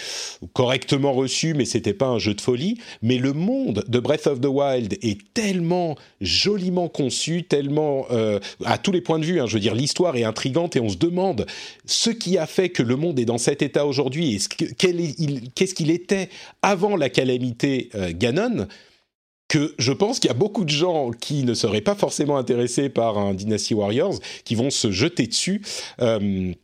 correctement 0.54 1.12
reçu, 1.12 1.52
mais 1.52 1.66
c'était 1.66 1.92
pas 1.92 2.06
un 2.06 2.18
jeu 2.18 2.32
de 2.32 2.40
folie. 2.40 2.78
Mais 3.02 3.18
le 3.18 3.34
monde 3.34 3.84
de 3.86 4.00
Breath 4.00 4.26
of 4.26 4.40
the 4.40 4.46
Wild 4.46 4.96
est 5.02 5.20
tellement 5.34 5.94
joliment 6.22 6.88
conçu, 6.88 7.42
tellement 7.42 8.06
euh, 8.10 8.40
à 8.64 8.78
tous 8.78 8.92
les 8.92 9.02
points 9.02 9.18
de 9.18 9.26
vue. 9.26 9.40
Hein, 9.40 9.46
je 9.46 9.54
veux 9.54 9.60
dire, 9.60 9.74
l'histoire 9.74 10.16
est 10.16 10.24
intrigante 10.24 10.74
et 10.74 10.80
on 10.80 10.88
se 10.88 10.96
demande 10.96 11.44
ce 11.84 12.08
qui 12.08 12.38
a 12.38 12.46
fait 12.46 12.70
que 12.70 12.82
le 12.82 12.96
monde 12.96 13.18
est 13.20 13.26
dans 13.26 13.38
cet 13.38 13.60
état 13.60 13.84
aujourd'hui 13.84 14.34
et 14.34 14.38
qu'est-ce 15.54 15.74
qu'il 15.74 15.90
était 15.90 16.30
avant 16.62 16.96
la 16.96 17.10
calamité 17.10 17.90
Ganon 18.14 18.68
que 19.52 19.74
je 19.78 19.92
pense 19.92 20.18
qu'il 20.18 20.28
y 20.28 20.30
a 20.30 20.34
beaucoup 20.34 20.64
de 20.64 20.70
gens 20.70 21.10
qui 21.10 21.44
ne 21.44 21.52
seraient 21.52 21.82
pas 21.82 21.94
forcément 21.94 22.38
intéressés 22.38 22.88
par 22.88 23.18
un 23.18 23.34
Dynasty 23.34 23.74
Warriors 23.74 24.18
qui 24.46 24.54
vont 24.54 24.70
se 24.70 24.90
jeter 24.90 25.26
dessus. 25.26 25.60
Euh, 26.00 26.54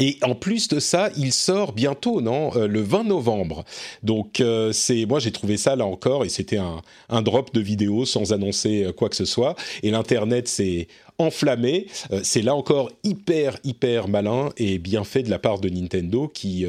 et 0.00 0.16
en 0.22 0.34
plus 0.34 0.68
de 0.68 0.80
ça, 0.80 1.10
il 1.18 1.34
sort 1.34 1.74
bientôt, 1.74 2.22
non 2.22 2.56
euh, 2.56 2.66
Le 2.66 2.80
20 2.80 3.04
novembre. 3.04 3.66
Donc 4.02 4.40
euh, 4.40 4.72
c'est, 4.72 5.04
moi 5.04 5.18
j'ai 5.18 5.30
trouvé 5.30 5.58
ça 5.58 5.76
là 5.76 5.84
encore, 5.84 6.24
et 6.24 6.30
c'était 6.30 6.56
un, 6.56 6.80
un, 7.10 7.20
drop 7.20 7.52
de 7.52 7.60
vidéo 7.60 8.06
sans 8.06 8.32
annoncer 8.32 8.90
quoi 8.96 9.10
que 9.10 9.16
ce 9.16 9.26
soit. 9.26 9.54
Et 9.82 9.90
l'internet 9.90 10.48
s'est 10.48 10.88
enflammé. 11.18 11.88
c'est 12.22 12.40
là 12.40 12.54
encore 12.54 12.90
hyper 13.04 13.58
hyper 13.62 14.08
malin 14.08 14.48
et 14.56 14.78
bien 14.78 15.04
fait 15.04 15.22
de 15.22 15.28
la 15.28 15.38
part 15.38 15.58
de 15.60 15.68
Nintendo, 15.68 16.28
qui 16.28 16.64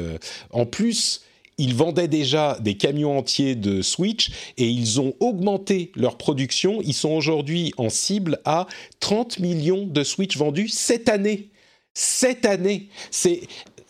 en 0.50 0.66
plus 0.66 1.22
ils 1.58 1.74
vendaient 1.74 2.08
déjà 2.08 2.58
des 2.60 2.76
camions 2.76 3.18
entiers 3.18 3.54
de 3.54 3.82
Switch 3.82 4.30
et 4.56 4.68
ils 4.68 5.00
ont 5.00 5.14
augmenté 5.20 5.92
leur 5.94 6.16
production. 6.16 6.80
Ils 6.82 6.94
sont 6.94 7.10
aujourd'hui 7.10 7.72
en 7.76 7.88
cible 7.88 8.40
à 8.44 8.66
30 9.00 9.38
millions 9.38 9.86
de 9.86 10.02
Switch 10.02 10.36
vendus 10.36 10.68
cette 10.68 11.08
année. 11.08 11.50
Cette 11.94 12.44
année, 12.44 12.88
c'est 13.10 13.42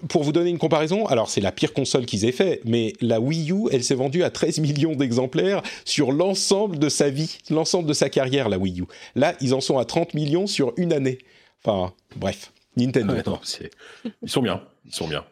pour 0.08 0.22
vous 0.22 0.32
donner 0.32 0.50
une 0.50 0.58
comparaison, 0.58 1.06
alors 1.06 1.30
c'est 1.30 1.40
la 1.40 1.52
pire 1.52 1.72
console 1.72 2.04
qu'ils 2.04 2.24
aient 2.26 2.32
fait, 2.32 2.60
mais 2.64 2.92
la 3.00 3.20
Wii 3.20 3.52
U, 3.52 3.68
elle 3.72 3.82
s'est 3.82 3.94
vendue 3.94 4.22
à 4.22 4.30
13 4.30 4.58
millions 4.60 4.94
d'exemplaires 4.94 5.62
sur 5.84 6.12
l'ensemble 6.12 6.78
de 6.78 6.88
sa 6.88 7.08
vie, 7.08 7.38
l'ensemble 7.50 7.88
de 7.88 7.94
sa 7.94 8.10
carrière, 8.10 8.48
la 8.48 8.58
Wii 8.58 8.80
U. 8.80 8.84
Là, 9.14 9.34
ils 9.40 9.54
en 9.54 9.60
sont 9.60 9.78
à 9.78 9.84
30 9.84 10.14
millions 10.14 10.46
sur 10.46 10.74
une 10.76 10.92
année. 10.92 11.18
Enfin, 11.64 11.94
bref, 12.16 12.52
Nintendo. 12.76 13.14
ils 14.22 14.28
sont 14.28 14.42
bien, 14.42 14.62
ils 14.84 14.94
sont 14.94 15.08
bien. 15.08 15.24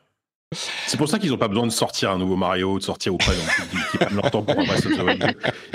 C'est 0.86 0.96
pour 0.96 1.08
ça 1.08 1.18
qu'ils 1.18 1.30
n'ont 1.30 1.38
pas 1.38 1.48
besoin 1.48 1.66
de 1.66 1.72
sortir 1.72 2.10
un 2.10 2.18
nouveau 2.18 2.36
Mario, 2.36 2.78
de 2.78 2.84
sortir 2.84 3.14
ou 3.14 3.18
pas, 3.18 3.32
ils, 3.32 3.98
prennent 3.98 4.14
leur 4.14 4.30
temps 4.30 4.42
pour 4.42 4.58
un 4.58 4.64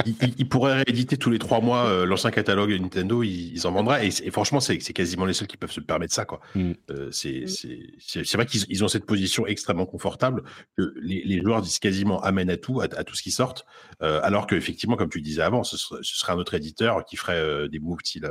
Ils, 0.06 0.48
pourraient 0.48 0.84
rééditer 0.84 1.18
tous 1.18 1.30
les 1.30 1.40
trois 1.40 1.62
mois 1.62 1.86
euh, 1.86 2.06
l'ancien 2.06 2.32
catalogue 2.32 2.72
de 2.72 2.78
Nintendo, 2.78 3.24
ils, 3.24 3.66
en 3.66 3.72
vendraient. 3.72 4.08
Et, 4.08 4.32
franchement, 4.32 4.60
c'est 4.60 4.78
quasiment 4.78 5.26
les 5.26 5.34
seuls 5.34 5.48
qui 5.48 5.58
peuvent 5.58 5.72
se 5.72 5.80
permettre 5.80 6.14
ça. 6.14 6.26
quoi. 6.26 6.40
Mm. 6.56 6.72
Euh, 6.92 7.10
c'est 7.12 8.34
vrai 8.34 8.46
qu'ils 8.46 8.84
ont 8.84 8.88
cette 8.88 9.06
position 9.06 9.48
extrêmement 9.48 9.86
confortable 9.86 10.44
que 10.78 10.94
les, 11.02 11.42
joueurs 11.42 11.62
disent 11.62 11.80
quasiment 11.80 12.22
amène 12.22 12.50
à 12.50 12.58
tout, 12.58 12.82
à, 12.82 12.88
tout 12.88 13.16
ce 13.16 13.24
qui 13.24 13.32
sortent. 13.32 13.66
Euh, 14.04 14.20
alors 14.24 14.46
qu'effectivement, 14.46 14.96
comme 14.96 15.10
tu 15.10 15.22
disais 15.22 15.42
avant, 15.42 15.64
ce 15.64 15.78
serait, 15.78 16.34
un 16.34 16.38
autre 16.38 16.54
éditeur 16.54 17.04
qui 17.06 17.18
ferait 17.18 17.68
des 17.70 17.80
moves 17.80 18.00
style 18.04 18.30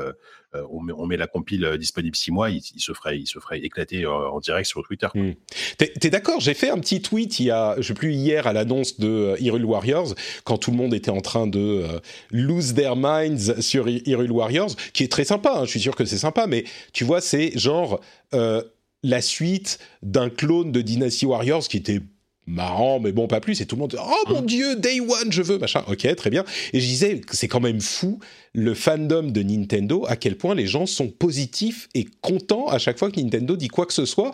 on 0.70 1.06
met, 1.06 1.16
la 1.16 1.26
compile 1.26 1.76
disponible 1.78 2.16
six 2.16 2.30
mois, 2.30 2.48
il, 2.50 2.62
se 2.62 2.92
ferait, 2.92 3.18
il 3.18 3.26
se 3.26 3.38
ferait 3.38 3.60
éclater 3.60 4.06
en, 4.06 4.40
direct 4.40 4.66
sur 4.66 4.82
Twitter. 4.82 5.08
Mm. 5.14 5.32
T'es 5.76 5.92
es, 6.02 6.10
d'accord? 6.10 6.40
J'ai 6.40 6.54
fait 6.54 6.70
un 6.70 6.78
petit 6.78 7.02
tweet 7.02 7.40
il 7.40 7.50
a, 7.50 7.76
je 7.78 7.92
plus 7.96 8.12
hier 8.12 8.46
à 8.46 8.52
l'annonce 8.52 9.00
de 9.00 9.08
euh, 9.08 9.36
Hyrule 9.40 9.64
Warriors, 9.64 10.14
quand 10.44 10.58
tout 10.58 10.70
le 10.70 10.76
monde 10.76 10.94
était 10.94 11.10
en 11.10 11.20
train 11.20 11.46
de 11.46 11.58
euh, 11.58 11.98
lose 12.30 12.74
their 12.74 12.94
minds 12.94 13.60
sur 13.60 13.88
Hyrule 13.88 14.30
Warriors, 14.30 14.76
qui 14.92 15.02
est 15.02 15.10
très 15.10 15.24
sympa. 15.24 15.54
Hein, 15.56 15.64
je 15.64 15.70
suis 15.70 15.80
sûr 15.80 15.96
que 15.96 16.04
c'est 16.04 16.18
sympa, 16.18 16.46
mais 16.46 16.64
tu 16.92 17.04
vois, 17.04 17.20
c'est 17.20 17.58
genre 17.58 18.00
euh, 18.34 18.62
la 19.02 19.20
suite 19.20 19.78
d'un 20.02 20.30
clone 20.30 20.72
de 20.72 20.80
Dynasty 20.80 21.26
Warriors 21.26 21.66
qui 21.66 21.78
était 21.78 22.00
marrant, 22.46 23.00
mais 23.00 23.12
bon, 23.12 23.26
pas 23.26 23.40
plus. 23.40 23.60
Et 23.60 23.66
tout 23.66 23.76
le 23.76 23.80
monde, 23.80 23.96
oh 24.00 24.30
mon 24.32 24.42
mmh. 24.42 24.46
dieu, 24.46 24.76
Day 24.76 25.00
One, 25.00 25.30
je 25.30 25.42
veux, 25.42 25.58
machin. 25.58 25.82
Ok, 25.88 26.14
très 26.14 26.30
bien. 26.30 26.44
Et 26.72 26.80
je 26.80 26.86
disais, 26.86 27.20
c'est 27.32 27.48
quand 27.48 27.60
même 27.60 27.80
fou 27.80 28.20
le 28.52 28.74
fandom 28.74 29.24
de 29.24 29.42
Nintendo, 29.42 30.04
à 30.08 30.16
quel 30.16 30.36
point 30.36 30.54
les 30.54 30.66
gens 30.66 30.86
sont 30.86 31.08
positifs 31.08 31.88
et 31.94 32.06
contents 32.22 32.68
à 32.68 32.78
chaque 32.78 32.98
fois 32.98 33.10
que 33.10 33.20
Nintendo 33.20 33.56
dit 33.56 33.68
quoi 33.68 33.86
que 33.86 33.92
ce 33.92 34.06
soit. 34.06 34.32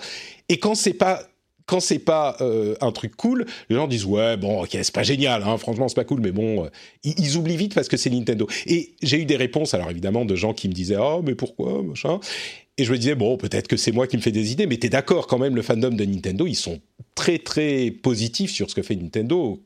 Et 0.48 0.58
quand 0.58 0.74
c'est 0.74 0.94
pas 0.94 1.22
quand 1.66 1.80
c'est 1.80 2.00
pas 2.00 2.36
euh, 2.40 2.74
un 2.80 2.92
truc 2.92 3.16
cool, 3.16 3.46
les 3.70 3.76
gens 3.76 3.86
disent 3.86 4.04
ouais 4.04 4.36
bon 4.36 4.62
ok 4.62 4.70
c'est 4.72 4.92
pas 4.92 5.02
génial, 5.04 5.42
hein, 5.44 5.56
franchement 5.58 5.88
c'est 5.88 5.94
pas 5.94 6.04
cool, 6.04 6.20
mais 6.20 6.32
bon 6.32 6.64
euh, 6.64 6.68
ils, 7.04 7.36
oublient 7.36 7.56
vite 7.56 7.74
parce 7.74 7.88
que 7.88 7.96
c'est 7.96 8.10
Nintendo. 8.10 8.48
Et 8.66 8.94
j'ai 9.02 9.20
eu 9.20 9.24
des 9.24 9.36
réponses 9.36 9.72
alors 9.74 9.90
évidemment 9.90 10.24
de 10.24 10.34
gens 10.34 10.54
qui 10.54 10.68
me 10.68 10.72
disaient 10.72 10.98
oh 10.98 11.22
mais 11.24 11.34
pourquoi 11.34 11.82
machin? 11.82 12.20
Et 12.78 12.84
je 12.84 12.92
me 12.92 12.98
disais 12.98 13.14
bon 13.14 13.36
peut-être 13.36 13.68
que 13.68 13.76
c'est 13.76 13.92
moi 13.92 14.06
qui 14.06 14.16
me 14.16 14.22
fais 14.22 14.32
des 14.32 14.52
idées, 14.52 14.66
mais 14.66 14.78
t'es 14.78 14.88
d'accord 14.88 15.26
quand 15.26 15.38
même 15.38 15.54
le 15.54 15.62
fandom 15.62 15.90
de 15.90 16.04
Nintendo 16.04 16.46
ils 16.46 16.54
sont 16.54 16.80
très 17.14 17.38
très 17.38 17.90
positifs 17.90 18.50
sur 18.50 18.70
ce 18.70 18.74
que 18.74 18.82
fait 18.82 18.96
Nintendo, 18.96 19.62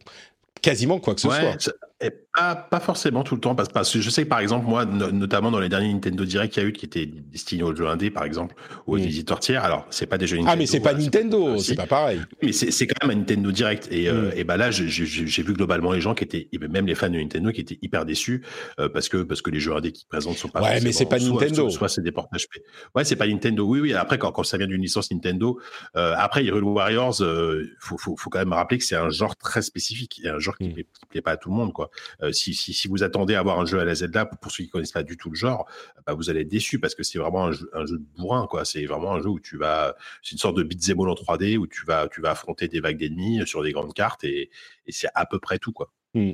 quasiment 0.61 0.99
quoi 0.99 1.15
que 1.15 1.21
ce 1.21 1.29
soit. 1.29 1.57
Et 2.01 2.11
pas, 2.37 2.55
pas, 2.55 2.81
forcément 2.81 3.23
tout 3.23 3.35
le 3.35 3.41
temps, 3.41 3.55
parce, 3.55 3.93
que 3.93 4.01
je 4.01 4.11
sais 4.11 4.25
que 4.25 4.29
par 4.29 4.41
exemple, 4.41 4.67
moi, 4.67 4.85
notamment 4.85 5.51
dans 5.51 5.59
les 5.59 5.69
derniers 5.69 5.93
Nintendo 5.93 6.25
Direct 6.25 6.53
qu'il 6.53 6.63
y 6.63 6.67
a 6.67 6.69
eu, 6.69 6.73
qui 6.73 6.85
étaient 6.85 7.07
destinés 7.07 7.63
aux 7.63 7.75
jeux 7.75 7.89
indés, 7.89 8.11
par 8.11 8.25
exemple, 8.25 8.55
ou 8.87 8.95
aux 8.95 8.99
éditeurs 8.99 9.41
tiers, 9.41 9.65
alors 9.65 9.87
c'est 9.91 10.07
pas 10.07 10.19
des 10.19 10.27
jeux 10.27 10.37
Nintendo. 10.37 10.53
Ah, 10.53 10.57
mais 10.57 10.67
c'est 10.67 10.81
pas 10.81 10.95
Nintendo, 10.95 11.59
c'est 11.59 11.75
pas 11.75 11.87
pareil. 11.87 12.21
Mais 12.43 12.53
c'est 12.53 12.87
quand 12.87 13.07
même 13.07 13.17
un 13.17 13.21
Nintendo 13.21 13.51
Direct. 13.51 13.89
Et, 13.91 14.09
euh, 14.09 14.31
mm. 14.31 14.33
et 14.37 14.45
bah 14.45 14.57
là, 14.57 14.71
j'ai 14.71 15.43
vu 15.43 15.53
globalement 15.53 15.93
les 15.93 16.01
gens 16.01 16.15
qui 16.15 16.25
étaient, 16.25 16.49
même 16.69 16.87
les 16.87 16.95
fans 16.95 17.09
de 17.09 17.19
Nintendo, 17.19 17.51
qui 17.53 17.61
étaient 17.61 17.79
hyper 17.83 18.05
déçus, 18.05 18.43
euh, 18.79 18.89
parce, 18.89 19.09
que, 19.09 19.19
parce 19.19 19.43
que 19.43 19.51
les 19.51 19.61
jeux 19.61 19.75
indés 19.75 19.93
qui 19.93 20.07
présentent 20.07 20.37
sont 20.37 20.49
pas 20.49 20.61
Ouais, 20.63 20.81
mais 20.83 20.93
c'est 20.93 21.07
pas 21.07 21.19
Nintendo. 21.19 21.71
Soit, 21.71 21.89
c'est 21.89 22.03
des 22.03 22.13
portages. 22.13 22.47
Ouais, 22.95 23.05
c'est 23.05 23.17
pas 23.17 23.27
Nintendo. 23.27 23.65
Oui, 23.65 23.81
oui. 23.81 23.95
Après, 23.95 24.19
quand, 24.19 24.33
quand 24.33 24.45
ça 24.45 24.59
vient 24.59 24.67
d'une 24.67 24.83
licence 24.83 25.11
Nintendo, 25.11 25.59
euh, 25.97 26.15
après, 26.17 26.45
Hyrule 26.45 26.65
Warriors, 26.65 27.23
euh, 27.23 27.65
faut, 27.81 27.99
faut, 27.99 28.17
faut, 28.17 28.31
quand 28.31 28.39
même 28.39 28.53
rappeler 28.53 28.79
que 28.79 28.85
c'est 28.85 28.97
un 28.97 29.11
genre 29.11 29.37
très 29.37 29.63
spécifique, 29.63 30.21
et 30.25 30.29
un 30.29 30.39
genre 30.39 30.57
qui, 30.57 30.69
mm. 30.69 30.75
plaît, 30.75 30.87
plaît, 31.09 31.23
pas 31.23 31.33
à 31.33 31.37
tout 31.37 31.49
le 31.49 31.55
monde, 31.55 31.73
quoi. 31.73 31.91
Si 32.33 32.55
si, 32.55 32.89
vous 32.89 33.03
attendez 33.03 33.35
à 33.35 33.41
avoir 33.41 33.59
un 33.61 33.67
jeu 33.67 33.79
à 33.79 33.85
la 33.85 33.95
Zelda, 33.95 34.27
pour 34.27 34.51
ceux 34.51 34.65
qui 34.65 34.71
connaissent 34.71 34.93
pas 34.93 35.03
du 35.03 35.17
tout 35.17 35.31
le 35.31 35.37
genre, 35.37 35.67
bah, 36.07 36.15
vous 36.15 36.31
allez 36.31 36.41
être 36.41 36.49
déçu 36.49 36.79
parce 36.79 36.95
que 36.95 37.03
c'est 37.03 37.19
vraiment 37.19 37.47
un 37.47 37.53
jeu, 37.53 37.69
de 37.73 38.05
bourrin, 38.17 38.47
quoi. 38.47 38.65
C'est 38.65 38.85
vraiment 38.87 39.15
un 39.15 39.21
jeu 39.21 39.29
où 39.29 39.41
tu 39.41 39.57
vas, 39.57 39.97
c'est 40.23 40.33
une 40.33 40.39
sorte 40.39 40.57
de 40.57 40.63
beat'em 40.63 41.01
all 41.01 41.09
en 41.09 41.15
3D 41.15 41.57
où 41.57 41.67
tu 41.67 41.85
vas, 41.87 42.09
tu 42.09 42.21
vas 42.21 42.31
affronter 42.31 42.69
des 42.69 42.81
vagues 42.81 42.99
d'ennemis 42.99 43.47
sur 43.47 43.63
des 43.63 43.73
grandes 43.73 43.95
cartes 43.95 44.25
et, 44.25 44.51
c'est 44.89 45.09
à 45.15 45.27
peu 45.27 45.39
près 45.39 45.59
tout, 45.59 45.73
quoi. 45.73 45.93
Mmh. 46.15 46.33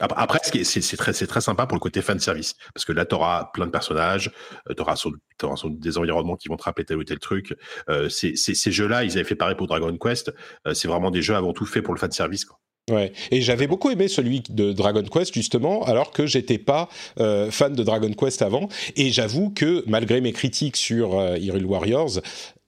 Après, 0.00 0.40
c'est 0.42 0.96
très, 0.96 1.12
très 1.12 1.40
sympa 1.40 1.66
pour 1.66 1.76
le 1.76 1.80
côté 1.80 2.02
fan 2.02 2.18
service. 2.18 2.54
Parce 2.74 2.84
que 2.84 2.92
là, 2.92 3.04
tu 3.04 3.14
auras 3.14 3.50
plein 3.52 3.66
de 3.66 3.70
personnages, 3.70 4.32
euh, 4.68 4.74
tu 4.74 4.82
auras, 4.82 4.96
des 5.68 5.98
environnements 5.98 6.36
qui 6.36 6.48
vont 6.48 6.56
te 6.56 6.64
rappeler 6.64 6.84
tel 6.84 6.96
ou 6.96 7.04
tel 7.04 7.18
truc. 7.18 7.54
Euh, 7.88 8.08
ces 8.08 8.70
jeux-là, 8.72 9.04
ils 9.04 9.12
avaient 9.12 9.24
fait 9.24 9.36
pareil 9.36 9.54
pour 9.54 9.66
Dragon 9.66 9.96
Quest. 9.96 10.32
Euh, 10.66 10.74
c'est 10.74 10.88
vraiment 10.88 11.10
des 11.10 11.22
jeux 11.22 11.36
avant 11.36 11.52
tout 11.52 11.66
faits 11.66 11.84
pour 11.84 11.94
le 11.94 12.00
fan 12.00 12.10
service. 12.10 12.44
Quoi. 12.44 12.58
Ouais. 12.90 13.12
Et 13.30 13.40
j'avais 13.40 13.66
beaucoup 13.66 13.90
aimé 13.90 14.08
celui 14.08 14.42
de 14.48 14.72
Dragon 14.72 15.04
Quest 15.04 15.32
justement, 15.32 15.84
alors 15.84 16.10
que 16.10 16.26
j'étais 16.26 16.58
pas 16.58 16.88
fan 17.16 17.74
de 17.74 17.82
Dragon 17.82 18.12
Quest 18.12 18.42
avant. 18.42 18.68
Et 18.96 19.10
j'avoue 19.10 19.50
que 19.50 19.84
malgré 19.86 20.20
mes 20.20 20.32
critiques 20.32 20.76
sur 20.76 21.14
Hyrule 21.36 21.64
Warriors, 21.64 22.20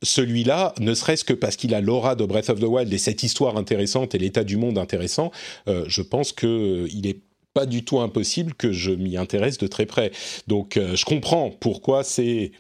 celui-là, 0.03 0.75
ne 0.79 0.95
serait-ce 0.95 1.25
que 1.25 1.33
parce 1.33 1.57
qu'il 1.57 1.75
a 1.75 1.81
l'aura 1.81 2.15
de 2.15 2.25
Breath 2.25 2.51
of 2.51 2.61
the 2.61 2.65
Wild 2.65 2.93
et 2.93 2.99
cette 2.99 3.23
histoire 3.23 3.57
intéressante 3.57 4.15
et 4.15 4.19
l'état 4.19 4.45
du 4.45 4.57
monde 4.57 4.79
intéressant, 4.79 5.33
je 5.67 6.03
pense 6.03 6.33
que 6.33 6.87
il 6.93 7.07
est 7.09 7.21
pas 7.55 7.67
du 7.67 7.85
tout 7.85 8.01
impossible 8.01 8.53
que 8.55 8.73
je 8.73 8.91
m'y 8.91 9.17
intéresse 9.17 9.59
de 9.59 9.67
très 9.67 9.87
près. 9.87 10.11
Donc 10.49 10.77
euh, 10.77 10.97
je 10.97 11.05
comprends 11.05 11.51
pourquoi 11.51 12.05
c'est... 12.05 12.53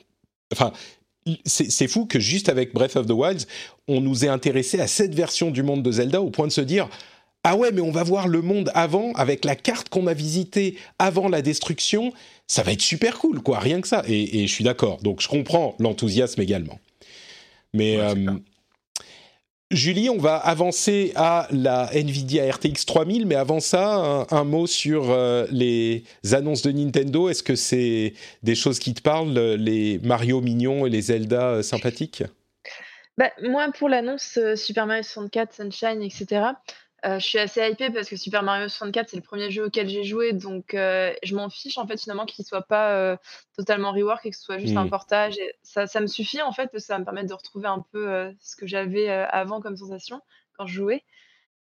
Enfin, 0.53 0.73
c'est 1.47 1.89
fou 1.89 2.05
que 2.05 2.21
juste 2.21 2.49
avec 2.49 2.75
Breath 2.75 2.97
of 2.97 3.07
the 3.07 3.13
Wild, 3.13 3.45
on 3.89 4.01
nous 4.01 4.25
ait 4.25 4.29
intéressé 4.29 4.79
à 4.79 4.87
cette 4.87 5.15
version 5.15 5.51
du 5.51 5.63
monde 5.63 5.83
de 5.83 5.91
Zelda 5.91 6.21
au 6.21 6.31
point 6.31 6.47
de 6.47 6.53
se 6.53 6.61
dire 6.61 6.89
ah 7.45 7.57
ouais, 7.57 7.73
mais 7.73 7.81
on 7.81 7.91
va 7.91 8.03
voir 8.03 8.27
le 8.27 8.43
monde 8.43 8.71
avant 8.75 9.13
avec 9.13 9.45
la 9.45 9.55
carte 9.55 9.89
qu'on 9.89 10.07
a 10.07 10.15
visitée 10.15 10.77
avant 10.99 11.29
la 11.29 11.43
destruction. 11.43 12.13
Ça 12.47 12.63
va 12.63 12.73
être 12.73 12.81
super 12.81 13.19
cool, 13.19 13.43
quoi, 13.43 13.59
rien 13.59 13.81
que 13.81 13.89
ça. 13.89 14.03
Et, 14.09 14.47
je 14.47 14.53
suis 14.53 14.65
d'accord. 14.65 15.01
Donc 15.03 15.21
je 15.21 15.29
comprends 15.29 15.77
l'enthousiasme 15.79 16.41
également. 16.41 16.79
Mais 17.73 17.99
Julie, 19.75 20.09
on 20.09 20.19
va 20.19 20.37
avancer 20.37 21.13
à 21.17 21.49
la 21.51 21.91
Nvidia 21.93 22.49
RTX 22.53 22.87
3000, 22.87 23.27
mais 23.27 23.35
avant 23.35 23.61
ça, 23.61 24.25
un, 24.31 24.45
mot 24.45 24.67
sur 24.67 25.11
euh, 25.11 25.47
les 25.51 26.05
annonces 26.33 26.63
de 26.63 26.71
Nintendo. 26.71 27.29
Est-ce 27.29 27.43
que 27.43 27.57
c'est 27.57 28.15
des 28.43 28.55
choses 28.55 28.79
qui 28.79 28.95
te 28.95 29.03
parlent, 29.03 29.33
les 29.33 29.99
Mario 30.01 30.41
mignons 30.41 30.87
et 30.87 30.91
les 30.91 31.03
Zelda 31.03 31.49
euh, 31.49 31.63
sympathiques? 31.63 32.23
Bah, 33.19 33.31
Moi, 33.43 33.67
pour 33.77 33.89
l'annonce 33.89 34.37
euh, 34.37 34.55
Super 34.55 34.87
Mario 34.87 35.03
64, 35.03 35.55
Sunshine, 35.55 36.03
etc., 36.03 36.43
euh, 37.05 37.19
je 37.19 37.27
suis 37.27 37.39
assez 37.39 37.61
hypée 37.69 37.91
parce 37.91 38.09
que 38.09 38.17
Super 38.17 38.43
Mario 38.43 38.69
64, 38.69 39.11
c'est 39.11 39.17
le 39.17 39.23
premier 39.23 39.51
jeu 39.51 39.67
auquel 39.67 39.89
j'ai 39.89 40.05
joué, 40.05 40.33
donc 40.33 40.73
euh, 40.73 41.13
je 41.23 41.35
m'en 41.35 41.51
fiche 41.51 41.77
en 41.77 41.87
fait 41.87 42.01
finalement 42.01 42.25
qu'il 42.25 42.47
soit 42.47 42.63
pas 42.63 42.93
euh, 42.93 43.17
totalement 43.57 43.93
rework 43.93 44.25
et 44.25 44.31
que 44.31 44.37
ce 44.37 44.43
soit 44.43 44.59
juste 44.59 44.77
un 44.77 44.87
mmh. 44.87 44.91
portage. 44.91 45.37
ça, 45.63 45.87
ça 45.87 46.01
me 46.01 46.07
suffit 46.07 46.41
en 46.41 46.53
fait 46.53 46.69
parce 46.69 46.85
que 46.85 46.87
ça 46.87 46.95
va 46.95 47.01
me 47.01 47.05
permettre 47.05 47.29
de 47.29 47.35
retrouver 47.35 47.69
un 47.69 47.85
peu 47.93 48.33
ce 48.41 48.57
que 48.57 48.67
j'avais 48.67 49.11
avant 49.11 49.61
comme 49.61 49.77
sensation 49.77 50.23
quand 50.57 50.67
je 50.67 50.75
jouais. 50.75 51.05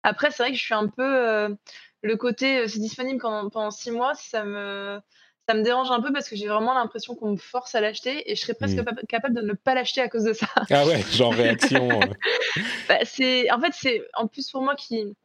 Après, 0.05 0.31
c'est 0.31 0.45
vrai 0.45 0.53
que 0.53 0.59
je 0.59 0.63
suis 0.63 0.75
un 0.75 0.87
peu 0.87 1.57
le 2.03 2.17
côté 2.17 2.69
c'est 2.69 2.79
disponible 2.79 3.21
pendant, 3.21 3.71
six 3.73 3.91
mois, 3.91 4.15
ça 4.15 4.45
me 4.45 5.01
ça 5.49 5.55
me 5.55 5.63
dérange 5.65 5.91
un 5.91 6.01
peu 6.01 6.13
parce 6.13 6.29
que 6.29 6.37
j'ai 6.37 6.47
vraiment 6.47 6.73
l'impression 6.73 7.17
qu'on 7.17 7.33
me 7.33 7.37
force 7.37 7.75
à 7.75 7.81
l'acheter 7.81 8.31
et 8.31 8.37
je 8.37 8.41
serais 8.41 8.55
presque 8.55 8.79
mmh. 8.79 9.07
capable 9.09 9.35
de 9.35 9.43
ne 9.43 9.55
pas 9.55 9.75
l'acheter 9.75 10.01
à 10.01 10.09
cause 10.09 10.23
de 10.23 10.35
ça. 10.35 10.47
Ah 10.71 10.87
ouais, 10.87 11.03
genre 11.11 11.35
réaction. 11.35 11.89
bah, 12.89 12.99
c'est 13.03 13.51
en 13.51 13.61
fait 13.61 13.73
c'est 13.73 14.03
en 14.15 14.29
plus 14.29 14.49
pour 14.49 14.63
moi 14.63 14.77
qui 14.77 15.17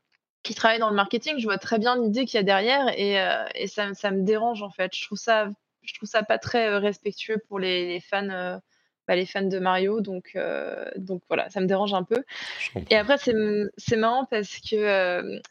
qui 0.47 0.55
travaille 0.55 0.79
dans 0.79 0.89
le 0.89 0.95
marketing, 0.95 1.39
je 1.39 1.43
vois 1.43 1.57
très 1.57 1.77
bien 1.77 2.01
l'idée 2.01 2.25
qu'il 2.25 2.37
y 2.37 2.39
a 2.39 2.43
derrière 2.43 2.87
et, 2.97 3.19
euh, 3.19 3.43
et 3.53 3.67
ça, 3.67 3.93
ça, 3.93 4.11
me 4.11 4.21
dérange 4.21 4.63
en 4.63 4.69
fait. 4.69 4.95
Je 4.95 5.03
trouve 5.03 5.17
ça, 5.17 5.49
je 5.83 5.93
trouve 5.93 6.07
ça 6.07 6.23
pas 6.23 6.37
très 6.37 6.69
euh, 6.69 6.79
respectueux 6.79 7.37
pour 7.49 7.59
les, 7.59 7.85
les 7.85 7.99
fans, 7.99 8.29
euh, 8.29 8.57
bah, 9.09 9.17
les 9.17 9.25
fans 9.25 9.41
de 9.41 9.59
Mario. 9.59 9.99
Donc, 9.99 10.37
donc 10.95 11.21
voilà, 11.27 11.49
ça 11.49 11.59
me 11.59 11.65
dérange 11.65 11.93
un 11.93 12.03
peu. 12.03 12.23
Et 12.89 12.95
après, 12.95 13.17
c'est 13.17 13.97
marrant 13.97 14.25
parce 14.25 14.57
que 14.59 15.41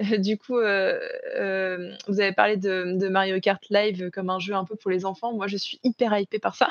du 0.18 0.38
coup, 0.38 0.58
euh, 0.58 0.98
euh, 1.36 1.92
vous 2.08 2.20
avez 2.20 2.32
parlé 2.32 2.56
de, 2.56 3.08
Mario 3.08 3.38
Kart 3.40 3.62
Live 3.70 4.10
comme 4.10 4.30
un 4.30 4.38
jeu 4.38 4.54
un 4.54 4.64
peu 4.64 4.76
pour 4.76 4.90
les 4.90 5.04
enfants. 5.04 5.32
Moi, 5.32 5.46
je 5.46 5.56
suis 5.56 5.78
hyper 5.84 6.16
hypée 6.18 6.38
par 6.38 6.54
ça. 6.54 6.68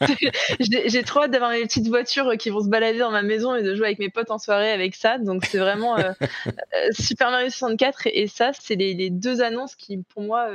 J'ai 0.60 1.02
trop 1.02 1.22
hâte 1.22 1.30
d'avoir 1.30 1.50
mes 1.50 1.62
petites 1.62 1.88
voitures 1.88 2.36
qui 2.38 2.50
vont 2.50 2.62
se 2.62 2.68
balader 2.68 2.98
dans 2.98 3.10
ma 3.10 3.22
maison 3.22 3.54
et 3.54 3.62
de 3.62 3.74
jouer 3.74 3.86
avec 3.86 3.98
mes 3.98 4.10
potes 4.10 4.30
en 4.30 4.38
soirée 4.38 4.70
avec 4.70 4.94
ça. 4.94 5.18
Donc, 5.18 5.44
c'est 5.44 5.58
vraiment 5.58 5.98
euh, 5.98 6.12
Super 6.92 7.30
Mario 7.30 7.50
64 7.50 8.06
et, 8.06 8.26
ça, 8.26 8.52
c'est 8.52 8.76
les, 8.76 9.10
deux 9.10 9.42
annonces 9.42 9.74
qui, 9.74 9.98
pour 9.98 10.22
moi, 10.22 10.48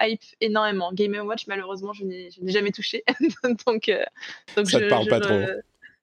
hype 0.00 0.22
énormément. 0.40 0.92
Game 0.92 1.14
Watch, 1.26 1.46
malheureusement, 1.46 1.92
je 1.92 2.04
n'ai 2.04 2.30
jamais 2.46 2.72
touché. 2.72 3.04
donc, 3.66 3.90
donc, 4.56 4.70
ça 4.70 4.78
ne 4.78 4.84
te 4.84 4.88
parle 4.88 5.08
pas 5.08 5.20
trop. 5.20 5.38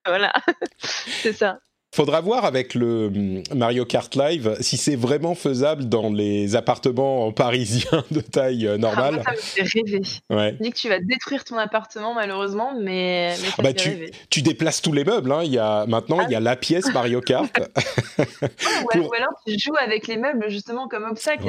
Voilà, 0.06 0.34
c'est 0.78 1.34
ça. 1.34 1.60
Faudra 1.92 2.22
voir 2.22 2.46
avec 2.46 2.76
le 2.76 3.08
hum, 3.08 3.44
Mario 3.56 3.84
Kart 3.84 4.14
Live 4.16 4.58
si 4.60 4.78
c'est 4.78 4.96
vraiment 4.96 5.34
faisable 5.34 5.90
dans 5.90 6.12
les 6.12 6.56
appartements 6.56 7.32
parisiens 7.32 8.04
de 8.12 8.22
taille 8.22 8.68
euh, 8.68 8.78
normale. 8.78 9.24
Ah, 9.26 9.32
ça 9.32 9.32
me 9.32 9.38
fait 9.38 9.80
rêver. 9.80 10.02
Ouais. 10.30 10.56
dis 10.60 10.70
que 10.70 10.78
tu 10.78 10.88
vas 10.88 11.00
détruire 11.00 11.44
ton 11.44 11.58
appartement 11.58 12.14
malheureusement, 12.14 12.74
mais, 12.80 13.36
mais 13.42 13.48
ça 13.48 13.56
ah 13.58 13.62
bah, 13.64 13.74
tu, 13.74 13.90
rêver. 13.90 14.12
tu, 14.30 14.44
déplaces 14.44 14.84
tous 14.84 14.94
les 14.94 15.04
meubles. 15.04 15.32
Hein. 15.32 15.42
Il 15.44 15.52
y 15.52 15.58
a, 15.58 15.88
maintenant, 15.88 16.22
il 16.22 16.32
y 16.32 16.36
a 16.36 16.40
la 16.40 16.56
pièce 16.56 16.94
Mario 16.94 17.22
Kart. 17.22 17.52
ou, 18.20 19.14
alors 19.14 19.34
tu 19.48 19.58
joues 19.58 19.78
avec 19.80 20.06
les 20.06 20.18
meubles 20.18 20.48
justement 20.50 20.88
comme 20.88 21.06
obstacle. 21.06 21.48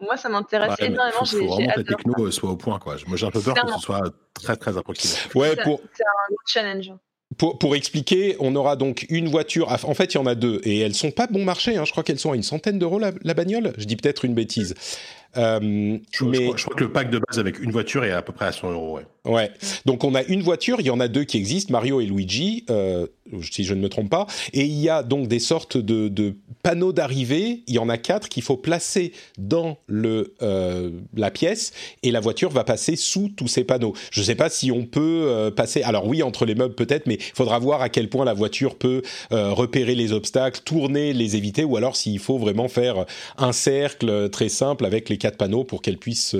moi, 0.00 0.16
ça 0.16 0.30
m'intéresse 0.30 0.76
bah, 0.78 0.86
énormément. 0.86 1.24
Il 1.24 1.28
faut, 1.28 1.46
vraiment 1.46 1.72
que 1.72 1.78
la 1.78 1.84
techno 1.84 2.26
euh, 2.26 2.30
soit 2.30 2.50
au 2.50 2.56
point. 2.56 2.78
Quoi. 2.78 2.96
Moi, 3.06 3.18
j'ai 3.18 3.26
un 3.26 3.30
peu 3.30 3.42
peur 3.42 3.54
que 3.54 3.70
ce 3.70 3.80
soit 3.80 4.00
très, 4.32 4.56
très 4.56 4.78
approximatif. 4.78 5.34
Ouais, 5.34 5.56
pour... 5.56 5.82
C'est 5.92 6.04
un 6.04 6.34
challenge 6.46 6.92
pour, 7.38 7.76
expliquer, 7.76 8.36
on 8.40 8.54
aura 8.56 8.76
donc 8.76 9.06
une 9.08 9.28
voiture. 9.28 9.68
En 9.84 9.94
fait, 9.94 10.14
il 10.14 10.16
y 10.16 10.20
en 10.20 10.26
a 10.26 10.34
deux 10.34 10.60
et 10.64 10.80
elles 10.80 10.94
sont 10.94 11.10
pas 11.10 11.26
bon 11.26 11.44
marché. 11.44 11.76
Hein. 11.76 11.84
Je 11.84 11.92
crois 11.92 12.02
qu'elles 12.02 12.18
sont 12.18 12.32
à 12.32 12.36
une 12.36 12.42
centaine 12.42 12.78
d'euros 12.78 12.98
la, 12.98 13.12
la, 13.22 13.34
bagnole. 13.34 13.72
Je 13.78 13.84
dis 13.84 13.96
peut-être 13.96 14.24
une 14.24 14.34
bêtise. 14.34 14.74
Euh, 15.36 15.98
je, 16.10 16.24
mais... 16.24 16.50
je, 16.56 16.64
crois, 16.64 16.74
que 16.74 16.84
le 16.84 16.92
pack 16.92 17.08
de 17.08 17.20
base 17.20 17.38
avec 17.38 17.60
une 17.60 17.70
voiture 17.70 18.04
est 18.04 18.10
à 18.10 18.20
peu 18.20 18.32
près 18.32 18.46
à 18.46 18.52
100 18.52 18.72
euros. 18.72 18.96
Ouais. 18.96 19.06
Ouais. 19.24 19.50
Donc 19.86 20.04
on 20.04 20.14
a 20.14 20.22
une 20.24 20.42
voiture, 20.42 20.80
il 20.80 20.86
y 20.86 20.90
en 20.90 21.00
a 21.00 21.08
deux 21.08 21.24
qui 21.24 21.36
existent, 21.36 21.72
Mario 21.72 22.00
et 22.00 22.06
Luigi, 22.06 22.64
euh, 22.70 23.06
si 23.50 23.64
je 23.64 23.74
ne 23.74 23.80
me 23.80 23.88
trompe 23.88 24.10
pas. 24.10 24.26
Et 24.52 24.64
il 24.64 24.78
y 24.78 24.88
a 24.88 25.02
donc 25.02 25.28
des 25.28 25.38
sortes 25.38 25.76
de, 25.76 26.34
panneaux 26.62 26.92
d'arrivée. 26.92 27.62
Il 27.66 27.74
y 27.74 27.78
en 27.78 27.88
a 27.88 27.96
quatre 27.96 28.28
qu'il 28.28 28.42
faut 28.42 28.56
placer 28.56 29.12
dans 29.38 29.78
le 29.86 30.34
euh, 30.42 30.90
la 31.14 31.30
pièce 31.30 31.72
et 32.02 32.10
la 32.10 32.20
voiture 32.20 32.50
va 32.50 32.64
passer 32.64 32.96
sous 32.96 33.28
tous 33.28 33.48
ces 33.48 33.64
panneaux. 33.64 33.94
Je 34.10 34.20
ne 34.20 34.24
sais 34.26 34.34
pas 34.34 34.50
si 34.50 34.70
on 34.70 34.84
peut 34.84 35.24
euh, 35.26 35.50
passer. 35.50 35.82
Alors 35.82 36.06
oui, 36.06 36.22
entre 36.22 36.44
les 36.44 36.54
meubles 36.54 36.74
peut-être, 36.74 37.06
mais 37.06 37.14
il 37.14 37.34
faudra 37.34 37.58
voir 37.58 37.82
à 37.82 37.88
quel 37.88 38.08
point 38.08 38.24
la 38.24 38.34
voiture 38.34 38.76
peut 38.76 39.02
repérer 39.30 39.94
les 39.94 40.12
obstacles, 40.12 40.60
tourner, 40.64 41.12
les 41.12 41.36
éviter, 41.36 41.64
ou 41.64 41.76
alors 41.76 41.96
s'il 41.96 42.18
faut 42.18 42.38
vraiment 42.38 42.68
faire 42.68 43.06
un 43.38 43.52
cercle 43.52 44.28
très 44.30 44.48
simple 44.48 44.84
avec 44.84 45.08
les 45.08 45.18
quatre 45.18 45.36
panneaux 45.36 45.64
pour 45.64 45.82
qu'elle 45.82 45.98
puisse 45.98 46.36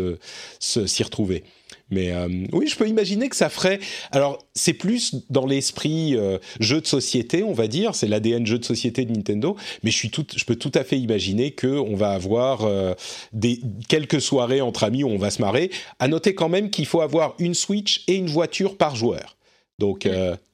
s'y 0.59 1.03
retrouver. 1.03 1.45
Mais 1.91 2.13
euh, 2.13 2.29
oui, 2.53 2.69
je 2.69 2.77
peux 2.77 2.89
imaginer 2.89 3.29
que 3.29 3.37
ça 3.37 3.49
ferait. 3.49 3.81
Alors, 4.13 4.39
c'est 4.55 4.73
plus 4.73 5.15
dans 5.31 5.47
l'esprit 5.47 6.17
euh, 6.17 6.39
jeu 6.61 6.81
de 6.81 6.87
société, 6.87 7.43
on 7.43 7.53
va 7.53 7.67
dire. 7.67 7.95
C'est 7.95 8.09
l'ADN 8.09 8.47
jeu 8.47 8.59
de 8.59 8.65
société 8.65 9.05
de 9.05 9.13
Nintendo. 9.13 9.57
Mais 9.83 9.91
je 9.91 9.97
suis 9.97 10.11
tout, 10.11 10.27
je 10.35 10.45
peux 10.45 10.57
tout 10.57 10.73
à 10.75 10.85
fait 10.85 10.99
imaginer 10.99 11.53
que 11.53 11.67
on 11.67 11.97
va 11.97 12.11
avoir 12.11 12.69
des 13.33 13.61
quelques 13.89 14.21
soirées 14.21 14.61
entre 14.61 14.85
amis 14.85 15.05
où 15.05 15.09
on 15.09 15.19
va 15.19 15.31
se 15.31 15.41
marrer. 15.41 15.71
À 15.99 16.09
noter 16.09 16.35
quand 16.35 16.49
même 16.49 16.71
qu'il 16.71 16.87
faut 16.87 17.01
avoir 17.01 17.35
une 17.39 17.55
Switch 17.55 18.05
et 18.07 18.15
une 18.15 18.29
voiture 18.29 18.77
par 18.77 18.97
joueur. 18.97 19.37
Donc, 19.79 20.07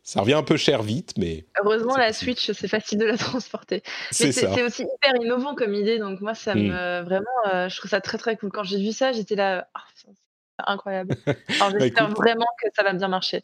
ça 0.07 0.21
revient 0.21 0.35
un 0.35 0.45
peu 0.45 0.57
cher 0.57 0.85
vite, 0.85 1.15
mais. 1.19 1.47
Heureusement, 1.61 1.97
la 1.97 2.13
Switch, 2.13 2.53
c'est 2.53 2.69
facile 2.69 2.99
de 3.01 3.07
la 3.07 3.19
transporter. 3.19 3.83
Mais 4.21 4.31
c'est 4.31 4.63
aussi 4.63 4.83
hyper 4.83 5.21
innovant 5.21 5.57
comme 5.57 5.75
idée, 5.75 5.99
donc 5.99 6.21
moi, 6.21 6.35
ça 6.35 6.55
me. 6.55 6.71
Hmm. 6.71 7.05
Vraiment, 7.05 7.27
euh, 7.53 7.69
je 7.69 7.77
trouve 7.77 7.91
ça 7.91 8.01
très 8.01 8.17
très 8.17 8.37
cool. 8.37 8.53
Quand 8.53 8.63
j'ai 8.63 8.79
vu 8.79 8.93
ça, 8.93 9.11
j'étais 9.11 9.35
là. 9.35 9.67
Oh, 9.77 10.13
incroyable. 10.67 11.17
Alors, 11.27 11.73
bah, 11.73 11.79
j'espère 11.81 12.09
vraiment 12.11 12.47
que 12.63 12.69
ça 12.75 12.83
va 12.83 12.93
bien 12.93 13.09
marcher. 13.09 13.43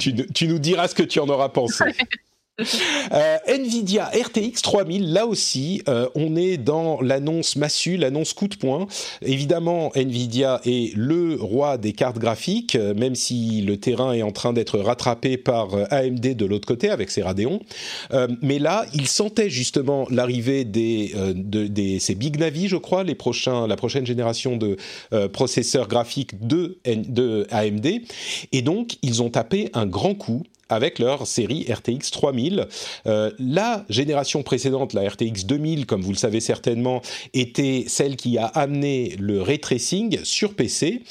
Tu, 0.00 0.14
tu, 0.28 0.48
nous 0.48 0.58
diras 0.58 0.88
ce 0.88 0.94
que 0.94 1.02
tu 1.02 1.18
en 1.20 1.28
auras 1.28 1.48
pensé. 1.48 1.84
Euh, 2.60 3.38
Nvidia 3.46 4.10
RTX 4.12 4.60
3000, 4.62 5.10
là 5.10 5.26
aussi, 5.26 5.82
euh, 5.88 6.06
on 6.14 6.36
est 6.36 6.58
dans 6.58 7.00
l'annonce 7.00 7.56
massue, 7.56 7.96
l'annonce 7.96 8.34
coup 8.34 8.46
de 8.46 8.56
poing. 8.56 8.86
Évidemment, 9.22 9.90
Nvidia 9.94 10.60
est 10.66 10.94
le 10.94 11.36
roi 11.40 11.78
des 11.78 11.94
cartes 11.94 12.18
graphiques, 12.18 12.76
euh, 12.76 12.92
même 12.92 13.14
si 13.14 13.62
le 13.62 13.78
terrain 13.78 14.12
est 14.12 14.22
en 14.22 14.32
train 14.32 14.52
d'être 14.52 14.78
rattrapé 14.78 15.38
par 15.38 15.70
AMD 15.90 16.20
de 16.36 16.44
l'autre 16.44 16.68
côté 16.68 16.90
avec 16.90 17.10
ses 17.10 17.22
Radeon. 17.22 17.60
mais 18.42 18.58
là, 18.58 18.84
il 18.92 19.06
sentait 19.06 19.48
justement 19.48 20.06
l'arrivée 20.10 20.64
de, 20.64 21.98
ces 21.98 22.14
Big 22.14 22.38
Navi, 22.38 22.68
je 22.68 22.76
crois, 22.76 23.02
les 23.04 23.14
prochains, 23.14 23.66
la 23.66 23.76
prochaine 23.76 24.04
génération 24.04 24.56
de 24.56 24.76
processeurs 25.28 25.88
graphiques 25.88 26.46
de 26.46 26.78
AMD. 27.50 27.86
Et 28.52 28.62
donc, 28.62 28.96
ils 29.02 29.22
ont 29.22 29.30
tapé 29.30 29.70
un 29.72 29.86
grand 29.86 30.14
coup 30.14 30.42
avec 30.72 30.98
leur 30.98 31.26
série 31.26 31.66
RTX 31.70 32.10
3000. 32.10 32.66
Euh, 33.06 33.30
la 33.38 33.84
génération 33.88 34.42
précédente, 34.42 34.94
la 34.94 35.08
RTX 35.08 35.44
2000, 35.46 35.86
comme 35.86 36.02
vous 36.02 36.12
le 36.12 36.16
savez 36.16 36.40
certainement, 36.40 37.02
était 37.34 37.84
celle 37.86 38.16
qui 38.16 38.38
a 38.38 38.46
amené 38.46 39.16
le 39.18 39.42
ray 39.42 39.58
tracing 39.58 40.24
sur 40.24 40.54
PC. 40.54 41.02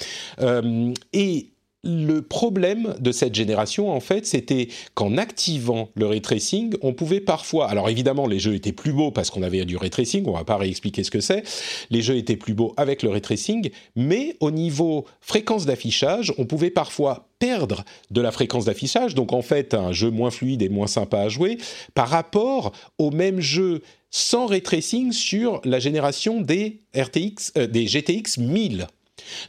Euh, 0.42 0.94
et 1.14 1.51
le 1.84 2.22
problème 2.22 2.96
de 3.00 3.12
cette 3.12 3.34
génération, 3.34 3.92
en 3.92 4.00
fait, 4.00 4.28
c'était 4.28 4.68
qu'en 4.94 5.18
activant 5.18 5.90
le 5.96 6.06
ray 6.06 6.22
tracing, 6.22 6.76
on 6.84 6.94
pouvait 6.94 7.20
parfois. 7.20 7.70
Alors 7.70 7.90
évidemment, 7.90 8.28
les 8.28 8.38
jeux 8.38 8.54
étaient 8.54 8.72
plus 8.72 8.94
beaux 8.94 9.10
parce 9.10 9.32
qu'on 9.32 9.42
avait 9.42 9.66
du 9.66 9.78
ray 9.78 9.90
tracing. 9.90 10.24
On 10.28 10.34
va 10.34 10.44
pas 10.44 10.58
réexpliquer 10.58 11.04
ce 11.04 11.10
que 11.10 11.22
c'est. 11.22 11.44
Les 11.90 12.04
jeux 12.04 12.18
étaient 12.18 12.36
plus 12.36 12.54
beaux 12.54 12.74
avec 12.78 13.02
le 13.02 13.10
ray 13.10 13.22
tracing, 13.22 13.72
mais 13.96 14.38
au 14.42 14.52
niveau 14.52 15.06
fréquence 15.22 15.66
d'affichage, 15.66 16.34
on 16.38 16.46
pouvait 16.46 16.70
parfois 16.70 17.30
perdre 17.40 17.84
de 18.12 18.22
la 18.22 18.32
fréquence 18.32 18.66
d'affichage. 18.66 19.16
Donc 19.16 19.34
en 19.34 19.42
fait, 19.42 19.74
un 19.74 19.92
jeu 19.92 20.12
moins 20.12 20.30
fluide 20.30 20.62
et 20.62 20.70
moins 20.70 20.88
sympa 20.88 21.20
à 21.22 21.30
jouer 21.30 21.58
par 21.96 22.10
rapport 22.10 22.74
au 23.00 23.10
même 23.10 23.40
jeu 23.40 23.82
sans 24.12 24.46
ray 24.46 24.62
tracing 24.62 25.12
sur 25.12 25.62
la 25.64 25.80
génération 25.80 26.42
des 26.42 26.82
RTX, 26.96 27.54
euh, 27.58 27.66
des 27.66 27.88
GTX 27.88 28.38
1000. 28.38 28.86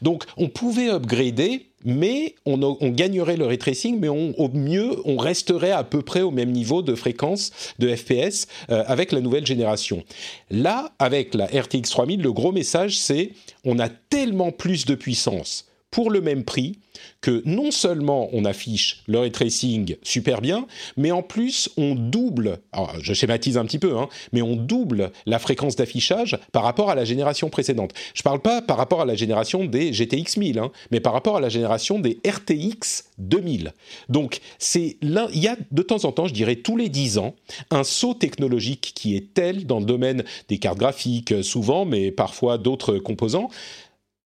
Donc 0.00 0.24
on 0.36 0.48
pouvait 0.48 0.88
upgrader, 0.88 1.71
mais 1.84 2.34
on, 2.44 2.58
gagnerait 2.90 3.36
le 3.36 3.46
ray 3.46 3.58
tracing, 3.58 3.98
mais 3.98 4.08
au 4.08 4.48
mieux 4.52 4.96
on 5.04 5.16
resterait 5.16 5.72
à 5.72 5.84
peu 5.84 6.02
près 6.02 6.22
au 6.22 6.30
même 6.30 6.50
niveau 6.50 6.82
de 6.82 6.94
fréquence 6.94 7.50
de 7.78 7.94
FPS 7.94 8.46
euh, 8.70 8.84
avec 8.86 9.12
la 9.12 9.20
nouvelle 9.20 9.46
génération. 9.46 10.04
Là, 10.50 10.92
avec 10.98 11.34
la 11.34 11.46
RTX 11.46 11.90
3000, 11.90 12.22
le 12.22 12.32
gros 12.32 12.52
message 12.52 12.98
c'est 12.98 13.32
on 13.64 13.78
a 13.78 13.88
tellement 13.88 14.52
plus 14.52 14.84
de 14.84 14.94
puissance 14.94 15.71
pour 15.92 16.10
le 16.10 16.20
même 16.20 16.42
prix 16.42 16.78
que 17.20 17.42
non 17.44 17.70
seulement 17.70 18.28
on 18.32 18.44
affiche 18.44 19.02
le 19.06 19.20
ray 19.20 19.30
tracing 19.30 19.96
super 20.02 20.40
bien, 20.40 20.66
mais 20.96 21.12
en 21.12 21.22
plus 21.22 21.70
on 21.76 21.94
double, 21.94 22.58
je 23.00 23.12
schématise 23.12 23.56
un 23.56 23.64
petit 23.64 23.78
peu, 23.78 23.96
hein, 23.96 24.08
mais 24.32 24.42
on 24.42 24.56
double 24.56 25.12
la 25.26 25.38
fréquence 25.38 25.76
d'affichage 25.76 26.38
par 26.50 26.64
rapport 26.64 26.90
à 26.90 26.94
la 26.94 27.04
génération 27.04 27.48
précédente. 27.50 27.92
Je 28.14 28.20
ne 28.20 28.24
parle 28.24 28.40
pas 28.40 28.62
par 28.62 28.76
rapport 28.76 29.00
à 29.02 29.04
la 29.04 29.14
génération 29.14 29.64
des 29.64 29.92
GTX 29.92 30.38
1000, 30.38 30.58
hein, 30.58 30.72
mais 30.90 31.00
par 31.00 31.12
rapport 31.12 31.36
à 31.36 31.40
la 31.40 31.48
génération 31.48 31.98
des 31.98 32.18
RTX 32.26 33.04
2000. 33.18 33.72
Donc 34.08 34.40
c'est 34.58 34.96
il 35.02 35.28
y 35.34 35.48
a 35.48 35.56
de 35.70 35.82
temps 35.82 36.04
en 36.04 36.12
temps, 36.12 36.26
je 36.26 36.34
dirais 36.34 36.56
tous 36.56 36.76
les 36.76 36.88
10 36.88 37.18
ans, 37.18 37.34
un 37.70 37.84
saut 37.84 38.14
technologique 38.14 38.92
qui 38.94 39.14
est 39.16 39.34
tel 39.34 39.66
dans 39.66 39.78
le 39.78 39.84
domaine 39.84 40.24
des 40.48 40.58
cartes 40.58 40.78
graphiques 40.78 41.44
souvent, 41.44 41.84
mais 41.84 42.10
parfois 42.10 42.58
d'autres 42.58 42.98
composants 42.98 43.50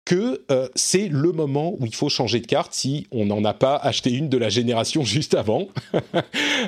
que 0.04 0.42
euh, 0.50 0.68
c'est 0.74 1.08
le 1.08 1.32
moment 1.32 1.74
où 1.78 1.86
il 1.86 1.94
faut 1.94 2.08
changer 2.08 2.40
de 2.40 2.46
carte 2.46 2.74
si 2.74 3.06
on 3.10 3.26
n'en 3.26 3.44
a 3.44 3.54
pas 3.54 3.76
acheté 3.76 4.12
une 4.12 4.28
de 4.28 4.36
la 4.36 4.48
génération 4.48 5.02
juste 5.04 5.34
avant. 5.34 5.68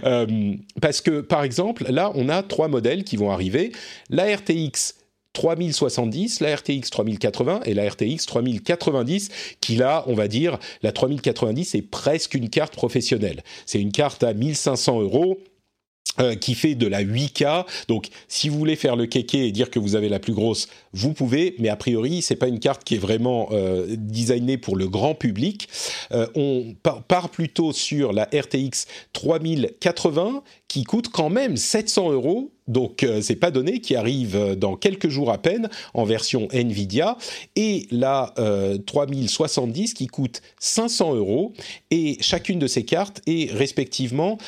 Euh, 0.05 0.55
parce 0.81 1.01
que, 1.01 1.21
par 1.21 1.43
exemple, 1.43 1.87
là, 1.91 2.13
on 2.15 2.29
a 2.29 2.43
trois 2.43 2.69
modèles 2.69 3.03
qui 3.05 3.17
vont 3.17 3.31
arriver. 3.31 3.73
La 4.11 4.25
RTX 4.37 4.95
3070, 5.33 6.41
la 6.41 6.57
RTX 6.57 6.91
3080 6.91 7.61
et 7.65 7.75
la 7.75 7.89
RTX 7.89 8.27
3090, 8.27 9.31
qui 9.61 9.77
là, 9.77 10.05
on 10.07 10.15
va 10.15 10.29
dire, 10.29 10.59
la 10.83 10.93
3090 10.93 11.75
est 11.75 11.83
presque 11.83 12.35
une 12.35 12.51
carte 12.51 12.75
professionnelle. 12.75 13.43
C'est 13.65 13.81
une 13.81 13.93
carte 13.93 14.23
à 14.23 14.35
1500 14.35 15.01
euros 15.01 15.39
euh, 16.19 16.35
qui 16.35 16.55
fait 16.55 16.75
de 16.75 16.87
la 16.87 17.05
8K. 17.05 17.67
Donc, 17.89 18.09
si 18.27 18.49
vous 18.49 18.59
voulez 18.59 18.77
faire 18.77 18.97
le 18.97 19.05
kéké 19.05 19.47
et 19.47 19.53
dire 19.53 19.69
que 19.71 19.79
vous 19.79 19.97
avez 19.97 20.09
la 20.09 20.19
plus 20.19 20.33
grosse, 20.33 20.67
vous 20.95 21.13
pouvez, 21.13 21.55
mais 21.59 21.69
a 21.69 21.77
priori, 21.77 22.23
c'est 22.23 22.37
pas 22.37 22.49
une 22.49 22.59
carte 22.59 22.85
qui 22.85 22.95
est 22.95 22.99
vraiment 22.99 23.49
euh, 23.53 23.85
designée 23.99 24.57
pour 24.57 24.77
le 24.77 24.89
grand 24.89 25.15
public. 25.15 25.69
Euh, 26.13 26.27
on 26.35 26.75
part 27.07 27.29
plutôt 27.29 27.73
sur 27.75 28.15
la 28.15 28.25
RTX 28.33 28.87
3080 29.13 30.43
qui 30.69 30.85
coûte 30.85 31.09
quand 31.09 31.29
même 31.29 31.59
700 31.59 32.13
euros 32.13 32.51
donc 32.69 33.03
euh, 33.03 33.21
c'est 33.21 33.37
pas 33.37 33.51
donné, 33.51 33.81
qui 33.81 33.97
arrive 33.97 34.37
euh, 34.37 34.55
dans 34.55 34.77
quelques 34.77 35.09
jours 35.09 35.31
à 35.31 35.39
peine 35.39 35.69
en 35.95 36.05
version 36.05 36.49
Nvidia, 36.53 37.17
et 37.55 37.87
la 37.91 38.35
3070 38.87 39.91
euh, 39.91 39.95
qui 39.95 40.07
coûte 40.07 40.43
500 40.61 41.15
euros, 41.15 41.53
et 41.91 42.17
chacune 42.21 42.59
de 42.59 42.67
ces 42.67 42.85
cartes 42.85 43.21
est 43.27 43.53
respectivement, 43.53 44.39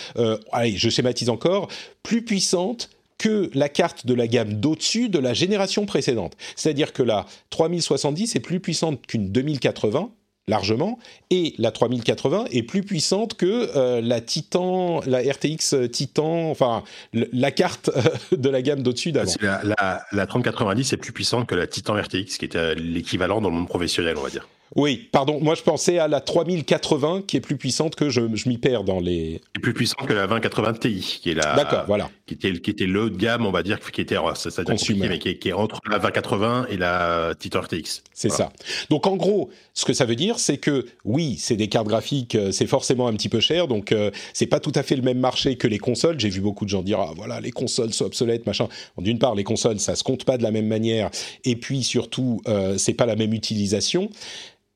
allez, 0.53 0.77
je 0.77 0.89
schématise 0.89 1.29
encore, 1.29 1.69
plus 2.03 2.25
puissante 2.25 2.91
que 3.19 3.51
la 3.55 3.69
carte 3.69 4.07
de 4.07 4.15
la 4.15 4.27
gamme 4.27 4.55
d'au-dessus 4.55 5.09
de 5.09 5.19
la 5.19 5.35
génération 5.35 5.87
précédente. 5.87 6.37
C'est-à-dire 6.57 6.93
que 6.93 7.03
la 7.03 7.27
3070 7.51 8.37
est 8.37 8.41
plus 8.41 8.61
puissante 8.61 9.07
qu'une 9.07 9.31
2080, 9.31 10.11
largement, 10.49 10.99
et 11.31 11.55
la 11.59 11.71
3080 11.71 12.47
est 12.51 12.63
plus 12.63 12.83
puissante 12.83 13.35
que 13.35 13.71
euh, 13.77 14.01
la 14.01 14.21
Titan, 14.21 15.01
la 15.07 15.21
RTX 15.21 15.91
Titan, 15.93 16.51
enfin 16.51 16.83
la 17.13 17.51
carte 17.51 17.91
euh, 17.95 18.37
de 18.37 18.49
la 18.49 18.63
gamme 18.63 18.83
d'au-dessus 18.83 19.13
d'avant. 19.13 19.33
La, 19.41 19.63
la, 19.63 20.03
la 20.11 20.27
3090 20.27 20.93
est 20.93 20.97
plus 20.97 21.13
puissante 21.13 21.47
que 21.47 21.55
la 21.55 21.67
Titan 21.67 21.95
RTX, 21.95 22.39
qui 22.39 22.47
est 22.47 22.75
l'équivalent 22.75 23.41
dans 23.41 23.51
le 23.51 23.55
monde 23.55 23.69
professionnel, 23.69 24.17
on 24.19 24.23
va 24.23 24.31
dire. 24.31 24.49
Oui, 24.77 25.09
pardon, 25.13 25.41
moi 25.41 25.55
je 25.55 25.63
pensais 25.63 25.99
à 25.99 26.09
la 26.09 26.21
3080 26.21 27.23
qui 27.27 27.37
est 27.37 27.41
plus 27.41 27.57
puissante 27.57 27.95
que 27.95 28.11
je, 28.11 28.21
je 28.35 28.49
m'y 28.49 28.59
perds 28.59 28.85
dans 28.85 29.01
les. 29.01 29.41
Est 29.57 29.61
plus 29.61 29.75
puissante 29.75 30.07
que 30.07 30.13
la 30.13 30.27
2080 30.27 30.75
Ti, 30.75 31.21
qui 31.23 31.31
est 31.31 31.35
la. 31.35 31.55
D'accord, 31.55 31.85
voilà. 31.87 32.11
Qui 32.27 32.35
était, 32.35 32.53
qui 32.53 32.71
était 32.71 32.87
le 32.87 33.05
haut 33.05 33.11
de 33.11 33.17
gamme, 33.17 33.47
on 33.47 33.51
va 33.51 33.63
dire, 33.63 33.81
qui 33.81 34.01
était, 34.01 34.17
ça, 34.35 34.51
ça 34.51 34.63
mais 34.67 35.19
qui 35.19 35.31
est, 35.31 35.39
qui 35.39 35.49
est, 35.49 35.53
entre 35.53 35.81
la 35.89 35.99
2080 35.99 36.67
et 36.71 36.77
la 36.77 37.35
Titan 37.39 37.61
RTX. 37.61 38.03
C'est 38.13 38.29
ça. 38.29 38.51
Donc 38.91 39.07
en 39.07 39.17
gros, 39.17 39.51
ce 39.75 39.85
que 39.85 39.93
ça 39.93 40.05
veut 40.05 40.17
dire, 40.17 40.39
c'est 40.39 40.59
que 40.59 40.87
oui, 41.05 41.37
c'est 41.39 41.57
des 41.57 41.69
cartes 41.69 41.87
graphiques, 41.87 42.35
euh, 42.35 42.53
c'est 42.53 42.67
forcément 42.67 43.09
un 43.09 43.15
petit 43.15 43.29
peu 43.29 43.41
cher, 43.41 43.69
donc 43.69 43.93
euh, 43.93 44.11
c'est 44.33 44.47
pas 44.47 44.61
tout 44.61 44.73
à 44.75 44.83
fait 44.83 44.97
le 44.97 45.03
même 45.03 45.19
marché 45.19 45.57
que 45.57 45.67
les 45.67 45.79
consoles. 45.79 46.19
J'ai 46.21 46.29
vu 46.29 46.41
beaucoup 46.41 46.65
de 46.65 46.71
gens 46.71 46.83
dire 46.83 47.01
ah 47.01 47.13
voilà 47.17 47.41
les 47.41 47.53
consoles 47.53 47.93
sont 47.93 48.05
obsolètes, 48.05 48.47
machin. 48.47 48.69
D'une 48.99 49.19
part, 49.19 49.35
les 49.35 49.45
consoles 49.45 49.79
ça 49.81 49.95
se 49.95 50.05
compte 50.05 50.25
pas 50.25 50.37
de 50.37 50.43
la 50.43 50.51
même 50.51 50.67
manière, 50.67 51.11
et 51.45 51.57
puis 51.57 51.83
surtout 51.83 52.43
euh, 52.49 52.77
c'est 52.77 52.95
pas 52.95 53.07
la 53.07 53.17
même 53.17 53.33
utilisation 53.33 54.11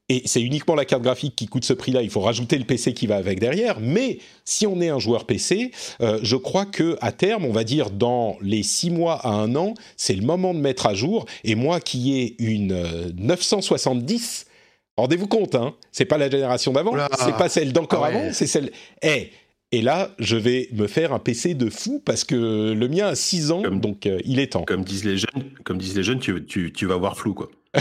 et 0.09 0.23
c'est 0.27 0.43
uniquement 0.43 0.75
la 0.75 0.85
carte 0.85 1.03
graphique 1.03 1.37
qui 1.37 1.47
coûte 1.47 1.65
ce 1.65 1.73
prix-là. 1.73 2.03
Il 2.03 2.11
faut 2.11 2.21
rajouter 2.21 2.59
le 2.59 2.65
PC 2.65 2.93
qui 2.93 3.07
va 3.07 3.17
avec 3.17 3.41
derrière. 3.41 3.81
Mais 3.81 4.19
si 4.45 4.67
on 4.67 4.81
est 4.81 4.89
un 4.89 4.99
joueur 4.99 5.25
PC, 5.25 5.71
euh, 6.01 6.19
je 6.23 6.37
crois 6.37 6.67
que 6.67 6.99
à 7.01 7.13
terme, 7.13 7.45
on 7.45 7.53
va 7.53 7.65
dire 7.65 7.91
dans 7.91 8.37
les 8.43 8.63
six 8.63 8.91
mois 8.91 9.15
à 9.27 9.31
un 9.31 9.55
an, 9.57 9.75
c'est 9.97 10.15
le 10.15 10.23
moment 10.23 10.55
de 10.55 10.59
mettre 10.59 10.87
à 10.87 10.95
jour. 10.95 11.25
Et 11.45 11.55
moi, 11.55 11.81
qui 11.81 12.19
ai 12.19 12.37
une 12.39 13.13
970 13.17 14.45
euh, 14.47 14.53
Rendez-vous 14.99 15.27
compte, 15.27 15.55
hein, 15.55 15.75
c'est 15.91 16.05
pas 16.05 16.19
la 16.19 16.29
génération 16.29 16.71
d'avant, 16.71 16.95
c'est 17.19 17.37
pas 17.39 17.49
celle 17.49 17.73
d'encore 17.73 18.05
ah 18.05 18.09
avant, 18.09 18.33
c'est 18.33 18.47
celle. 18.47 18.71
Eh, 19.01 19.31
et 19.73 19.81
là, 19.81 20.11
je 20.19 20.37
vais 20.37 20.69
me 20.73 20.87
faire 20.87 21.13
un 21.13 21.19
PC 21.19 21.55
de 21.55 21.71
fou 21.71 22.01
parce 22.05 22.25
que 22.25 22.73
le 22.73 22.89
mien 22.89 23.07
a 23.07 23.15
6 23.15 23.51
ans, 23.51 23.63
donc 23.63 24.07
euh, 24.07 24.21
il 24.25 24.39
est 24.39 24.53
temps. 24.53 24.65
Comme 24.65 24.85
disent 24.85 25.05
les 25.05 25.17
jeunes, 25.17 25.51
comme 25.65 25.79
disent 25.79 25.97
les 25.97 26.03
jeunes, 26.03 26.19
tu, 26.19 26.45
tu, 26.45 26.73
tu 26.73 26.87
vas 26.87 26.97
voir 26.97 27.17
flou, 27.17 27.33
quoi. 27.33 27.51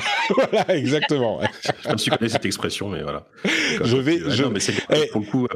voilà, 0.51 0.77
exactement. 0.77 1.41
je 1.85 1.91
ne 1.91 1.97
sais 1.97 2.11
pas 2.11 2.29
cette 2.29 2.45
expression, 2.45 2.87
mais 2.87 3.03
voilà. 3.03 3.27
je 3.83 3.97
vais. 3.97 4.19
je... 4.29 4.43
Non, 4.43 4.51
mais 4.51 4.61
c'est 4.61 4.73
eh, 4.89 5.07
pour 5.07 5.21
le 5.21 5.27
coup 5.27 5.47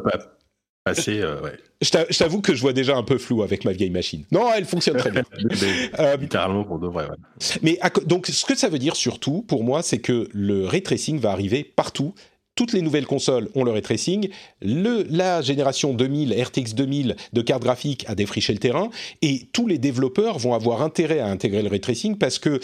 assez. 0.86 1.22
Euh, 1.22 1.42
ouais. 1.42 1.58
Je 1.82 2.18
t'avoue 2.18 2.42
que 2.42 2.54
je 2.54 2.62
vois 2.62 2.74
déjà 2.74 2.96
un 2.96 3.04
peu 3.04 3.18
flou 3.18 3.42
avec 3.44 3.66
ma 3.66 3.72
vieille 3.72 3.90
machine. 3.90 4.24
Non, 4.32 4.52
elle 4.54 4.66
fonctionne 4.66 4.98
très 4.98 5.12
bien. 5.12 5.24
euh, 6.00 6.18
littéralement 6.18 6.64
pour 6.64 6.80
de 6.80 6.88
vrai. 6.88 7.06
Ouais. 7.06 7.16
Mais 7.62 7.80
donc, 8.06 8.28
ce 8.28 8.46
que 8.46 8.56
ça 8.56 8.70
veut 8.70 8.80
dire 8.80 8.96
surtout, 8.96 9.42
pour 9.42 9.64
moi, 9.64 9.82
c'est 9.82 10.00
que 10.00 10.28
le 10.32 10.66
ray 10.66 10.84
tracing 10.84 11.20
va 11.20 11.32
arriver 11.32 11.64
partout 11.64 12.14
toutes 12.56 12.74
les 12.74 12.82
nouvelles 12.82 13.06
consoles 13.06 13.50
ont 13.56 13.64
le 13.64 13.72
ray 13.72 13.82
tracing. 13.82 14.30
Le, 14.62 15.06
la 15.10 15.42
génération 15.42 15.94
2000, 15.94 16.42
RTX 16.42 16.74
2000 16.74 17.16
de 17.34 17.42
cartes 17.42 17.64
graphiques 17.64 18.06
a 18.08 18.16
défriché 18.16 18.54
le 18.54 18.60
terrain 18.60 18.90
et 19.22 19.50
tous 19.54 19.68
les 19.68 19.78
développeurs 19.78 20.40
vont 20.40 20.54
avoir 20.54 20.82
intérêt 20.82 21.20
à 21.20 21.28
intégrer 21.28 21.62
le 21.62 21.70
ray 21.70 21.82
tracing 21.82 22.18
parce 22.18 22.40
que 22.40 22.60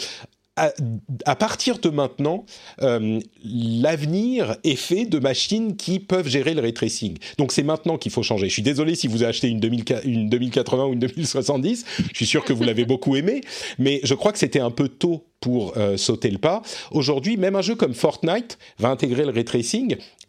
à, 0.56 1.36
partir 1.36 1.78
de 1.78 1.88
maintenant, 1.88 2.44
euh, 2.82 3.20
l'avenir 3.42 4.56
est 4.64 4.76
fait 4.76 5.06
de 5.06 5.18
machines 5.18 5.76
qui 5.76 5.98
peuvent 5.98 6.28
gérer 6.28 6.52
le 6.52 6.60
ray 6.60 6.74
tracing. 6.74 7.16
Donc 7.38 7.52
c'est 7.52 7.62
maintenant 7.62 7.96
qu'il 7.96 8.12
faut 8.12 8.22
changer. 8.22 8.48
Je 8.48 8.52
suis 8.52 8.62
désolé 8.62 8.94
si 8.94 9.08
vous 9.08 9.22
avez 9.22 9.30
acheté 9.30 9.48
une, 9.48 9.60
2080 9.60 10.84
ou 10.84 10.92
une 10.92 10.98
2070. 10.98 11.84
Je 11.98 12.14
suis 12.14 12.26
sûr 12.26 12.44
que 12.44 12.52
vous 12.52 12.64
l'avez 12.64 12.84
beaucoup 12.84 13.16
aimé, 13.16 13.40
mais 13.78 14.00
je 14.04 14.14
crois 14.14 14.32
que 14.32 14.38
c'était 14.38 14.60
un 14.60 14.70
peu 14.70 14.88
tôt 14.88 15.31
pour 15.42 15.74
euh, 15.76 15.98
sauter 15.98 16.30
le 16.30 16.38
pas. 16.38 16.62
Aujourd'hui, 16.92 17.36
même 17.36 17.56
un 17.56 17.62
jeu 17.62 17.74
comme 17.74 17.92
Fortnite 17.92 18.58
va 18.78 18.88
intégrer 18.88 19.26
le 19.26 19.32
ray 19.32 19.44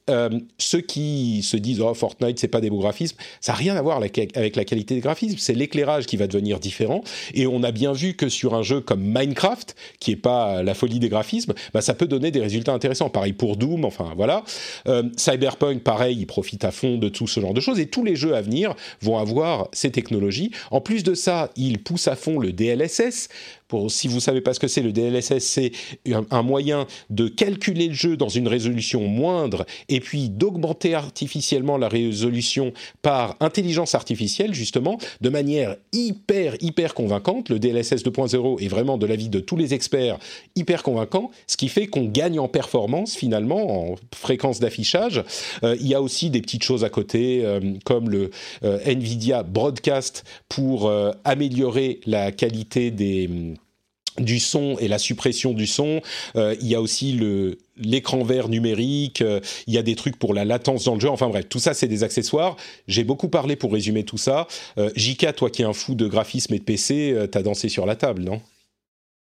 euh, 0.09 0.29
ceux 0.57 0.81
qui 0.81 1.43
se 1.43 1.55
disent 1.55 1.79
oh 1.81 1.93
Fortnite 1.93 2.39
c'est 2.39 2.47
pas 2.47 2.61
des 2.61 2.69
beaux 2.69 2.79
graphismes, 2.79 3.17
ça 3.39 3.53
n'a 3.53 3.57
rien 3.57 3.75
à 3.75 3.81
voir 3.81 3.97
avec 3.97 4.17
la 4.55 4.65
qualité 4.65 4.95
des 4.95 5.01
graphismes, 5.01 5.37
c'est 5.37 5.53
l'éclairage 5.53 6.05
qui 6.05 6.17
va 6.17 6.27
devenir 6.27 6.59
différent. 6.59 7.03
Et 7.33 7.47
on 7.47 7.63
a 7.63 7.71
bien 7.71 7.93
vu 7.93 8.15
que 8.15 8.29
sur 8.29 8.53
un 8.53 8.63
jeu 8.63 8.81
comme 8.81 9.01
Minecraft, 9.01 9.75
qui 9.99 10.11
est 10.11 10.17
pas 10.17 10.63
la 10.63 10.73
folie 10.73 10.99
des 10.99 11.09
graphismes, 11.09 11.53
bah, 11.73 11.81
ça 11.81 11.93
peut 11.93 12.07
donner 12.07 12.31
des 12.31 12.41
résultats 12.41 12.73
intéressants. 12.73 13.09
Pareil 13.09 13.33
pour 13.33 13.57
Doom, 13.57 13.85
enfin 13.85 14.13
voilà. 14.15 14.43
Euh, 14.87 15.03
Cyberpunk, 15.17 15.83
pareil, 15.83 16.17
il 16.19 16.25
profite 16.25 16.65
à 16.65 16.71
fond 16.71 16.97
de 16.97 17.09
tout 17.09 17.27
ce 17.27 17.39
genre 17.39 17.53
de 17.53 17.61
choses. 17.61 17.79
Et 17.79 17.87
tous 17.87 18.03
les 18.03 18.15
jeux 18.15 18.35
à 18.35 18.41
venir 18.41 18.75
vont 19.01 19.17
avoir 19.17 19.69
ces 19.71 19.91
technologies. 19.91 20.51
En 20.71 20.81
plus 20.81 21.03
de 21.03 21.13
ça, 21.13 21.49
il 21.55 21.81
pousse 21.81 22.07
à 22.07 22.15
fond 22.15 22.39
le 22.39 22.51
DLSS 22.51 23.29
si 23.87 24.07
vous 24.07 24.19
savez 24.19 24.41
pas 24.41 24.53
ce 24.53 24.59
que 24.59 24.67
c'est, 24.67 24.81
le 24.81 24.91
DLSS, 24.91 25.39
c'est 25.39 25.71
un, 26.29 26.43
moyen 26.43 26.87
de 27.09 27.27
calculer 27.27 27.87
le 27.87 27.93
jeu 27.93 28.17
dans 28.17 28.29
une 28.29 28.47
résolution 28.47 29.01
moindre 29.07 29.65
puis 29.99 30.29
d'augmenter 30.29 30.93
artificiellement 30.93 31.77
la 31.77 31.87
résolution 31.87 32.73
par 33.01 33.35
intelligence 33.39 33.95
artificielle, 33.95 34.53
justement, 34.53 34.97
de 35.21 35.29
manière 35.29 35.75
hyper, 35.91 36.55
hyper 36.61 36.93
convaincante. 36.93 37.49
Le 37.49 37.59
DLSS 37.59 38.03
2.0 38.03 38.63
est 38.63 38.67
vraiment, 38.67 38.97
de 38.97 39.05
l'avis 39.05 39.29
de 39.29 39.39
tous 39.39 39.55
les 39.55 39.73
experts, 39.73 40.17
hyper 40.55 40.83
convaincant, 40.83 41.31
ce 41.47 41.57
qui 41.57 41.67
fait 41.67 41.87
qu'on 41.87 42.05
gagne 42.05 42.39
en 42.39 42.47
performance, 42.47 43.15
finalement, 43.15 43.91
en 43.91 43.95
fréquence 44.13 44.59
d'affichage. 44.59 45.23
Euh, 45.63 45.75
il 45.79 45.87
y 45.87 45.93
a 45.93 46.01
aussi 46.01 46.29
des 46.29 46.41
petites 46.41 46.63
choses 46.63 46.83
à 46.83 46.89
côté, 46.89 47.41
euh, 47.43 47.59
comme 47.85 48.09
le 48.09 48.31
euh, 48.63 48.79
NVIDIA 48.85 49.43
Broadcast 49.43 50.23
pour 50.49 50.91
améliorer 51.23 51.99
la 52.05 52.31
qualité 52.31 52.91
des 52.91 53.29
du 54.17 54.39
son 54.39 54.77
et 54.79 54.87
la 54.87 54.97
suppression 54.97 55.53
du 55.53 55.67
son. 55.67 56.01
Euh, 56.35 56.55
il 56.61 56.67
y 56.67 56.75
a 56.75 56.81
aussi 56.81 57.13
le 57.13 57.57
l'écran 57.75 58.23
vert 58.23 58.49
numérique. 58.49 59.21
Euh, 59.21 59.39
il 59.65 59.73
y 59.73 59.77
a 59.77 59.81
des 59.81 59.95
trucs 59.95 60.17
pour 60.17 60.33
la 60.33 60.45
latence 60.45 60.83
dans 60.83 60.93
le 60.93 60.99
jeu. 60.99 61.09
Enfin 61.09 61.29
bref, 61.29 61.45
tout 61.49 61.59
ça 61.59 61.73
c'est 61.73 61.87
des 61.87 62.03
accessoires. 62.03 62.55
J'ai 62.87 63.03
beaucoup 63.03 63.29
parlé 63.29 63.55
pour 63.55 63.73
résumer 63.73 64.03
tout 64.03 64.17
ça. 64.17 64.47
Euh, 64.77 64.91
Jika, 64.95 65.33
toi 65.33 65.49
qui 65.49 65.63
es 65.63 65.65
un 65.65 65.73
fou 65.73 65.95
de 65.95 66.07
graphisme 66.07 66.53
et 66.53 66.59
de 66.59 66.63
PC, 66.63 67.15
t'as 67.31 67.41
dansé 67.41 67.69
sur 67.69 67.85
la 67.85 67.95
table, 67.95 68.23
non? 68.23 68.41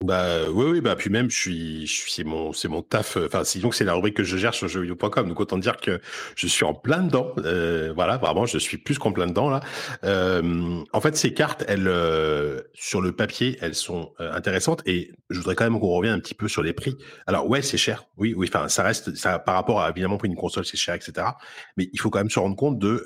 Bah 0.02 0.50
oui, 0.50 0.66
oui, 0.72 0.82
bah 0.82 0.96
puis 0.96 1.10
même 1.10 1.30
je 1.30 1.38
suis, 1.38 1.86
je 1.86 1.92
suis 1.92 2.12
c'est 2.14 2.24
mon, 2.24 2.54
c'est 2.54 2.70
mon 2.70 2.82
taf. 2.82 3.18
Euh, 3.18 3.28
enfin, 3.28 3.44
donc 3.60 3.76
c'est 3.76 3.84
la 3.84 3.94
rubrique 3.94 4.16
que 4.16 4.24
je 4.24 4.38
gère 4.38 4.54
sur 4.54 4.70
jeuxvideo.com. 4.70 5.28
Donc 5.28 5.42
autant 5.42 5.58
dire 5.58 5.76
que 5.76 6.00
je 6.38 6.48
suis 6.48 6.64
en 6.64 6.74
plein 6.74 7.04
dedans. 7.04 7.34
Euh, 7.40 7.92
voilà, 7.94 8.16
vraiment, 8.16 8.46
je 8.46 8.58
suis 8.58 8.78
plus 8.78 8.98
qu'en 8.98 9.12
plein 9.12 9.28
dedans 9.28 9.50
là. 9.50 9.60
Euh, 10.06 10.82
en 10.94 11.02
fait, 11.02 11.18
ces 11.18 11.34
cartes, 11.34 11.66
elles, 11.68 11.90
euh, 11.90 12.62
sur 12.74 13.02
le 13.02 13.12
papier, 13.12 13.58
elles 13.62 13.76
sont 13.76 14.14
euh, 14.22 14.32
intéressantes. 14.32 14.82
Et 14.86 15.12
je 15.30 15.38
voudrais 15.38 15.56
quand 15.56 15.66
même 15.66 15.78
qu'on 15.78 15.90
revienne 15.90 16.14
un 16.14 16.20
petit 16.22 16.36
peu 16.36 16.48
sur 16.48 16.64
les 16.64 16.72
prix. 16.72 16.98
Alors 17.28 17.50
ouais, 17.50 17.62
c'est 17.62 17.78
cher. 17.78 18.06
Oui, 18.16 18.34
oui. 18.38 18.50
Enfin, 18.50 18.70
ça 18.70 18.84
reste, 18.84 19.16
ça 19.18 19.38
par 19.38 19.56
rapport 19.56 19.82
à 19.82 19.90
évidemment 19.90 20.16
pour 20.16 20.28
une 20.28 20.36
console, 20.36 20.66
c'est 20.66 20.78
cher, 20.78 20.96
etc. 20.96 21.28
Mais 21.76 21.90
il 21.92 22.00
faut 22.00 22.10
quand 22.10 22.20
même 22.20 22.30
se 22.30 22.40
rendre 22.40 22.56
compte 22.56 22.80
de 22.80 23.06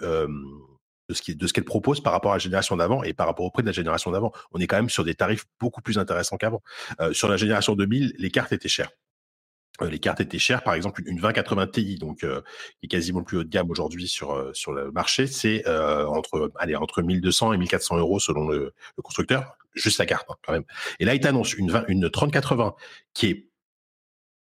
de 1.10 1.48
ce 1.48 1.54
qu'elle 1.54 1.66
propose 1.66 2.02
par 2.02 2.14
rapport 2.14 2.32
à 2.32 2.36
la 2.36 2.40
génération 2.40 2.78
d'avant 2.78 3.04
et 3.04 3.14
par 3.14 3.28
rapport 3.28 3.46
au 3.46 3.52
prix 3.52 3.64
de 3.64 3.68
la 3.68 3.74
génération 3.74 4.12
d'avant. 4.12 4.32
On 4.52 4.60
est 4.60 4.68
quand 4.68 4.78
même 4.78 4.90
sur 4.90 5.04
des 5.04 5.16
tarifs 5.16 5.46
beaucoup 5.60 5.82
plus 5.82 5.98
intéressants 5.98 6.38
qu'avant. 6.38 6.62
Euh, 7.02 7.14
sur 7.14 7.28
la 7.28 7.38
génération 7.38 7.76
2000, 7.76 8.14
les 8.18 8.32
cartes 8.32 8.52
étaient 8.52 8.70
chères. 8.70 8.92
Euh, 9.82 9.90
les 9.90 10.00
cartes 10.00 10.22
étaient 10.22 10.40
chères, 10.40 10.64
par 10.64 10.76
exemple 10.76 11.02
une 11.06 11.18
2080 11.18 11.68
Ti, 11.68 11.96
donc 11.98 12.24
euh, 12.24 12.42
qui 12.80 12.86
est 12.86 12.88
quasiment 12.88 13.20
le 13.20 13.26
plus 13.26 13.38
haut 13.38 13.44
de 13.44 13.50
gamme 13.50 13.72
aujourd'hui 13.72 14.08
sur 14.08 14.52
sur 14.54 14.72
le 14.72 14.92
marché, 14.92 15.28
c'est 15.28 15.68
entre 15.68 16.52
allez 16.58 16.76
entre 16.76 17.02
1200 17.02 17.54
et 17.54 17.58
1400 17.58 17.98
euros 17.98 18.20
selon 18.20 18.48
le, 18.48 18.74
constructeur, 19.04 19.58
juste 19.74 19.98
la 19.98 20.06
carte 20.06 20.30
hein, 20.30 20.36
quand 20.46 20.54
même. 20.54 20.66
Et 21.00 21.06
là, 21.06 21.16
il 21.16 21.20
t'annonce 21.20 21.54
une 21.54 21.72
20, 21.72 21.86
une 21.88 22.10
3080 22.10 22.76
qui 23.14 23.28
est 23.28 23.48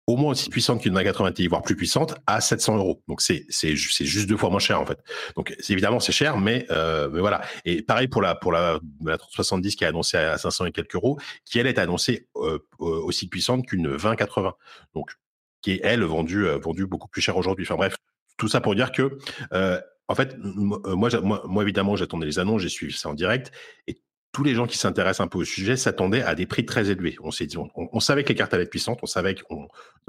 au 0.10 0.16
moins 0.16 0.32
aussi 0.32 0.49
puissante 0.49 0.82
qu'une 0.82 0.93
2080 0.93 1.34
Ti, 1.34 1.47
voire 1.47 1.62
plus 1.62 1.76
puissante, 1.76 2.16
à 2.26 2.41
700 2.41 2.78
euros. 2.78 3.03
Donc 3.07 3.22
c'est 3.22 3.45
c'est 3.49 3.76
juste 3.76 4.28
deux 4.28 4.38
fois 4.38 4.49
moins 4.49 4.60
cher 4.60 4.82
en 4.82 4.86
fait. 4.86 4.97
Donc 5.36 5.55
évidemment 5.70 5.99
c'est 5.99 6.12
cher, 6.12 6.39
mais 6.39 6.66
euh, 6.72 7.10
mais 7.14 7.20
voilà. 7.20 7.41
Et 7.64 7.84
pareil 7.84 8.07
pour 8.07 8.24
la 8.24 8.34
pour 8.34 8.51
la, 8.51 8.80
la 9.05 9.20
3070 9.20 9.76
qui 9.76 9.84
est 9.84 9.88
annoncée 9.88 10.18
à 10.18 10.39
500 10.39 10.66
et 10.66 10.72
quelques 10.72 10.95
euros, 10.95 11.20
qui 11.45 11.60
elle 11.60 11.68
est 11.68 11.78
annoncée 11.78 12.28
euh, 12.38 12.57
aussi 12.80 13.30
puissante 13.30 13.68
qu'une 13.68 13.97
2080. 13.97 14.55
Donc 14.95 15.12
qui 15.62 15.74
est 15.74 15.82
elle 15.84 16.03
vendue 16.03 16.47
euh, 16.47 16.57
vendue 16.57 16.88
beaucoup 16.88 17.07
plus 17.07 17.22
cher 17.22 17.38
aujourd'hui. 17.38 17.68
Enfin 17.68 17.76
bref, 17.76 17.95
tout 18.38 18.47
ça 18.47 18.62
pour 18.62 18.74
dire 18.74 18.91
que 18.91 19.20
euh, 19.53 19.80
en 20.07 20.16
fait, 20.16 20.36
moi, 20.39 20.82
moi, 21.22 21.43
moi 21.45 21.62
évidemment, 21.62 21.95
j'attendais 21.95 22.26
les 22.26 22.39
annonces, 22.39 22.64
j'ai 22.64 22.70
suivi 22.70 22.93
ça 22.93 23.10
en 23.10 23.14
direct, 23.14 23.51
et 23.86 24.01
tous 24.32 24.43
les 24.43 24.53
gens 24.53 24.67
qui 24.67 24.77
s'intéressent 24.77 25.25
un 25.25 25.27
peu 25.27 25.39
au 25.39 25.43
sujet 25.43 25.75
s'attendaient 25.75 26.21
à 26.21 26.36
des 26.36 26.45
prix 26.45 26.65
très 26.65 26.91
élevés. 26.91 27.15
On 27.21 27.32
s'est 27.32 27.47
on, 27.75 27.99
savait 27.99 28.23
que 28.23 28.30
les 28.30 28.36
cartes 28.36 28.53
allaient 28.53 28.63
être 28.63 28.69
puissantes, 28.69 28.99
on 29.01 29.07
savait 29.07 29.34
que 29.34 29.43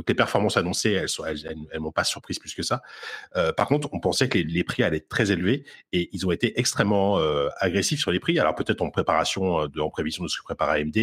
les 0.09 0.14
performances 0.14 0.57
annoncées, 0.57 0.93
elles, 0.93 1.09
elles, 1.73 1.81
m'ont 1.81 1.93
pas 1.93 2.05
surprise 2.05 2.39
plus 2.39 2.55
que 2.55 2.62
ça. 2.62 2.83
Euh, 3.37 3.53
par 3.53 3.66
contre, 3.66 3.89
on 3.93 4.01
pensait 4.01 4.29
que 4.29 4.39
les, 4.39 4.64
prix 4.64 4.83
allaient 4.83 4.99
être 4.99 5.09
très 5.09 5.33
élevés 5.33 5.64
et 5.93 6.11
ils 6.12 6.27
ont 6.27 6.33
été 6.33 6.59
extrêmement 6.61 7.18
euh, 7.18 7.49
agressifs 7.59 8.01
sur 8.01 8.11
les 8.11 8.21
prix. 8.21 8.39
Alors 8.39 8.55
peut-être 8.55 8.83
en 8.83 8.91
préparation, 8.91 9.62
euh, 9.62 9.81
en 9.81 9.91
prévision 9.91 10.25
de 10.25 10.29
ce 10.29 10.39
que 10.39 10.45
prépare 10.45 10.71
AMD. 10.71 10.99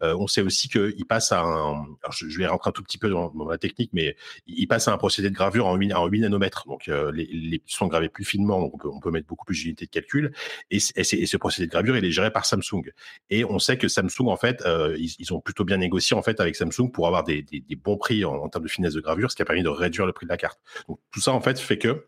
On 0.00 0.26
sait 0.26 0.42
aussi 0.42 0.68
qu'ils 0.68 1.06
passent 1.06 1.32
à 1.32 1.40
un, 1.42 1.84
je, 2.10 2.38
vais 2.38 2.46
rentrer 2.46 2.68
un 2.68 2.72
tout 2.72 2.82
petit 2.82 2.98
peu 2.98 3.10
dans, 3.10 3.32
la 3.50 3.58
technique, 3.58 3.90
mais 3.92 4.16
ils 4.46 4.66
passent 4.66 4.88
à 4.88 4.92
un 4.92 4.98
procédé 4.98 5.30
de 5.30 5.34
gravure 5.34 5.66
en 5.66 5.74
8, 5.74 5.94
en 5.94 6.06
8 6.06 6.20
nanomètres. 6.20 6.64
Donc 6.66 6.86
les, 6.86 7.26
les 7.26 7.62
sont 7.66 7.88
gravés 7.88 8.08
plus 8.08 8.24
finement, 8.24 8.60
donc 8.60 8.84
on 8.84 9.00
peut, 9.00 9.10
mettre 9.10 9.26
beaucoup 9.26 9.44
plus 9.44 9.60
d'unités 9.60 9.86
de 9.86 9.90
calcul. 9.90 10.32
Et, 10.70 10.78
et, 10.96 11.26
ce 11.26 11.36
procédé 11.36 11.66
de 11.66 11.72
gravure, 11.72 11.96
il 11.96 12.04
est 12.04 12.10
géré 12.10 12.30
par 12.30 12.46
Samsung. 12.52 12.82
Et 13.30 13.44
on 13.44 13.58
sait 13.58 13.78
que 13.78 13.88
Samsung, 13.88 14.28
en 14.28 14.36
fait, 14.36 14.62
euh, 14.66 14.96
ils, 14.98 15.32
ont 15.32 15.40
plutôt 15.40 15.64
bien 15.64 15.78
négocié 15.78 16.16
en 16.16 16.22
fait 16.22 16.40
avec 16.40 16.56
Samsung 16.56 16.90
pour 16.92 17.06
avoir 17.06 17.24
des, 17.24 17.44
bons 17.82 17.96
prix 17.96 18.24
en, 18.24 18.48
termes 18.48 18.64
de 18.64 18.70
finesse 18.70 18.94
de 18.94 19.00
gravure, 19.00 19.30
ce 19.30 19.36
qui 19.36 19.42
a 19.42 19.44
permis 19.44 19.62
de 19.62 19.68
réduire 19.68 20.06
le 20.06 20.12
prix 20.12 20.26
de 20.26 20.30
la 20.30 20.36
carte. 20.36 20.60
Donc 20.88 20.98
tout 21.10 21.20
ça, 21.20 21.32
en 21.32 21.40
fait, 21.40 21.58
fait 21.58 21.78
que 21.78 22.06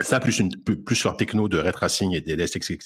ça, 0.00 0.20
plus, 0.20 0.38
une, 0.38 0.50
plus 0.50 1.04
leur 1.04 1.16
techno 1.16 1.48
de 1.48 1.58
ray 1.58 1.72
tracing 1.72 2.14
et 2.14 2.20
des 2.20 2.32
etc., 2.42 2.80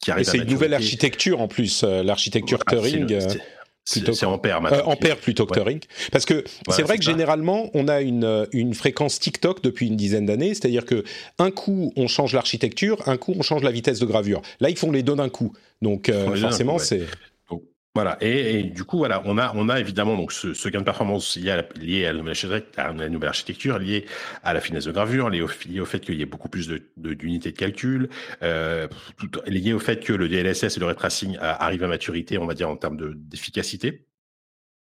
qui 0.00 0.10
arrive 0.10 0.26
C'est 0.26 0.38
une 0.38 0.50
nouvelle 0.50 0.74
architecture 0.74 1.40
en 1.40 1.48
plus, 1.48 1.82
euh, 1.82 2.02
l'architecture 2.02 2.58
Turing. 2.64 3.18
C'est 3.84 4.24
Ampère 4.24 4.60
maintenant. 4.60 4.78
Euh, 4.78 4.82
Ampère 4.84 5.16
plutôt 5.16 5.46
que 5.46 5.54
Turing. 5.54 5.80
Parce 6.12 6.24
que 6.24 6.44
c'est 6.70 6.82
vrai 6.82 6.98
que 6.98 7.04
généralement, 7.04 7.70
on 7.74 7.88
a 7.88 8.00
une, 8.00 8.24
euh, 8.24 8.46
une 8.52 8.74
fréquence 8.74 9.18
TikTok 9.18 9.62
depuis 9.62 9.88
une 9.88 9.96
dizaine 9.96 10.26
d'années, 10.26 10.54
c'est-à-dire 10.54 10.84
que 10.84 11.04
un 11.38 11.50
coup, 11.50 11.92
on 11.96 12.06
change 12.06 12.32
l'architecture, 12.34 13.02
un 13.06 13.16
coup, 13.16 13.34
on 13.36 13.42
change 13.42 13.62
la 13.62 13.72
vitesse 13.72 13.98
de 13.98 14.06
gravure. 14.06 14.42
Là, 14.60 14.70
ils 14.70 14.78
font 14.78 14.92
les 14.92 15.02
deux 15.02 15.16
d'un 15.16 15.28
coup. 15.28 15.52
Donc, 15.80 16.08
euh, 16.08 16.34
forcément, 16.36 16.78
c'est. 16.78 17.02
Voilà. 17.94 18.16
Et, 18.22 18.62
du 18.62 18.84
coup, 18.84 18.96
voilà, 18.96 19.22
on 19.26 19.36
a, 19.36 19.52
on 19.54 19.68
a 19.68 19.78
évidemment 19.78 20.16
donc 20.16 20.32
ce, 20.32 20.68
gain 20.68 20.80
de 20.80 20.84
performance 20.84 21.36
lié 21.36 21.50
à 22.06 22.12
la, 22.12 22.18
nouvelle, 22.18 23.28
architecture, 23.28 23.78
lié 23.78 24.06
à 24.42 24.54
la 24.54 24.60
finesse 24.62 24.86
de 24.86 24.92
gravure, 24.92 25.28
lié 25.28 25.42
au, 25.42 25.46
fait 25.84 26.00
qu'il 26.00 26.14
y 26.14 26.22
ait 26.22 26.26
beaucoup 26.26 26.48
plus 26.48 26.68
de, 26.68 26.82
d'unités 26.96 27.52
de, 27.52 27.56
calcul, 27.56 28.08
euh, 28.42 28.88
lié 29.46 29.74
au 29.74 29.78
fait 29.78 30.02
que 30.02 30.14
le 30.14 30.28
DLSS 30.30 30.76
et 30.76 30.80
le 30.80 30.86
ray 30.86 30.96
tracing 30.96 31.36
arrivent 31.40 31.84
à 31.84 31.88
maturité, 31.88 32.38
on 32.38 32.46
va 32.46 32.54
dire 32.54 32.70
en 32.70 32.76
termes 32.76 32.96
d'efficacité. 33.14 34.06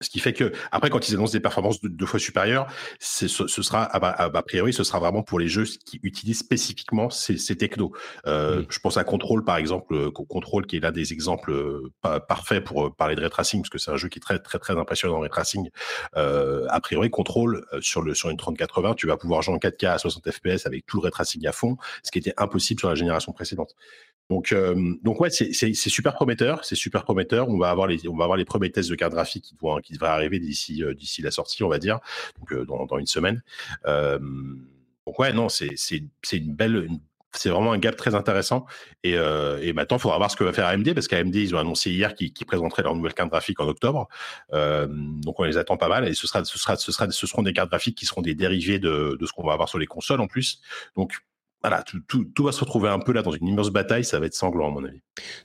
Ce 0.03 0.09
qui 0.09 0.19
fait 0.19 0.33
que 0.33 0.53
après, 0.73 0.89
quand 0.89 1.09
ils 1.09 1.15
annoncent 1.15 1.33
des 1.33 1.41
performances 1.41 1.81
deux, 1.83 2.07
fois 2.07 2.19
supérieures, 2.19 2.67
ce, 2.99 3.29
ce, 3.29 3.47
sera 3.63 3.85
a, 3.85 4.43
priori, 4.43 4.73
ce 4.73 4.83
sera 4.83 4.99
vraiment 4.99 5.23
pour 5.23 5.39
les 5.39 5.47
jeux 5.47 5.65
qui 5.85 6.01
utilisent 6.03 6.39
spécifiquement 6.39 7.11
ces, 7.11 7.37
ces 7.37 7.57
technos. 7.57 7.93
Euh, 8.27 8.65
Je 8.71 8.79
pense 8.79 8.97
à 8.97 9.05
Control 9.05 9.45
par 9.45 9.59
exemple, 9.59 9.95
euh, 9.95 10.11
Control 10.11 10.67
qui 10.67 10.77
est 10.77 10.81
là 10.81 10.91
des 10.91 11.13
exemples 11.13 11.53
euh, 11.53 11.93
parfaits 12.29 12.65
pour 12.65 12.97
parler 12.97 13.15
de 13.15 13.21
ray 13.21 13.29
tracing 13.29 13.61
parce 13.61 13.69
que 13.69 13.79
c'est 13.79 13.91
un 13.91 13.97
jeu 13.97 14.09
qui 14.09 14.19
est 14.19 14.23
très 14.23 14.39
très 14.39 14.59
très 14.59 14.79
impressionnant 14.79 15.17
en 15.17 15.21
ray 15.21 15.31
tracing. 15.31 15.69
Euh, 16.17 16.67
a 16.71 16.81
priori, 16.81 17.11
Control 17.11 17.67
sur 17.81 18.01
le 18.01 18.15
sur 18.15 18.31
une 18.31 18.39
3080, 18.39 18.95
tu 18.95 19.07
vas 19.07 19.19
pouvoir 19.19 19.43
jouer 19.43 19.55
en 19.55 19.59
4K 19.59 19.87
à 19.89 19.99
60 19.99 20.31
FPS 20.31 20.65
avec 20.65 20.87
tout 20.87 20.97
le 20.97 21.03
ray 21.03 21.13
tracing 21.13 21.47
à 21.47 21.53
fond, 21.53 21.77
ce 22.03 22.11
qui 22.11 22.19
était 22.19 22.35
impossible 22.39 22.81
sur 22.81 22.89
la 22.89 22.95
génération 22.95 23.33
précédente. 23.33 23.75
Donc, 24.31 24.53
euh, 24.53 24.95
donc 25.03 25.21
ouais, 25.21 25.29
c'est 25.29 25.75
super 25.75 26.15
prometteur, 26.15 26.65
c'est 26.65 26.77
super 26.77 27.03
prometteur. 27.03 27.49
On 27.49 27.59
va 27.59 27.69
avoir 27.69 27.89
les, 27.89 28.09
on 28.09 28.17
va 28.17 28.25
avoir 28.25 28.39
les 28.39 28.45
premiers 28.45 28.71
tests 28.71 28.89
de 28.89 28.95
cartes 28.95 29.13
graphiques 29.13 29.45
qui 29.45 29.57
vont, 29.61 29.79
qui 29.81 29.93
devraient 29.93 30.11
arriver 30.11 30.39
d'ici, 30.39 30.85
euh, 30.85 30.95
d'ici 30.95 31.21
la 31.21 31.33
sortie, 31.33 31.65
on 31.65 31.69
va 31.69 31.79
dire, 31.79 31.99
donc 32.39 32.53
euh, 32.53 32.65
dans, 32.65 32.99
une 32.99 33.09
semaine. 33.09 33.43
Euh, 33.87 34.21
donc 35.05 35.19
ouais, 35.19 35.33
non, 35.33 35.49
c'est 35.49 35.75
une 36.33 36.55
belle, 36.55 36.89
c'est 37.33 37.49
vraiment 37.49 37.73
un 37.73 37.79
gap 37.79 37.97
très 37.97 38.15
intéressant. 38.15 38.67
Et, 39.03 39.15
et 39.15 39.73
maintenant, 39.73 39.97
il 39.97 40.01
faudra 40.01 40.19
voir 40.19 40.31
ce 40.31 40.37
que 40.37 40.45
va 40.45 40.53
faire 40.53 40.67
AMD, 40.67 40.95
parce 40.95 41.09
qu'AMD, 41.09 41.35
ils 41.35 41.55
ont 41.57 41.59
annoncé 41.59 41.91
hier 41.91 42.15
qu'ils 42.15 42.33
présenteraient 42.47 42.85
leur 42.85 42.95
nouvelle 42.95 43.15
carte 43.15 43.31
graphique 43.31 43.59
en 43.59 43.67
octobre. 43.67 44.09
donc 44.53 45.41
on 45.41 45.43
les 45.43 45.57
attend 45.57 45.77
pas 45.77 45.89
mal. 45.89 46.07
Et 46.07 46.15
ce 46.15 46.29
sera, 46.29 46.45
ce 46.45 46.57
sera, 46.57 46.77
ce 46.77 46.93
sera, 46.93 47.11
ce 47.11 47.27
seront 47.27 47.43
des 47.43 47.53
cartes 47.53 47.71
graphiques 47.71 47.97
qui 47.97 48.07
seront 48.07 48.23
des 48.23 48.37
dérivés 48.37 48.79
de, 48.79 49.17
de 49.19 49.27
ce 49.27 49.33
qu'on 49.33 49.45
va 49.45 49.55
avoir 49.55 49.69
sur 49.69 49.79
les 49.79 49.87
consoles 49.87 50.21
en 50.21 50.29
plus. 50.29 50.61
Donc 50.97 51.21
voilà, 51.63 51.83
tout, 51.83 52.01
tout, 52.09 52.25
tout, 52.25 52.45
va 52.45 52.53
se 52.53 52.61
retrouver 52.61 52.89
un 52.89 52.99
peu 52.99 53.13
là 53.13 53.23
dans 53.23 53.33
une 53.33 53.47
immense 53.47 53.71
bataille, 53.71 54.05
ça 54.05 54.19
va 54.19 54.27
être 54.27 54.35
sanglant 54.35 54.69
à 54.69 54.71
mon 54.71 54.85
avis. 54.85 55.01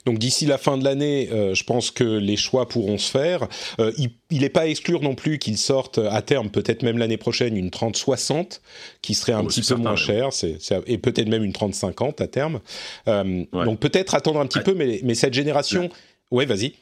Donc 0.06 0.18
d'ici 0.18 0.46
la 0.46 0.56
fin 0.56 0.78
de 0.78 0.84
l'année, 0.84 1.28
euh, 1.30 1.54
je 1.54 1.64
pense 1.64 1.90
que 1.90 2.04
les 2.04 2.36
choix 2.36 2.66
pourront 2.68 2.96
se 2.96 3.10
faire. 3.10 3.46
Euh, 3.80 3.92
il 4.30 4.40
n'est 4.40 4.48
pas 4.48 4.62
à 4.62 4.66
exclure 4.66 5.02
non 5.02 5.14
plus 5.14 5.38
qu'ils 5.38 5.58
sortent 5.58 5.98
à 5.98 6.22
terme, 6.22 6.48
peut-être 6.48 6.82
même 6.82 6.96
l'année 6.96 7.18
prochaine, 7.18 7.56
une 7.56 7.70
3060 7.70 8.62
qui 9.02 9.14
serait 9.14 9.32
un 9.32 9.40
oh, 9.44 9.46
petit 9.46 9.60
peu 9.60 9.74
moins 9.74 9.96
chère, 9.96 10.32
c'est, 10.32 10.58
et 10.86 10.96
peut-être 10.96 11.28
même 11.28 11.44
une 11.44 11.52
3050 11.52 12.20
à 12.20 12.26
terme. 12.26 12.60
Euh, 13.08 13.44
Donc 13.52 13.78
peut-être 13.80 14.14
attendre 14.14 14.40
un 14.40 14.46
petit 14.46 14.60
peu, 14.60 14.74
mais, 14.74 15.00
mais 15.02 15.14
cette 15.14 15.34
génération... 15.34 15.90
Ouais, 16.32 16.44
vas-y. 16.44 16.74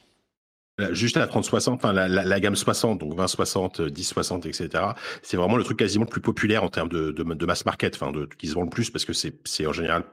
Juste 0.91 1.17
à 1.17 1.21
la 1.21 1.27
3060, 1.27 1.75
enfin 1.75 1.93
la, 1.93 2.07
la, 2.07 2.25
la, 2.25 2.39
gamme 2.39 2.55
60, 2.55 2.99
donc 2.99 3.15
2060, 3.15 3.79
1060, 3.79 4.45
etc. 4.45 4.69
C'est 5.21 5.37
vraiment 5.37 5.55
le 5.55 5.63
truc 5.63 5.79
quasiment 5.79 6.05
le 6.05 6.09
plus 6.09 6.21
populaire 6.21 6.63
en 6.63 6.69
termes 6.69 6.89
de, 6.89 7.11
de, 7.11 7.23
de 7.23 7.45
mass 7.45 7.65
market, 7.65 7.95
enfin 7.95 8.11
de 8.11 8.27
qui 8.37 8.47
se 8.47 8.55
vend 8.55 8.63
le 8.63 8.69
plus 8.69 8.89
parce 8.89 9.05
que 9.05 9.13
c'est 9.13 9.65
en 9.65 9.73
général 9.73 10.03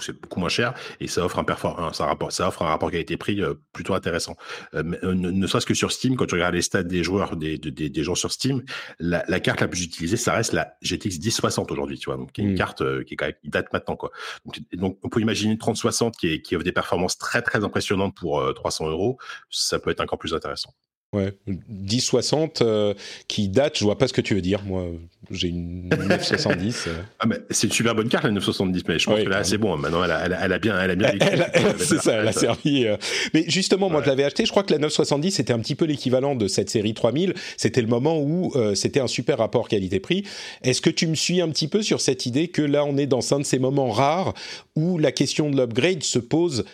c'est 0.00 0.20
beaucoup 0.20 0.40
moins 0.40 0.48
cher 0.48 0.74
et 1.00 1.06
ça 1.06 1.24
offre 1.24 1.38
un 1.38 1.92
ça, 1.92 2.06
rapport, 2.06 2.32
ça 2.32 2.48
offre 2.48 2.62
un 2.62 2.68
rapport 2.68 2.90
qualité-prix 2.90 3.40
euh, 3.42 3.54
plutôt 3.72 3.94
intéressant. 3.94 4.36
Euh, 4.74 4.82
euh, 5.04 5.14
ne, 5.14 5.30
ne 5.30 5.46
serait-ce 5.46 5.66
que 5.66 5.74
sur 5.74 5.92
Steam, 5.92 6.16
quand 6.16 6.26
tu 6.26 6.34
regardes 6.34 6.54
les 6.54 6.62
stats 6.62 6.82
des 6.82 7.02
joueurs, 7.02 7.36
des, 7.36 7.58
des, 7.58 7.88
des 7.88 8.02
gens 8.02 8.14
sur 8.14 8.32
Steam, 8.32 8.62
la, 8.98 9.24
la, 9.28 9.40
carte 9.40 9.60
la 9.60 9.68
plus 9.68 9.84
utilisée, 9.84 10.16
ça 10.16 10.34
reste 10.34 10.52
la 10.52 10.74
GTX 10.82 11.18
1060 11.18 11.70
aujourd'hui, 11.72 11.98
tu 11.98 12.06
vois, 12.06 12.16
donc 12.16 12.32
qui 12.32 12.40
est 12.40 12.44
une 12.44 12.52
mmh. 12.52 12.56
carte 12.56 13.04
qui, 13.04 13.14
est, 13.14 13.36
date 13.44 13.72
maintenant 13.72 13.96
quoi. 13.96 14.10
Donc, 14.44 14.60
donc 14.72 14.98
on 15.02 15.08
peut 15.08 15.20
imaginer 15.20 15.52
une 15.52 15.58
3060 15.58 16.16
qui, 16.16 16.34
est, 16.34 16.42
qui 16.42 16.56
offre 16.56 16.64
des 16.64 16.72
performances 16.72 17.18
très 17.18 17.42
très 17.42 17.64
impressionnantes 17.64 18.14
pour 18.14 18.42
300 18.54 18.88
euros, 18.88 19.18
ça 19.50 19.78
peut 19.78 19.90
être 19.90 20.00
un 20.00 20.06
encore 20.10 20.18
plus 20.18 20.34
intéressant. 20.34 20.74
Ouais, 21.12 21.32
1060 21.68 22.62
euh, 22.62 22.94
qui 23.26 23.48
date, 23.48 23.76
je 23.76 23.82
vois 23.82 23.98
pas 23.98 24.06
ce 24.06 24.12
que 24.12 24.20
tu 24.20 24.36
veux 24.36 24.40
dire. 24.40 24.62
Moi, 24.62 24.84
j'ai 25.32 25.48
une 25.48 25.88
970. 25.88 26.84
Euh. 26.86 26.92
Ah, 27.18 27.26
mais 27.26 27.38
c'est 27.50 27.66
une 27.66 27.72
super 27.72 27.96
bonne 27.96 28.08
carte 28.08 28.22
la 28.22 28.30
970, 28.30 28.84
mais 28.86 28.96
je 29.00 29.06
pense 29.06 29.18
que 29.18 29.28
là 29.28 29.42
c'est 29.42 29.58
bon. 29.58 29.76
Maintenant, 29.76 30.04
elle 30.04 30.12
a, 30.12 30.24
elle 30.24 30.52
a, 30.52 30.58
bien, 30.60 30.80
elle 30.80 30.92
a 30.92 30.94
bien. 30.94 31.10
c'est 31.78 32.00
ça, 32.00 32.12
elle 32.12 32.28
a 32.28 32.32
servi. 32.32 32.86
Euh. 32.86 32.96
Mais 33.34 33.44
justement, 33.48 33.90
moi, 33.90 34.02
je 34.04 34.08
l'avais 34.08 34.22
acheté. 34.22 34.44
Je 34.44 34.52
crois 34.52 34.62
que 34.62 34.72
la 34.72 34.78
970 34.78 35.32
c'était 35.32 35.52
un 35.52 35.58
petit 35.58 35.74
peu 35.74 35.84
l'équivalent 35.84 36.36
de 36.36 36.46
cette 36.46 36.70
série 36.70 36.94
3000. 36.94 37.34
C'était 37.56 37.82
le 37.82 37.88
moment 37.88 38.20
où 38.20 38.54
c'était 38.76 39.00
un 39.00 39.08
super 39.08 39.38
rapport 39.38 39.66
qualité-prix. 39.66 40.22
Est-ce 40.62 40.80
que 40.80 40.90
tu 40.90 41.08
me 41.08 41.16
suis 41.16 41.40
un 41.40 41.48
petit 41.48 41.66
peu 41.66 41.82
sur 41.82 42.00
cette 42.00 42.24
idée 42.24 42.46
que 42.46 42.62
là, 42.62 42.84
on 42.84 42.96
est 42.96 43.06
dans 43.08 43.34
un 43.34 43.40
de 43.40 43.44
ces 43.44 43.58
moments 43.58 43.90
rares 43.90 44.32
où 44.76 44.96
la 44.96 45.10
question 45.10 45.50
de 45.50 45.56
l'upgrade 45.56 46.04
se 46.04 46.20
pose 46.20 46.64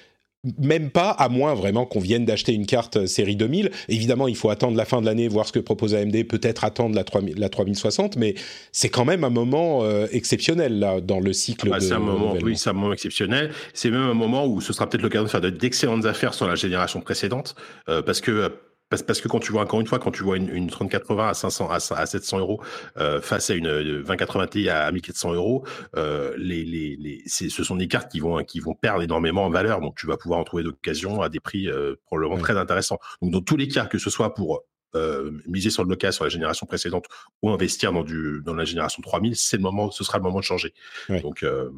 même 0.59 0.91
pas, 0.91 1.11
à 1.11 1.29
moins 1.29 1.55
vraiment 1.55 1.87
qu'on 1.87 2.01
vienne 2.01 2.25
d'acheter 2.25 2.53
une 2.53 2.67
carte 2.67 2.97
euh, 2.97 3.07
série 3.07 3.37
2000. 3.37 3.71
Évidemment, 3.89 4.29
il 4.29 4.37
faut 4.37 4.51
attendre 4.51 4.77
la 4.77 4.85
fin 4.85 5.01
de 5.01 5.07
l'année, 5.07 5.29
voir 5.29 5.47
ce 5.47 5.53
que 5.53 5.59
propose 5.59 5.95
AMD, 5.95 6.25
peut-être 6.27 6.65
attendre 6.65 6.95
la, 6.95 7.05
3000, 7.05 7.39
la 7.39 7.49
3060, 7.49 8.17
mais 8.17 8.35
c'est 8.73 8.89
quand 8.89 9.05
même 9.05 9.25
un 9.25 9.31
moment 9.31 9.85
euh, 9.85 10.07
exceptionnel 10.13 10.79
là, 10.79 11.01
dans 11.01 11.21
le 11.21 11.33
cycle. 11.33 11.69
Ah 11.69 11.77
bah, 11.77 11.81
c'est 11.81 11.93
un 11.93 11.99
moment, 11.99 12.35
oui, 12.43 12.57
c'est 12.57 12.71
un 12.71 12.75
moment 12.75 12.93
exceptionnel. 12.93 13.51
C'est 13.75 13.91
même 13.91 14.03
un 14.03 14.15
moment 14.15 14.47
où 14.47 14.61
ce 14.61 14.73
sera 14.73 14.89
peut-être 14.89 15.03
l'occasion 15.03 15.25
de 15.25 15.31
faire 15.31 15.41
d'excellentes 15.41 16.07
affaires 16.07 16.35
sur 16.35 16.47
la 16.47 16.55
génération 16.55 17.01
précédente, 17.01 17.55
euh, 17.89 18.03
parce 18.03 18.21
que 18.21 18.53
parce, 18.89 19.03
parce, 19.03 19.21
que 19.21 19.29
quand 19.29 19.41
tu 19.41 19.53
vois, 19.53 19.63
encore 19.63 19.81
une 19.81 19.87
fois, 19.87 19.99
quand 19.99 20.11
tu 20.11 20.23
vois 20.23 20.37
une, 20.37 20.49
une 20.49 20.69
3080 20.69 21.29
à 21.29 21.35
500, 21.35 21.69
à, 21.71 21.77
à 21.77 22.07
700 22.07 22.39
euros 22.39 22.61
euh, 22.99 23.21
face 23.21 23.51
à 23.51 23.55
une 23.55 23.67
2080 23.67 24.47
Ti 24.47 24.69
à 24.69 24.91
1400 24.91 25.35
euros, 25.35 25.65
euh, 25.97 26.35
les, 26.39 26.65
les, 26.65 26.97
les, 26.97 27.23
ce 27.27 27.65
sont 27.65 27.77
des 27.77 27.89
cartes 27.89 28.11
qui 28.11 28.21
vont, 28.21 28.43
qui 28.45 28.61
vont 28.61 28.75
perdre 28.75 29.03
énormément 29.03 29.45
en 29.45 29.51
valeur. 29.51 29.81
Donc, 29.81 29.97
tu 29.97 30.07
vas 30.07 30.17
pouvoir 30.17 30.41
en 30.41 30.45
trouver 30.45 30.63
d'occasion 30.63 31.21
à 31.21 31.29
des 31.29 31.41
prix 31.41 31.69
euh, 31.69 31.97
probablement 32.07 32.39
très 32.39 32.57
intéressants. 32.57 32.99
Donc, 33.23 33.33
dans 33.33 33.41
tous 33.41 33.57
les 33.57 33.69
cas, 33.69 33.87
que 33.87 33.99
ce 33.99 34.11
soit 34.11 34.35
pour 34.35 34.63
euh, 34.97 35.31
miser 35.47 35.71
sur 35.71 35.85
le 35.85 35.91
local 35.91 36.13
sur 36.13 36.25
la 36.25 36.31
génération 36.31 36.67
précédente 36.67 37.07
ou 37.43 37.51
investir 37.51 37.93
dans, 37.93 38.03
du, 38.03 38.41
dans 38.45 38.55
la 38.55 38.65
génération 38.65 39.03
3000, 39.03 39.37
c'est 39.37 39.57
le 39.57 39.63
moment, 39.63 39.91
ce 39.91 40.05
sera 40.05 40.19
le 40.19 40.25
moment 40.25 40.39
de 40.39 40.45
changer. 40.45 40.75
Donc, 41.23 41.43
euh, 41.43 41.71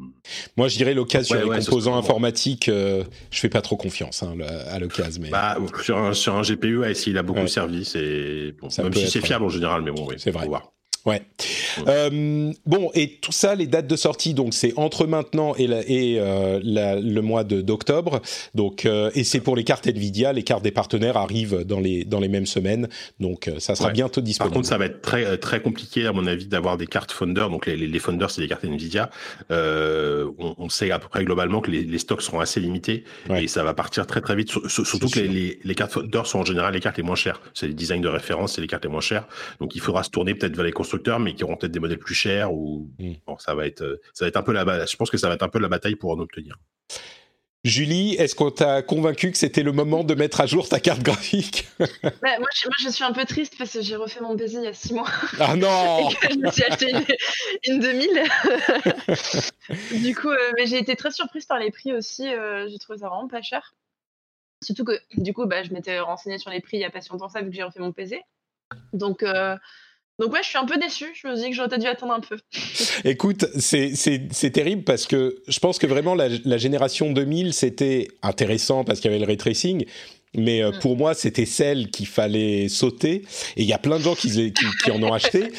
Moi, 0.57 0.67
je 0.67 0.77
dirais 0.77 0.93
l'occasion 0.93 1.37
sur 1.37 1.51
les 1.51 1.59
composants 1.59 1.97
informatiques, 1.97 2.69
euh, 2.69 3.03
je 3.31 3.39
fais 3.39 3.49
pas 3.49 3.61
trop 3.61 3.77
confiance 3.77 4.23
hein, 4.23 4.35
à 4.67 4.79
l'occasion. 4.79 5.21
Mais... 5.21 5.29
Bah, 5.29 5.57
sur, 5.83 5.97
un, 5.97 6.13
sur 6.13 6.35
un 6.35 6.41
GPU, 6.41 6.83
s'il 6.95 7.17
a 7.17 7.23
beaucoup 7.23 7.47
servi, 7.47 7.85
c'est 7.85 8.55
bon, 8.59 8.69
même 8.81 8.93
si 8.93 9.07
c'est 9.07 9.21
fiable 9.21 9.45
en 9.45 9.49
général, 9.49 9.81
mais 9.81 9.91
bon, 9.91 10.05
oui, 10.07 10.15
c'est 10.17 10.31
vrai. 10.31 10.47
Voir. 10.47 10.71
Ouais. 11.05 11.21
Euh, 11.87 12.51
bon, 12.65 12.91
et 12.93 13.17
tout 13.21 13.31
ça, 13.31 13.55
les 13.55 13.67
dates 13.67 13.87
de 13.87 13.95
sortie, 13.95 14.33
donc 14.33 14.53
c'est 14.53 14.73
entre 14.77 15.07
maintenant 15.07 15.53
et, 15.57 15.63
et 15.63 16.19
euh, 16.19 16.59
le 16.63 17.21
mois 17.21 17.43
d'octobre. 17.43 18.21
Donc, 18.53 18.85
euh, 18.85 19.09
et 19.15 19.23
c'est 19.23 19.39
pour 19.39 19.55
les 19.55 19.63
cartes 19.63 19.87
Nvidia. 19.87 20.33
Les 20.33 20.43
cartes 20.43 20.63
des 20.63 20.71
partenaires 20.71 21.17
arrivent 21.17 21.63
dans 21.63 21.79
les 21.79 22.03
dans 22.03 22.19
les 22.19 22.27
mêmes 22.27 22.45
semaines. 22.45 22.89
Donc, 23.19 23.49
ça 23.59 23.75
sera 23.75 23.91
bientôt 23.91 24.21
disponible. 24.21 24.51
Par 24.51 24.57
contre, 24.57 24.67
ça 24.67 24.77
va 24.77 24.85
être 24.85 25.01
très 25.01 25.37
très 25.37 25.61
compliqué 25.61 26.05
à 26.05 26.11
mon 26.11 26.27
avis 26.27 26.47
d'avoir 26.47 26.77
des 26.77 26.87
cartes 26.87 27.11
Founder. 27.11 27.47
Donc, 27.49 27.65
les, 27.65 27.75
les 27.75 27.99
Founder, 27.99 28.27
c'est 28.29 28.41
des 28.41 28.47
cartes 28.47 28.65
Nvidia. 28.65 29.09
On, 29.49 30.55
on, 30.57 30.69
sait 30.69 30.91
à 30.91 30.99
peu 30.99 31.07
près 31.07 31.23
globalement 31.23 31.61
que 31.61 31.71
les, 31.71 31.83
les 31.83 31.97
stocks 31.97 32.21
seront 32.21 32.39
assez 32.39 32.59
limités 32.59 33.03
et 33.35 33.47
ça 33.47 33.63
va 33.63 33.73
partir 33.73 34.05
très 34.05 34.21
très 34.21 34.35
vite. 34.35 34.51
Surtout 34.67 35.09
que 35.09 35.19
les, 35.19 35.59
les, 35.63 35.75
cartes 35.75 35.93
Founder 35.93 36.21
sont 36.25 36.39
en 36.39 36.45
général 36.45 36.73
les 36.73 36.79
cartes 36.79 36.97
les 36.97 37.03
moins 37.03 37.15
chères. 37.15 37.41
C'est 37.53 37.67
les 37.67 37.73
designs 37.73 38.01
de 38.01 38.07
référence, 38.07 38.55
c'est 38.55 38.61
les 38.61 38.67
cartes 38.67 38.83
les 38.83 38.91
moins 38.91 39.01
chères. 39.01 39.27
Donc, 39.59 39.75
il 39.75 39.81
faudra 39.81 40.03
se 40.03 40.09
tourner 40.09 40.35
peut-être 40.35 40.55
vers 40.55 40.65
les 40.65 40.71
constructeurs 40.89 41.19
mais 41.19 41.35
qui 41.35 41.43
auront 41.43 41.55
peut-être 41.55 41.71
des 41.71 41.79
modèles 41.79 41.99
plus 41.99 42.15
chers 42.15 42.51
ou 42.53 42.89
mm. 42.99 43.13
bon, 43.27 43.37
ça 43.37 43.53
va 43.53 43.67
être 43.67 43.81
euh, 43.81 44.01
ça 44.13 44.25
va 44.25 44.29
être 44.29 44.37
un 44.37 44.43
peu 44.43 44.53
la 44.53 44.85
je 44.85 44.95
pense 44.97 45.09
que 45.09 45.17
ça 45.17 45.27
va 45.27 45.35
être 45.35 45.43
un 45.43 45.49
peu 45.49 45.59
la 45.59 45.67
bataille 45.67 45.95
pour 45.95 46.11
en 46.11 46.19
obtenir. 46.19 46.57
Julie, 47.65 48.13
est-ce 48.13 48.35
qu'on 48.35 48.51
t'a 48.51 48.81
convaincu 48.81 49.31
que 49.31 49.37
c'était 49.37 49.63
le 49.63 49.73
moment 49.73 50.05
de 50.05 50.15
mettre 50.15 50.39
à 50.39 50.45
jour 50.45 50.69
ta 50.69 50.79
carte 50.79 51.01
graphique? 51.01 51.67
Bah, 52.21 52.39
moi, 52.39 52.47
je, 52.81 52.89
suis 52.89 53.03
un 53.03 53.11
peu 53.11 53.25
triste 53.25 53.55
parce 53.57 53.73
que 53.73 53.81
j'ai 53.81 53.97
refait 53.97 54.21
mon 54.21 54.37
PC 54.37 54.55
il 54.55 54.63
y 54.63 54.67
a 54.67 54.73
six 54.73 54.93
mois. 54.93 55.09
Ah 55.39 55.55
non 55.57 56.09
Je 56.09 56.37
me 56.37 56.49
suis 56.51 56.63
acheté 56.63 56.93
une, 57.67 57.79
2000. 57.79 58.09
du 60.03 60.15
coup, 60.15 60.29
euh, 60.29 60.51
mais 60.57 60.67
j'ai 60.67 60.77
été 60.77 60.95
très 60.95 61.11
surprise 61.11 61.45
par 61.45 61.59
les 61.59 61.71
prix 61.71 61.93
aussi. 61.93 62.27
Euh, 62.27 62.67
j'ai 62.69 62.79
trouvé 62.79 62.99
ça 62.99 63.09
vraiment 63.09 63.27
pas 63.27 63.41
cher. 63.41 63.73
Surtout 64.61 64.85
que, 64.85 64.99
du 65.15 65.33
coup, 65.33 65.45
bah, 65.45 65.63
je 65.63 65.73
m'étais 65.73 65.99
renseignée 65.99 66.37
sur 66.37 66.51
les 66.51 66.61
prix 66.61 66.77
il 66.77 66.81
y 66.81 66.85
a 66.85 66.89
pas 66.89 67.01
si 67.01 67.09
longtemps 67.09 67.29
ça, 67.29 67.41
vu 67.41 67.49
que 67.49 67.55
j'ai 67.55 67.63
refait 67.63 67.79
mon 67.79 67.91
PC. 67.91 68.21
Donc, 68.93 69.23
donc 70.19 70.33
ouais, 70.33 70.39
je 70.43 70.49
suis 70.49 70.57
un 70.57 70.65
peu 70.65 70.77
déçu. 70.77 71.05
Je 71.13 71.27
me 71.27 71.35
dis 71.35 71.49
que 71.49 71.55
j'aurais 71.55 71.77
dû 71.77 71.87
attendre 71.87 72.13
un 72.13 72.19
peu. 72.19 72.37
Écoute, 73.05 73.45
c'est 73.57 74.51
terrible 74.51 74.83
parce 74.83 75.07
que 75.07 75.41
je 75.47 75.59
pense 75.59 75.79
que 75.79 75.87
vraiment 75.87 76.15
la, 76.15 76.57
génération 76.57 77.11
2000 77.11 77.53
c'était 77.53 78.07
intéressant 78.21 78.83
parce 78.83 78.99
qu'il 78.99 79.09
y 79.11 79.13
avait 79.13 79.23
le 79.23 79.27
ray 79.27 79.37
tracing. 79.37 79.85
Mais 80.35 80.61
euh, 80.61 80.71
mm. 80.71 80.79
pour 80.79 80.95
moi, 80.95 81.15
c'était 81.15 81.45
celle 81.45 81.89
qu'il 81.89 82.05
fallait 82.05 82.69
sauter. 82.69 83.23
Et 83.55 83.63
il 83.63 83.65
y 83.65 83.73
a 83.73 83.79
plein 83.79 83.97
de 83.97 84.03
gens 84.03 84.13
qui, 84.15 84.53
qui, 84.53 84.91
en 84.91 85.01
ont 85.01 85.11
acheté. 85.11 85.51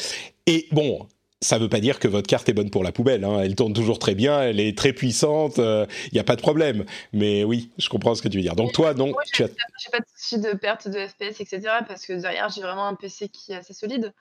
Et 0.47 0.67
bon, 0.71 1.07
ça 1.41 1.57
ne 1.57 1.63
veut 1.63 1.69
pas 1.69 1.79
dire 1.79 1.99
que 1.99 2.07
votre 2.07 2.27
carte 2.27 2.47
est 2.47 2.53
bonne 2.53 2.69
pour 2.69 2.83
la 2.83 2.91
poubelle. 2.91 3.23
Hein. 3.25 3.41
Elle 3.41 3.55
tourne 3.55 3.73
toujours 3.73 3.99
très 3.99 4.15
bien, 4.15 4.41
elle 4.41 4.59
est 4.59 4.77
très 4.77 4.93
puissante, 4.93 5.57
il 5.57 5.63
euh, 5.63 5.85
n'y 6.13 6.19
a 6.19 6.23
pas 6.23 6.35
de 6.35 6.41
problème. 6.41 6.85
Mais 7.13 7.43
oui, 7.43 7.71
je 7.77 7.89
comprends 7.89 8.15
ce 8.15 8.21
que 8.21 8.27
tu 8.27 8.37
veux 8.37 8.43
dire. 8.43 8.55
Donc 8.55 8.71
toi, 8.71 8.93
non, 8.93 9.11
tu 9.33 9.43
as... 9.43 9.47
pas 9.47 9.99
de 9.99 10.05
souci 10.15 10.39
de 10.39 10.53
perte 10.53 10.87
de 10.87 10.99
FPS, 11.07 11.41
etc. 11.41 11.61
Parce 11.87 12.05
que 12.05 12.13
derrière, 12.13 12.49
j'ai 12.49 12.61
vraiment 12.61 12.87
un 12.87 12.95
PC 12.95 13.27
qui 13.27 13.51
est 13.51 13.55
assez 13.55 13.73
solide. 13.73 14.13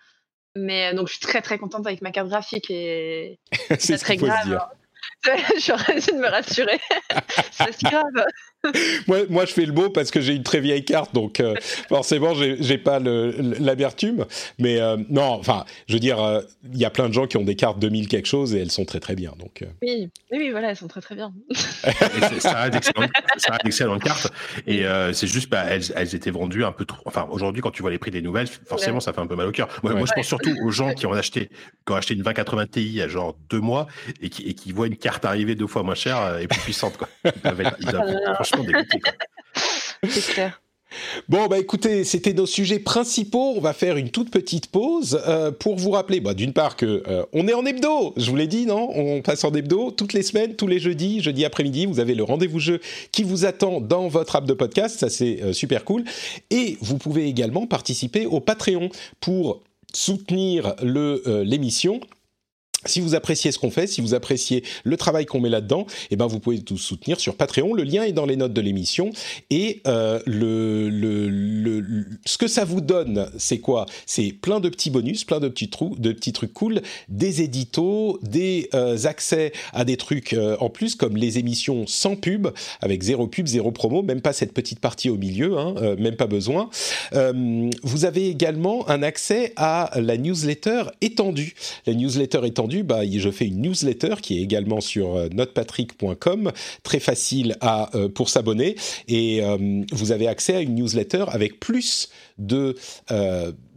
Mais 0.57 0.95
donc, 0.95 1.09
je 1.09 1.13
suis 1.13 1.21
très 1.21 1.43
très 1.43 1.59
contente 1.59 1.87
avec 1.87 2.03
ma 2.03 2.11
carte 2.11 2.29
graphique 2.29 2.71
et 2.71 3.39
c'est 3.79 3.99
très 3.99 4.17
grave. 4.17 4.61
Je 5.25 5.61
suis 5.61 5.73
en 5.73 5.77
train 5.77 5.95
de 5.95 6.19
me 6.19 6.29
rassurer. 6.29 6.81
c'est 7.53 7.73
si 7.73 7.85
grave. 7.85 8.05
moi, 9.09 9.19
moi, 9.31 9.45
je 9.47 9.53
fais 9.53 9.65
le 9.65 9.73
beau 9.73 9.89
parce 9.89 10.11
que 10.11 10.21
j'ai 10.21 10.35
une 10.35 10.43
très 10.43 10.61
vieille 10.61 10.85
carte, 10.85 11.15
donc 11.15 11.41
euh, 11.41 11.55
forcément, 11.89 12.35
j'ai 12.35 12.79
pas 12.79 12.99
l'amertume. 12.99 14.27
Mais 14.59 14.81
euh, 14.81 14.97
non, 15.09 15.23
enfin, 15.23 15.65
je 15.89 15.95
veux 15.95 16.01
dire, 16.01 16.23
euh, 16.23 16.43
il 16.73 16.79
y 16.79 16.85
a 16.85 16.91
plein 16.91 17.09
de 17.09 17.15
gens 17.15 17.27
qui 17.27 17.37
ont 17.37 17.45
des 17.45 17.57
cartes 17.57 17.79
2000 17.79 18.09
quelque 18.09 18.27
chose 18.27 18.55
et 18.55 18.61
elles 18.61 18.71
sont 18.71 18.85
très 18.85 19.01
très 19.01 19.15
bien. 19.15 19.33
Donc, 19.39 19.65
oui, 19.83 20.11
oui, 20.31 20.51
voilà, 20.51 20.71
elles 20.71 20.77
sont 20.77 20.89
très 20.89 21.01
très 21.01 21.15
bien. 21.15 21.33
ça 22.39 22.59
a 22.59 22.71
d'excellentes 22.71 24.03
cartes. 24.03 24.31
Et 24.67 24.85
c'est 25.13 25.27
juste, 25.27 25.51
bah, 25.51 25.65
elles, 25.69 25.85
elles, 25.97 26.15
étaient 26.15 26.31
vendues 26.31 26.65
un 26.65 26.73
peu 26.73 26.85
trop. 26.85 27.03
Enfin, 27.07 27.27
aujourd'hui, 27.31 27.63
quand 27.63 27.71
tu 27.71 27.83
vois 27.83 27.91
les 27.91 27.99
prix 27.99 28.11
des 28.11 28.23
nouvelles, 28.23 28.49
forcément, 28.49 29.01
ça 29.01 29.13
fait 29.13 29.21
un 29.21 29.27
peu 29.27 29.37
mal 29.37 29.47
au 29.47 29.53
cœur. 29.53 29.69
Moi, 29.83 29.95
moi 29.95 30.07
je 30.07 30.13
pense 30.13 30.27
surtout 30.27 30.55
aux 30.63 30.71
gens 30.71 30.93
qui 30.93 31.07
ont 31.07 31.13
acheté, 31.13 31.49
qui 31.87 31.93
ont 31.93 31.97
acheté 31.97 32.15
une 32.15 32.21
2080 32.21 32.67
Ti 32.67 32.81
il 32.81 32.93
y 32.93 33.03
a 33.03 33.09
genre 33.09 33.37
deux 33.49 33.61
mois 33.61 33.87
et 34.21 34.29
qui, 34.29 34.43
et 34.43 34.55
qui 34.55 34.73
voient 34.73 34.87
une 34.87 34.97
carte 34.97 35.25
arriver 35.25 35.55
deux 35.55 35.67
fois 35.67 35.83
moins 35.83 35.95
chère 35.95 36.39
et 36.39 36.47
plus 36.47 36.61
puissante. 36.61 36.97
Quoi. 36.97 37.09
Bon, 41.29 41.47
bah 41.47 41.59
écoutez, 41.59 42.05
c'était 42.05 42.33
nos 42.33 42.47
sujets 42.47 42.79
principaux. 42.79 43.55
On 43.57 43.61
va 43.61 43.73
faire 43.73 43.97
une 43.97 44.11
toute 44.11 44.31
petite 44.31 44.69
pause 44.69 45.21
euh, 45.27 45.53
pour 45.53 45.77
vous 45.77 45.91
rappeler, 45.91 46.21
bah, 46.21 46.35
d'une 46.35 46.53
part 46.53 46.77
que 46.77 47.03
euh, 47.07 47.25
on 47.33 47.47
est 47.47 47.55
en 47.55 47.65
hebdo. 47.65 48.13
Je 48.17 48.31
vous 48.31 48.37
l'ai 48.37 48.49
dit, 48.49 48.67
non? 48.67 48.91
On 48.95 49.23
passe 49.23 49.45
en 49.45 49.53
hebdo 49.53 49.93
toutes 49.93 50.13
les 50.13 50.23
semaines, 50.23 50.57
tous 50.57 50.67
les 50.67 50.81
jeudis, 50.81 51.21
jeudi 51.21 51.45
après-midi. 51.45 51.87
Vous 51.87 52.01
avez 52.01 52.15
le 52.15 52.25
rendez-vous 52.25 52.59
jeu 52.59 52.81
qui 53.13 53.23
vous 53.23 53.45
attend 53.45 53.81
dans 53.81 54.09
votre 54.09 54.37
app 54.37 54.47
de 54.47 54.55
podcast. 54.55 54.99
Ça, 54.99 55.09
c'est 55.09 55.43
euh, 55.43 55.53
super 55.53 55.85
cool. 55.85 56.05
Et 56.51 56.77
vous 56.81 56.99
pouvez 56.99 57.27
également 57.27 57.67
participer 57.67 58.27
au 58.27 58.41
Patreon 58.41 58.91
pour 59.21 59.63
soutenir 59.93 60.75
l'émission 60.83 62.01
si 62.87 63.01
vous 63.01 63.15
appréciez 63.15 63.53
ce 63.53 63.59
qu'on 63.59 63.71
fait, 63.71 63.87
si 63.87 64.01
vous 64.01 64.15
appréciez 64.15 64.65
le 64.85 64.97
travail 64.97 65.27
qu'on 65.27 65.41
met 65.41 65.49
là-dedans, 65.49 65.87
eh 66.11 66.17
ben 66.17 66.27
vous 66.27 66.41
pouvez 66.41 66.61
tout 66.61 66.79
soutenir 66.79 67.21
sur 67.21 67.37
Patreon. 67.37 67.75
Le 67.75 67.83
lien 67.83 68.05
est 68.05 68.13
dans 68.13 68.27
les 68.27 68.37
notes 68.37 68.53
de 68.53 68.61
l'émission. 68.61 69.11
Et 69.51 69.83
euh, 69.87 70.21
le, 70.27 70.89
le, 70.89 71.29
le, 71.29 72.07
ce 72.25 72.39
que 72.39 72.49
ça 72.49 72.65
vous 72.65 72.81
donne, 72.81 73.31
c'est 73.39 73.59
quoi? 73.59 73.87
C'est 74.07 74.33
plein 74.33 74.61
de 74.61 74.69
petits 74.69 74.91
bonus, 74.91 75.25
plein 75.25 75.41
de 75.41 75.49
petits, 75.49 75.69
trous, 75.69 75.95
de 75.99 76.13
petits 76.13 76.33
trucs 76.33 76.55
cool, 76.55 76.83
des 77.09 77.43
éditos, 77.43 78.19
des 78.23 78.69
euh, 78.75 78.97
accès 79.05 79.53
à 79.73 79.85
des 79.85 79.97
trucs 79.97 80.33
euh, 80.33 80.57
en 80.61 80.71
plus, 80.71 80.95
comme 80.95 81.17
les 81.17 81.39
émissions 81.39 81.87
sans 81.87 82.17
pub, 82.17 82.49
avec 82.81 83.03
zéro 83.03 83.27
pub, 83.27 83.47
zéro 83.47 83.73
promo, 83.73 84.03
même 84.03 84.21
pas 84.21 84.33
cette 84.33 84.53
petite 84.53 84.81
partie 84.81 85.11
au 85.11 85.17
milieu, 85.17 85.59
hein, 85.59 85.75
même 85.99 86.17
pas 86.17 86.27
besoin. 86.27 86.71
vous 87.83 88.05
avez 88.05 88.29
également 88.29 88.89
un 88.89 89.03
accès 89.03 89.53
à 89.57 89.91
la 89.97 90.17
newsletter 90.17 90.83
étendue. 91.01 91.55
La 91.87 91.95
newsletter 91.95 92.41
étendue 92.45 92.70
bah, 92.83 93.01
je 93.05 93.31
fais 93.31 93.47
une 93.47 93.63
newsletter 93.63 94.17
qui 94.23 94.39
est 94.39 94.43
également 94.43 94.81
sur 94.81 95.17
euh, 95.17 95.29
notepatrick.com, 95.33 96.53
très 96.83 97.01
facile 97.01 97.57
euh, 97.95 98.09
pour 98.09 98.29
s'abonner. 98.29 98.77
Et 99.09 99.43
euh, 99.43 99.83
vous 99.93 100.13
avez 100.13 100.29
accès 100.29 100.55
à 100.55 100.61
une 100.61 100.75
newsletter 100.75 101.25
avec 101.29 101.61
plus 101.61 102.11
de 102.41 102.75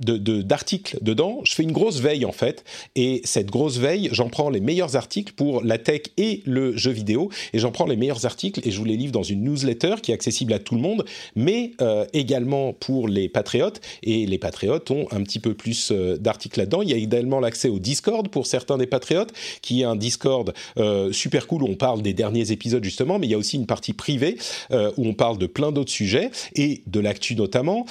d'articles 0.03 0.97
de, 0.99 1.05
dedans. 1.05 1.41
Je 1.43 1.53
fais 1.53 1.63
une 1.63 1.71
grosse 1.71 1.99
veille 1.99 2.25
en 2.25 2.31
fait, 2.31 2.63
et 2.95 3.21
cette 3.23 3.49
grosse 3.49 3.77
veille, 3.77 4.09
j'en 4.11 4.29
prends 4.29 4.49
les 4.49 4.59
meilleurs 4.59 4.95
articles 4.95 5.33
pour 5.33 5.63
la 5.63 5.77
tech 5.77 6.01
et 6.17 6.41
le 6.45 6.75
jeu 6.75 6.91
vidéo, 6.91 7.29
et 7.53 7.59
j'en 7.59 7.71
prends 7.71 7.85
les 7.85 7.95
meilleurs 7.95 8.25
articles 8.25 8.61
et 8.67 8.71
je 8.71 8.77
vous 8.77 8.85
les 8.85 8.97
livre 8.97 9.11
dans 9.11 9.23
une 9.23 9.43
newsletter 9.43 9.95
qui 10.01 10.11
est 10.11 10.13
accessible 10.13 10.53
à 10.53 10.59
tout 10.59 10.75
le 10.75 10.81
monde, 10.81 11.05
mais 11.35 11.71
euh, 11.81 12.05
également 12.13 12.73
pour 12.73 13.07
les 13.07 13.29
patriotes. 13.29 13.81
Et 14.03 14.25
les 14.25 14.37
patriotes 14.37 14.89
ont 14.91 15.07
un 15.11 15.21
petit 15.23 15.39
peu 15.39 15.53
plus 15.53 15.91
euh, 15.91 16.17
d'articles 16.17 16.59
là-dedans. 16.59 16.81
Il 16.81 16.89
y 16.89 16.93
a 16.93 16.97
également 16.97 17.39
l'accès 17.39 17.69
au 17.69 17.79
Discord 17.79 18.27
pour 18.29 18.47
certains 18.47 18.77
des 18.77 18.87
patriotes, 18.87 19.31
qui 19.61 19.81
est 19.81 19.85
un 19.85 19.95
Discord 19.95 20.53
euh, 20.77 21.11
super 21.11 21.47
cool 21.47 21.63
où 21.63 21.67
on 21.67 21.75
parle 21.75 22.01
des 22.01 22.13
derniers 22.13 22.51
épisodes 22.51 22.83
justement, 22.83 23.19
mais 23.19 23.27
il 23.27 23.31
y 23.31 23.35
a 23.35 23.37
aussi 23.37 23.57
une 23.57 23.65
partie 23.65 23.93
privée 23.93 24.37
où 24.71 25.07
on 25.07 25.13
parle 25.13 25.37
de 25.37 25.45
plein 25.45 25.71
d'autres 25.71 25.91
sujets 25.91 26.31
et 26.55 26.81
de 26.87 26.99
l'actu 26.99 27.35
notamment. 27.35 27.85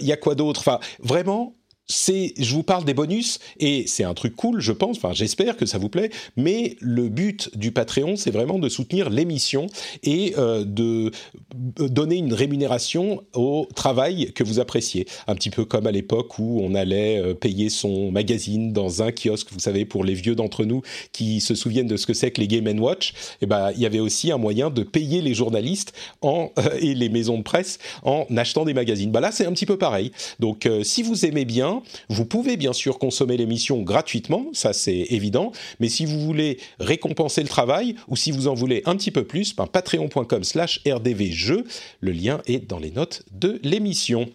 Y 0.00 0.12
a 0.12 0.16
quoi 0.16 0.34
d'autre? 0.34 0.60
Enfin, 0.60 0.80
vraiment, 1.00 1.57
c'est, 1.88 2.34
je 2.38 2.54
vous 2.54 2.62
parle 2.62 2.84
des 2.84 2.94
bonus 2.94 3.38
et 3.58 3.84
c'est 3.86 4.04
un 4.04 4.14
truc 4.14 4.36
cool, 4.36 4.60
je 4.60 4.72
pense. 4.72 4.98
Enfin, 4.98 5.12
j'espère 5.12 5.56
que 5.56 5.66
ça 5.66 5.78
vous 5.78 5.88
plaît. 5.88 6.10
Mais 6.36 6.76
le 6.80 7.08
but 7.08 7.56
du 7.56 7.72
Patreon, 7.72 8.16
c'est 8.16 8.30
vraiment 8.30 8.58
de 8.58 8.68
soutenir 8.68 9.10
l'émission 9.10 9.66
et 10.02 10.34
euh, 10.36 10.64
de 10.64 11.10
donner 11.54 12.16
une 12.16 12.34
rémunération 12.34 13.22
au 13.34 13.66
travail 13.74 14.32
que 14.34 14.44
vous 14.44 14.60
appréciez. 14.60 15.06
Un 15.26 15.34
petit 15.34 15.50
peu 15.50 15.64
comme 15.64 15.86
à 15.86 15.90
l'époque 15.90 16.38
où 16.38 16.60
on 16.62 16.74
allait 16.74 17.18
euh, 17.18 17.34
payer 17.34 17.70
son 17.70 18.10
magazine 18.10 18.72
dans 18.72 19.02
un 19.02 19.10
kiosque. 19.10 19.48
Vous 19.52 19.60
savez, 19.60 19.84
pour 19.84 20.04
les 20.04 20.14
vieux 20.14 20.34
d'entre 20.34 20.64
nous 20.64 20.82
qui 21.12 21.40
se 21.40 21.54
souviennent 21.54 21.86
de 21.86 21.96
ce 21.96 22.06
que 22.06 22.14
c'est 22.14 22.30
que 22.30 22.40
les 22.40 22.48
Game 22.48 22.68
Watch, 22.78 23.10
et 23.10 23.14
eh 23.42 23.46
ben, 23.46 23.70
il 23.74 23.80
y 23.80 23.86
avait 23.86 24.00
aussi 24.00 24.30
un 24.30 24.36
moyen 24.36 24.68
de 24.68 24.82
payer 24.82 25.22
les 25.22 25.32
journalistes 25.32 25.94
en, 26.20 26.50
et 26.80 26.94
les 26.94 27.08
maisons 27.08 27.38
de 27.38 27.42
presse 27.42 27.78
en 28.02 28.26
achetant 28.36 28.64
des 28.64 28.74
magazines. 28.74 29.10
Bah 29.10 29.20
là, 29.20 29.32
c'est 29.32 29.46
un 29.46 29.52
petit 29.52 29.66
peu 29.66 29.78
pareil. 29.78 30.12
Donc, 30.38 30.66
euh, 30.66 30.82
si 30.82 31.02
vous 31.02 31.24
aimez 31.24 31.46
bien 31.46 31.77
vous 32.08 32.24
pouvez 32.24 32.56
bien 32.56 32.72
sûr 32.72 32.98
consommer 32.98 33.36
l'émission 33.36 33.82
gratuitement, 33.82 34.46
ça 34.52 34.72
c'est 34.72 35.06
évident, 35.10 35.52
mais 35.80 35.88
si 35.88 36.04
vous 36.04 36.20
voulez 36.20 36.58
récompenser 36.80 37.42
le 37.42 37.48
travail 37.48 37.94
ou 38.08 38.16
si 38.16 38.30
vous 38.30 38.48
en 38.48 38.54
voulez 38.54 38.82
un 38.86 38.96
petit 38.96 39.10
peu 39.10 39.24
plus, 39.24 39.54
ben, 39.54 39.66
patreon.com 39.66 40.44
slash 40.44 40.80
rdvjeux, 40.86 41.64
le 42.00 42.12
lien 42.12 42.40
est 42.46 42.66
dans 42.66 42.78
les 42.78 42.90
notes 42.90 43.22
de 43.32 43.60
l'émission. 43.62 44.28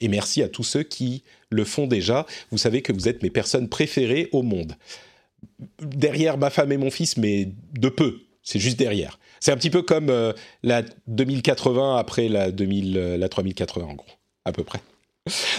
Et 0.00 0.08
merci 0.08 0.42
à 0.42 0.48
tous 0.48 0.64
ceux 0.64 0.82
qui 0.82 1.22
le 1.50 1.64
font 1.64 1.86
déjà. 1.86 2.26
Vous 2.50 2.58
savez 2.58 2.82
que 2.82 2.92
vous 2.92 3.08
êtes 3.08 3.22
mes 3.22 3.30
personnes 3.30 3.68
préférées 3.68 4.28
au 4.32 4.42
monde. 4.42 4.74
Derrière 5.80 6.36
ma 6.36 6.50
femme 6.50 6.72
et 6.72 6.76
mon 6.76 6.90
fils, 6.90 7.16
mais 7.16 7.48
de 7.78 7.88
peu. 7.88 8.20
C'est 8.42 8.58
juste 8.58 8.78
derrière. 8.78 9.18
C'est 9.40 9.52
un 9.52 9.56
petit 9.56 9.70
peu 9.70 9.82
comme 9.82 10.10
euh, 10.10 10.32
la 10.62 10.82
2080 11.06 11.96
après 11.96 12.28
la, 12.28 12.50
2000, 12.50 12.96
euh, 12.96 13.16
la 13.16 13.28
3080 13.28 13.86
en 13.86 13.94
gros, 13.94 14.06
à 14.44 14.52
peu 14.52 14.64
près. 14.64 14.80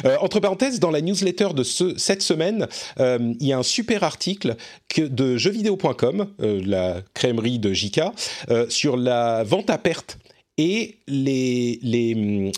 Euh, 0.06 0.18
entre 0.22 0.40
parenthèses, 0.40 0.80
dans 0.80 0.92
la 0.92 1.02
newsletter 1.02 1.50
de 1.56 1.64
ce, 1.64 1.98
cette 1.98 2.22
semaine, 2.22 2.68
euh, 3.00 3.34
il 3.40 3.48
y 3.48 3.54
a 3.54 3.58
un 3.58 3.64
super 3.64 4.04
article 4.04 4.56
que, 4.90 5.02
de 5.02 5.38
jeuxvideo.com, 5.38 6.28
euh, 6.42 6.62
la 6.64 7.02
crèmerie 7.16 7.58
de 7.58 7.74
JK, 7.74 8.02
sur 8.70 8.96
la 8.96 9.44
vente 9.44 9.70
à 9.70 9.78
perte 9.78 10.20
et 10.58 10.98
les 11.08 11.80
les 11.82 12.52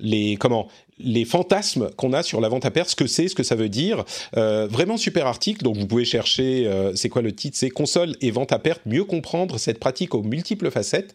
les 0.00 0.36
comment 0.36 0.68
les 1.02 1.24
fantasmes 1.24 1.90
qu'on 1.96 2.12
a 2.12 2.22
sur 2.22 2.40
la 2.40 2.48
vente 2.48 2.64
à 2.64 2.70
perte, 2.70 2.90
ce 2.90 2.96
que 2.96 3.06
c'est, 3.06 3.28
ce 3.28 3.34
que 3.34 3.42
ça 3.42 3.54
veut 3.54 3.68
dire. 3.68 4.04
Euh, 4.36 4.66
vraiment 4.70 4.96
super 4.96 5.26
article, 5.26 5.62
donc 5.62 5.76
vous 5.76 5.86
pouvez 5.86 6.04
chercher, 6.04 6.66
euh, 6.66 6.94
c'est 6.94 7.08
quoi 7.08 7.22
le 7.22 7.32
titre? 7.32 7.56
C'est 7.56 7.70
console 7.70 8.16
et 8.20 8.30
vente 8.30 8.52
à 8.52 8.58
perte, 8.58 8.82
mieux 8.86 9.04
comprendre 9.04 9.58
cette 9.58 9.78
pratique 9.78 10.14
aux 10.14 10.22
multiples 10.22 10.70
facettes. 10.70 11.14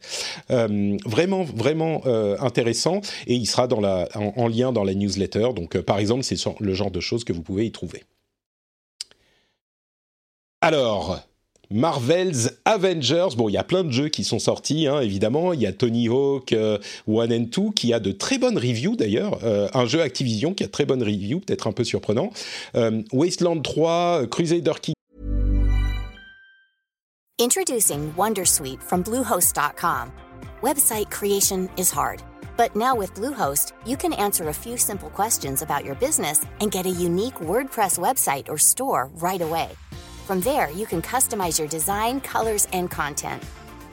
Euh, 0.51 0.97
vraiment, 1.05 1.43
vraiment 1.43 2.03
intéressant 2.39 3.01
et 3.27 3.35
il 3.35 3.45
sera 3.45 3.67
en, 3.67 4.47
lien 4.47 4.71
dans 4.71 4.83
la 4.83 4.93
newsletter. 4.93 5.49
Donc 5.55 5.77
par 5.81 5.99
exemple, 5.99 6.23
c'est 6.23 6.37
le 6.59 6.73
genre 6.73 6.91
de 6.91 6.99
choses 6.99 7.23
que 7.23 7.33
vous 7.33 7.41
pouvez 7.41 7.65
y 7.65 7.71
trouver. 7.71 8.03
Alors, 10.61 11.19
Marvel's 11.71 12.51
Avengers. 12.65 13.35
Bon, 13.37 13.49
il 13.49 13.53
y 13.53 13.57
a 13.57 13.63
plein 13.63 13.83
de 13.83 13.91
jeux 13.91 14.09
qui 14.09 14.23
sont 14.23 14.39
sortis, 14.39 14.87
hein, 14.87 15.01
évidemment. 15.01 15.53
Il 15.53 15.61
y 15.61 15.65
a 15.65 15.73
Tony 15.73 16.09
Hawk 16.09 16.53
euh, 16.53 16.77
One 17.07 17.33
and 17.33 17.45
Two 17.51 17.71
qui 17.71 17.93
a 17.93 17.99
de 17.99 18.11
très 18.11 18.37
bonnes 18.37 18.57
reviews 18.57 18.95
d'ailleurs. 18.95 19.39
Euh, 19.43 19.67
un 19.73 19.85
jeu 19.85 20.01
Activision 20.01 20.53
qui 20.53 20.63
a 20.63 20.67
très 20.67 20.85
bonnes 20.85 21.03
reviews, 21.03 21.39
peut-être 21.39 21.67
un 21.67 21.71
peu 21.71 21.83
surprenant. 21.83 22.31
Euh, 22.75 23.01
Wasteland 23.11 23.61
3, 23.61 24.27
Crusader 24.29 24.73
King. 24.81 24.95
Introducing 27.39 28.13
Wondersuite 28.17 28.81
from 28.81 29.03
Bluehost.com. 29.03 30.11
Website 30.63 31.11
creation 31.11 31.69
is 31.77 31.91
hard, 31.91 32.23
but 32.57 32.75
now 32.75 32.95
with 32.95 33.13
Bluehost, 33.13 33.73
you 33.85 33.97
can 33.97 34.13
answer 34.13 34.47
a 34.47 34.53
few 34.53 34.77
simple 34.77 35.09
questions 35.09 35.61
about 35.61 35.83
your 35.83 35.95
business 35.95 36.45
and 36.61 36.71
get 36.71 36.85
a 36.85 36.89
unique 36.89 37.35
WordPress 37.41 37.99
website 37.99 38.47
or 38.47 38.57
store 38.57 39.09
right 39.15 39.41
away. 39.41 39.69
From 40.25 40.41
there, 40.41 40.71
you 40.71 40.87
can 40.87 41.03
customize 41.03 41.59
your 41.59 41.67
design, 41.67 42.19
colors, 42.19 42.67
and 42.73 42.89
content. 42.89 43.43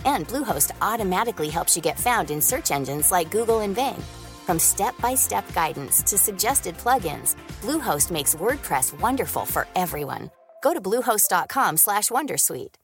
And 0.07 0.27
Bluehost 0.27 0.71
automatically 0.81 1.51
helps 1.51 1.77
you 1.77 1.83
get 1.83 2.01
found 2.01 2.31
in 2.31 2.41
search 2.41 2.71
engines 2.71 3.13
like 3.13 3.31
Google 3.31 3.61
and 3.61 3.75
Bing. 3.75 4.03
From 4.47 4.59
step-by-step 4.59 5.53
guidance 5.53 6.03
to 6.05 6.17
suggested 6.17 6.79
plugins, 6.79 7.37
Bluehost 7.61 8.11
makes 8.11 8.35
WordPress 8.35 8.99
wonderful 8.99 9.45
for 9.45 9.69
everyone. 9.77 10.31
Go 10.63 10.73
to 10.73 10.81
bluehost.com/wondersuite. 10.81 12.77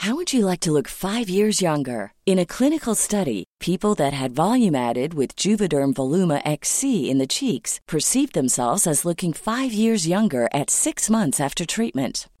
How 0.00 0.16
would 0.16 0.32
you 0.32 0.44
like 0.44 0.60
to 0.60 0.72
look 0.72 0.88
5 0.88 1.28
years 1.30 1.62
younger? 1.62 2.12
In 2.26 2.40
a 2.40 2.46
clinical 2.46 2.96
study, 2.96 3.44
people 3.60 3.94
that 3.94 4.12
had 4.12 4.34
volume 4.34 4.74
added 4.74 5.14
with 5.14 5.36
Juvederm 5.36 5.94
Voluma 5.94 6.42
XC 6.44 7.08
in 7.08 7.18
the 7.18 7.28
cheeks 7.28 7.78
perceived 7.86 8.34
themselves 8.34 8.88
as 8.88 9.04
looking 9.04 9.32
5 9.32 9.72
years 9.72 10.08
younger 10.08 10.48
at 10.52 10.68
6 10.68 11.08
months 11.08 11.38
after 11.40 11.64
treatment 11.64 12.28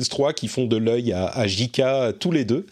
3 0.00 0.32
qui 0.32 0.48
font 0.48 0.66
de 0.66 0.76
l'œil 0.76 1.12
à, 1.12 1.26
à 1.26 1.46
JK 1.46 1.82
tous 2.18 2.32
les 2.32 2.44
deux. 2.44 2.66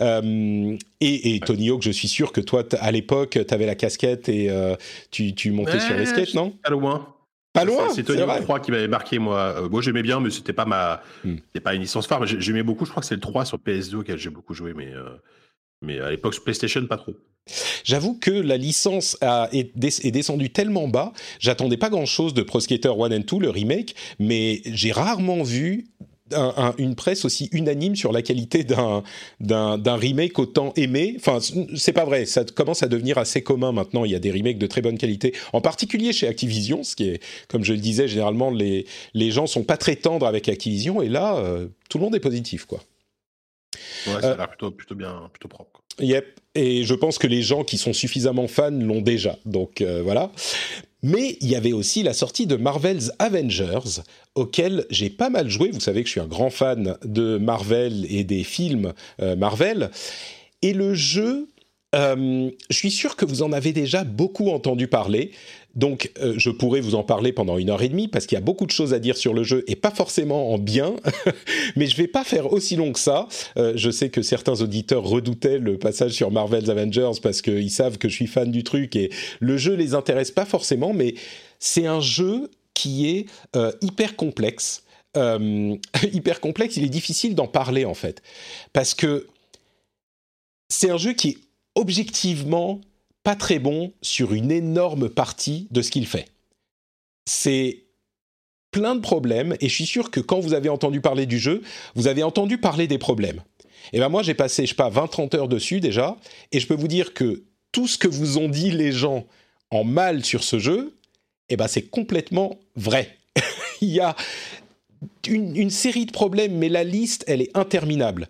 Euh, 0.00 0.76
et, 1.00 1.34
et, 1.34 1.40
Tony 1.40 1.70
Hawk, 1.70 1.82
je 1.82 1.90
suis 1.90 2.08
sûr 2.08 2.32
que 2.32 2.40
toi, 2.40 2.64
à 2.80 2.90
l'époque, 2.90 3.38
tu 3.46 3.54
avais 3.54 3.66
la 3.66 3.74
casquette 3.74 4.28
et 4.28 4.50
euh, 4.50 4.74
tu, 5.10 5.34
tu, 5.34 5.50
montais 5.52 5.80
sur 5.80 5.94
les 5.94 6.06
skates, 6.06 6.34
non? 6.34 6.52
Pas 6.62 6.70
loin. 6.70 7.14
Pas 7.52 7.64
loin. 7.64 7.88
C'est 7.94 8.02
Tony 8.02 8.22
Hawk 8.22 8.42
3 8.42 8.60
qui 8.60 8.70
m'avait 8.70 8.88
marqué 8.88 9.18
moi. 9.18 9.54
Euh, 9.58 9.68
moi 9.68 9.82
j'aimais 9.82 10.02
bien, 10.02 10.20
mais 10.20 10.30
c'était 10.30 10.52
pas 10.52 10.64
ma, 10.64 11.02
hmm. 11.24 11.36
pas 11.62 11.74
une 11.74 11.82
licence 11.82 12.06
phare. 12.06 12.26
J'aimais 12.26 12.62
beaucoup. 12.62 12.84
Je 12.84 12.90
crois 12.90 13.00
que 13.00 13.06
c'est 13.06 13.14
le 13.14 13.20
3 13.20 13.44
sur 13.44 13.58
PS2 13.58 13.96
auquel 13.96 14.18
j'ai 14.18 14.30
beaucoup 14.30 14.54
joué, 14.54 14.72
mais 14.74 14.92
mais 15.82 16.00
à 16.00 16.10
l'époque 16.10 16.34
sur 16.34 16.42
PlayStation 16.42 16.84
pas 16.86 16.96
trop. 16.96 17.14
J'avoue 17.84 18.18
que 18.18 18.30
la 18.30 18.56
licence 18.56 19.18
a, 19.20 19.50
est, 19.52 19.72
est, 19.84 20.10
descendue 20.10 20.50
tellement 20.50 20.88
bas, 20.88 21.12
j'attendais 21.38 21.76
pas 21.76 21.90
grand 21.90 22.06
chose 22.06 22.32
de 22.32 22.42
Pro 22.42 22.58
Skater 22.58 22.88
1 22.88 23.12
and 23.12 23.24
2, 23.30 23.38
le 23.38 23.50
remake, 23.50 23.94
mais 24.18 24.62
j'ai 24.64 24.92
rarement 24.92 25.42
vu 25.42 25.84
une 26.78 26.94
presse 26.94 27.24
aussi 27.24 27.48
unanime 27.52 27.96
sur 27.96 28.12
la 28.12 28.22
qualité 28.22 28.64
d'un 28.64 29.02
remake 29.96 30.38
autant 30.38 30.72
aimé. 30.76 31.16
Enfin, 31.18 31.38
c'est 31.76 31.92
pas 31.92 32.04
vrai. 32.04 32.24
Ça 32.24 32.44
commence 32.44 32.82
à 32.82 32.88
devenir 32.88 33.18
assez 33.18 33.42
commun 33.42 33.72
maintenant. 33.72 34.04
Il 34.04 34.12
y 34.12 34.14
a 34.14 34.18
des 34.18 34.30
remakes 34.30 34.58
de 34.58 34.66
très 34.66 34.80
bonne 34.80 34.98
qualité, 34.98 35.34
en 35.52 35.60
particulier 35.60 36.12
chez 36.12 36.26
Activision, 36.26 36.82
ce 36.82 36.96
qui 36.96 37.08
est, 37.08 37.22
comme 37.48 37.64
je 37.64 37.72
le 37.72 37.80
disais, 37.80 38.08
généralement 38.08 38.50
les 38.50 38.86
les 39.12 39.30
gens 39.30 39.46
sont 39.46 39.64
pas 39.64 39.76
très 39.76 39.96
tendres 39.96 40.26
avec 40.26 40.48
Activision, 40.48 41.02
et 41.02 41.08
là, 41.08 41.36
euh, 41.36 41.68
tout 41.88 41.98
le 41.98 42.04
monde 42.04 42.14
est 42.14 42.20
positif, 42.20 42.64
quoi. 42.64 42.80
Ouais, 44.06 44.20
ça 44.20 44.32
a 44.32 44.36
l'air 44.36 44.48
plutôt, 44.48 44.70
plutôt 44.70 44.94
bien, 44.94 45.28
plutôt 45.32 45.48
propre. 45.48 45.82
Yep. 46.00 46.40
Et 46.54 46.84
je 46.84 46.94
pense 46.94 47.18
que 47.18 47.26
les 47.26 47.42
gens 47.42 47.64
qui 47.64 47.78
sont 47.78 47.92
suffisamment 47.92 48.46
fans 48.48 48.70
l'ont 48.70 49.00
déjà. 49.00 49.38
Donc 49.44 49.80
euh, 49.80 50.02
voilà. 50.02 50.30
Mais 51.06 51.36
il 51.42 51.50
y 51.50 51.54
avait 51.54 51.74
aussi 51.74 52.02
la 52.02 52.14
sortie 52.14 52.46
de 52.46 52.56
Marvel's 52.56 53.12
Avengers, 53.18 54.00
auquel 54.34 54.86
j'ai 54.88 55.10
pas 55.10 55.28
mal 55.28 55.50
joué. 55.50 55.70
Vous 55.70 55.80
savez 55.80 56.00
que 56.00 56.06
je 56.06 56.12
suis 56.12 56.20
un 56.20 56.26
grand 56.26 56.48
fan 56.48 56.96
de 57.04 57.36
Marvel 57.36 58.06
et 58.08 58.24
des 58.24 58.42
films 58.42 58.94
euh, 59.20 59.36
Marvel. 59.36 59.90
Et 60.62 60.72
le 60.72 60.94
jeu, 60.94 61.50
euh, 61.94 62.50
je 62.70 62.74
suis 62.74 62.90
sûr 62.90 63.16
que 63.16 63.26
vous 63.26 63.42
en 63.42 63.52
avez 63.52 63.74
déjà 63.74 64.02
beaucoup 64.02 64.48
entendu 64.48 64.88
parler. 64.88 65.32
Donc, 65.76 66.12
euh, 66.20 66.34
je 66.36 66.50
pourrais 66.50 66.80
vous 66.80 66.94
en 66.94 67.02
parler 67.02 67.32
pendant 67.32 67.58
une 67.58 67.70
heure 67.70 67.82
et 67.82 67.88
demie 67.88 68.08
parce 68.08 68.26
qu'il 68.26 68.36
y 68.36 68.38
a 68.38 68.44
beaucoup 68.44 68.66
de 68.66 68.70
choses 68.70 68.94
à 68.94 68.98
dire 68.98 69.16
sur 69.16 69.34
le 69.34 69.42
jeu 69.42 69.64
et 69.66 69.76
pas 69.76 69.90
forcément 69.90 70.52
en 70.52 70.58
bien. 70.58 70.94
Mais 71.76 71.86
je 71.86 71.96
vais 71.96 72.06
pas 72.06 72.24
faire 72.24 72.52
aussi 72.52 72.76
long 72.76 72.92
que 72.92 72.98
ça. 72.98 73.28
Euh, 73.56 73.72
je 73.76 73.90
sais 73.90 74.10
que 74.10 74.22
certains 74.22 74.60
auditeurs 74.60 75.02
redoutaient 75.02 75.58
le 75.58 75.78
passage 75.78 76.12
sur 76.12 76.30
Marvel's 76.30 76.68
Avengers 76.68 77.18
parce 77.22 77.42
qu'ils 77.42 77.70
savent 77.70 77.98
que 77.98 78.08
je 78.08 78.14
suis 78.14 78.26
fan 78.26 78.50
du 78.50 78.62
truc 78.62 78.94
et 78.94 79.10
le 79.40 79.56
jeu 79.56 79.74
les 79.74 79.94
intéresse 79.94 80.30
pas 80.30 80.44
forcément. 80.44 80.92
Mais 80.92 81.14
c'est 81.58 81.86
un 81.86 82.00
jeu 82.00 82.50
qui 82.72 83.08
est 83.08 83.26
euh, 83.56 83.72
hyper 83.82 84.16
complexe. 84.16 84.82
hyper 86.12 86.40
complexe. 86.40 86.76
Il 86.76 86.82
est 86.82 86.88
difficile 86.88 87.36
d'en 87.36 87.46
parler 87.46 87.84
en 87.84 87.94
fait 87.94 88.20
parce 88.72 88.94
que 88.94 89.28
c'est 90.68 90.90
un 90.90 90.96
jeu 90.96 91.12
qui 91.12 91.28
est 91.28 91.38
objectivement 91.76 92.80
pas 93.24 93.34
très 93.34 93.58
bon 93.58 93.92
sur 94.02 94.32
une 94.32 94.52
énorme 94.52 95.08
partie 95.08 95.66
de 95.70 95.82
ce 95.82 95.90
qu'il 95.90 96.06
fait. 96.06 96.28
C'est 97.26 97.84
plein 98.70 98.94
de 98.94 99.00
problèmes 99.00 99.56
et 99.60 99.68
je 99.68 99.74
suis 99.74 99.86
sûr 99.86 100.10
que 100.10 100.20
quand 100.20 100.40
vous 100.40 100.54
avez 100.54 100.68
entendu 100.68 101.00
parler 101.00 101.26
du 101.26 101.38
jeu, 101.38 101.62
vous 101.94 102.06
avez 102.06 102.22
entendu 102.22 102.58
parler 102.58 102.86
des 102.86 102.98
problèmes. 102.98 103.42
Et 103.92 103.98
ben 103.98 104.08
moi 104.08 104.22
j'ai 104.22 104.34
passé 104.34 104.64
je 104.64 104.70
sais 104.70 104.74
pas 104.74 104.88
20 104.88 105.08
30 105.08 105.34
heures 105.34 105.48
dessus 105.48 105.80
déjà 105.80 106.16
et 106.52 106.60
je 106.60 106.66
peux 106.66 106.74
vous 106.74 106.88
dire 106.88 107.14
que 107.14 107.44
tout 107.72 107.88
ce 107.88 107.98
que 107.98 108.08
vous 108.08 108.38
ont 108.38 108.48
dit 108.48 108.70
les 108.70 108.92
gens 108.92 109.26
en 109.70 109.84
mal 109.84 110.24
sur 110.24 110.44
ce 110.44 110.58
jeu, 110.58 110.94
eh 111.48 111.56
ben 111.56 111.66
c'est 111.66 111.82
complètement 111.82 112.60
vrai. 112.76 113.18
Il 113.80 113.90
y 113.90 114.00
a 114.00 114.14
une, 115.26 115.70
série 115.70 116.06
de 116.06 116.12
problèmes, 116.12 116.56
mais 116.56 116.68
la 116.68 116.84
liste, 116.84 117.24
elle 117.26 117.42
est 117.42 117.56
interminable. 117.56 118.28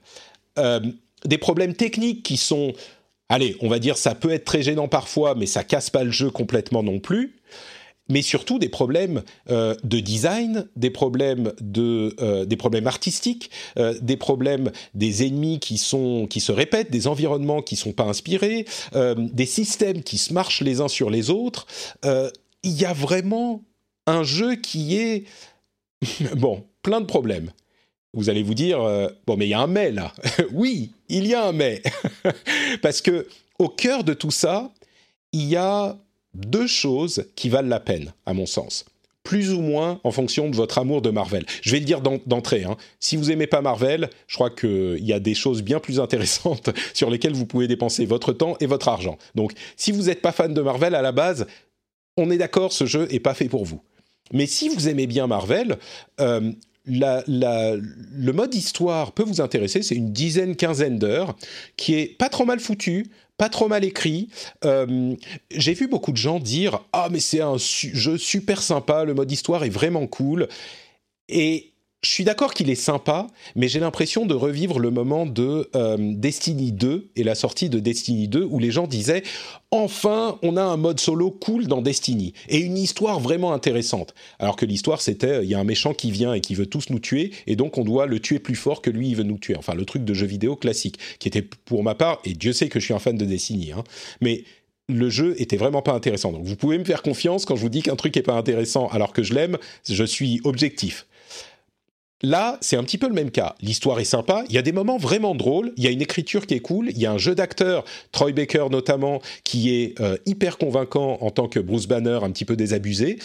Euh, 0.59 0.81
des 1.25 1.39
problèmes 1.39 1.75
techniques 1.75 2.23
qui 2.23 2.37
sont, 2.37 2.73
allez, 3.29 3.57
on 3.61 3.69
va 3.69 3.79
dire, 3.79 3.97
ça 3.97 4.15
peut 4.15 4.31
être 4.31 4.45
très 4.45 4.63
gênant 4.63 4.89
parfois, 4.89 5.35
mais 5.35 5.47
ça 5.47 5.65
casse 5.65 5.91
pas 5.91 6.05
le 6.05 6.11
jeu 6.11 6.31
complètement 6.31 6.83
non 6.83 7.01
plus. 7.01 7.37
Mais 8.11 8.21
surtout 8.21 8.59
des 8.59 8.69
problèmes 8.69 9.23
euh, 9.49 9.75
de 9.83 9.99
design, 9.99 10.69
des 10.77 10.91
problèmes 10.91 11.55
de, 11.63 12.15
euh, 12.21 12.45
des 12.45 12.57
problèmes 12.57 12.87
artistiques, 12.87 13.51
des 14.03 14.19
problèmes 14.19 14.73
des 14.93 15.27
ennemis 15.27 15.59
qui 15.59 15.79
sont 15.79 16.27
qui 16.29 16.41
se 16.41 16.53
répètent, 16.53 16.91
des 16.91 17.07
environnements 17.07 17.63
qui 17.63 17.77
sont 17.77 17.93
pas 17.93 18.05
inspirés, 18.05 18.67
des 19.17 19.47
systèmes 19.47 20.03
qui 20.03 20.19
se 20.19 20.35
marchent 20.35 20.61
les 20.61 20.83
uns 20.83 20.89
sur 20.89 21.09
les 21.09 21.31
autres. 21.31 21.67
Il 22.05 22.73
y 22.73 22.85
a 22.85 22.93
vraiment 22.93 23.63
un 24.07 24.23
jeu 24.23 24.57
qui 24.57 24.97
est 24.97 25.25
bon, 26.37 26.65
plein 26.83 27.01
de 27.01 27.07
problèmes. 27.07 27.51
Vous 28.15 28.31
allez 28.31 28.43
vous 28.43 28.55
dire, 28.55 28.81
euh, 28.81 29.09
bon, 29.27 29.37
mais 29.37 29.47
il 29.47 29.51
y 29.51 29.55
a 29.55 29.61
un 29.61 29.67
mais 29.67 29.91
là. 29.91 30.13
oui, 30.53 30.93
il 31.09 31.27
y 31.27 31.35
a 31.35 31.47
un 31.47 31.53
mais. 31.53 31.83
Parce 32.83 33.01
que 33.01 33.27
au 33.59 33.69
cœur 33.69 34.05
de 34.05 34.15
tout 34.15 34.31
ça, 34.31 34.71
il 35.33 35.45
y 35.45 35.57
a 35.57 35.97
deux 36.35 36.67
choses 36.67 37.27
qui 37.37 37.49
valent 37.49 37.69
la 37.69 37.81
peine, 37.81 38.13
à 38.27 38.35
mon 38.35 38.47
sens. 38.47 38.85
Plus 39.23 39.53
ou 39.53 39.61
moins 39.61 40.01
en 40.05 40.11
fonction 40.11 40.51
de 40.51 40.57
votre 40.57 40.79
amour 40.79 41.01
de 41.01 41.11
Marvel. 41.11 41.47
Je 41.63 41.71
vais 41.73 41.79
le 41.79 41.87
dire 41.87 42.03
d'entrée. 42.03 42.65
Hein. 42.65 42.77
Si 43.01 43.17
vous 43.17 43.31
aimez 43.31 43.47
pas 43.47 43.63
Marvel, 43.63 44.11
je 44.27 44.35
crois 44.35 44.51
qu'il 44.51 45.05
y 45.05 45.13
a 45.13 45.21
des 45.21 45.35
choses 45.35 45.63
bien 45.63 45.81
plus 45.81 45.99
intéressantes 45.99 46.71
sur 46.95 47.11
lesquelles 47.11 47.33
vous 47.33 47.47
pouvez 47.47 47.67
dépenser 47.67 48.05
votre 48.05 48.33
temps 48.33 48.57
et 48.61 48.67
votre 48.67 48.89
argent. 48.89 49.17
Donc, 49.35 49.53
si 49.77 49.93
vous 49.93 50.05
n'êtes 50.05 50.21
pas 50.21 50.33
fan 50.33 50.53
de 50.53 50.61
Marvel 50.61 50.95
à 50.95 51.03
la 51.03 51.13
base, 51.13 51.47
on 52.17 52.31
est 52.31 52.39
d'accord, 52.39 52.73
ce 52.73 52.85
jeu 52.85 53.09
est 53.11 53.21
pas 53.21 53.35
fait 53.35 53.49
pour 53.49 53.65
vous. 53.65 53.81
Mais 54.33 54.47
si 54.47 54.69
vous 54.69 54.89
aimez 54.89 55.07
bien 55.07 55.27
Marvel, 55.27 55.79
euh, 56.21 56.53
le 56.87 58.31
mode 58.33 58.55
histoire 58.55 59.13
peut 59.13 59.23
vous 59.23 59.41
intéresser. 59.41 59.83
C'est 59.83 59.95
une 59.95 60.13
dizaine, 60.13 60.57
quinzaine 60.57 60.99
d'heures 60.99 61.37
qui 61.77 61.95
est 61.95 62.07
pas 62.19 62.29
trop 62.29 62.45
mal 62.45 62.61
foutu, 62.61 63.07
pas 63.37 63.49
trop 63.49 63.69
mal 63.69 63.85
écrit. 63.85 64.29
Euh, 64.65 65.15
j'ai 65.51 65.75
vu 65.75 65.89
beaucoup 65.89 66.13
de 66.13 66.17
gens 66.17 66.39
dire 66.39 66.81
ah 66.93 67.09
mais 67.11 67.21
c'est 67.21 67.41
un 67.41 67.57
jeu 67.59 68.17
super 68.19 68.63
sympa, 68.63 69.05
le 69.05 69.15
mode 69.15 69.31
histoire 69.31 69.65
est 69.65 69.71
vraiment 69.71 70.07
cool. 70.07 70.49
Et 71.29 71.74
je 72.05 72.11
suis 72.11 72.25
d'accord 72.25 72.55
qu'il 72.55 72.71
est 72.71 72.75
sympa, 72.75 73.27
mais 73.57 73.67
j'ai 73.69 73.81
l'impression 73.81 74.27
de 74.27 74.35
revivre 74.35 74.79
le 74.79 74.91
moment 74.91 75.27
de 75.27 75.71
euh, 75.75 75.97
Destiny 75.99 76.71
2 76.73 77.11
et 77.17 77.25
la 77.25 77.35
sortie 77.35 77.71
de 77.71 77.79
Destiny 77.79 78.29
2 78.29 78.45
où 78.45 78.59
les 78.59 78.71
gens 78.71 78.87
disaient 78.87 79.23
enfin 79.71 80.39
on 80.43 80.57
a 80.57 80.63
un 80.63 80.77
mode 80.77 81.01
solo 81.01 81.31
cool 81.31 81.67
dans 81.67 81.83
Destiny 81.83 82.35
et 82.49 82.59
une 82.59 82.77
histoire 82.77 83.21
vraiment 83.21 83.53
intéressante. 83.53 84.15
Alors 84.39 84.57
que 84.57 84.67
l'histoire 84.67 85.01
c'était 85.01 85.43
il 85.43 85.51
y 85.51 85.55
a 85.55 85.59
un 85.59 85.65
méchant 85.65 85.95
qui 85.95 86.11
vient 86.11 86.35
et 86.35 86.41
qui 86.41 86.55
veut 86.55 86.67
tous 86.67 86.91
nous 86.91 87.01
tuer 87.01 87.33
et 87.47 87.57
donc 87.57 87.79
on 87.79 87.85
doit 87.85 88.07
le 88.07 88.21
tuer 88.21 88.39
plus 88.39 88.55
fort 88.55 88.83
que 88.83 88.91
lui 88.91 89.09
il 89.09 89.17
veut 89.17 89.25
nous 89.25 89.39
tuer. 89.39 89.57
Enfin 89.57 89.75
le 89.75 89.85
truc 89.85 90.05
de 90.05 90.15
jeu 90.15 90.27
vidéo 90.27 90.57
classique 90.57 90.99
qui 91.19 91.29
était 91.29 91.43
pour 91.43 91.83
ma 91.83 91.95
part 91.95 92.21
et 92.25 92.35
Dieu 92.35 92.53
sait 92.53 92.69
que 92.69 92.79
je 92.79 92.85
suis 92.85 92.95
un 92.95 92.99
fan 92.99 93.17
de 93.17 93.25
Destiny, 93.25 93.73
hein, 93.73 93.83
mais 94.21 94.45
le 94.89 95.09
jeu 95.09 95.35
était 95.41 95.57
vraiment 95.57 95.81
pas 95.81 95.93
intéressant. 95.93 96.31
Donc 96.31 96.45
vous 96.45 96.57
pouvez 96.57 96.77
me 96.77 96.85
faire 96.85 97.03
confiance 97.03 97.47
quand 97.47 97.57
je 97.57 97.63
vous 97.63 97.71
dis 97.71 97.83
qu'un 97.83 97.97
truc 97.97 98.17
est 98.17 98.23
pas 98.23 98.35
intéressant 98.35 98.89
alors 98.89 99.13
que 99.13 99.23
je 99.23 99.33
l'aime, 99.33 99.57
je 99.89 100.05
suis 100.05 100.41
objectif. 100.45 101.07
Là, 102.25 102.57
c'est 102.63 102.79
un 102.79 102.83
petit 102.83 102.97
peu 102.97 103.07
le 103.07 103.13
même 103.13 103.31
cas. 103.31 103.55
L'histoire 103.61 104.01
est 104.01 104.05
sympa, 104.05 104.45
il 104.49 104.55
y 104.55 104.59
a 104.59 104.63
des 104.63 104.73
moments 104.73 104.97
vraiment 104.97 105.35
drôles, 105.35 105.75
il 105.77 105.85
y 105.85 105.87
a 105.87 105.91
une 105.91 106.01
écriture 106.01 106.47
qui 106.47 106.55
est 106.55 106.61
cool, 106.61 106.89
il 106.89 106.97
y 106.97 107.05
a 107.05 107.13
un 107.13 107.19
jeu 107.19 107.35
d'acteur, 107.35 107.85
Troy 108.13 108.33
Baker 108.33 108.69
notamment, 108.71 109.21
qui 109.45 109.75
est 109.75 110.01
euh, 110.01 110.17
hyper 110.25 110.57
convaincant 110.57 111.19
en 111.21 111.31
tant 111.31 111.49
que 111.49 111.61
Bruce 111.61 111.87
Banner, 111.87 112.21
un 112.23 112.31
petit 112.31 112.47
peu 112.47 112.57
désabusé. 112.57 113.19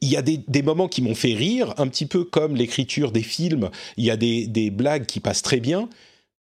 Il 0.00 0.08
y 0.08 0.16
a 0.16 0.22
des, 0.22 0.62
moments 0.62 0.88
qui 0.88 1.02
m'ont 1.02 1.14
fait 1.14 1.34
rire, 1.34 1.74
un 1.76 1.86
petit 1.86 2.06
peu 2.06 2.24
comme 2.24 2.56
l'écriture 2.56 3.12
des 3.12 3.22
films, 3.22 3.68
il 3.98 4.06
y 4.06 4.10
a 4.10 4.16
des, 4.16 4.70
blagues 4.70 5.04
qui 5.04 5.20
passent 5.20 5.42
très 5.42 5.60
bien, 5.60 5.90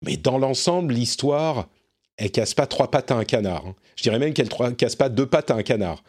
mais 0.01 0.15
dans 0.15 0.37
l'ensemble, 0.37 0.93
l'histoire, 0.93 1.67
elle 2.15 2.31
casse 2.31 2.53
pas 2.53 2.67
trois 2.67 2.89
pattes 2.89 3.11
à 3.11 3.15
un 3.15 3.25
canard. 3.25 3.65
Hein. 3.67 3.75
Je 3.97 4.03
dirais 4.03 4.17
même 4.17 4.31
qu'elle 4.31 4.47
casse 4.77 4.95
pas 4.95 5.09
deux 5.09 5.25
pattes 5.25 5.51
à 5.51 5.55
un 5.55 5.63
canard. 5.63 6.03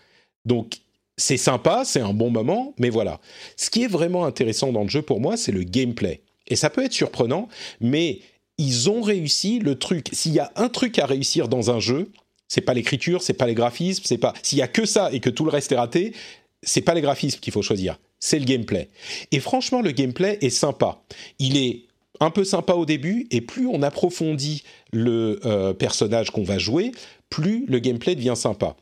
Donc, 0.45 0.79
c'est 1.19 1.37
sympa, 1.37 1.83
c'est 1.85 2.01
un 2.01 2.15
bon 2.15 2.31
moment, 2.31 2.75
mais 2.79 2.89
voilà. 2.89 3.21
Ce 3.57 3.69
qui 3.69 3.83
est 3.83 3.89
vraiment 3.89 4.25
intéressant 4.25 4.73
dans 4.73 4.85
le 4.85 4.89
jeu 4.89 5.03
pour 5.03 5.21
moi, 5.21 5.37
c'est 5.37 5.53
le 5.53 5.65
gameplay. 5.65 6.23
Et 6.47 6.57
ça 6.57 6.71
peut 6.71 6.83
être 6.83 6.93
surprenant, 6.93 7.49
mais 7.81 8.21
ils 8.57 8.89
ont 8.89 9.03
réussi 9.03 9.59
le 9.59 9.79
truc. 9.79 10.09
S'il 10.13 10.33
y 10.33 10.39
a 10.39 10.51
un 10.57 10.69
truc 10.69 10.99
à 10.99 11.07
réussir 11.07 11.49
dans 11.49 11.71
un 11.71 11.81
jeu, 11.81 12.11
c'est 12.47 12.63
pas 12.63 12.73
l'écriture, 12.73 13.23
c'est 13.23 13.35
pas 13.35 13.47
les 13.47 13.55
graphismes, 13.55 14.05
c'est 14.07 14.17
pas. 14.17 14.33
S'il 14.43 14.59
y 14.59 14.63
a 14.63 14.69
que 14.69 14.87
ça 14.87 15.11
et 15.13 15.21
que 15.21 15.29
tout 15.29 15.45
le 15.45 15.51
reste 15.51 15.73
est 15.73 15.77
raté, 15.77 16.15
c'est 16.63 16.81
pas 16.81 16.95
les 16.95 17.03
graphismes 17.03 17.41
qu'il 17.41 17.53
faut 17.53 17.63
choisir, 17.63 17.99
c'est 18.21 18.39
le 18.39 18.45
gameplay. 18.45 18.89
Et 19.33 19.41
franchement, 19.41 19.83
le 19.83 19.91
gameplay 19.91 20.39
est 20.41 20.51
sympa. 20.51 21.03
Il 21.39 21.57
est 21.57 21.85
un 22.21 22.31
peu 22.31 22.45
sympa 22.45 22.75
au 22.75 22.87
début, 22.87 23.27
et 23.31 23.41
plus 23.41 23.67
on 23.67 23.83
approfondit 23.83 24.63
le 24.93 25.41
euh, 25.45 25.73
personnage 25.73 26.31
qu'on 26.31 26.43
va 26.43 26.59
jouer, 26.59 26.93
plus 27.29 27.65
le 27.69 27.79
gameplay 27.81 28.15
devient 28.15 28.35
sympa. 28.37 28.77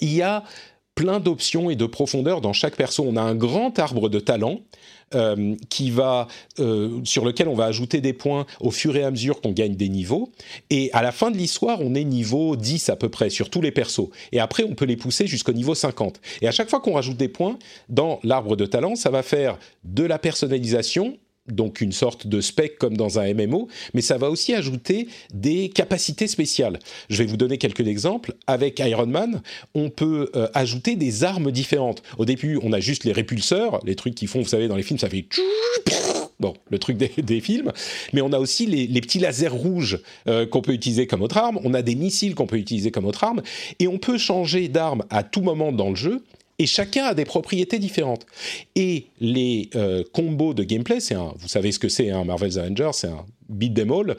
Il 0.00 0.12
y 0.12 0.22
a 0.22 0.44
plein 0.94 1.20
d'options 1.20 1.70
et 1.70 1.76
de 1.76 1.86
profondeur 1.86 2.40
dans 2.40 2.52
chaque 2.52 2.76
perso. 2.76 3.04
On 3.06 3.16
a 3.16 3.22
un 3.22 3.34
grand 3.34 3.78
arbre 3.78 4.08
de 4.08 4.20
talent 4.20 4.60
euh, 5.14 5.54
qui 5.68 5.90
va, 5.90 6.28
euh, 6.58 7.00
sur 7.04 7.24
lequel 7.24 7.48
on 7.48 7.54
va 7.54 7.66
ajouter 7.66 8.00
des 8.00 8.12
points 8.12 8.46
au 8.60 8.70
fur 8.70 8.96
et 8.96 9.02
à 9.02 9.10
mesure 9.10 9.40
qu'on 9.40 9.52
gagne 9.52 9.74
des 9.74 9.88
niveaux. 9.88 10.30
Et 10.70 10.90
à 10.92 11.02
la 11.02 11.12
fin 11.12 11.30
de 11.30 11.36
l'histoire, 11.36 11.80
on 11.80 11.94
est 11.94 12.04
niveau 12.04 12.56
10 12.56 12.88
à 12.88 12.96
peu 12.96 13.08
près 13.08 13.30
sur 13.30 13.50
tous 13.50 13.60
les 13.60 13.70
persos. 13.70 14.08
Et 14.32 14.40
après, 14.40 14.64
on 14.64 14.74
peut 14.74 14.84
les 14.84 14.96
pousser 14.96 15.26
jusqu'au 15.26 15.52
niveau 15.52 15.74
50. 15.74 16.20
Et 16.40 16.48
à 16.48 16.50
chaque 16.50 16.70
fois 16.70 16.80
qu'on 16.80 16.94
rajoute 16.94 17.16
des 17.16 17.28
points 17.28 17.58
dans 17.88 18.20
l'arbre 18.22 18.56
de 18.56 18.66
talent, 18.66 18.94
ça 18.94 19.10
va 19.10 19.22
faire 19.22 19.58
de 19.84 20.04
la 20.04 20.18
personnalisation 20.18 21.18
donc 21.48 21.80
une 21.80 21.92
sorte 21.92 22.26
de 22.26 22.40
spec 22.40 22.78
comme 22.78 22.96
dans 22.96 23.18
un 23.18 23.34
MMO, 23.34 23.68
mais 23.94 24.00
ça 24.00 24.18
va 24.18 24.30
aussi 24.30 24.54
ajouter 24.54 25.08
des 25.34 25.68
capacités 25.68 26.26
spéciales. 26.26 26.78
Je 27.10 27.18
vais 27.18 27.26
vous 27.26 27.36
donner 27.36 27.58
quelques 27.58 27.86
exemples. 27.86 28.34
Avec 28.46 28.78
Iron 28.78 29.06
Man, 29.06 29.42
on 29.74 29.90
peut 29.90 30.30
euh, 30.36 30.48
ajouter 30.54 30.96
des 30.96 31.24
armes 31.24 31.50
différentes. 31.50 32.02
Au 32.18 32.24
début, 32.24 32.58
on 32.62 32.72
a 32.72 32.80
juste 32.80 33.04
les 33.04 33.12
répulseurs, 33.12 33.80
les 33.84 33.96
trucs 33.96 34.14
qui 34.14 34.26
font, 34.26 34.40
vous 34.40 34.48
savez, 34.48 34.68
dans 34.68 34.76
les 34.76 34.82
films, 34.82 34.98
ça 34.98 35.08
fait 35.08 35.26
bon, 36.40 36.54
le 36.70 36.78
truc 36.78 36.96
des, 36.96 37.40
films, 37.40 37.72
mais 38.12 38.20
on 38.20 38.32
a 38.32 38.38
aussi 38.38 38.66
les, 38.66 39.00
petits 39.00 39.20
lasers 39.20 39.48
rouges 39.48 40.00
euh, 40.28 40.44
qu'on 40.44 40.60
peut 40.60 40.72
utiliser 40.72 41.06
comme 41.06 41.22
autre 41.22 41.38
arme, 41.38 41.58
on 41.64 41.72
a 41.72 41.82
des 41.82 41.94
missiles 41.94 42.34
qu'on 42.34 42.46
peut 42.46 42.56
utiliser 42.58 42.90
comme 42.90 43.06
autre 43.06 43.24
arme, 43.24 43.42
et 43.78 43.88
on 43.88 43.98
peut 43.98 44.18
changer 44.18 44.68
d'arme 44.68 45.04
à 45.08 45.22
tout 45.22 45.40
moment 45.40 45.72
dans 45.72 45.90
le 45.90 45.96
jeu, 45.96 46.22
et 46.58 46.66
chacun 46.66 47.04
a 47.04 47.14
des 47.14 47.24
propriétés 47.24 47.78
différentes. 47.78 48.26
Et 48.76 49.06
les 49.20 49.70
euh, 49.74 50.04
combos 50.12 50.54
de 50.54 50.64
gameplay, 50.64 51.00
c'est 51.00 51.14
un, 51.14 51.32
vous 51.36 51.48
savez 51.48 51.72
ce 51.72 51.78
que 51.78 51.88
c'est, 51.88 52.10
un 52.10 52.20
hein, 52.20 52.24
Marvel's 52.24 52.56
Avengers, 52.56 52.90
c'est 52.92 53.08
un 53.08 53.24
beat 53.52 53.74
them 53.74 53.92
all. 53.92 54.16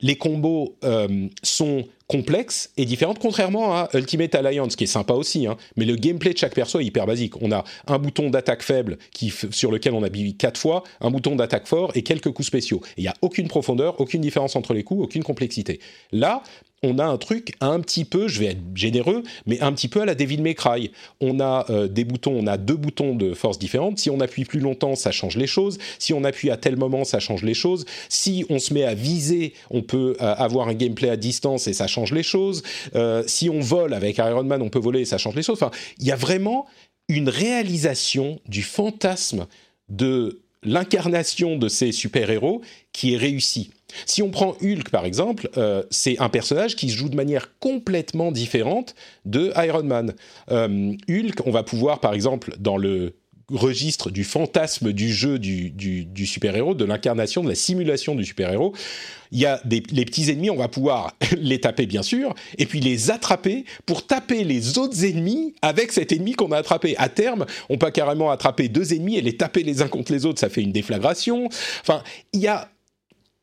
Les 0.00 0.16
combos 0.16 0.76
euh, 0.84 1.28
sont 1.42 1.84
complexes 2.08 2.70
et 2.76 2.84
différentes, 2.84 3.18
contrairement 3.18 3.74
à 3.74 3.88
Ultimate 3.94 4.34
Alliance, 4.34 4.76
qui 4.76 4.84
est 4.84 4.88
sympa 4.88 5.14
aussi. 5.14 5.46
Hein. 5.46 5.56
mais 5.76 5.86
le 5.86 5.96
gameplay 5.96 6.34
de 6.34 6.38
chaque 6.38 6.54
perso 6.54 6.78
est 6.78 6.84
hyper 6.84 7.06
basique. 7.06 7.40
On 7.40 7.50
a 7.52 7.64
un 7.86 7.98
bouton 7.98 8.28
d'attaque 8.28 8.62
faible 8.62 8.98
qui, 9.12 9.32
sur 9.50 9.72
lequel 9.72 9.94
on 9.94 10.02
appuie 10.02 10.34
quatre 10.34 10.60
fois, 10.60 10.82
un 11.00 11.10
bouton 11.10 11.36
d'attaque 11.36 11.66
fort 11.66 11.90
et 11.94 12.02
quelques 12.02 12.30
coups 12.30 12.48
spéciaux. 12.48 12.82
Il 12.98 13.04
n'y 13.04 13.08
a 13.08 13.14
aucune 13.22 13.48
profondeur, 13.48 13.98
aucune 14.00 14.20
différence 14.20 14.56
entre 14.56 14.74
les 14.74 14.84
coups, 14.84 15.02
aucune 15.04 15.24
complexité. 15.24 15.80
Là, 16.12 16.42
on 16.82 16.98
a 16.98 17.04
un 17.04 17.16
truc 17.16 17.54
un 17.60 17.80
petit 17.80 18.04
peu, 18.04 18.26
je 18.26 18.40
vais 18.40 18.46
être 18.46 18.62
généreux, 18.74 19.22
mais 19.46 19.60
un 19.60 19.72
petit 19.72 19.88
peu 19.88 20.00
à 20.00 20.04
la 20.04 20.14
Devil 20.14 20.38
May 20.38 20.54
Cry. 20.54 20.90
On 21.20 21.38
a 21.38 21.64
euh, 21.70 21.86
des 21.86 22.04
boutons, 22.04 22.36
on 22.36 22.46
a 22.48 22.56
deux 22.56 22.74
boutons 22.74 23.14
de 23.14 23.34
force 23.34 23.58
différentes. 23.58 23.98
Si 23.98 24.10
on 24.10 24.18
appuie 24.20 24.44
plus 24.44 24.58
longtemps, 24.58 24.96
ça 24.96 25.12
change 25.12 25.36
les 25.36 25.46
choses. 25.46 25.78
Si 26.00 26.12
on 26.12 26.24
appuie 26.24 26.50
à 26.50 26.56
tel 26.56 26.76
moment, 26.76 27.04
ça 27.04 27.20
change 27.20 27.44
les 27.44 27.54
choses. 27.54 27.84
Si 28.08 28.44
on 28.50 28.58
se 28.58 28.71
met 28.72 28.84
à 28.84 28.94
viser, 28.94 29.54
on 29.70 29.82
peut 29.82 30.16
euh, 30.20 30.34
avoir 30.36 30.68
un 30.68 30.74
gameplay 30.74 31.08
à 31.08 31.16
distance 31.16 31.66
et 31.66 31.72
ça 31.72 31.86
change 31.86 32.12
les 32.12 32.22
choses. 32.22 32.62
Euh, 32.94 33.22
si 33.26 33.48
on 33.50 33.60
vole 33.60 33.94
avec 33.94 34.18
Iron 34.18 34.44
Man, 34.44 34.62
on 34.62 34.68
peut 34.68 34.78
voler 34.78 35.00
et 35.00 35.04
ça 35.04 35.18
change 35.18 35.34
les 35.34 35.42
choses. 35.42 35.58
Enfin, 35.62 35.70
il 35.98 36.06
y 36.06 36.12
a 36.12 36.16
vraiment 36.16 36.66
une 37.08 37.28
réalisation 37.28 38.40
du 38.48 38.62
fantasme 38.62 39.46
de 39.88 40.40
l'incarnation 40.62 41.56
de 41.56 41.68
ces 41.68 41.92
super-héros 41.92 42.62
qui 42.92 43.14
est 43.14 43.16
réussie. 43.16 43.70
Si 44.06 44.22
on 44.22 44.30
prend 44.30 44.56
Hulk 44.62 44.90
par 44.90 45.04
exemple, 45.04 45.50
euh, 45.56 45.82
c'est 45.90 46.18
un 46.20 46.28
personnage 46.28 46.76
qui 46.76 46.88
se 46.88 46.96
joue 46.96 47.08
de 47.08 47.16
manière 47.16 47.58
complètement 47.58 48.32
différente 48.32 48.94
de 49.26 49.52
Iron 49.56 49.82
Man. 49.82 50.14
Hulk, 50.50 51.46
on 51.46 51.50
va 51.50 51.62
pouvoir 51.62 52.00
par 52.00 52.14
exemple 52.14 52.54
dans 52.58 52.76
le 52.76 53.14
registre 53.50 54.10
du 54.10 54.24
fantasme 54.24 54.92
du 54.92 55.12
jeu 55.12 55.38
du, 55.38 55.70
du, 55.70 56.26
super-héros, 56.26 56.74
de 56.74 56.84
l'incarnation, 56.84 57.42
de 57.42 57.48
la 57.48 57.54
simulation 57.54 58.14
du 58.14 58.24
super-héros. 58.24 58.74
Il 59.30 59.40
y 59.40 59.46
a 59.46 59.60
des, 59.64 59.82
les 59.90 60.04
petits 60.04 60.30
ennemis, 60.30 60.50
on 60.50 60.56
va 60.56 60.68
pouvoir 60.68 61.16
les 61.36 61.60
taper 61.60 61.86
bien 61.86 62.02
sûr, 62.02 62.34
et 62.58 62.66
puis 62.66 62.80
les 62.80 63.10
attraper 63.10 63.64
pour 63.86 64.06
taper 64.06 64.44
les 64.44 64.78
autres 64.78 65.04
ennemis 65.04 65.54
avec 65.62 65.92
cet 65.92 66.12
ennemi 66.12 66.32
qu'on 66.32 66.52
a 66.52 66.58
attrapé. 66.58 66.94
À 66.98 67.08
terme, 67.08 67.46
on 67.68 67.78
peut 67.78 67.90
carrément 67.90 68.30
attraper 68.30 68.68
deux 68.68 68.94
ennemis 68.94 69.16
et 69.16 69.22
les 69.22 69.36
taper 69.36 69.62
les 69.62 69.82
uns 69.82 69.88
contre 69.88 70.12
les 70.12 70.26
autres, 70.26 70.40
ça 70.40 70.48
fait 70.48 70.62
une 70.62 70.72
déflagration. 70.72 71.48
Enfin, 71.80 72.02
il 72.32 72.40
y 72.40 72.48
a 72.48 72.70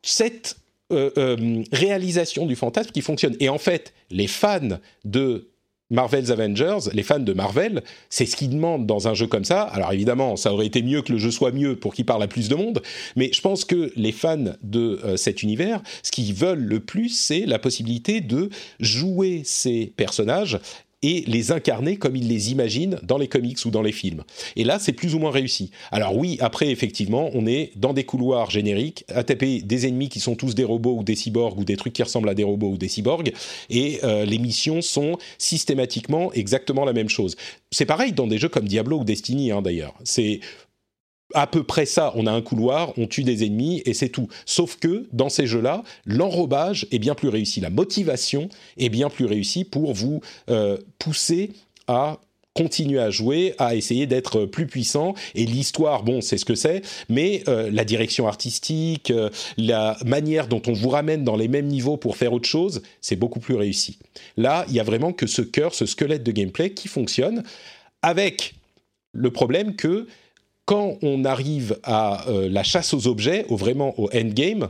cette 0.02 0.58
euh, 0.91 1.12
euh, 1.18 1.64
réalisation 1.72 2.47
du 2.47 2.56
fantasme 2.56 2.89
qui 2.89 3.02
fonctionne. 3.02 3.36
Et 3.39 3.47
en 3.47 3.60
fait, 3.60 3.93
les 4.10 4.26
fans 4.26 4.80
de 5.06 5.49
Marvel's 5.89 6.29
Avengers, 6.29 6.91
les 6.93 7.03
fans 7.03 7.19
de 7.19 7.33
Marvel, 7.33 7.83
c'est 8.09 8.25
ce 8.25 8.35
qu'ils 8.35 8.51
demandent 8.51 8.85
dans 8.85 9.07
un 9.07 9.13
jeu 9.13 9.27
comme 9.27 9.45
ça. 9.45 9.63
Alors 9.63 9.91
évidemment, 9.91 10.35
ça 10.35 10.53
aurait 10.53 10.67
été 10.67 10.81
mieux 10.81 11.01
que 11.01 11.11
le 11.11 11.17
jeu 11.17 11.31
soit 11.31 11.51
mieux 11.51 11.75
pour 11.75 11.93
qu'il 11.93 12.05
parle 12.05 12.23
à 12.23 12.27
plus 12.27 12.49
de 12.49 12.55
monde, 12.55 12.81
mais 13.15 13.31
je 13.33 13.41
pense 13.41 13.65
que 13.65 13.91
les 13.95 14.11
fans 14.11 14.53
de 14.61 14.99
euh, 15.03 15.17
cet 15.17 15.43
univers, 15.43 15.81
ce 16.03 16.11
qu'ils 16.11 16.33
veulent 16.33 16.63
le 16.63 16.79
plus, 16.79 17.09
c'est 17.09 17.45
la 17.45 17.59
possibilité 17.59 18.21
de 18.21 18.49
jouer 18.79 19.41
ces 19.45 19.93
personnages 19.97 20.59
et 21.02 21.24
les 21.28 21.52
incarner 21.52 21.97
comme 21.97 22.16
ils 22.16 22.28
les 22.28 22.52
imaginent 22.52 23.00
dans 23.04 23.18
les 23.18 23.28
comics 23.28 23.58
ou 23.66 23.70
dans 23.70 23.82
les 23.82 23.91
films. 23.91 24.24
Et 24.56 24.64
là, 24.64 24.80
c'est 24.80 24.93
plus 24.93 25.16
ou 25.16 25.20
moins 25.20 25.32
réussi. 25.32 25.72
Alors 25.91 26.16
oui, 26.16 26.38
après, 26.41 26.70
effectivement, 26.70 27.30
on 27.34 27.45
est 27.45 27.72
dans 27.76 27.93
des 27.93 28.04
couloirs 28.04 28.50
génériques, 28.50 29.06
à 29.10 29.24
taper 29.24 29.62
des 29.62 29.88
ennemis 29.88 30.10
qui 30.10 30.20
sont 30.20 30.36
tous 30.36 30.56
des 30.56 30.64
robots 30.64 30.97
ou 30.97 31.04
des 31.04 31.16
cyborgs 31.16 31.60
ou 31.60 31.64
des 31.64 31.78
trucs 31.78 31.93
qui 31.93 32.04
ressemblent 32.04 32.30
à 32.30 32.36
des 32.36 32.43
robots 32.43 32.72
ou 32.72 32.78
des 32.78 32.89
cyborgs, 32.89 33.32
et 33.70 34.00
euh, 34.04 34.26
les 34.26 34.39
missions 34.39 34.82
sont 34.82 35.18
systématiquement 35.38 36.34
exactement 36.34 36.86
la 36.86 36.93
même 36.93 37.10
chose. 37.10 37.36
C'est 37.72 37.86
pareil 37.86 38.14
dans 38.14 38.28
des 38.28 38.38
jeux 38.38 38.50
comme 38.50 38.68
Diablo 38.68 39.00
ou 39.00 39.04
Destiny, 39.04 39.52
hein, 39.52 39.62
d'ailleurs. 39.62 39.93
C'est 40.04 40.39
à 41.34 41.47
peu 41.47 41.63
près 41.63 41.86
ça. 41.86 42.11
On 42.15 42.25
a 42.25 42.32
un 42.32 42.41
couloir, 42.41 42.93
on 42.97 43.07
tue 43.07 43.23
des 43.23 43.43
ennemis 43.43 43.82
et 43.86 43.93
c'est 43.93 44.09
tout. 44.09 44.27
Sauf 44.45 44.77
que 44.77 45.07
dans 45.13 45.30
ces 45.30 45.45
jeux-là, 45.45 45.84
l'enrobage 46.05 46.88
est 46.91 46.99
bien 46.99 47.15
plus 47.15 47.30
réussi, 47.30 47.61
la 47.61 47.69
motivation 47.69 48.49
est 48.77 48.89
bien 48.89 49.09
plus 49.09 49.25
réussie 49.25 49.63
pour 49.63 49.93
vous 49.93 50.21
euh, 50.49 50.77
pousser 50.97 51.51
à 51.88 52.19
continuer 52.55 52.99
à 52.99 53.09
jouer, 53.09 53.53
à 53.57 53.75
essayer 53.75 54.05
d'être 54.05 54.45
plus 54.45 54.67
puissant. 54.67 55.13
Et 55.34 55.45
l'histoire, 55.45 56.03
bon, 56.03 56.19
c'est 56.19 56.38
ce 56.38 56.43
que 56.45 56.55
c'est, 56.55 56.82
mais 57.07 57.43
euh, 57.47 57.69
la 57.71 57.86
direction 57.86 58.27
artistique, 58.27 59.11
euh, 59.11 59.30
la 59.57 59.97
manière 60.05 60.47
dont 60.47 60.61
on 60.67 60.73
vous 60.73 60.89
ramène 60.89 61.23
dans 61.23 61.38
les 61.38 61.47
mêmes 61.47 61.67
niveaux 61.67 61.95
pour 61.95 62.17
faire 62.17 62.34
autre 62.34 62.49
chose, 62.49 62.82
c'est 62.99 63.15
beaucoup 63.15 63.39
plus 63.39 63.55
réussi. 63.55 63.97
Là, 64.36 64.65
il 64.67 64.75
y 64.75 64.80
a 64.80 64.84
vraiment 64.84 65.13
que 65.13 65.25
ce 65.25 65.41
cœur, 65.41 65.73
ce 65.73 65.86
squelette 65.86 66.23
de 66.23 66.32
gameplay 66.32 66.73
qui 66.73 66.88
fonctionne, 66.88 67.43
avec 68.01 68.55
le 69.13 69.32
problème 69.32 69.75
que 69.75 70.07
quand 70.70 70.99
on 71.01 71.26
arrive 71.26 71.80
à 71.82 72.30
euh, 72.30 72.47
la 72.47 72.61
chasse 72.61 72.93
aux 72.93 73.07
objets, 73.07 73.43
au 73.49 73.55
vraiment 73.55 73.99
au 73.99 74.07
endgame, 74.13 74.70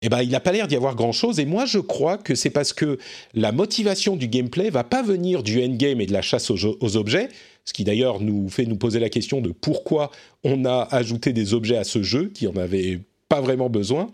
eh 0.00 0.08
ben, 0.08 0.22
il 0.22 0.30
n'a 0.30 0.38
pas 0.38 0.52
l'air 0.52 0.68
d'y 0.68 0.76
avoir 0.76 0.94
grand-chose. 0.94 1.40
Et 1.40 1.44
moi, 1.44 1.66
je 1.66 1.80
crois 1.80 2.18
que 2.18 2.36
c'est 2.36 2.50
parce 2.50 2.72
que 2.72 2.98
la 3.34 3.50
motivation 3.50 4.14
du 4.14 4.28
gameplay 4.28 4.70
va 4.70 4.84
pas 4.84 5.02
venir 5.02 5.42
du 5.42 5.60
endgame 5.60 6.00
et 6.00 6.06
de 6.06 6.12
la 6.12 6.22
chasse 6.22 6.52
aux, 6.52 6.96
objets, 6.96 7.30
ce 7.64 7.72
qui 7.72 7.82
d'ailleurs 7.82 8.20
nous 8.20 8.48
fait 8.48 8.64
nous 8.64 8.76
poser 8.76 9.00
la 9.00 9.08
question 9.08 9.40
de 9.40 9.50
pourquoi 9.50 10.12
on 10.44 10.64
a 10.64 10.86
ajouté 10.92 11.32
des 11.32 11.52
objets 11.52 11.78
à 11.78 11.82
ce 11.82 12.00
jeu 12.00 12.30
qui 12.32 12.46
en 12.46 12.54
avait 12.54 13.00
pas 13.28 13.40
vraiment 13.40 13.68
besoin. 13.68 14.08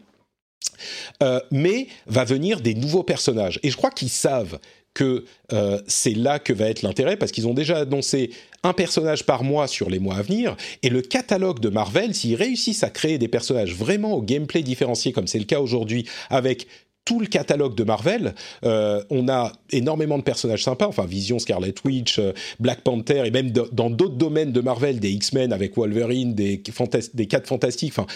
Euh, 1.23 1.41
mais 1.51 1.89
va 2.07 2.25
venir 2.25 2.63
des 2.63 2.75
nouveaux 2.75 3.03
personnages. 3.03 3.61
Et 3.63 3.69
je 3.69 3.77
crois 3.77 3.91
qu'ils 3.91 4.09
savent 4.09 4.59
que 4.97 5.27
euh, 5.53 5.79
c'est 5.87 6.15
là 6.15 6.39
que 6.39 6.55
va 6.55 6.71
être 6.71 6.81
l'intérêt, 6.81 7.19
parce 7.19 7.31
qu'ils 7.31 7.47
ont 7.47 7.53
déjà 7.53 7.81
annoncé 7.81 8.31
un 8.67 8.73
personnage 8.73 9.25
par 9.25 9.45
mois 9.45 9.69
sur 9.69 9.89
les 9.89 9.99
mois 9.99 10.17
à 10.17 10.23
venir, 10.23 10.57
et 10.83 10.89
le 10.89 11.01
catalogue 11.01 11.61
de 11.61 11.69
Marvel, 11.69 12.15
s'ils 12.15 12.35
réussissent 12.35 12.83
à 12.83 12.91
créer 12.91 13.19
des 13.19 13.29
personnages 13.29 13.75
vraiment 13.75 14.15
au 14.15 14.23
gameplay 14.23 14.63
différencié, 14.63 15.13
comme 15.13 15.27
c'est 15.27 15.39
le 15.39 15.45
cas 15.45 15.61
aujourd'hui 15.61 16.07
avec 16.31 16.67
tout 17.05 17.21
le 17.21 17.27
catalogue 17.27 17.77
de 17.77 17.85
Marvel, 17.85 18.35
euh, 18.65 19.01
on 19.11 19.29
a 19.29 19.53
énormément 19.71 20.19
de 20.19 20.25
personnages 20.25 20.65
sympas, 20.65 20.89
enfin 20.89 21.07
Vision, 21.07 21.39
Scarlet 21.39 21.75
Witch, 21.85 22.19
euh, 22.19 22.33
Black 22.59 22.81
Panther, 22.81 23.23
et 23.25 23.31
même 23.31 23.53
dans 23.53 23.91
d'autres 23.91 24.17
domaines 24.17 24.51
de 24.51 24.61
Marvel, 24.61 24.99
des 24.99 25.11
X-Men 25.11 25.53
avec 25.53 25.77
Wolverine, 25.77 26.35
des, 26.35 26.61
des 27.15 27.27
4 27.27 27.47
Fantastiques, 27.47 27.93
enfin 27.97 28.07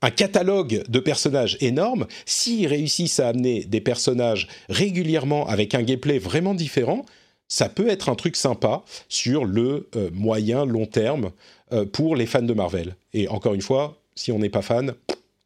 un 0.00 0.10
catalogue 0.10 0.84
de 0.88 1.00
personnages 1.00 1.58
énorme, 1.60 2.06
s'ils 2.24 2.66
réussissent 2.66 3.20
à 3.20 3.28
amener 3.28 3.64
des 3.64 3.80
personnages 3.80 4.48
régulièrement 4.70 5.46
avec 5.46 5.74
un 5.74 5.82
gameplay 5.82 6.18
vraiment 6.18 6.54
différent, 6.54 7.04
ça 7.48 7.70
peut 7.70 7.88
être 7.88 8.10
un 8.10 8.14
truc 8.14 8.36
sympa 8.36 8.82
sur 9.08 9.44
le 9.44 9.88
euh, 9.96 10.10
moyen 10.12 10.66
long 10.66 10.86
terme 10.86 11.32
euh, 11.72 11.86
pour 11.86 12.14
les 12.14 12.26
fans 12.26 12.42
de 12.42 12.52
Marvel. 12.52 12.94
Et 13.14 13.26
encore 13.28 13.54
une 13.54 13.62
fois, 13.62 13.98
si 14.14 14.30
on 14.30 14.38
n'est 14.38 14.50
pas 14.50 14.62
fan, 14.62 14.94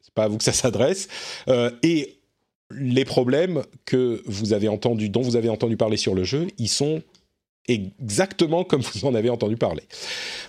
c'est 0.01 0.13
pas 0.13 0.25
à 0.25 0.27
vous 0.27 0.37
que 0.37 0.43
ça 0.43 0.53
s'adresse. 0.53 1.07
Euh, 1.47 1.71
et 1.81 2.17
les 2.71 3.05
problèmes 3.05 3.63
que 3.85 4.21
vous 4.25 4.53
avez 4.53 4.67
dont 4.67 5.21
vous 5.21 5.35
avez 5.35 5.49
entendu 5.49 5.77
parler 5.77 5.97
sur 5.97 6.13
le 6.13 6.23
jeu, 6.23 6.47
ils 6.57 6.69
sont 6.69 7.01
exactement 7.69 8.65
comme 8.65 8.81
vous 8.93 9.05
en 9.05 9.15
avez 9.15 9.29
entendu 9.29 9.55
parler. 9.55 9.83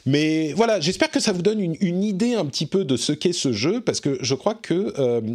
Mais 0.06 0.52
voilà, 0.54 0.80
j'espère 0.80 1.10
que 1.10 1.20
ça 1.20 1.30
vous 1.30 1.42
donne 1.42 1.60
une, 1.60 2.02
idée 2.02 2.34
un 2.34 2.46
petit 2.46 2.66
peu 2.66 2.84
de 2.84 2.96
ce 2.96 3.12
qu'est 3.12 3.32
ce 3.32 3.52
jeu, 3.52 3.80
parce 3.80 4.00
que 4.00 4.18
je 4.20 4.34
crois 4.34 4.54
que 4.54 4.92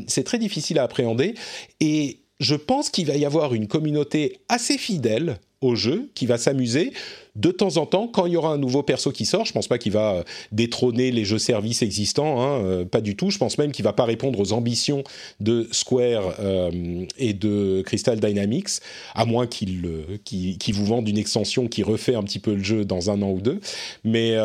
c'est 0.07 0.23
très 0.23 0.39
difficile 0.39 0.79
à 0.79 0.83
appréhender, 0.83 1.35
et 1.79 2.19
je 2.39 2.55
pense 2.55 2.89
qu'il 2.89 3.07
va 3.07 3.15
y 3.15 3.25
avoir 3.25 3.53
une 3.53 3.67
communauté 3.67 4.39
assez 4.47 4.77
fidèle 4.77 5.39
au 5.61 5.75
jeu, 5.75 6.09
qui 6.15 6.25
va 6.25 6.37
s'amuser 6.37 6.93
de 7.35 7.51
temps 7.51 7.77
en 7.77 7.85
temps 7.85 8.07
quand 8.07 8.25
il 8.25 8.33
y 8.33 8.37
aura 8.37 8.53
un 8.53 8.57
nouveau 8.57 8.81
perso 8.81 9.11
qui 9.11 9.25
sort. 9.25 9.45
Je 9.45 9.51
pense 9.51 9.67
pas 9.67 9.77
qu'il 9.77 9.91
va 9.91 10.13
euh, 10.13 10.23
détrôner 10.53 11.11
les 11.11 11.25
jeux 11.25 11.37
services 11.37 11.81
existants, 11.81 12.41
hein, 12.41 12.63
euh, 12.63 12.85
pas 12.85 13.01
du 13.01 13.17
tout. 13.17 13.29
Je 13.29 13.37
pense 13.37 13.57
même 13.57 13.73
qu'il 13.73 13.83
va 13.83 13.91
pas 13.91 14.05
répondre 14.05 14.39
aux 14.39 14.53
ambitions 14.53 15.03
de 15.41 15.67
Square 15.71 16.35
euh, 16.39 17.05
et 17.17 17.33
de 17.33 17.81
Crystal 17.85 18.19
Dynamics, 18.19 18.79
à 19.13 19.25
moins 19.25 19.47
qu'il 19.47 19.81
vous 20.73 20.85
vende 20.85 21.09
une 21.09 21.17
extension 21.17 21.67
qui 21.67 21.83
refait 21.83 22.15
un 22.15 22.23
petit 22.23 22.39
peu 22.39 22.53
le 22.53 22.63
jeu 22.63 22.85
dans 22.85 23.09
un 23.09 23.21
an 23.21 23.31
ou 23.31 23.41
deux. 23.41 23.59
Mais 24.05 24.37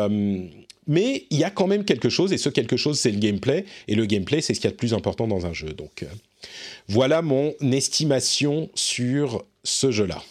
mais 0.87 1.25
il 1.29 1.37
y 1.37 1.43
a 1.43 1.49
quand 1.49 1.67
même 1.67 1.85
quelque 1.85 2.09
chose, 2.09 2.33
et 2.33 2.37
ce 2.37 2.49
quelque 2.49 2.77
chose, 2.77 2.99
c'est 2.99 3.11
le 3.11 3.19
gameplay, 3.19 3.65
et 3.87 3.95
le 3.95 4.05
gameplay, 4.05 4.41
c'est 4.41 4.53
ce 4.53 4.59
qu'il 4.59 4.67
y 4.67 4.71
a 4.71 4.71
de 4.71 4.77
plus 4.77 4.93
important 4.93 5.27
dans 5.27 5.45
un 5.45 5.53
jeu. 5.53 5.73
Donc, 5.73 6.05
voilà 6.87 7.21
mon 7.21 7.53
estimation 7.61 8.69
sur 8.75 9.45
ce 9.63 9.91
jeu-là. 9.91 10.21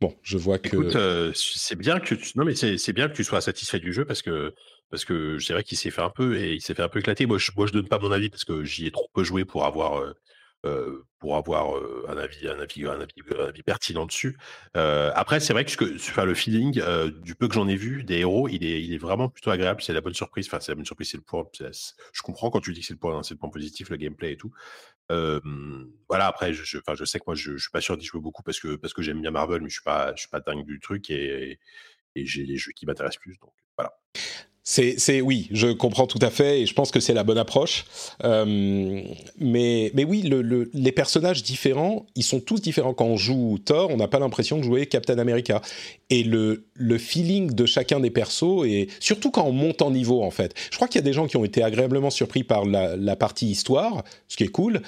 Bon, 0.00 0.14
je 0.22 0.38
vois 0.38 0.58
que. 0.58 0.68
Écoute, 0.68 0.96
euh, 0.96 1.32
c'est 1.34 1.76
bien 1.76 1.98
que 1.98 2.14
tu... 2.14 2.30
non 2.36 2.44
mais 2.44 2.54
c'est 2.54 2.92
bien 2.92 3.08
que 3.08 3.16
tu 3.16 3.24
sois 3.24 3.40
satisfait 3.40 3.80
du 3.80 3.92
jeu 3.92 4.04
parce 4.04 4.22
que 4.22 4.54
parce 4.90 5.04
que 5.04 5.38
c'est 5.38 5.52
vrai 5.52 5.64
qu'il 5.64 5.76
s'est 5.76 5.90
fait 5.90 6.02
un 6.02 6.10
peu 6.10 6.38
et 6.38 6.54
il 6.54 6.60
s'est 6.60 6.74
fait 6.74 6.82
un 6.82 6.88
peu 6.88 7.00
éclater. 7.00 7.26
Moi, 7.26 7.38
je, 7.38 7.50
moi, 7.56 7.66
donne 7.66 7.88
pas 7.88 7.98
mon 7.98 8.12
avis 8.12 8.30
parce 8.30 8.44
que 8.44 8.64
j'y 8.64 8.86
ai 8.86 8.90
trop 8.90 9.10
peu 9.12 9.24
joué 9.24 9.44
pour 9.44 9.64
avoir 9.66 9.98
euh, 9.98 10.14
pour 11.18 11.36
avoir 11.36 11.80
un 12.08 12.16
avis, 12.16 12.48
un 12.48 12.58
avis, 12.58 12.86
un 12.86 13.00
avis, 13.00 13.62
pertinent 13.62 14.06
dessus. 14.06 14.36
après, 14.74 15.40
c'est 15.40 15.52
vrai 15.52 15.64
que, 15.64 15.74
que 15.76 16.20
le 16.20 16.34
feeling 16.34 16.80
du 17.22 17.34
peu 17.34 17.48
que 17.48 17.54
j'en 17.54 17.68
ai 17.68 17.76
vu 17.76 18.04
des 18.04 18.18
héros, 18.18 18.48
il 18.48 18.64
est, 18.64 18.82
il 18.82 18.92
est 18.92 18.98
vraiment 18.98 19.28
plutôt 19.28 19.50
agréable. 19.50 19.82
C'est 19.82 19.92
la 19.92 20.00
bonne 20.00 20.14
surprise. 20.14 20.46
Enfin, 20.46 20.60
c'est 20.60 20.72
la 20.72 20.76
bonne 20.76 20.84
surprise. 20.84 21.10
C'est 21.10 21.16
le 21.16 21.22
point. 21.22 21.44
Je 21.60 22.22
comprends 22.22 22.50
quand 22.50 22.60
tu 22.60 22.72
dis 22.72 22.80
que 22.80 22.86
c'est 22.86 22.94
le 22.94 22.98
point, 22.98 23.22
c'est 23.22 23.34
le 23.34 23.38
point 23.38 23.50
positif, 23.50 23.90
le 23.90 23.96
gameplay 23.96 24.32
et 24.32 24.36
tout 24.36 24.52
voilà, 26.08 26.26
après, 26.26 26.52
je, 26.52 26.64
je, 26.64 27.04
sais 27.04 27.18
que 27.18 27.24
moi, 27.26 27.34
je, 27.34 27.52
je 27.52 27.62
suis 27.62 27.70
pas 27.70 27.80
sûr 27.80 27.96
d'y 27.96 28.04
jouer 28.04 28.20
beaucoup 28.20 28.42
parce 28.42 28.60
que, 28.60 28.76
parce 28.76 28.92
que 28.92 29.02
j'aime 29.02 29.20
bien 29.20 29.30
Marvel, 29.30 29.62
mais 29.62 29.68
je 29.68 29.80
suis 29.80 30.20
suis 30.20 30.28
pas 30.28 30.40
dingue 30.40 30.64
du 30.66 30.80
truc 30.80 31.10
et, 31.10 31.58
et, 32.14 32.26
j'ai 32.26 32.44
les 32.44 32.56
jeux 32.56 32.72
qui 32.72 32.86
m'intéressent 32.86 33.20
plus. 33.20 33.38
Donc 33.38 33.52
voilà. 33.76 33.92
C'est, 34.70 35.22
oui, 35.22 35.48
je 35.50 35.68
comprends 35.68 36.06
tout 36.06 36.18
à 36.20 36.28
fait 36.28 36.60
et 36.60 36.66
je 36.66 36.74
pense 36.74 36.90
que 36.90 37.00
c'est 37.00 37.14
la 37.14 37.24
bonne 37.24 37.38
approche. 37.38 37.86
mais, 38.22 39.90
mais 39.94 40.04
oui, 40.04 40.20
le, 40.20 40.70
les 40.74 40.92
personnages 40.92 41.42
différents, 41.42 42.04
ils 42.16 42.22
sont 42.22 42.38
tous 42.38 42.60
différents. 42.60 42.92
Quand 42.92 43.06
on 43.06 43.16
joue 43.16 43.56
Thor, 43.64 43.88
on 43.88 43.96
n'a 43.96 44.08
pas 44.08 44.18
l'impression 44.18 44.58
de 44.58 44.62
jouer 44.62 44.84
Captain 44.84 45.18
America. 45.18 45.62
Et 46.10 46.22
le, 46.22 46.64
feeling 46.98 47.54
de 47.54 47.64
chacun 47.64 47.98
des 47.98 48.10
persos, 48.10 48.66
et 48.66 48.88
surtout 49.00 49.30
quand 49.30 49.46
on 49.46 49.52
monte 49.52 49.80
en 49.80 49.90
niveau, 49.90 50.22
en 50.22 50.30
fait. 50.30 50.54
Je 50.70 50.76
crois 50.76 50.86
qu'il 50.86 50.98
y 50.98 51.02
a 51.02 51.06
des 51.06 51.14
gens 51.14 51.26
qui 51.26 51.38
ont 51.38 51.46
été 51.46 51.62
agréablement 51.62 52.10
surpris 52.10 52.44
par 52.44 52.66
la 52.66 53.16
partie 53.16 53.46
histoire, 53.46 54.04
ce 54.28 54.36
qui 54.36 54.44
est 54.44 54.48
cool, 54.48 54.82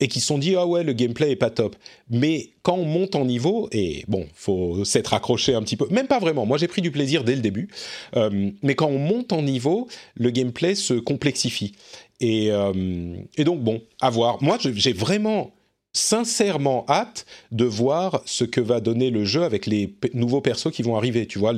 et 0.00 0.08
qui 0.08 0.20
se 0.20 0.26
sont 0.26 0.38
dit 0.38 0.56
ah 0.56 0.66
ouais 0.66 0.82
le 0.82 0.92
gameplay 0.92 1.30
est 1.30 1.36
pas 1.36 1.50
top. 1.50 1.76
Mais 2.10 2.50
quand 2.62 2.74
on 2.74 2.84
monte 2.84 3.14
en 3.14 3.24
niveau 3.24 3.68
et 3.72 4.04
bon 4.08 4.26
faut 4.34 4.84
s'être 4.84 5.14
accroché 5.14 5.54
un 5.54 5.62
petit 5.62 5.76
peu, 5.76 5.86
même 5.90 6.06
pas 6.06 6.18
vraiment. 6.18 6.46
Moi 6.46 6.58
j'ai 6.58 6.68
pris 6.68 6.82
du 6.82 6.90
plaisir 6.90 7.24
dès 7.24 7.34
le 7.34 7.40
début, 7.40 7.68
euh, 8.16 8.50
mais 8.62 8.74
quand 8.74 8.88
on 8.88 8.98
monte 8.98 9.32
en 9.32 9.42
niveau, 9.42 9.88
le 10.14 10.30
gameplay 10.30 10.74
se 10.74 10.94
complexifie 10.94 11.72
et, 12.20 12.50
euh, 12.50 13.16
et 13.36 13.44
donc 13.44 13.62
bon 13.62 13.82
à 14.00 14.10
voir. 14.10 14.42
Moi 14.42 14.58
j'ai 14.60 14.92
vraiment 14.92 15.52
sincèrement 15.92 16.84
hâte 16.88 17.26
de 17.50 17.64
voir 17.64 18.22
ce 18.24 18.44
que 18.44 18.60
va 18.60 18.80
donner 18.80 19.10
le 19.10 19.24
jeu 19.24 19.42
avec 19.42 19.66
les 19.66 19.94
nouveaux 20.14 20.40
persos 20.40 20.70
qui 20.72 20.82
vont 20.82 20.96
arriver. 20.96 21.26
Tu 21.26 21.38
vois, 21.38 21.54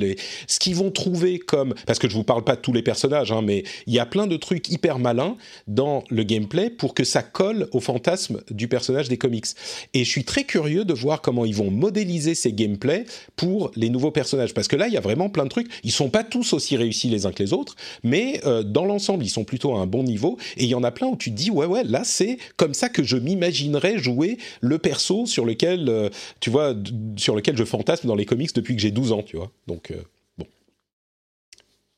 ce 0.47 0.59
qu'ils 0.59 0.75
vont 0.75 0.91
trouver 0.91 1.39
comme. 1.39 1.73
Parce 1.85 1.99
que 1.99 2.09
je 2.09 2.15
vous 2.15 2.23
parle 2.23 2.43
pas 2.43 2.55
de 2.55 2.61
tous 2.61 2.73
les 2.73 2.81
personnages, 2.81 3.31
hein, 3.31 3.41
mais 3.41 3.63
il 3.87 3.93
y 3.93 3.99
a 3.99 4.05
plein 4.05 4.27
de 4.27 4.37
trucs 4.37 4.69
hyper 4.69 4.99
malins 4.99 5.37
dans 5.67 6.03
le 6.09 6.23
gameplay 6.23 6.69
pour 6.69 6.93
que 6.93 7.03
ça 7.03 7.23
colle 7.23 7.69
au 7.71 7.79
fantasme 7.79 8.41
du 8.51 8.67
personnage 8.67 9.07
des 9.07 9.17
comics. 9.17 9.45
Et 9.93 10.03
je 10.03 10.09
suis 10.09 10.25
très 10.25 10.43
curieux 10.43 10.83
de 10.83 10.93
voir 10.93 11.21
comment 11.21 11.45
ils 11.45 11.55
vont 11.55 11.71
modéliser 11.71 12.35
ces 12.35 12.51
gameplays 12.51 13.05
pour 13.35 13.71
les 13.75 13.89
nouveaux 13.89 14.11
personnages. 14.11 14.53
Parce 14.53 14.67
que 14.67 14.75
là, 14.75 14.87
il 14.87 14.93
y 14.93 14.97
a 14.97 15.01
vraiment 15.01 15.29
plein 15.29 15.45
de 15.45 15.49
trucs. 15.49 15.69
Ils 15.83 15.91
sont 15.91 16.09
pas 16.09 16.23
tous 16.23 16.53
aussi 16.53 16.75
réussis 16.75 17.09
les 17.09 17.25
uns 17.25 17.31
que 17.31 17.41
les 17.41 17.53
autres, 17.53 17.75
mais 18.03 18.41
euh, 18.45 18.63
dans 18.63 18.85
l'ensemble, 18.85 19.23
ils 19.23 19.29
sont 19.29 19.45
plutôt 19.45 19.75
à 19.75 19.79
un 19.79 19.87
bon 19.87 20.03
niveau. 20.03 20.37
Et 20.57 20.63
il 20.63 20.69
y 20.69 20.75
en 20.75 20.83
a 20.83 20.91
plein 20.91 21.07
où 21.07 21.15
tu 21.15 21.31
te 21.31 21.35
dis, 21.35 21.51
ouais, 21.51 21.65
ouais, 21.65 21.83
là, 21.83 22.01
c'est 22.03 22.37
comme 22.57 22.73
ça 22.73 22.89
que 22.89 23.03
je 23.03 23.17
m'imaginerais 23.17 23.97
jouer 23.97 24.24
le 24.61 24.77
perso 24.77 25.25
sur 25.25 25.45
lequel, 25.45 25.89
euh, 25.89 26.09
tu 26.39 26.49
vois, 26.49 26.73
sur 27.17 27.35
lequel 27.35 27.57
je 27.57 27.63
fantasme 27.63 28.07
dans 28.07 28.15
les 28.15 28.25
comics 28.25 28.53
depuis 28.53 28.75
que 28.75 28.81
j'ai 28.81 28.91
12 28.91 29.11
ans, 29.11 29.23
tu 29.23 29.37
vois. 29.37 29.51
Donc, 29.67 29.91
euh, 29.91 30.01
bon. 30.37 30.45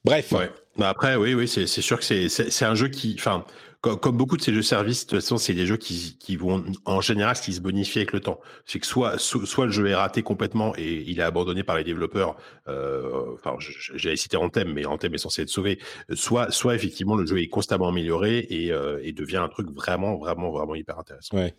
Bref. 0.04 0.34
Bah, 0.78 0.90
après, 0.90 1.16
oui, 1.16 1.34
oui, 1.34 1.48
c'est 1.48 1.68
sûr 1.68 2.00
que 2.00 2.06
c'est 2.06 2.66
un 2.66 2.76
jeu 2.76 2.88
qui, 2.90 3.16
enfin, 3.18 3.46
comme, 3.96 4.18
beaucoup 4.18 4.38
de 4.38 4.42
ces 4.42 4.54
jeux 4.54 4.62
services, 4.62 5.06
de 5.06 5.12
toute 5.12 5.22
façon, 5.22 5.38
c'est 5.38 5.54
des 5.54 5.66
jeux 5.66 5.78
qui, 5.78 6.18
qui, 6.20 6.36
vont, 6.36 6.64
en 6.86 7.02
général, 7.02 7.36
qui 7.36 7.54
se 7.54 7.62
bonifient 7.62 8.00
avec 8.00 8.14
le 8.14 8.20
temps. 8.20 8.40
C'est 8.66 8.80
que 8.80 8.88
soit, 8.88 9.18
soit 9.18 9.66
le 9.66 9.72
jeu 9.72 9.88
est 9.88 9.96
raté 9.96 10.22
complètement 10.24 10.74
et 10.78 11.04
il 11.08 11.20
est 11.20 11.24
abandonné 11.24 11.64
par 11.64 11.78
les 11.78 11.84
développeurs. 11.84 12.36
Euh, 12.68 13.34
enfin, 13.34 13.56
j'ai 13.60 14.16
cité 14.16 14.38
Anthem, 14.38 14.74
mais 14.74 14.86
Anthem 14.86 15.14
est 15.14 15.20
censé 15.20 15.44
être 15.44 15.50
sauvé. 15.50 15.80
Soit, 16.14 16.52
soit 16.52 16.76
effectivement, 16.76 17.16
le 17.16 17.26
jeu 17.26 17.40
est 17.40 17.48
constamment 17.48 17.88
amélioré 17.90 18.48
et, 18.50 18.72
euh, 18.72 19.00
et 19.04 19.12
devient 19.12 19.38
un 19.38 19.50
truc 19.50 19.70
vraiment, 19.72 20.18
vraiment, 20.18 20.52
vraiment 20.52 20.76
hyper 20.76 21.00
intéressant. 21.00 21.38
Ouais. 21.38 21.54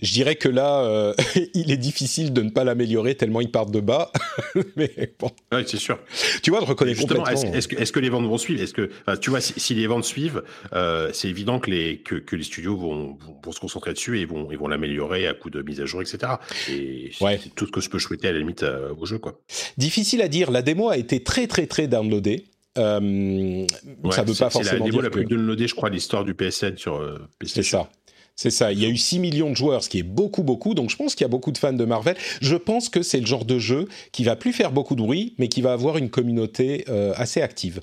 Je 0.00 0.12
dirais 0.12 0.36
que 0.36 0.48
là, 0.48 0.84
euh, 0.84 1.14
il 1.54 1.70
est 1.70 1.76
difficile 1.76 2.32
de 2.32 2.42
ne 2.42 2.50
pas 2.50 2.64
l'améliorer 2.64 3.14
tellement 3.14 3.40
il 3.40 3.50
part 3.50 3.66
de 3.66 3.80
bas. 3.80 4.12
mais 4.76 5.14
bon. 5.18 5.30
Oui, 5.52 5.64
c'est 5.66 5.78
sûr. 5.78 5.98
Tu 6.42 6.50
vois, 6.50 6.60
je 6.60 6.66
reconnais 6.66 6.94
complètement. 6.94 7.26
Est-ce 7.26 7.68
que, 7.68 7.76
est 7.76 7.90
que, 7.90 8.00
les 8.00 8.10
ventes 8.10 8.26
vont 8.26 8.38
suivre? 8.38 8.62
Est-ce 8.62 8.74
que, 8.74 8.90
tu 9.20 9.30
vois, 9.30 9.40
si, 9.40 9.58
si, 9.58 9.74
les 9.74 9.86
ventes 9.86 10.04
suivent, 10.04 10.42
euh, 10.72 11.10
c'est 11.12 11.28
évident 11.28 11.58
que 11.60 11.63
les, 11.70 11.98
que, 11.98 12.14
que 12.16 12.36
les 12.36 12.44
studios 12.44 12.76
vont, 12.76 13.18
vont, 13.42 13.52
se 13.52 13.60
concentrer 13.60 13.92
dessus 13.92 14.20
et 14.20 14.24
vont, 14.24 14.48
ils 14.50 14.58
vont 14.58 14.68
l'améliorer 14.68 15.26
à 15.26 15.34
coup 15.34 15.50
de 15.50 15.62
mise 15.62 15.80
à 15.80 15.86
jour, 15.86 16.02
etc. 16.02 16.34
Et 16.70 17.10
c'est 17.18 17.54
tout 17.54 17.66
ce 17.66 17.72
que 17.72 17.80
je 17.80 17.90
peux 17.90 17.98
souhaiter 17.98 18.28
à 18.28 18.32
la 18.32 18.38
limite 18.38 18.62
euh, 18.62 18.94
au 18.98 19.06
jeu. 19.06 19.18
Quoi. 19.18 19.40
Difficile 19.76 20.22
à 20.22 20.28
dire. 20.28 20.50
La 20.50 20.62
démo 20.62 20.88
a 20.88 20.96
été 20.96 21.22
très, 21.22 21.46
très, 21.46 21.66
très 21.66 21.86
downloadée. 21.86 22.44
Euh, 22.76 23.66
ça 24.10 24.22
veut 24.22 24.34
pas 24.34 24.50
forcément 24.50 24.84
la 24.84 24.90
démo 24.90 25.00
la 25.00 25.10
plus 25.10 25.24
downloadée, 25.24 25.68
je 25.68 25.74
crois, 25.74 25.90
l'histoire 25.90 26.24
du 26.24 26.34
PSN 26.34 26.76
sur 26.76 26.96
euh, 26.96 27.18
C'est 27.44 27.62
ça. 27.62 27.88
C'est 28.36 28.50
ça. 28.50 28.72
Il 28.72 28.80
y 28.80 28.84
a 28.84 28.88
eu 28.88 28.96
6 28.96 29.20
millions 29.20 29.50
de 29.50 29.56
joueurs, 29.56 29.84
ce 29.84 29.88
qui 29.88 29.98
est 29.98 30.04
beaucoup, 30.04 30.42
beaucoup. 30.42 30.74
Donc 30.74 30.90
je 30.90 30.96
pense 30.96 31.14
qu'il 31.14 31.24
y 31.24 31.26
a 31.26 31.28
beaucoup 31.28 31.52
de 31.52 31.58
fans 31.58 31.72
de 31.72 31.84
Marvel. 31.84 32.16
Je 32.40 32.56
pense 32.56 32.88
que 32.88 33.02
c'est 33.02 33.20
le 33.20 33.26
genre 33.26 33.44
de 33.44 33.58
jeu 33.58 33.86
qui 34.10 34.24
va 34.24 34.34
plus 34.34 34.52
faire 34.52 34.72
beaucoup 34.72 34.96
de 34.96 35.02
bruit, 35.02 35.34
mais 35.38 35.48
qui 35.48 35.62
va 35.62 35.72
avoir 35.72 35.98
une 35.98 36.10
communauté 36.10 36.84
euh, 36.88 37.12
assez 37.16 37.42
active. 37.42 37.80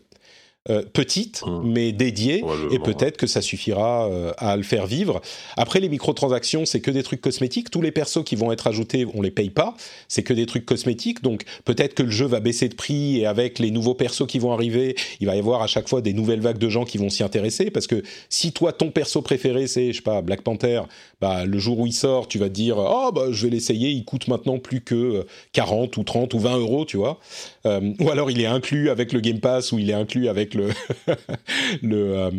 Euh, 0.69 0.83
petite, 0.83 1.41
mmh. 1.43 1.61
mais 1.63 1.91
dédiée, 1.91 2.43
et 2.69 2.77
peut-être 2.77 3.17
que 3.17 3.25
ça 3.25 3.41
suffira 3.41 4.07
euh, 4.07 4.31
à 4.38 4.55
le 4.55 4.61
faire 4.61 4.85
vivre. 4.85 5.19
Après, 5.57 5.79
les 5.79 5.89
microtransactions, 5.89 6.67
c'est 6.67 6.81
que 6.81 6.91
des 6.91 7.01
trucs 7.01 7.19
cosmétiques. 7.19 7.71
Tous 7.71 7.81
les 7.81 7.91
persos 7.91 8.23
qui 8.23 8.35
vont 8.35 8.51
être 8.51 8.67
ajoutés, 8.67 9.07
on 9.15 9.23
les 9.23 9.31
paye 9.31 9.49
pas. 9.49 9.73
C'est 10.07 10.21
que 10.21 10.33
des 10.33 10.45
trucs 10.45 10.67
cosmétiques. 10.67 11.23
Donc, 11.23 11.45
peut-être 11.65 11.95
que 11.95 12.03
le 12.03 12.11
jeu 12.11 12.27
va 12.27 12.41
baisser 12.41 12.69
de 12.69 12.75
prix, 12.75 13.17
et 13.17 13.25
avec 13.25 13.57
les 13.57 13.71
nouveaux 13.71 13.95
persos 13.95 14.27
qui 14.27 14.38
vont 14.38 14.53
arriver, 14.53 14.95
il 15.19 15.25
va 15.25 15.35
y 15.35 15.39
avoir 15.39 15.63
à 15.63 15.67
chaque 15.67 15.89
fois 15.89 15.99
des 15.99 16.13
nouvelles 16.13 16.41
vagues 16.41 16.59
de 16.59 16.69
gens 16.69 16.85
qui 16.85 16.99
vont 16.99 17.09
s'y 17.09 17.23
intéresser. 17.23 17.71
Parce 17.71 17.88
que 17.88 18.03
si 18.29 18.51
toi, 18.51 18.71
ton 18.71 18.91
perso 18.91 19.23
préféré, 19.23 19.65
c'est, 19.65 19.91
je 19.91 19.97
sais 19.97 20.03
pas, 20.03 20.21
Black 20.21 20.43
Panther, 20.43 20.83
bah, 21.21 21.45
le 21.45 21.57
jour 21.57 21.79
où 21.79 21.88
il 21.88 21.93
sort, 21.93 22.27
tu 22.27 22.38
vas 22.38 22.49
te 22.49 22.53
dire, 22.53 22.77
oh, 22.77 23.09
bah, 23.11 23.31
je 23.31 23.47
vais 23.47 23.51
l'essayer, 23.51 23.89
il 23.89 24.05
coûte 24.05 24.27
maintenant 24.27 24.59
plus 24.59 24.81
que 24.81 25.25
40 25.53 25.97
ou 25.97 26.03
30 26.03 26.35
ou 26.35 26.39
20 26.39 26.59
euros, 26.59 26.85
tu 26.85 26.97
vois. 26.97 27.19
Euh, 27.65 27.93
ou 27.99 28.11
alors, 28.11 28.29
il 28.29 28.39
est 28.39 28.45
inclus 28.45 28.91
avec 28.91 29.11
le 29.11 29.21
Game 29.21 29.39
Pass, 29.39 29.71
ou 29.71 29.79
il 29.79 29.89
est 29.89 29.93
inclus 29.93 30.27
avec 30.27 30.51
le, 31.82 32.15
euh, 32.15 32.32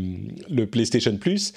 le, 0.51 0.67
PlayStation 0.67 1.17
Plus. 1.17 1.53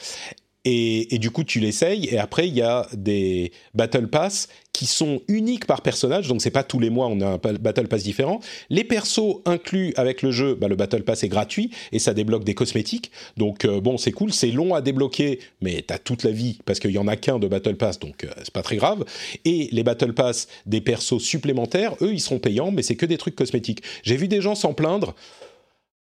Et, 0.65 1.13
et, 1.13 1.19
du 1.19 1.29
coup, 1.29 1.43
tu 1.43 1.59
l'essayes. 1.59 2.07
Et 2.09 2.17
après, 2.17 2.47
il 2.47 2.55
y 2.55 2.63
a 2.63 2.87
des 2.93 3.51
Battle 3.75 4.07
Pass 4.07 4.47
qui 4.75 4.87
sont 4.87 5.21
uniques 5.29 5.65
par 5.67 5.81
personnage. 5.81 6.27
Donc, 6.27 6.41
c'est 6.41 6.51
pas 6.51 6.63
tous 6.63 6.79
les 6.79 6.89
mois, 6.89 7.07
on 7.07 7.21
a 7.21 7.27
un 7.27 7.37
Battle 7.37 7.87
Pass 7.87 8.03
différent. 8.03 8.41
Les 8.69 8.83
persos 8.83 9.41
inclus 9.45 9.93
avec 9.95 10.21
le 10.21 10.31
jeu, 10.31 10.53
bah, 10.55 10.67
le 10.67 10.75
Battle 10.75 11.03
Pass 11.03 11.23
est 11.23 11.29
gratuit 11.29 11.69
et 11.93 11.99
ça 11.99 12.13
débloque 12.13 12.43
des 12.43 12.55
cosmétiques. 12.55 13.09
Donc, 13.37 13.63
euh, 13.63 13.79
bon, 13.79 13.97
c'est 13.97 14.11
cool. 14.11 14.33
C'est 14.33 14.51
long 14.51 14.75
à 14.75 14.81
débloquer, 14.81 15.39
mais 15.61 15.81
t'as 15.81 15.97
toute 15.97 16.23
la 16.23 16.31
vie 16.31 16.59
parce 16.65 16.79
qu'il 16.79 16.91
y 16.91 16.97
en 16.97 17.07
a 17.07 17.15
qu'un 17.15 17.39
de 17.39 17.47
Battle 17.47 17.75
Pass, 17.75 17.99
donc 17.99 18.25
euh, 18.25 18.29
c'est 18.39 18.51
pas 18.51 18.63
très 18.63 18.75
grave. 18.75 19.05
Et 19.45 19.69
les 19.71 19.83
Battle 19.83 20.13
Pass 20.13 20.49
des 20.65 20.81
persos 20.81 21.19
supplémentaires, 21.19 21.95
eux, 22.01 22.11
ils 22.11 22.19
seront 22.19 22.39
payants, 22.39 22.71
mais 22.71 22.81
c'est 22.81 22.97
que 22.97 23.05
des 23.05 23.17
trucs 23.17 23.35
cosmétiques. 23.35 23.81
J'ai 24.03 24.17
vu 24.17 24.27
des 24.27 24.41
gens 24.41 24.55
s'en 24.55 24.73
plaindre 24.73 25.15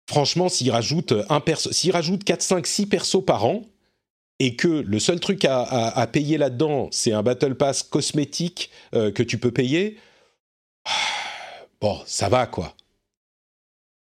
franchement, 0.09 0.48
s'ils 0.48 0.70
rajoutent, 0.70 1.14
un 1.28 1.40
perso, 1.40 1.72
s'ils 1.72 1.93
rajoutent 1.93 2.24
4, 2.24 2.43
5, 2.43 2.66
6 2.66 2.86
persos 2.86 3.24
par 3.24 3.44
an, 3.44 3.64
et 4.40 4.56
que 4.56 4.68
le 4.68 4.98
seul 4.98 5.20
truc 5.20 5.44
à, 5.44 6.09
payer 6.10 6.39
là-dedans, 6.39 6.89
c'est 6.90 7.12
un 7.12 7.22
Battle 7.22 7.55
Pass 7.55 7.82
cosmétique 7.82 8.70
euh, 8.94 9.12
que 9.12 9.22
tu 9.22 9.39
peux 9.39 9.52
payer, 9.52 9.98
bon, 11.81 11.98
ça 12.06 12.28
va 12.28 12.47
quoi. 12.47 12.74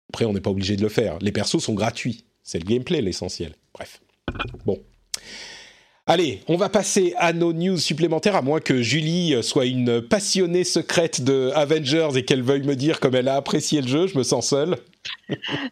Après, 0.10 0.26
on 0.26 0.34
n'est 0.34 0.42
pas 0.42 0.50
obligé 0.50 0.76
de 0.76 0.82
le 0.82 0.90
faire. 0.90 1.18
Les 1.22 1.32
persos 1.32 1.60
sont 1.60 1.74
gratuits. 1.74 2.26
C'est 2.44 2.60
le 2.60 2.66
gameplay 2.66 3.02
l'essentiel. 3.02 3.56
Bref. 3.74 4.02
Bon. 4.66 4.80
Allez, 6.06 6.42
on 6.48 6.58
va 6.58 6.68
passer 6.68 7.14
à 7.18 7.32
nos 7.32 7.54
news 7.54 7.78
supplémentaires, 7.78 8.36
à 8.36 8.42
moins 8.42 8.60
que 8.60 8.82
Julie 8.82 9.42
soit 9.42 9.66
une 9.66 10.02
passionnée 10.02 10.66
secrète 10.66 11.24
de 11.24 11.52
Avengers 11.56 12.10
et 12.16 12.26
qu'elle 12.26 12.44
veuille 12.44 12.64
me 12.64 12.76
dire 12.76 13.00
comme 13.00 13.16
elle 13.16 13.28
a 13.28 13.36
apprécié 13.36 13.82
le 13.82 13.88
jeu. 13.88 14.08
Je 14.08 14.18
me 14.18 14.24
sens 14.24 14.50
seule. 14.50 14.78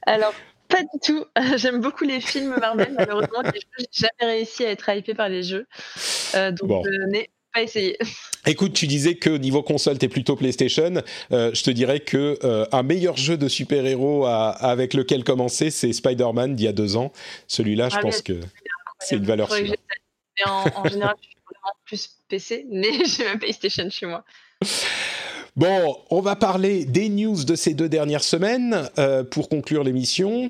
Alors, 0.06 0.34
pas 0.72 0.82
du 0.82 1.00
tout. 1.04 1.26
J'aime 1.58 1.82
beaucoup 1.82 2.06
les 2.06 2.22
films 2.22 2.56
Marvel. 2.60 2.94
Malheureusement, 2.98 3.42
je 3.44 3.52
n'ai 3.52 3.88
jamais 3.92 4.34
réussi 4.34 4.66
à 4.66 4.72
être 4.72 4.90
hypé 4.90 5.14
par 5.14 5.30
les 5.30 5.44
jeux. 5.44 5.68
Euh, 6.36 6.52
donc, 6.52 6.86
je 6.86 7.10
n'ai 7.12 7.30
pas 7.54 7.62
essayé. 7.62 7.98
Écoute, 8.48 8.74
tu 8.74 8.88
disais 8.88 9.16
que 9.16 9.30
niveau 9.30 9.62
console, 9.62 10.00
tu 10.00 10.06
es 10.06 10.10
plutôt 10.10 10.36
PlayStation. 10.36 11.04
Euh, 11.32 11.52
je 11.54 11.64
te 11.64 11.70
dirais 11.70 12.00
que 12.00 12.40
euh, 12.44 12.66
un 12.72 12.84
meilleur 12.84 13.18
jeu 13.18 13.38
de 13.38 13.48
super-héros 13.48 14.26
avec 14.26 14.94
lequel 14.94 15.24
commencer, 15.24 15.70
c'est 15.70 15.94
Spider-Man 15.94 16.56
d'il 16.56 16.66
y 16.66 16.70
a 16.70 16.74
deux 16.74 16.96
ans. 16.96 17.12
Celui-là, 17.48 17.90
je 17.90 17.98
ah, 17.98 18.02
pense 18.02 18.22
que 18.22 18.40
c'est 19.00 19.18
une 19.18 19.26
valeur 19.26 19.52
sûre. 19.54 19.76
En, 20.46 20.88
général, 20.88 21.16
je 21.22 21.28
suis 21.28 21.38
vraiment 21.46 21.76
plus 21.86 22.10
PC, 22.30 22.66
mais 22.72 22.90
j'ai 23.06 23.26
ma 23.26 23.38
PlayStation 23.38 23.90
chez 23.90 24.08
moi. 24.08 24.24
Bon, 25.58 25.98
on 26.10 26.22
va 26.22 26.38
parler 26.38 26.86
des 26.86 27.10
news 27.10 27.44
de 27.44 27.56
ces 27.56 27.74
deux 27.74 27.90
dernières 27.90 28.24
semaines 28.24 28.90
euh, 28.98 29.26
pour 29.26 29.50
conclure 29.50 29.84
l'émission. 29.84 30.50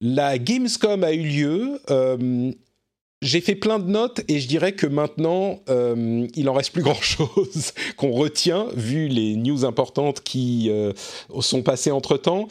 La 0.00 0.38
Gamescom 0.38 1.02
a 1.02 1.12
eu 1.12 1.24
lieu. 1.24 1.80
Euh, 1.90 2.52
j'ai 3.20 3.40
fait 3.40 3.56
plein 3.56 3.80
de 3.80 3.88
notes 3.88 4.20
et 4.28 4.38
je 4.38 4.46
dirais 4.46 4.72
que 4.72 4.86
maintenant, 4.86 5.58
euh, 5.68 6.28
il 6.36 6.48
en 6.48 6.52
reste 6.52 6.72
plus 6.72 6.82
grand-chose 6.84 7.72
qu'on 7.96 8.12
retient 8.12 8.68
vu 8.76 9.08
les 9.08 9.34
news 9.34 9.64
importantes 9.64 10.20
qui 10.20 10.70
sont 11.40 11.62
passées 11.62 11.90
entre-temps. 11.90 12.46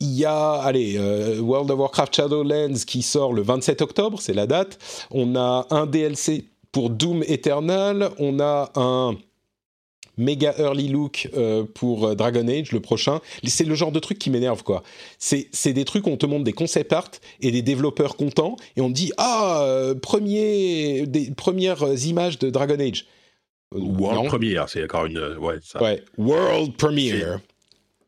Il 0.00 0.12
y 0.12 0.26
a, 0.26 0.52
allez, 0.52 0.98
World 1.40 1.70
of 1.70 1.78
Warcraft 1.78 2.16
Shadowlands 2.16 2.84
qui 2.86 3.00
sort 3.00 3.32
le 3.32 3.40
27 3.40 3.80
octobre, 3.80 4.20
c'est 4.20 4.34
la 4.34 4.46
date. 4.46 4.78
On 5.10 5.36
a 5.36 5.66
un 5.70 5.86
DLC 5.86 6.44
pour 6.70 6.90
Doom 6.90 7.22
Eternal. 7.26 8.10
On 8.18 8.40
a 8.40 8.72
un 8.74 9.16
méga 10.16 10.54
early 10.58 10.88
look 10.88 11.28
euh, 11.36 11.64
pour 11.74 12.06
euh, 12.06 12.14
Dragon 12.14 12.46
Age, 12.48 12.72
le 12.72 12.80
prochain. 12.80 13.20
C'est 13.44 13.64
le 13.64 13.74
genre 13.74 13.92
de 13.92 13.98
truc 13.98 14.18
qui 14.18 14.30
m'énerve, 14.30 14.62
quoi. 14.62 14.82
C'est 15.18 15.72
des 15.72 15.84
trucs 15.84 16.06
où 16.06 16.10
on 16.10 16.16
te 16.16 16.26
montre 16.26 16.44
des 16.44 16.52
concept 16.52 16.92
art 16.92 17.10
et 17.40 17.50
des 17.50 17.62
développeurs 17.62 18.16
contents 18.16 18.56
et 18.76 18.80
on 18.80 18.88
te 18.88 18.94
dit 18.94 19.12
Ah, 19.16 19.62
euh, 19.64 19.94
premier, 19.94 21.06
des 21.06 21.30
premières 21.30 21.84
images 22.06 22.38
de 22.38 22.50
Dragon 22.50 22.78
Age. 22.78 23.06
World 23.72 24.28
Premiere, 24.28 24.68
c'est 24.68 24.84
encore 24.84 25.06
une. 25.06 25.36
Ouais, 25.38 25.56
ça. 25.62 25.82
ouais, 25.82 26.02
World 26.16 26.76
Premiere. 26.76 27.40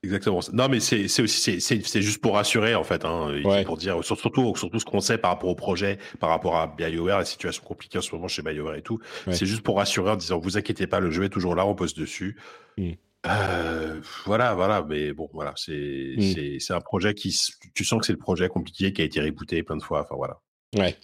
Exactement. 0.07 0.41
Non, 0.53 0.69
mais 0.69 0.81
c'est 0.81 1.05
aussi 1.20 1.61
c'est 1.61 2.03
juste 2.03 2.20
pour 2.20 2.35
rassurer 2.35 2.74
en 2.74 2.85
fait, 2.85 3.05
hein, 3.05 3.35
pour 3.65 3.77
dire 3.77 4.03
surtout 4.05 4.55
surtout 4.57 4.78
ce 4.78 4.85
qu'on 4.85 5.01
sait 5.01 5.19
par 5.19 5.33
rapport 5.33 5.51
au 5.51 5.55
projet, 5.55 5.99
par 6.20 6.31
rapport 6.31 6.57
à 6.57 6.69
BioWare, 6.69 7.19
la 7.19 7.24
situation 7.24 7.65
compliquée 7.65 7.99
en 7.99 8.03
ce 8.03 8.15
moment 8.15 8.28
chez 8.28 8.43
BioWare 8.43 8.77
et 8.77 8.83
tout. 8.83 9.01
C'est 9.33 9.47
juste 9.47 9.62
pour 9.62 9.77
rassurer 9.77 10.12
en 10.12 10.16
disant 10.16 10.39
vous 10.39 10.57
inquiétez 10.57 10.87
pas, 10.87 11.01
le 11.01 11.11
jeu 11.11 11.24
est 11.24 11.28
toujours 11.28 11.55
là, 11.55 11.66
on 11.66 11.74
pose 11.74 11.95
dessus. 11.95 12.37
Mm. 12.78 12.93
Euh, 13.27 14.01
voilà, 14.24 14.55
voilà, 14.55 14.87
mais 14.89 15.12
bon, 15.12 15.28
voilà, 15.33 15.53
c'est 15.57 16.15
mm. 16.16 16.61
c'est 16.61 16.73
un 16.73 16.81
projet 16.81 17.15
qui 17.15 17.37
tu 17.74 17.85
sens 17.85 18.01
que 18.01 18.07
c'est 18.07 18.12
le 18.12 18.19
projet 18.19 18.49
compliqué 18.49 18.93
qui 18.93 19.03
a 19.03 19.05
été 19.05 19.20
rebooté 19.20 19.62
plein 19.65 19.77
de 19.77 19.83
fois. 19.83 20.03
Enfin 20.03 20.15
voilà. 20.16 20.39
Ouais. 20.77 20.97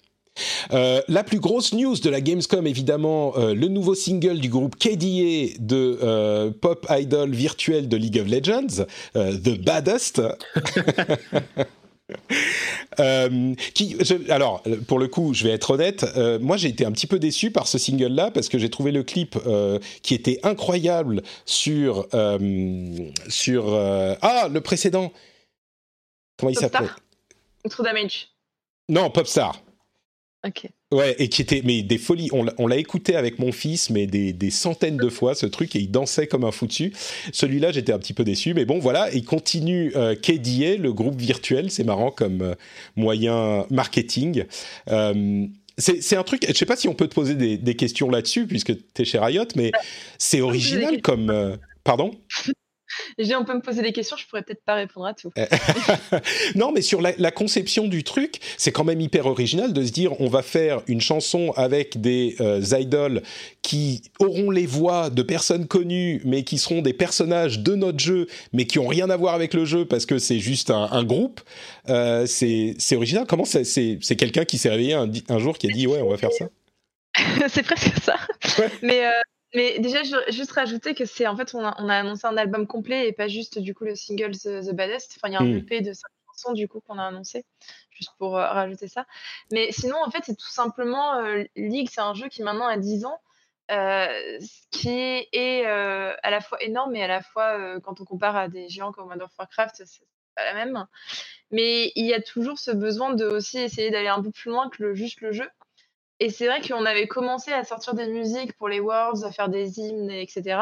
Euh, 0.71 1.01
la 1.07 1.23
plus 1.23 1.39
grosse 1.39 1.73
news 1.73 1.95
de 1.97 2.09
la 2.09 2.21
Gamescom, 2.21 2.65
évidemment, 2.65 3.33
euh, 3.37 3.53
le 3.53 3.67
nouveau 3.67 3.95
single 3.95 4.39
du 4.39 4.49
groupe 4.49 4.75
KDA 4.77 5.55
de 5.59 5.99
euh, 6.01 6.51
pop 6.51 6.87
idol 6.89 7.31
virtuel 7.31 7.87
de 7.87 7.97
League 7.97 8.19
of 8.19 8.27
Legends, 8.27 8.85
The 9.13 9.61
Baddest. 9.61 10.21
Euh, 12.99 13.55
qui, 13.73 13.97
alors, 14.29 14.61
pour 14.87 14.99
le 14.99 15.07
coup, 15.07 15.33
je 15.33 15.43
vais 15.43 15.49
être 15.51 15.71
honnête, 15.71 16.05
euh, 16.15 16.37
moi 16.37 16.57
j'ai 16.57 16.67
été 16.67 16.85
un 16.85 16.91
petit 16.91 17.07
peu 17.07 17.17
déçu 17.17 17.49
par 17.49 17.67
ce 17.67 17.79
single-là 17.79 18.29
parce 18.29 18.49
que 18.49 18.59
j'ai 18.59 18.69
trouvé 18.69 18.91
le 18.91 19.01
clip 19.01 19.35
euh, 19.47 19.79
qui 20.03 20.13
était 20.13 20.39
incroyable 20.43 21.23
sur 21.45 22.07
sur 23.29 23.73
ah 23.73 24.47
le 24.51 24.61
précédent. 24.61 25.11
Comment 26.37 26.51
il 26.51 26.57
s'appelait? 26.57 26.89
True 27.67 27.83
Damage. 27.83 28.27
Non, 28.89 29.09
Popstar. 29.09 29.62
Ouais, 30.91 31.15
et 31.19 31.29
qui 31.29 31.41
était 31.41 31.61
mais 31.63 31.83
des 31.83 31.97
folies. 31.97 32.29
On 32.31 32.67
l'a 32.67 32.77
écouté 32.77 33.15
avec 33.15 33.39
mon 33.39 33.51
fils, 33.51 33.89
mais 33.89 34.07
des, 34.07 34.49
centaines 34.49 34.97
de 34.97 35.09
fois 35.09 35.35
ce 35.35 35.45
truc 35.45 35.75
et 35.75 35.79
il 35.79 35.89
dansait 35.89 36.27
comme 36.27 36.43
un 36.43 36.51
fou 36.51 36.67
dessus. 36.67 36.93
Celui-là, 37.31 37.71
j'étais 37.71 37.93
un 37.93 37.99
petit 37.99 38.13
peu 38.13 38.23
déçu, 38.23 38.53
mais 38.53 38.65
bon, 38.65 38.79
voilà. 38.79 39.11
Il 39.13 39.25
continue 39.25 39.91
euh, 39.95 40.15
KDA, 40.15 40.77
le 40.77 40.91
groupe 40.91 41.19
virtuel. 41.19 41.71
C'est 41.71 41.83
marrant 41.83 42.11
comme 42.11 42.41
euh, 42.41 42.55
moyen 42.95 43.65
marketing. 43.69 44.45
Euh, 44.89 45.47
c'est 45.77 46.15
un 46.15 46.23
truc. 46.23 46.45
Je 46.47 46.53
sais 46.53 46.65
pas 46.65 46.75
si 46.75 46.87
on 46.87 46.93
peut 46.93 47.07
te 47.07 47.15
poser 47.15 47.35
des, 47.35 47.57
des 47.57 47.75
questions 47.75 48.09
là-dessus 48.09 48.45
puisque 48.45 48.75
tu 48.75 49.01
es 49.01 49.05
chez 49.05 49.17
Riot, 49.17 49.47
mais 49.55 49.71
c'est 50.17 50.41
original 50.41 51.01
comme. 51.01 51.29
Euh, 51.29 51.55
pardon? 51.83 52.11
On 53.35 53.45
peut 53.45 53.53
me 53.53 53.61
poser 53.61 53.81
des 53.81 53.91
questions, 53.91 54.17
je 54.17 54.27
pourrais 54.27 54.43
peut-être 54.43 54.63
pas 54.63 54.75
répondre 54.75 55.05
à 55.05 55.13
tout. 55.13 55.31
non, 56.55 56.71
mais 56.71 56.81
sur 56.81 57.01
la, 57.01 57.31
conception 57.31 57.87
du 57.87 58.03
truc, 58.03 58.39
c'est 58.57 58.71
quand 58.71 58.83
même 58.83 59.01
hyper 59.01 59.25
original 59.25 59.73
de 59.73 59.83
se 59.83 59.91
dire 59.91 60.19
on 60.21 60.27
va 60.27 60.41
faire 60.41 60.81
une 60.87 61.01
chanson 61.01 61.51
avec 61.55 61.99
des 61.99 62.35
euh, 62.39 62.61
idoles 62.79 63.23
qui 63.61 64.03
auront 64.19 64.51
les 64.51 64.65
voix 64.65 65.09
de 65.09 65.23
personnes 65.23 65.67
connues, 65.67 66.21
mais 66.25 66.43
qui 66.43 66.57
seront 66.57 66.81
des 66.81 66.93
personnages 66.93 67.59
de 67.59 67.75
notre 67.75 67.99
jeu, 67.99 68.27
mais 68.53 68.65
qui 68.65 68.79
ont 68.79 68.87
rien 68.87 69.09
à 69.09 69.17
voir 69.17 69.33
avec 69.33 69.53
le 69.53 69.65
jeu 69.65 69.85
parce 69.85 70.05
que 70.05 70.19
c'est 70.19 70.39
juste 70.39 70.69
un, 70.69 71.03
groupe. 71.03 71.41
Euh, 71.89 72.25
c'est 72.27 72.95
original. 72.95 73.25
Comment 73.27 73.45
c'est 73.45 74.15
quelqu'un 74.17 74.45
qui 74.45 74.57
s'est 74.57 74.69
réveillé 74.69 74.93
un, 74.93 75.09
un, 75.29 75.39
jour 75.39 75.57
qui 75.57 75.69
a 75.69 75.73
dit 75.73 75.87
ouais, 75.87 76.01
on 76.01 76.09
va 76.09 76.17
faire 76.17 76.31
ça? 76.31 76.45
c'est 77.47 77.63
presque 77.63 77.93
ça. 78.01 78.15
Mais 78.81 79.05
euh, 79.05 79.11
mais 79.53 79.79
déjà, 79.79 80.03
je 80.03 80.15
juste 80.31 80.51
rajouter 80.51 80.95
que 80.95 81.05
c'est 81.05 81.27
en 81.27 81.37
fait, 81.37 81.53
on 81.53 81.63
a, 81.63 81.75
on 81.79 81.89
a, 81.89 81.95
annoncé 81.95 82.25
un 82.25 82.37
album 82.37 82.65
complet 82.67 83.07
et 83.07 83.13
pas 83.13 83.27
juste 83.27 83.59
du 83.59 83.75
coup 83.75 83.83
le 83.83 83.95
single 83.95 84.31
The, 84.31 84.71
Baddest. 84.73 85.13
Enfin, 85.17 85.29
il 85.29 85.33
y 85.33 85.35
a 85.35 85.41
un. 85.41 85.57
EP 85.57 85.81
de 85.81 85.93
5 85.93 86.01
chansons 86.33 86.53
du 86.53 86.67
coup 86.67 86.81
qu'on 86.81 86.97
a 86.97 87.05
annoncé, 87.05 87.45
juste 87.91 88.11
pour 88.17 88.37
euh, 88.37 88.47
rajouter 88.47 88.87
ça. 88.87 89.05
Mais 89.51 89.71
sinon, 89.71 89.97
en 90.03 90.09
fait, 90.09 90.23
c'est 90.25 90.35
tout 90.35 90.51
simplement 90.51 91.15
euh, 91.15 91.43
League, 91.55 91.89
c'est 91.91 92.01
un 92.01 92.13
jeu 92.13 92.27
qui 92.29 92.43
maintenant 92.43 92.67
a 92.67 92.77
10 92.77 93.05
ans, 93.05 93.19
euh, 93.71 94.39
qui 94.71 94.89
est 94.89 95.65
à 95.65 96.29
la 96.29 96.41
fois 96.41 96.61
énorme 96.61 96.95
et 96.95 97.03
à 97.03 97.07
la 97.07 97.21
fois, 97.21 97.79
quand 97.81 98.01
on 98.01 98.05
compare 98.05 98.35
à 98.35 98.47
des 98.47 98.69
géants 98.69 98.91
comme 98.91 99.05
World 99.05 99.23
of 99.23 99.31
Warcraft, 99.37 99.83
c'est 99.85 100.05
pas 100.35 100.45
la 100.45 100.53
même. 100.53 100.85
Mais 101.51 101.91
il 101.95 102.05
y 102.05 102.13
a 102.13 102.21
toujours 102.21 102.59
ce 102.59 102.71
besoin 102.71 103.13
de 103.13 103.25
aussi 103.25 103.59
essayer 103.59 103.91
d'aller 103.91 104.07
un 104.07 104.21
peu 104.21 104.31
plus 104.31 104.49
loin 104.49 104.69
que 104.69 104.81
le, 104.83 104.95
juste 104.95 105.21
le 105.21 105.31
jeu. 105.31 105.47
Et 106.23 106.29
c'est 106.29 106.45
vrai 106.45 106.61
qu'on 106.61 106.85
avait 106.85 107.05
commencé 107.05 107.51
à 107.51 107.65
sortir 107.65 107.95
des 107.95 108.07
musiques 108.07 108.53
pour 108.53 108.69
les 108.69 108.79
Worlds, 108.79 109.25
à 109.25 109.31
faire 109.33 109.49
des 109.49 109.77
hymnes, 109.81 110.09
etc. 110.09 110.61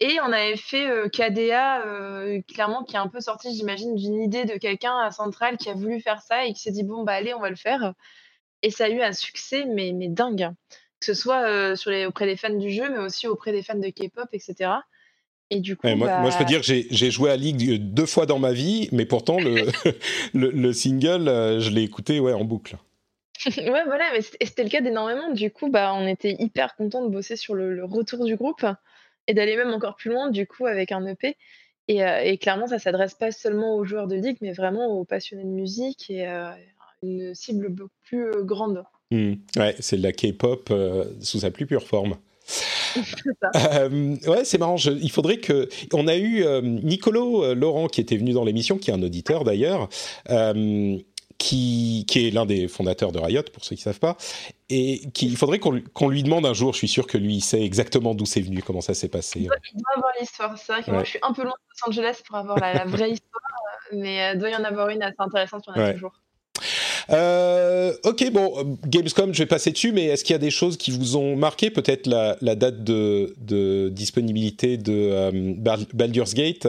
Et 0.00 0.18
on 0.20 0.32
avait 0.32 0.56
fait 0.56 0.90
euh, 0.90 1.08
KDA, 1.08 1.86
euh, 1.86 2.40
clairement, 2.52 2.82
qui 2.82 2.96
est 2.96 2.98
un 2.98 3.06
peu 3.06 3.20
sorti, 3.20 3.54
j'imagine, 3.54 3.94
d'une 3.94 4.20
idée 4.20 4.44
de 4.44 4.54
quelqu'un 4.54 4.98
à 4.98 5.12
Central 5.12 5.56
qui 5.56 5.70
a 5.70 5.74
voulu 5.74 6.00
faire 6.00 6.20
ça 6.20 6.46
et 6.46 6.52
qui 6.52 6.60
s'est 6.62 6.72
dit, 6.72 6.82
bon, 6.82 7.04
bah 7.04 7.12
allez, 7.12 7.32
on 7.32 7.38
va 7.38 7.48
le 7.48 7.54
faire. 7.54 7.94
Et 8.62 8.70
ça 8.72 8.86
a 8.86 8.88
eu 8.88 9.00
un 9.02 9.12
succès, 9.12 9.66
mais, 9.66 9.92
mais 9.92 10.08
dingue. 10.08 10.50
Que 10.98 11.06
ce 11.06 11.14
soit 11.14 11.46
euh, 11.46 11.76
sur 11.76 11.92
les, 11.92 12.04
auprès 12.04 12.26
des 12.26 12.36
fans 12.36 12.50
du 12.50 12.72
jeu, 12.72 12.90
mais 12.90 12.98
aussi 12.98 13.28
auprès 13.28 13.52
des 13.52 13.62
fans 13.62 13.78
de 13.78 13.88
K-pop, 13.88 14.26
etc. 14.32 14.68
Et 15.50 15.60
du 15.60 15.76
coup, 15.76 15.86
moi, 15.86 16.18
moi, 16.18 16.30
je 16.30 16.38
peux 16.38 16.42
bah 16.42 16.48
dire 16.48 16.60
que 16.60 16.66
j'ai 16.66 17.10
joué 17.12 17.30
à 17.30 17.36
League 17.36 17.78
deux 17.78 18.06
fois 18.06 18.26
dans 18.26 18.40
ma 18.40 18.52
vie, 18.52 18.88
mais 18.90 19.06
pourtant, 19.06 19.38
le, 19.38 19.66
le, 20.34 20.50
le 20.50 20.72
single, 20.72 21.60
je 21.60 21.70
l'ai 21.70 21.82
écouté 21.82 22.18
ouais, 22.18 22.32
en 22.32 22.42
boucle. 22.42 22.76
Ouais, 23.46 23.84
voilà, 23.84 24.04
mais 24.12 24.20
c'était 24.22 24.64
le 24.64 24.70
cas 24.70 24.80
d'énormément. 24.80 25.32
Du 25.32 25.50
coup, 25.50 25.70
bah, 25.70 25.92
on 25.94 26.06
était 26.06 26.36
hyper 26.38 26.74
content 26.76 27.04
de 27.04 27.10
bosser 27.10 27.36
sur 27.36 27.54
le, 27.54 27.84
retour 27.84 28.24
du 28.24 28.36
groupe 28.36 28.64
et 29.26 29.34
d'aller 29.34 29.56
même 29.56 29.72
encore 29.72 29.96
plus 29.96 30.10
loin, 30.10 30.30
du 30.30 30.46
coup, 30.46 30.66
avec 30.66 30.92
un 30.92 31.06
EP. 31.06 31.36
Euh, 31.90 32.20
et, 32.20 32.38
clairement, 32.38 32.66
ça 32.66 32.78
s'adresse 32.78 33.14
pas 33.14 33.32
seulement 33.32 33.76
aux 33.76 33.84
joueurs 33.84 34.06
de 34.06 34.16
ligue, 34.16 34.38
mais 34.40 34.52
vraiment 34.52 34.86
aux 34.86 35.04
passionnés 35.04 35.44
de 35.44 35.48
musique 35.48 36.10
et 36.10 36.26
euh, 36.26 36.50
une 37.02 37.34
cible 37.34 37.68
beaucoup 37.68 37.90
plus 38.04 38.26
euh, 38.26 38.42
grande. 38.42 38.84
Mmh. 39.10 39.34
Ouais, 39.56 39.74
c'est 39.80 39.98
de 39.98 40.02
la 40.02 40.12
K-pop 40.12 40.72
sous 41.20 41.40
sa 41.40 41.50
plus 41.50 41.66
pure 41.66 41.86
forme. 41.86 42.16
ouais, 44.26 44.44
c'est 44.44 44.58
marrant. 44.58 44.76
il 44.76 45.10
faudrait 45.10 45.38
que. 45.38 45.68
On 45.92 46.08
a 46.08 46.16
eu 46.16 46.44
Nicolo 46.62 47.54
Laurent 47.54 47.88
qui 47.88 48.00
était 48.00 48.16
venu 48.16 48.32
dans 48.32 48.44
l'émission, 48.44 48.78
qui 48.78 48.90
est 48.90 48.94
un 48.94 49.02
auditeur 49.02 49.44
d'ailleurs, 49.44 49.88
qui, 51.42 52.06
est 52.14 52.30
l'un 52.30 52.46
des 52.46 52.68
fondateurs 52.68 53.10
de 53.12 53.18
Riot, 53.18 53.42
pour 53.52 53.64
ceux 53.64 53.74
qui 53.74 53.80
ne 53.80 53.92
savent 53.92 53.98
pas, 53.98 54.16
et 54.70 55.10
qu'il 55.12 55.36
faudrait 55.36 55.58
qu'on 55.58 56.08
lui 56.08 56.22
demande 56.22 56.46
un 56.46 56.54
jour, 56.54 56.72
je 56.72 56.78
suis 56.78 56.88
sûr 56.88 57.06
que 57.06 57.18
lui, 57.18 57.36
il 57.36 57.40
sait 57.40 57.62
exactement 57.62 58.14
d'où 58.14 58.26
c'est 58.26 58.40
venu, 58.40 58.62
comment 58.62 58.80
ça 58.80 58.94
s'est 58.94 59.08
passé. 59.08 59.40
Il 59.40 59.46
doit, 59.48 59.56
avoir 59.96 60.12
l'histoire. 60.20 60.56
C'est 60.56 60.72
vrai 60.72 60.82
que 60.82 60.90
moi, 60.90 61.04
je 61.04 61.10
suis 61.10 61.18
un 61.22 61.32
peu 61.32 61.42
loin 61.42 61.52
de 61.52 61.90
Los 61.90 61.90
Angeles 61.90 62.22
pour 62.26 62.36
avoir 62.36 62.58
la, 62.58 62.84
vraie 62.84 63.10
histoire, 63.10 63.42
mais 63.92 64.16
il 64.16 64.36
euh, 64.36 64.38
doit 64.38 64.50
y 64.50 64.56
en 64.56 64.64
avoir 64.64 64.88
une 64.90 65.02
assez 65.02 65.16
intéressante, 65.18 65.64
il 65.66 65.80
y 65.80 65.82
en 65.82 65.84
a 65.84 65.92
toujours. 65.94 66.12
Euh, 67.10 67.92
ok, 68.04 68.30
bon, 68.30 68.78
Gamescom, 68.86 69.34
je 69.34 69.38
vais 69.42 69.46
passer 69.46 69.72
dessus, 69.72 69.90
mais 69.90 70.06
est-ce 70.06 70.22
qu'il 70.22 70.34
y 70.34 70.36
a 70.36 70.38
des 70.38 70.50
choses 70.52 70.76
qui 70.76 70.92
vous 70.92 71.16
ont 71.16 71.34
marqué 71.34 71.70
Peut-être 71.70 72.06
la, 72.06 72.54
date 72.54 72.84
de, 72.84 73.88
disponibilité 73.88 74.76
de 74.76 74.92
euh, 74.92 75.82
Baldur's 75.92 76.34
Gate 76.34 76.68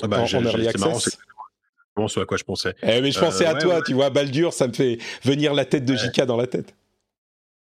ah 0.00 0.06
bah, 0.06 0.22
en, 0.22 0.44
early 0.44 0.68
access? 0.68 1.18
Ce 2.08 2.20
à 2.20 2.24
quoi 2.24 2.36
je 2.36 2.44
pensais. 2.44 2.74
Eh, 2.82 3.00
mais 3.00 3.10
je 3.10 3.20
pensais 3.20 3.44
à 3.44 3.56
euh, 3.56 3.60
toi, 3.60 3.82
tu 3.82 3.92
vois, 3.92 4.10
Baldur, 4.10 4.52
ça 4.52 4.66
me 4.66 4.72
fait 4.72 4.98
venir 5.22 5.54
la 5.54 5.64
tête 5.64 5.84
de 5.84 5.94
JK 5.94 6.22
dans 6.22 6.36
la 6.36 6.46
tête. 6.46 6.74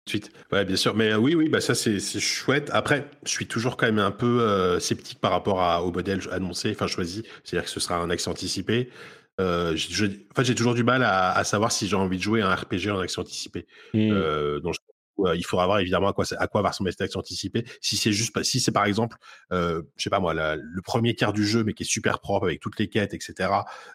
Suite. 0.08 0.32
Ouais, 0.50 0.64
bien 0.64 0.76
sûr. 0.76 0.94
Mais 0.94 1.12
euh, 1.12 1.18
oui, 1.18 1.34
oui, 1.34 1.48
bah 1.48 1.60
ça 1.60 1.74
c'est 1.74 2.00
chouette. 2.20 2.70
Après, 2.72 3.08
je 3.24 3.30
suis 3.30 3.46
toujours 3.46 3.76
quand 3.76 3.86
même 3.86 3.98
un 3.98 4.10
peu 4.10 4.40
euh, 4.40 4.80
sceptique 4.80 5.20
par 5.20 5.30
rapport 5.30 5.62
à, 5.62 5.84
au 5.84 5.92
modèle 5.92 6.20
annoncé, 6.32 6.70
enfin 6.70 6.86
choisi. 6.86 7.22
C'est-à-dire 7.44 7.64
que 7.64 7.70
ce 7.70 7.80
sera 7.80 7.96
un 7.96 8.10
accès 8.10 8.28
anticipé. 8.28 8.90
Euh, 9.40 9.74
j'ai 9.76 10.54
toujours 10.54 10.74
du 10.74 10.84
mal 10.84 11.02
à, 11.02 11.42
savoir 11.44 11.72
si 11.72 11.86
j'ai 11.86 11.96
envie 11.96 12.18
de 12.18 12.22
jouer 12.22 12.42
un 12.42 12.54
RPG 12.54 12.90
en 12.90 12.98
accès 12.98 13.20
anticipé. 13.20 13.66
Hmm. 13.94 14.58
donc, 14.62 14.74
euh, 15.26 15.36
il 15.36 15.44
faudra 15.44 15.66
voir 15.66 15.78
évidemment 15.80 16.08
à 16.08 16.12
quoi, 16.12 16.24
à 16.38 16.46
quoi 16.46 16.62
va 16.62 16.70
ressembler 16.70 16.92
cette 16.92 17.02
action 17.02 17.20
anticipée. 17.20 17.64
Si 17.80 17.96
c'est 17.96 18.12
juste, 18.12 18.42
si 18.42 18.60
c'est 18.60 18.72
par 18.72 18.84
exemple, 18.84 19.16
euh, 19.52 19.82
je 19.96 20.04
sais 20.04 20.10
pas 20.10 20.20
moi, 20.20 20.34
le 20.34 20.82
premier 20.82 21.14
quart 21.14 21.32
du 21.32 21.46
jeu, 21.46 21.64
mais 21.64 21.72
qui 21.72 21.82
est 21.82 21.86
super 21.86 22.20
propre 22.20 22.46
avec 22.46 22.60
toutes 22.60 22.78
les 22.78 22.88
quêtes, 22.88 23.14
etc., 23.14 23.50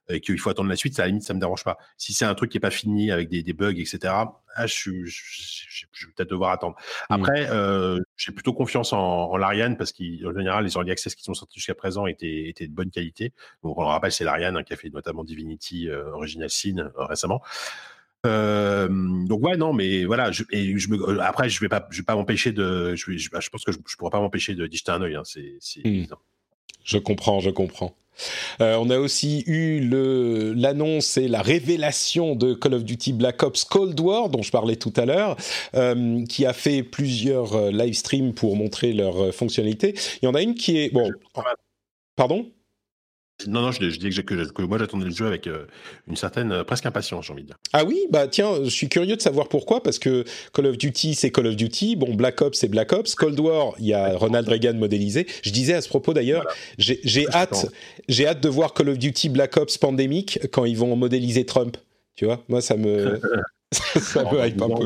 et 0.10 0.22
qu'il 0.22 0.40
faut 0.40 0.50
attendre 0.50 0.70
la 0.70 0.76
suite, 0.76 0.96
ça, 0.96 1.04
à 1.04 1.06
la 1.06 1.10
limite, 1.10 1.24
ça 1.24 1.34
me 1.34 1.40
dérange 1.40 1.64
pas. 1.64 1.78
Si 1.98 2.14
c'est 2.14 2.26
un 2.26 2.36
truc 2.36 2.52
qui 2.52 2.58
est 2.58 2.62
pas 2.62 2.72
fini 2.72 3.12
avec 3.12 3.30
des, 3.30 3.54
bugs, 3.54 3.80
etc., 3.80 4.14
ah, 4.58 4.68
je, 4.68 4.90
vais 4.90 6.14
peut-être 6.16 6.30
devoir 6.30 6.52
attendre. 6.52 6.76
Mmh. 7.10 7.14
Après, 7.14 7.48
euh, 7.50 8.00
j'ai 8.16 8.32
plutôt 8.32 8.54
confiance 8.54 8.94
en, 8.94 9.36
l'Ariane 9.36 9.76
parce 9.76 9.92
qu'en 9.92 10.34
général, 10.34 10.64
les 10.64 10.74
early 10.76 10.92
access 10.92 11.14
qui 11.14 11.24
sont 11.24 11.34
sortis 11.34 11.60
jusqu'à 11.60 11.76
présent 11.76 12.06
étaient, 12.08 12.48
étaient 12.48 12.68
de 12.68 12.74
bonne 12.74 12.90
qualité. 12.90 13.34
Donc, 13.64 13.78
on 13.78 13.82
le 13.82 13.88
rappelle, 13.88 14.14
c'est 14.14 14.24
l'Ariane 14.24 14.56
hein, 14.56 14.64
qui 14.64 14.74
a 14.74 14.78
fait 14.78 14.90
notamment 14.90 15.24
Divinity 15.26 15.90
Original 15.90 16.50
Sin 16.50 16.92
récemment. 16.96 17.42
Euh, 18.26 18.88
donc 19.26 19.44
ouais 19.44 19.58
non 19.58 19.74
mais 19.74 20.06
voilà 20.06 20.32
je, 20.32 20.44
et 20.52 20.78
je 20.78 20.90
me, 20.90 20.98
euh, 20.98 21.20
après 21.22 21.50
je 21.50 21.60
vais 21.60 21.70
pas 21.70 21.88
je 21.92 21.98
vais 21.98 22.06
pas 22.06 22.16
m'empêcher 22.16 22.52
de 22.52 22.96
je, 22.96 23.18
je, 23.18 23.30
pense 23.30 23.64
que 23.64 23.72
je, 23.72 23.78
je 23.88 23.96
pourrais 23.98 24.12
pas 24.12 24.20
m'empêcher 24.20 24.56
de 24.56 24.66
d'y 24.68 24.78
jeter 24.78 24.92
un 24.92 25.02
œil 25.02 25.16
hein, 25.16 25.24
c'est 25.24 25.60
hmm. 25.84 26.06
je 26.84 26.98
comprends 26.98 27.40
je 27.40 27.50
comprends. 27.50 27.96
Euh, 28.62 28.78
on 28.78 28.90
a 28.90 28.98
aussi 28.98 29.44
eu 29.46 29.82
l'annonce 30.56 31.18
et 31.18 31.28
la 31.28 31.42
révélation 31.42 32.38
de 32.38 32.54
Call 32.54 32.74
of 32.76 32.86
Duty 32.86 33.12
Black 33.12 33.44
Ops 33.44 33.66
Cold 33.66 34.00
War 34.00 34.30
dont 34.30 34.42
je 34.42 34.52
parlais 34.52 34.78
tout 34.78 34.94
à 34.96 35.06
l'heure 35.06 35.36
qui 36.30 36.46
a 36.46 36.54
fait 36.54 36.82
plusieurs 36.82 37.72
live 37.72 37.94
streams 37.94 38.34
pour 38.34 38.56
montrer 38.56 38.94
leur 38.94 39.36
fonctionnalité. 39.36 39.96
Il 40.22 40.26
y 40.26 40.28
en 40.30 40.34
a 40.34 40.42
une 40.42 40.56
qui 40.56 40.78
est 40.78 40.94
bon 40.94 41.12
pardon? 42.16 42.50
Non, 43.48 43.62
non, 43.62 43.72
je, 43.72 43.80
dis 43.80 44.10
que, 44.24 44.62
moi 44.62 44.78
j'attendais 44.78 45.06
le 45.06 45.12
jeu 45.12 45.28
avec 45.28 45.46
euh, 45.46 45.66
une 46.08 46.16
certaine, 46.16 46.52
euh, 46.54 46.64
presque 46.64 46.86
impatience, 46.86 47.26
j'ai 47.26 47.34
envie 47.34 47.44
de 47.44 47.48
dire. 47.48 47.58
Ah 47.74 47.84
oui, 47.84 48.00
bah 48.10 48.28
tiens, 48.28 48.64
je 48.64 48.70
suis 48.70 48.88
curieux 48.88 49.18
de 49.18 49.22
savoir 49.22 49.50
pourquoi, 49.50 49.84
parce 49.84 50.00
que 50.00 50.24
Call 50.54 50.68
of 50.68 50.78
Duty, 50.78 51.16
c'est 51.16 51.32
Call 51.32 51.48
of 51.48 51.56
Duty, 51.58 51.98
bon, 51.98 52.16
Black 52.16 52.42
Ops, 52.42 52.58
c'est 52.58 52.70
Black 52.70 52.94
Ops, 52.94 53.14
Cold 53.14 53.38
War, 53.40 53.74
il 53.78 53.88
y 53.88 53.94
a 53.94 54.16
Ronald 54.16 54.48
Reagan 54.48 54.76
modélisé. 54.76 55.28
Je 55.44 55.52
disais 55.52 55.74
à 55.74 55.82
ce 55.82 55.90
propos 55.90 56.14
d'ailleurs, 56.14 56.46
j'ai 56.78 57.28
hâte, 57.34 57.68
j'ai 58.08 58.26
hâte 58.26 58.42
de 58.42 58.50
voir 58.50 58.74
Call 58.74 58.90
of 58.90 58.98
Duty 58.98 59.28
Black 59.30 59.58
Ops 59.58 59.78
Pandemic 59.78 60.40
quand 60.52 60.64
ils 60.64 60.78
vont 60.78 60.96
modéliser 60.96 61.46
Trump. 61.46 61.76
Tu 62.16 62.26
vois, 62.26 62.42
moi 62.48 62.62
ça 62.62 62.78
me, 62.78 63.20
ça 63.72 64.24
me 64.32 64.48
hype 64.48 64.62
un 64.62 64.70
peu. 64.70 64.86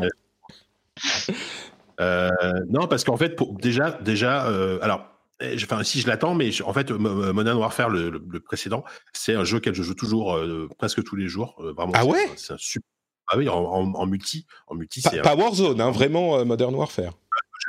Euh, 2.01 2.29
non, 2.67 2.87
parce 2.87 3.03
qu'en 3.03 3.17
fait, 3.17 3.35
pour, 3.35 3.53
déjà, 3.53 3.91
déjà, 4.01 4.41
alors 4.81 5.05
Enfin, 5.41 5.83
si 5.83 6.01
je 6.01 6.07
l'attends, 6.07 6.35
mais 6.35 6.49
en 6.61 6.73
fait, 6.73 6.91
Modern 6.91 7.57
Warfare, 7.57 7.89
le, 7.89 8.09
le, 8.09 8.39
précédent, 8.39 8.83
c'est 9.13 9.35
un 9.35 9.45
jeu 9.45 9.57
auquel 9.57 9.73
je 9.73 9.83
joue 9.83 9.93
toujours 9.93 10.35
euh, 10.35 10.67
presque 10.77 11.03
tous 11.03 11.15
les 11.15 11.29
jours. 11.29 11.55
Euh, 11.59 11.71
vraiment, 11.71 11.93
ah 11.95 12.05
ouais? 12.05 12.29
C'est 12.35 12.53
un 12.53 12.57
super. 12.57 12.87
Ah 13.31 13.37
oui, 13.37 13.47
en, 13.47 14.05
multi, 14.07 14.47
en 14.67 14.75
multi. 14.75 15.01
Pas, 15.01 15.21
pas 15.21 15.35
Warzone, 15.35 15.79
hein, 15.79 15.91
vraiment 15.91 16.39
euh, 16.39 16.45
Modern 16.45 16.73
Warfare. 16.73 17.13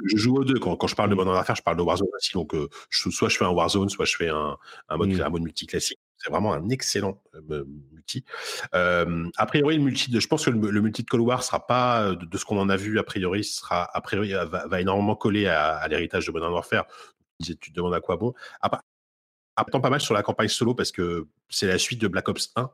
Je, 0.07 0.17
joue 0.17 0.39
aux 0.39 0.45
deux. 0.45 0.59
Quand, 0.59 0.75
quand, 0.77 0.87
je 0.87 0.95
parle 0.95 1.11
de 1.11 1.15
Modern 1.15 1.35
Warfare, 1.35 1.55
je 1.55 1.63
parle 1.63 1.77
de 1.77 1.83
Warzone 1.83 2.09
aussi. 2.17 2.33
Donc, 2.33 2.55
soit 2.89 3.29
je 3.29 3.37
fais 3.37 3.45
un 3.45 3.51
Warzone, 3.51 3.91
soit 3.91 4.07
je 4.07 4.17
fais 4.17 4.29
un, 4.29 4.57
un 4.89 4.97
mode, 4.97 5.11
mm. 5.11 5.21
un 5.21 5.29
mode 5.29 5.43
multi 5.43 5.67
classique. 5.67 5.99
c'est 6.17 6.31
vraiment 6.31 6.55
un 6.55 6.71
excellent 6.71 7.23
multi. 7.93 8.25
a 8.73 9.47
priori, 9.47 9.77
le 9.77 9.83
multi, 9.83 10.11
de, 10.11 10.19
je 10.19 10.27
pense 10.27 10.47
que 10.47 10.51
le, 10.51 10.81
multi 10.81 11.03
de 11.03 11.09
Cold 11.09 11.23
War 11.23 11.45
sera 11.45 11.67
pas 11.67 12.15
de, 12.15 12.39
ce 12.39 12.45
qu'on 12.45 12.59
en 12.59 12.71
a 12.71 12.77
vu 12.77 12.99
a 12.99 13.03
priori, 13.03 13.45
sera 13.45 13.85
a 13.93 14.01
priori 14.01 14.33
va, 14.33 14.81
énormément 14.81 15.15
coller 15.15 15.47
à, 15.47 15.87
l'héritage 15.89 16.27
de 16.27 16.33
Modern 16.33 16.53
Warfare. 16.53 16.87
Tu 17.43 17.57
te 17.57 17.73
demandes 17.73 17.95
à 17.95 18.01
quoi 18.01 18.17
bon. 18.17 18.35
Attends 19.57 19.81
pas 19.81 19.91
mal 19.91 20.01
sur 20.01 20.15
la 20.15 20.23
campagne 20.23 20.49
solo 20.49 20.75
parce 20.75 20.93
que 20.93 21.27
c'est 21.49 21.67
la 21.67 21.79
suite 21.79 22.01
de 22.01 22.09
Black 22.09 22.29
Ops 22.29 22.53
1, 22.57 22.71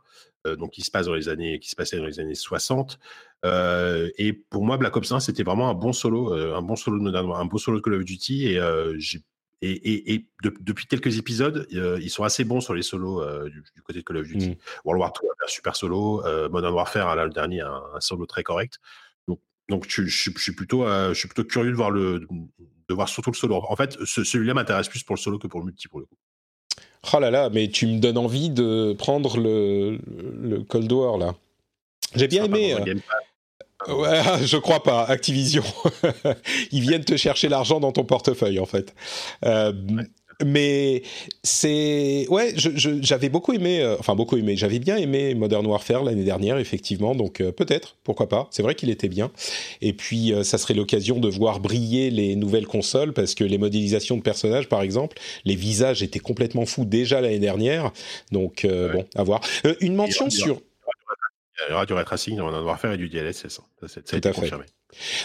donc 0.57 0.73
qui 0.73 0.83
se 0.83 0.91
passe 0.91 1.07
dans 1.07 1.15
les 1.15 1.29
années, 1.29 1.59
qui 1.59 1.69
se 1.69 1.77
passait 1.77 1.97
dans 1.97 2.07
les 2.07 2.21
années 2.21 2.35
60. 2.35 2.99
et 3.45 4.33
pour 4.51 4.65
moi, 4.65 4.77
Black 4.77 4.97
Ops 4.97 5.11
1, 5.11 5.21
c'était 5.21 5.43
vraiment 5.43 5.69
un 5.69 5.75
bon 5.75 5.93
solo, 5.93 6.33
un 6.33 6.63
bon 6.63 6.77
solo 6.77 6.99
de 6.99 7.17
un 7.17 7.45
beau 7.45 7.59
solo 7.59 7.79
de 7.79 7.83
Call 7.83 7.95
of 7.95 8.05
Duty. 8.05 8.57
Et 9.63 10.29
depuis 10.61 10.87
quelques 10.87 11.19
épisodes, 11.19 11.67
ils 11.71 12.11
sont 12.11 12.25
assez 12.25 12.45
bons 12.45 12.61
sur 12.61 12.75
les 12.75 12.83
solos 12.83 13.25
du, 13.49 13.63
côté 13.83 14.01
de 14.01 14.05
Call 14.05 14.19
of 14.19 14.27
Duty. 14.27 14.51
Mmh. 14.51 14.57
World 14.85 15.01
War 15.01 15.13
II 15.21 15.29
un 15.29 15.49
super 15.49 15.77
solo, 15.77 16.23
Modern 16.51 16.75
Warfare, 16.75 17.17
là, 17.17 17.25
le 17.25 17.31
dernier, 17.31 17.63
un, 17.63 17.83
un, 17.95 18.01
solo 18.01 18.27
très 18.27 18.43
correct. 18.43 18.81
Donc, 19.69 19.83
donc 19.83 19.87
je, 19.89 20.09
suis 20.09 20.31
plutôt, 20.53 20.87
je 20.87 21.15
suis 21.15 21.29
plutôt 21.29 21.45
curieux 21.45 21.71
de 21.71 21.77
voir, 21.77 21.91
le, 21.91 22.27
de 22.89 22.95
voir 22.95 23.09
surtout 23.09 23.31
le 23.31 23.37
solo. 23.37 23.63
En 23.69 23.77
fait, 23.77 23.97
celui-là 24.05 24.55
m'intéresse 24.55 24.89
plus 24.89 25.03
pour 25.03 25.17
le 25.17 25.21
solo 25.21 25.39
que 25.39 25.47
pour 25.47 25.61
le 25.61 25.67
multi, 25.67 25.89
pour 25.89 26.01
le 26.01 26.07
coup. 26.07 26.17
Oh 27.13 27.21
là 27.21 27.31
là, 27.31 27.51
mais 27.51 27.69
tu 27.69 27.87
me 27.87 28.01
donnes 28.01 28.19
envie 28.19 28.51
de 28.51 28.95
prendre 28.99 29.39
le, 29.39 29.99
le 30.41 30.63
Cold 30.65 30.91
War, 30.91 31.19
là. 31.19 31.35
J'ai 32.15 32.29
bien 32.29 32.45
aimé. 32.45 32.75
Ouais, 33.89 34.23
je 34.45 34.57
crois 34.57 34.83
pas. 34.83 35.05
Activision, 35.05 35.63
ils 36.73 36.81
viennent 36.81 37.05
te 37.05 37.17
chercher 37.17 37.49
l'argent 37.49 37.81
dans 37.81 37.93
ton 37.93 38.05
portefeuille 38.05 38.59
en 38.59 38.67
fait. 38.67 38.95
Euh, 39.45 39.73
mais 40.45 41.03
c'est 41.43 42.27
ouais, 42.29 42.53
j'avais 42.57 43.29
beaucoup 43.29 43.53
aimé, 43.53 43.81
euh, 43.81 43.97
enfin 43.99 44.15
beaucoup 44.15 44.37
aimé, 44.37 44.57
j'avais 44.57 44.79
bien 44.79 44.97
aimé 44.97 45.35
Modern 45.35 45.67
Warfare 45.67 46.05
l'année 46.05 46.25
dernière 46.25 46.59
effectivement, 46.59 47.15
donc 47.15 47.41
euh, 47.41 47.53
peut-être, 47.53 47.97
pourquoi 48.05 48.29
pas. 48.29 48.49
C'est 48.51 48.63
vrai 48.63 48.75
qu'il 48.75 48.91
était 48.91 49.09
bien. 49.09 49.31
Et 49.81 49.93
puis 49.93 50.33
ça 50.43 50.59
serait 50.59 50.75
l'occasion 50.75 51.19
de 51.19 51.29
voir 51.29 51.61
briller 51.61 52.11
les 52.11 52.37
nouvelles 52.37 52.67
consoles 52.67 53.13
parce 53.13 53.35
que 53.35 53.45
les 53.45 53.59
modélisations 53.59 54.17
de 54.17 54.23
personnages, 54.23 54.69
par 54.69 54.83
exemple, 54.83 55.19
les 55.45 55.55
visages 55.55 56.03
étaient 56.03 56.19
complètement 56.19 56.67
fous 56.67 56.85
déjà 56.85 57.21
l'année 57.21 57.39
dernière. 57.39 57.93
Donc 58.33 58.67
bon, 58.67 59.05
à 59.15 59.23
voir. 59.23 59.41
une 59.81 59.95
mention 59.95 60.31
sur 60.31 60.61
il 61.69 61.73
y 61.73 61.75
aura 61.75 61.87
du 61.87 61.93
ray 61.93 62.05
tracing, 62.05 62.41
on 62.41 62.51
va 62.51 62.59
devoir 62.59 62.81
faire 62.81 62.93
et 62.93 62.97
du 62.97 63.09
DLSS. 63.09 63.49
Ça, 63.49 63.89
ça, 63.89 64.01
a 64.13 64.17
été 64.17 64.31
confirmé. 64.31 64.65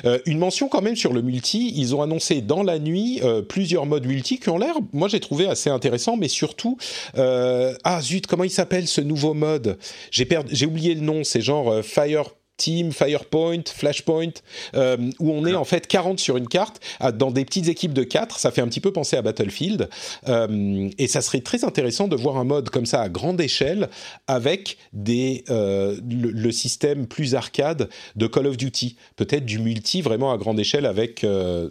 Euh, 0.06 0.20
une 0.26 0.40
mention 0.40 0.68
quand 0.68 0.82
même 0.82 0.96
sur 0.96 1.14
le 1.14 1.22
multi, 1.22 1.74
ils 1.76 1.96
ont 1.96 2.02
annoncé 2.02 2.42
dans 2.42 2.64
la 2.64 2.80
nuit 2.80 3.20
euh, 3.24 3.42
plusieurs 3.42 3.86
modes 3.86 4.06
multi 4.06 4.40
qui 4.40 4.50
ont 4.50 4.58
l'air, 4.58 4.76
moi 4.92 5.08
j'ai 5.08 5.20
trouvé 5.20 5.48
assez 5.48 5.70
intéressant, 5.70 6.18
mais 6.18 6.28
surtout, 6.28 6.78
euh, 7.18 7.76
ah 7.84 8.02
zut, 8.02 8.28
comment 8.28 8.44
il 8.44 8.50
s'appelle 8.50 8.88
ce 8.88 9.02
nouveau 9.02 9.34
mode? 9.34 9.78
J'ai 10.10 10.28
j'ai 10.50 10.66
oublié 10.66 10.96
le 10.96 11.02
nom, 11.02 11.24
c'est 11.24 11.42
genre 11.42 11.84
Fire 11.84 12.32
Team, 12.62 12.92
Firepoint, 12.92 13.64
Flashpoint, 13.66 14.34
euh, 14.76 14.96
où 15.20 15.32
on 15.32 15.48
est 15.48 15.56
en 15.56 15.64
fait 15.64 15.88
40 15.88 16.20
sur 16.20 16.38
une 16.38 16.48
carte, 16.48 16.80
dans 17.16 17.32
des 17.32 17.44
petites 17.44 17.68
équipes 17.68 17.94
de 17.94 18.04
4. 18.04 18.38
Ça 18.38 18.52
fait 18.52 18.62
un 18.62 18.68
petit 18.68 18.80
peu 18.80 18.94
penser 18.94 19.18
à 19.18 19.24
Battlefield. 19.24 19.90
Euh, 20.28 20.88
et 21.00 21.08
ça 21.08 21.22
serait 21.22 21.42
très 21.42 21.64
intéressant 21.64 22.08
de 22.08 22.16
voir 22.16 22.38
un 22.38 22.44
mode 22.44 22.70
comme 22.70 22.86
ça 22.86 23.02
à 23.02 23.10
grande 23.10 23.42
échelle 23.42 23.90
avec 24.28 24.78
des, 24.94 25.44
euh, 25.50 25.98
le, 26.08 26.52
système 26.52 27.08
plus 27.08 27.34
arcade 27.34 27.90
de 28.16 28.28
Call 28.28 28.46
of 28.46 28.58
Duty. 28.58 28.96
Peut-être 29.16 29.46
du 29.46 29.58
multi 29.58 30.04
vraiment 30.04 30.32
à 30.32 30.38
grande 30.38 30.60
échelle 30.60 30.86
avec 30.86 31.26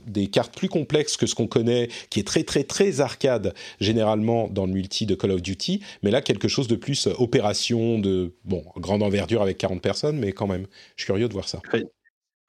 des 0.07 0.27
cartes 0.27 0.57
plus 0.57 0.69
complexes 0.69 1.17
que 1.17 1.27
ce 1.27 1.37
qu'on 1.37 1.47
connaît, 1.47 1.89
qui 2.09 2.19
est 2.19 2.27
très 2.27 2.43
très 2.43 2.65
très 2.65 3.01
arcade 3.01 3.55
généralement 3.79 4.49
dans 4.49 4.67
le 4.67 4.73
multi 4.73 5.07
de 5.07 5.15
Call 5.15 5.31
of 5.31 5.43
Duty. 5.43 5.83
Mais 6.03 6.11
là, 6.11 6.21
quelque 6.21 6.49
chose 6.49 6.67
de 6.67 6.77
plus 6.77 7.07
opération, 7.19 7.99
de 7.99 8.35
bon, 8.45 8.65
grande 8.77 9.03
envergure 9.05 9.43
avec 9.43 9.59
40 9.59 9.81
personnes, 9.81 10.19
mais 10.19 10.33
quand 10.33 10.49
même. 10.49 10.67
Je 10.97 11.03
suis 11.03 11.07
curieux 11.07 11.29
de 11.29 11.33
voir 11.33 11.49
ça. 11.49 11.61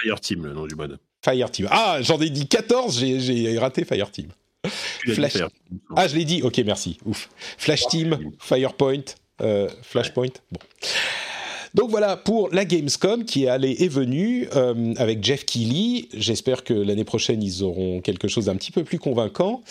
Fire 0.01 0.19
Team, 0.19 0.45
le 0.45 0.53
nom 0.53 0.65
du 0.65 0.75
mode. 0.75 0.99
Fire 1.23 1.51
Team. 1.51 1.67
Ah, 1.69 1.99
j'en 2.01 2.19
ai 2.19 2.29
dit 2.29 2.47
14, 2.47 2.99
j'ai 2.99 3.57
raté 3.59 3.85
Fire 3.85 4.11
Team. 4.11 4.29
Flash... 5.13 5.37
Ah, 5.95 6.07
je 6.07 6.15
l'ai 6.15 6.25
dit. 6.25 6.41
Ok, 6.43 6.59
merci. 6.59 6.97
Ouf. 7.05 7.29
Flash 7.57 7.87
Team, 7.87 8.31
Firepoint, 8.39 9.03
euh, 9.41 9.69
Flashpoint. 9.81 10.33
Bon. 10.51 10.59
Donc 11.73 11.89
voilà 11.89 12.17
pour 12.17 12.49
la 12.51 12.65
Gamescom 12.65 13.23
qui 13.23 13.45
est 13.45 13.47
allée 13.47 13.77
et 13.79 13.87
venue 13.87 14.49
euh, 14.55 14.93
avec 14.97 15.23
Jeff 15.23 15.45
Keighley. 15.45 16.09
J'espère 16.13 16.65
que 16.65 16.73
l'année 16.73 17.05
prochaine 17.05 17.41
ils 17.41 17.63
auront 17.63 18.01
quelque 18.01 18.27
chose 18.27 18.45
d'un 18.45 18.55
petit 18.55 18.71
peu 18.71 18.83
plus 18.83 18.99
convaincant. 18.99 19.61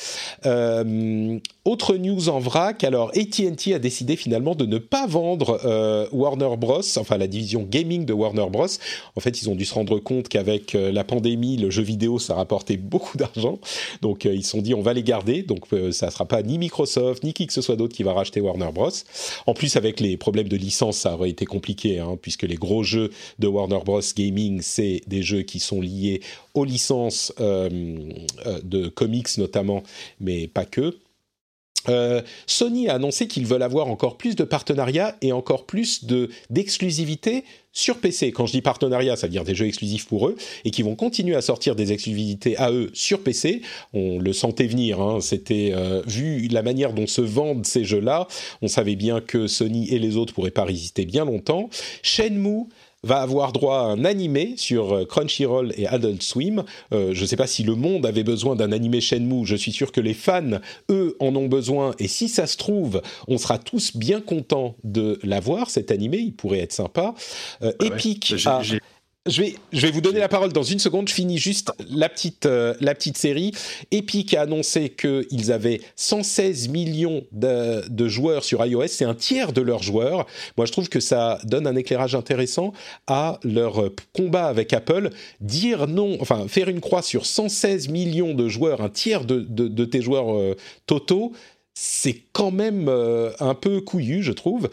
Euh, 0.47 1.39
autre 1.67 1.97
news 1.97 2.31
en 2.31 2.39
vrac, 2.39 2.85
alors 2.85 3.11
AT&T 3.15 3.75
a 3.75 3.79
décidé 3.79 4.17
finalement 4.17 4.55
de 4.55 4.65
ne 4.65 4.79
pas 4.79 5.07
vendre 5.07 5.61
euh, 5.65 6.07
Warner 6.11 6.57
Bros, 6.57 6.81
enfin 6.97 7.19
la 7.19 7.27
division 7.27 7.67
gaming 7.69 8.07
de 8.07 8.15
Warner 8.15 8.47
Bros. 8.51 8.67
En 9.15 9.21
fait, 9.21 9.43
ils 9.43 9.51
ont 9.51 9.55
dû 9.55 9.67
se 9.67 9.75
rendre 9.75 9.99
compte 9.99 10.29
qu'avec 10.29 10.73
la 10.73 11.05
pandémie, 11.05 11.59
le 11.59 11.69
jeu 11.69 11.83
vidéo 11.83 12.19
ça 12.19 12.35
rapportait 12.35 12.79
beaucoup 12.79 13.19
d'argent, 13.19 13.59
donc 14.01 14.25
ils 14.25 14.43
se 14.45 14.51
sont 14.51 14.63
dit 14.63 14.73
on 14.73 14.83
va 14.83 14.95
les 14.95 15.03
garder. 15.03 15.43
Donc 15.43 15.67
ça 15.91 16.11
sera 16.11 16.25
pas 16.25 16.43
ni 16.43 16.57
Microsoft 16.57 17.25
ni 17.25 17.35
qui 17.35 17.47
que 17.47 17.53
ce 17.53 17.61
soit 17.61 17.77
d'autre 17.77 17.95
qui 17.95 18.05
va 18.05 18.15
racheter 18.15 18.41
Warner 18.41 18.71
Bros. 18.73 18.89
En 19.47 19.53
plus 19.53 19.77
avec 19.77 20.01
les 20.01 20.17
problèmes 20.17 20.49
de 20.49 20.57
licence, 20.57 20.97
ça 20.97 21.15
aurait 21.15 21.31
été 21.31 21.45
compliqué 21.45 21.90
Hein, 21.99 22.19
puisque 22.21 22.43
les 22.43 22.57
gros 22.57 22.83
jeux 22.83 23.11
de 23.39 23.47
Warner 23.47 23.81
Bros. 23.85 24.01
Gaming, 24.17 24.61
c'est 24.63 25.03
des 25.07 25.23
jeux 25.23 25.43
qui 25.43 25.61
sont 25.61 25.81
liés 25.81 26.21
aux 26.55 26.65
licences 26.65 27.33
euh, 27.41 27.69
euh, 28.47 28.61
de 28.63 28.89
comics 28.89 29.39
notamment, 29.39 29.83
mais 30.21 30.47
pas 30.47 30.65
que. 30.65 30.97
Euh, 31.89 32.23
Sony 32.47 32.89
a 32.89 32.95
annoncé 32.95 33.27
qu'ils 33.27 33.47
veulent 33.47 33.63
avoir 33.63 33.89
encore 33.89 34.17
plus 34.17 34.37
de 34.37 34.45
partenariats 34.45 35.17
et 35.23 35.33
encore 35.33 35.65
plus 35.65 36.05
de 36.05 36.29
d'exclusivité 36.51 37.45
sur 37.73 37.99
PC. 37.99 38.33
Quand 38.33 38.47
je 38.47 38.53
dis 38.53 38.63
partenariat, 38.63 39.17
ça 39.17 39.27
veut 39.27 39.31
dire 39.31 39.45
des 39.45 39.55
jeux 39.55 39.67
exclusifs 39.67 40.07
pour 40.07 40.29
eux 40.29 40.37
et 40.65 40.71
qui 40.71 40.83
vont 40.83 40.97
continuer 40.97 41.37
à 41.37 41.41
sortir 41.41 41.77
des 41.77 41.93
exclusivités 41.93 42.57
à 42.57 42.73
eux 42.73 42.91
sur 42.93 43.23
PC. 43.23 43.63
On 43.93 44.19
le 44.19 44.33
sentait 44.33 44.67
venir. 44.67 45.01
Hein. 45.01 45.21
C'était 45.21 45.73
euh, 45.73 46.03
vu 46.07 46.49
la 46.49 46.63
manière 46.63 46.93
dont 46.93 47.07
se 47.07 47.21
vendent 47.21 47.65
ces 47.65 47.85
jeux-là, 47.85 48.27
on 48.61 48.69
savait 48.69 48.97
bien 48.97 49.21
que 49.21 49.47
Sony 49.47 49.89
et 49.89 49.99
les 49.99 50.17
autres 50.17 50.35
pourraient 50.35 50.51
pas 50.51 50.65
résister 50.65 51.05
bien 51.07 51.25
longtemps. 51.25 51.71
Shenmue 52.03 52.67
va 53.03 53.21
avoir 53.21 53.53
droit 53.53 53.79
à 53.79 53.83
un 53.85 54.05
animé 54.05 54.55
sur 54.57 54.95
euh, 54.95 55.05
Crunchyroll 55.05 55.73
et 55.77 55.87
Adult 55.87 56.23
Swim. 56.23 56.65
Euh, 56.93 57.15
je 57.15 57.23
ne 57.23 57.27
sais 57.27 57.37
pas 57.37 57.47
si 57.47 57.63
le 57.63 57.75
monde 57.75 58.05
avait 58.07 58.25
besoin 58.25 58.57
d'un 58.57 58.73
animé 58.73 59.01
Shenmue. 59.01 59.47
Je 59.47 59.57
suis 59.57 59.73
sûr 59.73 59.93
que 59.93 60.01
les 60.01 60.15
fans, 60.15 60.61
eux, 60.91 61.17
en 61.21 61.35
ont 61.35 61.49
besoin. 61.49 61.95
Et 61.99 62.09
si 62.09 62.29
ça 62.29 62.47
se 62.47 62.57
trouve, 62.57 63.01
on 63.29 63.39
sera 63.39 63.59
tous 63.59 63.97
bien 63.97 64.21
contents 64.21 64.77
de 64.85 65.19
l'avoir, 65.23 65.71
cet 65.71 65.91
animé. 65.91 66.19
Il 66.19 66.35
pourrait 66.35 66.61
être 66.61 66.73
sympa. 66.73 67.15
Euh, 67.63 67.73
ah 67.81 67.85
Epic 67.85 68.35
je 69.31 69.43
vais, 69.43 69.55
je 69.73 69.87
vais 69.87 69.93
vous 69.93 70.01
donner 70.01 70.21
la 70.21 70.29
parole 70.29 70.53
dans 70.53 70.63
une 70.63 70.79
seconde. 70.79 71.09
Je 71.09 71.15
finis 71.15 71.39
juste 71.39 71.73
la 71.89 72.09
petite, 72.09 72.47
euh, 72.47 72.75
la 72.81 72.95
petite 72.95 73.17
série. 73.17 73.53
Epic 73.91 74.35
a 74.35 74.43
annoncé 74.43 74.91
qu'ils 74.91 75.53
avaient 75.53 75.81
116 75.97 76.69
millions 76.69 77.25
de, 77.33 77.89
de 77.89 78.09
joueurs 78.09 78.45
sur 78.45 78.65
iOS. 78.65 78.89
C'est 78.89 79.05
un 79.05 79.15
tiers 79.15 79.53
de 79.53 79.61
leurs 79.61 79.83
joueurs. 79.83 80.27
Moi, 80.57 80.67
je 80.67 80.73
trouve 80.73 80.89
que 80.89 81.01
ça 81.01 81.39
donne 81.45 81.67
un 81.67 81.77
éclairage 81.77 82.15
intéressant 82.15 82.73
à 83.07 83.39
leur 83.45 83.91
combat 84.13 84.47
avec 84.47 84.73
Apple. 84.73 85.11
Dire 85.41 85.87
non, 85.87 86.19
enfin, 86.21 86.47
faire 86.49 86.69
une 86.69 86.81
croix 86.81 87.03
sur 87.03 87.27
116 87.27 87.89
millions 87.89 88.35
de 88.35 88.49
joueurs, 88.49 88.81
un 88.81 88.89
tiers 88.89 89.25
de, 89.25 89.41
de, 89.41 89.69
de 89.69 89.85
tes 89.85 90.03
joueurs 90.03 90.35
euh, 90.35 90.57
totaux, 90.87 91.33
c'est 91.75 92.25
quand 92.33 92.51
même 92.51 92.89
euh, 92.89 93.31
un 93.41 93.55
peu 93.55 93.81
couillu, 93.81 94.23
je 94.23 94.33
trouve. 94.33 94.69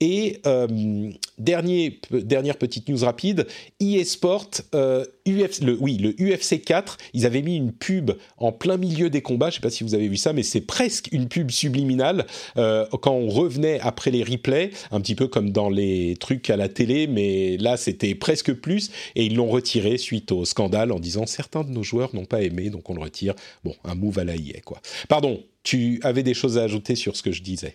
Et 0.00 0.40
euh, 0.46 1.10
dernière 1.38 2.56
petite 2.56 2.88
news 2.88 3.04
rapide, 3.04 3.46
eSport, 3.80 4.50
euh, 4.74 5.04
le, 5.26 5.76
oui, 5.80 5.98
le 5.98 6.10
UFC 6.10 6.62
4, 6.62 6.98
ils 7.14 7.26
avaient 7.26 7.42
mis 7.42 7.56
une 7.56 7.72
pub 7.72 8.12
en 8.36 8.52
plein 8.52 8.76
milieu 8.76 9.10
des 9.10 9.22
combats, 9.22 9.50
je 9.50 9.56
ne 9.56 9.56
sais 9.56 9.60
pas 9.60 9.70
si 9.70 9.82
vous 9.82 9.94
avez 9.94 10.06
vu 10.06 10.16
ça, 10.16 10.32
mais 10.32 10.44
c'est 10.44 10.60
presque 10.60 11.08
une 11.10 11.28
pub 11.28 11.50
subliminale 11.50 12.26
euh, 12.56 12.86
quand 13.02 13.12
on 13.12 13.28
revenait 13.28 13.80
après 13.80 14.12
les 14.12 14.22
replays, 14.22 14.70
un 14.92 15.00
petit 15.00 15.16
peu 15.16 15.26
comme 15.26 15.50
dans 15.50 15.68
les 15.68 16.16
trucs 16.20 16.48
à 16.48 16.56
la 16.56 16.68
télé, 16.68 17.08
mais 17.08 17.56
là 17.56 17.76
c'était 17.76 18.14
presque 18.14 18.52
plus, 18.52 18.90
et 19.16 19.26
ils 19.26 19.34
l'ont 19.34 19.48
retiré 19.48 19.98
suite 19.98 20.30
au 20.30 20.44
scandale 20.44 20.92
en 20.92 21.00
disant 21.00 21.26
certains 21.26 21.64
de 21.64 21.70
nos 21.70 21.82
joueurs 21.82 22.14
n'ont 22.14 22.24
pas 22.24 22.42
aimé, 22.42 22.70
donc 22.70 22.88
on 22.88 22.94
le 22.94 23.00
retire. 23.00 23.34
Bon, 23.64 23.74
un 23.84 23.96
move 23.96 24.20
à 24.20 24.24
la 24.24 24.36
IA, 24.36 24.60
quoi. 24.60 24.80
Pardon, 25.08 25.42
tu 25.64 25.98
avais 26.04 26.22
des 26.22 26.34
choses 26.34 26.56
à 26.56 26.62
ajouter 26.62 26.94
sur 26.94 27.16
ce 27.16 27.22
que 27.22 27.32
je 27.32 27.42
disais? 27.42 27.74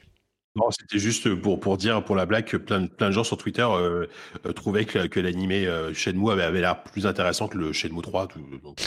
Non, 0.55 0.69
c'était 0.69 0.99
juste 0.99 1.33
pour, 1.35 1.59
pour 1.59 1.77
dire, 1.77 2.03
pour 2.03 2.15
la 2.15 2.27
blague, 2.27 2.45
que 2.45 2.57
plein, 2.57 2.85
plein 2.85 3.07
de 3.07 3.13
gens 3.13 3.23
sur 3.23 3.37
Twitter 3.37 3.65
euh, 3.67 4.05
euh, 4.45 4.53
trouvaient 4.53 4.85
que, 4.85 5.07
que 5.07 5.19
l'animé 5.19 5.65
euh, 5.65 5.93
Shenmue 5.95 6.31
avait, 6.31 6.43
avait 6.43 6.61
l'air 6.61 6.83
plus 6.83 7.07
intéressant 7.07 7.47
que 7.47 7.57
le 7.57 7.73
Shenmue 7.73 8.01
3. 8.01 8.27
Tout, 8.27 8.39
donc, 8.63 8.79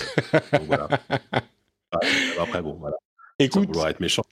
voilà. 0.66 0.88
Après, 2.38 2.62
bon, 2.62 2.74
voilà. 2.74 2.96
Écoute. 3.40 3.74
Sans 3.74 3.88
être 3.88 4.00
méchant. 4.00 4.22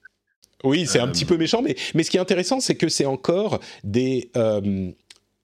Oui, 0.62 0.86
c'est 0.86 1.00
un 1.00 1.08
petit 1.08 1.24
peu 1.24 1.36
méchant, 1.36 1.60
mais, 1.60 1.74
mais 1.94 2.04
ce 2.04 2.10
qui 2.10 2.16
est 2.16 2.20
intéressant, 2.20 2.60
c'est 2.60 2.76
que 2.76 2.88
c'est 2.88 3.04
encore 3.04 3.60
des 3.82 4.30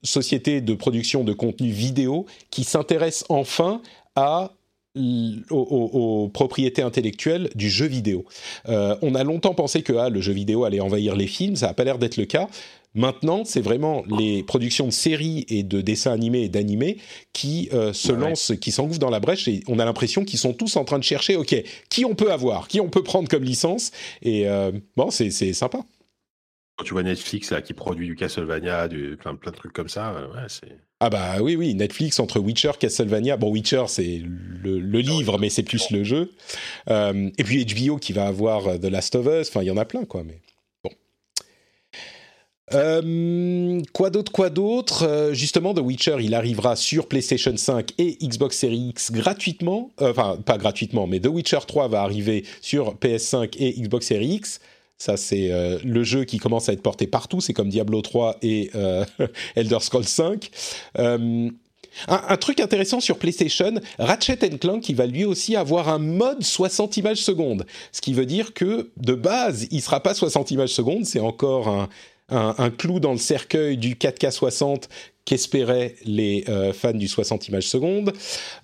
sociétés 0.03 0.61
de 0.63 0.75
production 0.75 1.25
de 1.25 1.33
contenu 1.35 1.71
vidéo 1.71 2.25
qui 2.51 2.65
s'intéressent 2.65 3.27
enfin 3.29 3.83
à 4.17 4.53
aux, 4.97 6.31
propriétés 6.33 6.83
intellectuelles 6.83 7.51
du 7.55 7.71
jeu 7.71 7.87
vidéo. 7.87 8.25
Euh, 8.69 8.97
on 9.03 9.15
a 9.15 9.25
longtemps 9.25 9.55
pensé 9.55 9.83
que 9.83 9.93
ah, 9.93 10.09
le 10.09 10.21
jeu 10.21 10.33
vidéo 10.33 10.65
allait 10.65 10.81
envahir 10.81 11.15
les 11.15 11.27
films, 11.27 11.57
ça 11.57 11.69
n'a 11.69 11.75
pas 11.75 11.85
l'air 11.85 11.99
d'être 11.99 12.17
le 12.17 12.25
cas. 12.25 12.49
Maintenant, 12.95 13.45
c'est 13.45 13.61
vraiment 13.61 14.03
les 14.19 14.43
productions 14.43 14.87
de 14.87 14.91
séries 14.91 15.47
et 15.49 15.63
de 15.63 15.81
dessins 15.81 16.13
animés 16.13 16.43
et 16.43 16.49
d'animés 16.49 16.97
qui 17.33 17.69
euh, 17.73 17.93
se 17.93 18.11
lancent, 18.11 18.53
qui 18.61 18.73
s'engouffrent 18.73 18.99
dans 18.99 19.11
la 19.11 19.21
brèche 19.21 19.47
et 19.47 19.63
on 19.69 19.79
a 19.79 19.85
l'impression 19.85 20.25
qu'ils 20.25 20.41
sont 20.41 20.53
tous 20.53 20.75
en 20.75 20.85
train 20.85 20.99
de 20.99 21.05
chercher, 21.05 21.37
ok, 21.37 21.55
qui 21.89 22.05
on 22.05 22.17
peut 22.17 22.33
avoir, 22.33 22.67
qui 22.67 22.81
on 22.81 22.89
peut 22.89 23.05
prendre 23.05 23.29
comme 23.29 23.45
licence 23.45 23.93
et 24.23 24.49
euh, 24.49 24.73
bon, 24.97 25.11
c'est 25.11 25.31
sympa. 25.53 25.85
Quand 26.81 26.85
tu 26.85 26.95
vois 26.95 27.03
Netflix 27.03 27.53
là, 27.53 27.61
qui 27.61 27.75
produit 27.75 28.07
du 28.07 28.17
Castlevania, 28.17 28.89
du, 28.89 29.19
plein, 29.21 29.35
plein 29.35 29.51
de 29.51 29.57
trucs 29.57 29.75
comme 29.75 29.91
ça, 29.91 30.15
ouais, 30.15 30.45
c'est 30.49 30.79
ah 30.99 31.11
bah 31.11 31.43
oui, 31.43 31.55
oui, 31.55 31.75
Netflix 31.75 32.19
entre 32.21 32.41
Witcher, 32.41 32.71
Castlevania. 32.81 33.37
Bon, 33.37 33.51
Witcher, 33.51 33.85
c'est 33.89 34.23
le, 34.25 34.79
livre, 35.01 35.37
mais 35.39 35.51
c'est 35.51 35.63
plus 35.63 35.91
le 35.91 36.05
jeu. 36.05 36.31
Euh, 36.89 37.29
et 37.37 37.45
puis 37.45 37.67
HBO 37.67 37.99
qui 37.99 38.15
va 38.15 38.29
avoir 38.29 38.67
euh, 38.67 38.79
The 38.79 38.87
Last 38.87 39.15
of 39.15 39.27
Us. 39.27 39.51
Enfin, 39.51 39.61
il 39.61 39.67
y 39.67 39.71
en 39.71 39.77
a 39.77 39.85
plein, 39.85 40.07
quoi. 40.07 40.25
Mais 40.25 40.41
bon. 40.83 40.91
Euh, 42.73 43.83
quoi 43.93 44.09
d'autre, 44.09 44.33
quoi 44.33 44.49
d'autre? 44.49 45.33
Justement, 45.35 45.75
The 45.75 45.81
Witcher, 45.81 46.17
il 46.21 46.35
arrivera 46.35 46.77
sur 46.77 47.09
PlayStation 47.09 47.55
5 47.55 47.93
et 47.99 48.17
Xbox 48.23 48.57
Series 48.57 48.89
X 48.89 49.13
gratuitement. 49.13 49.91
Enfin, 50.01 50.39
pas 50.47 50.57
gratuitement, 50.57 51.07
mais 51.07 51.21
The 51.21 51.29
Witcher 51.29 51.61
3 51.69 51.89
va 51.89 52.01
arriver 52.01 52.47
sur 52.63 52.95
PS5 52.95 53.55
et 53.59 53.79
Xbox 53.79 54.07
Series 54.07 54.37
X. 54.37 54.61
Ça, 55.01 55.17
c'est 55.17 55.51
euh, 55.51 55.79
le 55.83 56.05
jeu 56.05 56.25
qui 56.25 56.37
commence 56.37 56.69
à 56.69 56.75
être 56.75 56.83
porté 56.83 57.07
partout. 57.07 57.41
C'est 57.41 57.55
comme 57.55 57.71
Diablo 57.71 58.03
3 58.03 58.37
et 58.43 58.71
euh, 58.75 59.03
Elder 59.57 59.79
Scrolls 59.81 60.05
5. 60.05 60.51
Euh, 60.99 61.49
un, 62.07 62.37
truc 62.37 62.61
intéressant 62.61 63.01
sur 63.01 63.19
PlayStation, 63.19 63.81
Ratchet 63.99 64.37
Clank, 64.59 64.87
il 64.91 64.97
va 64.97 65.07
lui 65.07 65.25
aussi 65.25 65.57
avoir 65.57 65.89
un 65.89 65.99
mode 65.99 66.43
60 66.43 66.99
images 66.99 67.23
secondes. 67.23 67.65
Ce 67.93 68.03
qui 68.03 68.13
veut 68.13 68.27
dire 68.27 68.53
que, 68.53 68.91
de 68.99 69.15
base, 69.15 69.67
il 69.71 69.81
sera 69.81 70.01
pas 70.01 70.13
60 70.13 70.51
images 70.51 70.75
secondes. 70.75 71.07
C'est 71.07 71.19
encore 71.19 71.69
un, 71.69 71.89
un, 72.31 72.71
clou 72.71 73.01
dans 73.01 73.13
le 73.13 73.19
cercueil 73.19 73.79
du 73.79 73.95
4K 73.95 74.31
60 74.31 74.89
qu'espéraient 75.25 75.95
les 76.05 76.45
euh, 76.49 76.73
fans 76.73 76.93
du 76.93 77.09
60 77.09 77.49
images 77.49 77.69
secondes. 77.69 78.13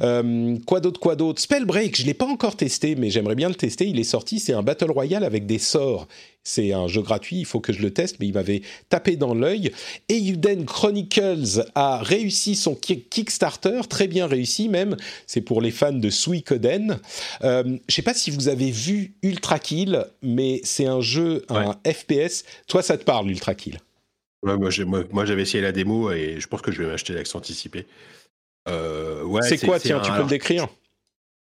Euh, 0.01 0.57
quoi 0.67 0.81
d'autre, 0.81 1.01
quoi 1.01 1.17
d'autre? 1.17 1.41
Spellbreak, 1.41 1.97
je 1.97 2.03
ne 2.03 2.07
l'ai 2.09 2.15
pas 2.15 2.27
encore 2.27 2.57
testé, 2.57 2.95
mais 2.97 3.11
j'aimerais 3.11 3.35
bien 3.35 3.49
le 3.49 3.55
tester. 3.55 3.87
Il 3.87 3.99
est 3.99 4.05
sorti, 4.05 4.41
c'est 4.41 4.53
un 4.53 4.63
Battle 4.63 4.91
Royale 4.91 5.25
avec 5.25 5.47
des 5.47 5.59
sorts. 5.59 6.09
C'est 6.47 6.73
un 6.73 6.87
jeu 6.87 7.03
gratuit, 7.03 7.39
il 7.41 7.45
faut 7.45 7.59
que 7.59 7.73
je 7.73 7.83
le 7.83 7.93
teste, 7.93 8.19
mais 8.21 8.29
il 8.29 8.33
m'avait 8.33 8.63
tapé 8.89 9.17
dans 9.17 9.35
l'œil. 9.35 9.73
Euden 10.09 10.65
Chronicles 10.65 11.65
a 11.75 11.99
réussi 11.99 12.55
son 12.55 12.77
Kickstarter, 12.77 13.81
très 13.89 14.07
bien 14.07 14.29
réussi 14.29 14.69
même. 14.69 14.97
C'est 15.27 15.41
pour 15.41 15.61
les 15.61 15.73
fans 15.73 15.93
de 15.93 16.09
Suikoden. 16.09 17.01
Euh, 17.43 17.65
je 17.65 17.71
ne 17.71 17.79
sais 17.89 18.03
pas 18.03 18.15
si 18.15 18.31
vous 18.31 18.47
avez 18.47 18.71
vu 18.71 19.15
Ultra 19.23 19.59
Kill, 19.59 20.07
mais 20.23 20.61
c'est 20.63 20.87
un 20.87 21.01
jeu, 21.01 21.45
un 21.49 21.75
FPS. 21.85 22.45
Toi, 22.69 22.81
ça 22.81 22.97
te 22.97 23.03
parle, 23.03 23.29
Ultra 23.29 23.57
Kill? 23.57 23.81
Moi, 24.43 25.25
j'avais 25.25 25.43
essayé 25.43 25.63
la 25.63 25.73
démo 25.73 26.11
et 26.11 26.41
je 26.41 26.47
pense 26.47 26.63
que 26.63 26.73
je 26.73 26.83
vais 26.83 26.89
m'acheter 26.89 27.13
l'accent 27.13 27.39
anticipé. 27.39 27.87
Euh, 28.69 29.23
ouais, 29.25 29.43
c'est 29.43 29.65
quoi, 29.65 29.79
tiens, 29.79 30.01
tu 30.01 30.11
peux 30.11 30.23
le 30.23 30.29
décrire? 30.29 30.69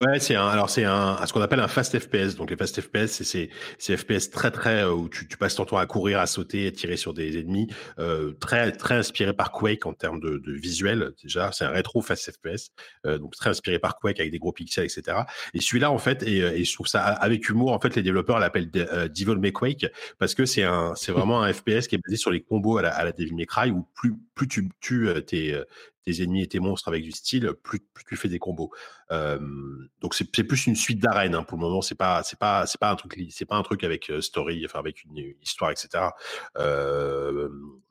Ouais, 0.03 0.19
c'est 0.19 0.35
un, 0.35 0.49
alors 0.49 0.71
c'est 0.71 0.85
un, 0.85 1.25
ce 1.25 1.33
qu'on 1.33 1.41
appelle 1.41 1.61
un 1.61 1.69
fast 1.69 1.97
FPS. 1.99 2.35
Donc 2.35 2.51
les 2.51 2.57
fast 2.57 2.81
FPS, 2.81 3.23
c'est 3.23 3.49
c'est 3.79 3.97
FPS 3.97 4.29
très 4.29 4.51
très 4.51 4.83
euh, 4.83 4.93
où 4.93 5.09
tu, 5.09 5.29
tu, 5.29 5.37
passes 5.37 5.55
ton 5.55 5.65
temps 5.65 5.79
à 5.79 5.87
courir, 5.87 6.19
à 6.19 6.27
sauter, 6.27 6.67
à 6.67 6.73
tirer 6.73 6.97
sur 6.97 7.15
des 7.15 7.39
ennemis, 7.39 7.69
euh, 8.01 8.33
très 8.41 8.73
très 8.73 8.97
inspiré 8.97 9.33
par 9.33 9.53
Quake 9.53 9.87
en 9.87 9.93
termes 9.93 10.19
de, 10.19 10.39
de 10.39 10.53
visuel. 10.53 11.13
Déjà, 11.23 11.53
c'est 11.53 11.65
un 11.65 11.71
rétro 11.71 12.03
fast 12.03 12.29
FPS, 12.33 12.71
euh, 13.07 13.19
donc 13.19 13.37
très 13.37 13.51
inspiré 13.51 13.79
par 13.79 13.97
Quake 13.97 14.19
avec 14.19 14.33
des 14.33 14.39
gros 14.41 14.53
pixels, 14.53 14.85
etc. 14.85 15.19
Et 15.55 15.61
celui-là, 15.61 15.93
en 15.93 15.99
fait, 15.99 16.25
et, 16.25 16.39
et, 16.39 16.65
je 16.65 16.75
trouve 16.75 16.89
ça 16.89 17.05
avec 17.05 17.49
humour. 17.49 17.73
En 17.73 17.79
fait, 17.79 17.95
les 17.95 18.03
développeurs 18.03 18.41
l'appellent 18.41 18.71
euh, 18.77 19.09
Devil 19.09 19.37
May 19.39 19.53
Quake 19.53 19.87
parce 20.19 20.35
que 20.35 20.45
c'est 20.45 20.65
un, 20.65 20.93
c'est 20.97 21.13
vraiment 21.13 21.41
un 21.41 21.53
FPS 21.53 21.87
qui 21.87 21.95
est 21.95 22.03
basé 22.05 22.17
sur 22.17 22.33
les 22.33 22.43
combos 22.43 22.79
à 22.79 22.83
la, 22.83 22.91
à 22.91 23.05
la 23.05 23.13
Devil 23.13 23.35
May 23.37 23.47
Cry 23.47 23.71
où 23.71 23.89
plus 23.95 24.13
plus 24.35 24.49
tu 24.49 24.69
tues 24.81 25.09
euh, 25.09 25.21
tes 25.21 25.59
tes 26.05 26.23
ennemis 26.23 26.43
et 26.43 26.47
tes 26.47 26.61
monstres 26.61 26.89
avec 26.89 27.03
du 27.03 27.13
style, 27.13 27.53
plus, 27.63 27.81
plus 27.81 28.05
tu 28.05 28.17
fais 28.17 28.29
des 28.29 28.39
combos. 28.39 28.71
Donc 29.11 30.15
c'est 30.15 30.25
plus 30.25 30.67
une 30.67 30.77
suite 30.77 31.01
d'arènes 31.01 31.35
hein. 31.35 31.43
pour 31.43 31.59
le 31.59 31.63
moment. 31.63 31.83
C'est 31.83 31.95
pas 31.95 32.23
c'est 32.23 32.39
pas 32.39 32.67
c'est 32.67 32.81
pas 32.81 32.91
un 32.91 32.97
truc 32.97 33.19
c'est 33.31 33.45
pas 33.45 33.57
un 33.57 33.63
truc 33.63 33.85
avec 33.85 34.13
story, 34.21 34.65
enfin 34.65 34.79
avec 34.79 35.05
une, 35.05 35.35
histoire, 35.43 35.71
etc. 35.71 36.05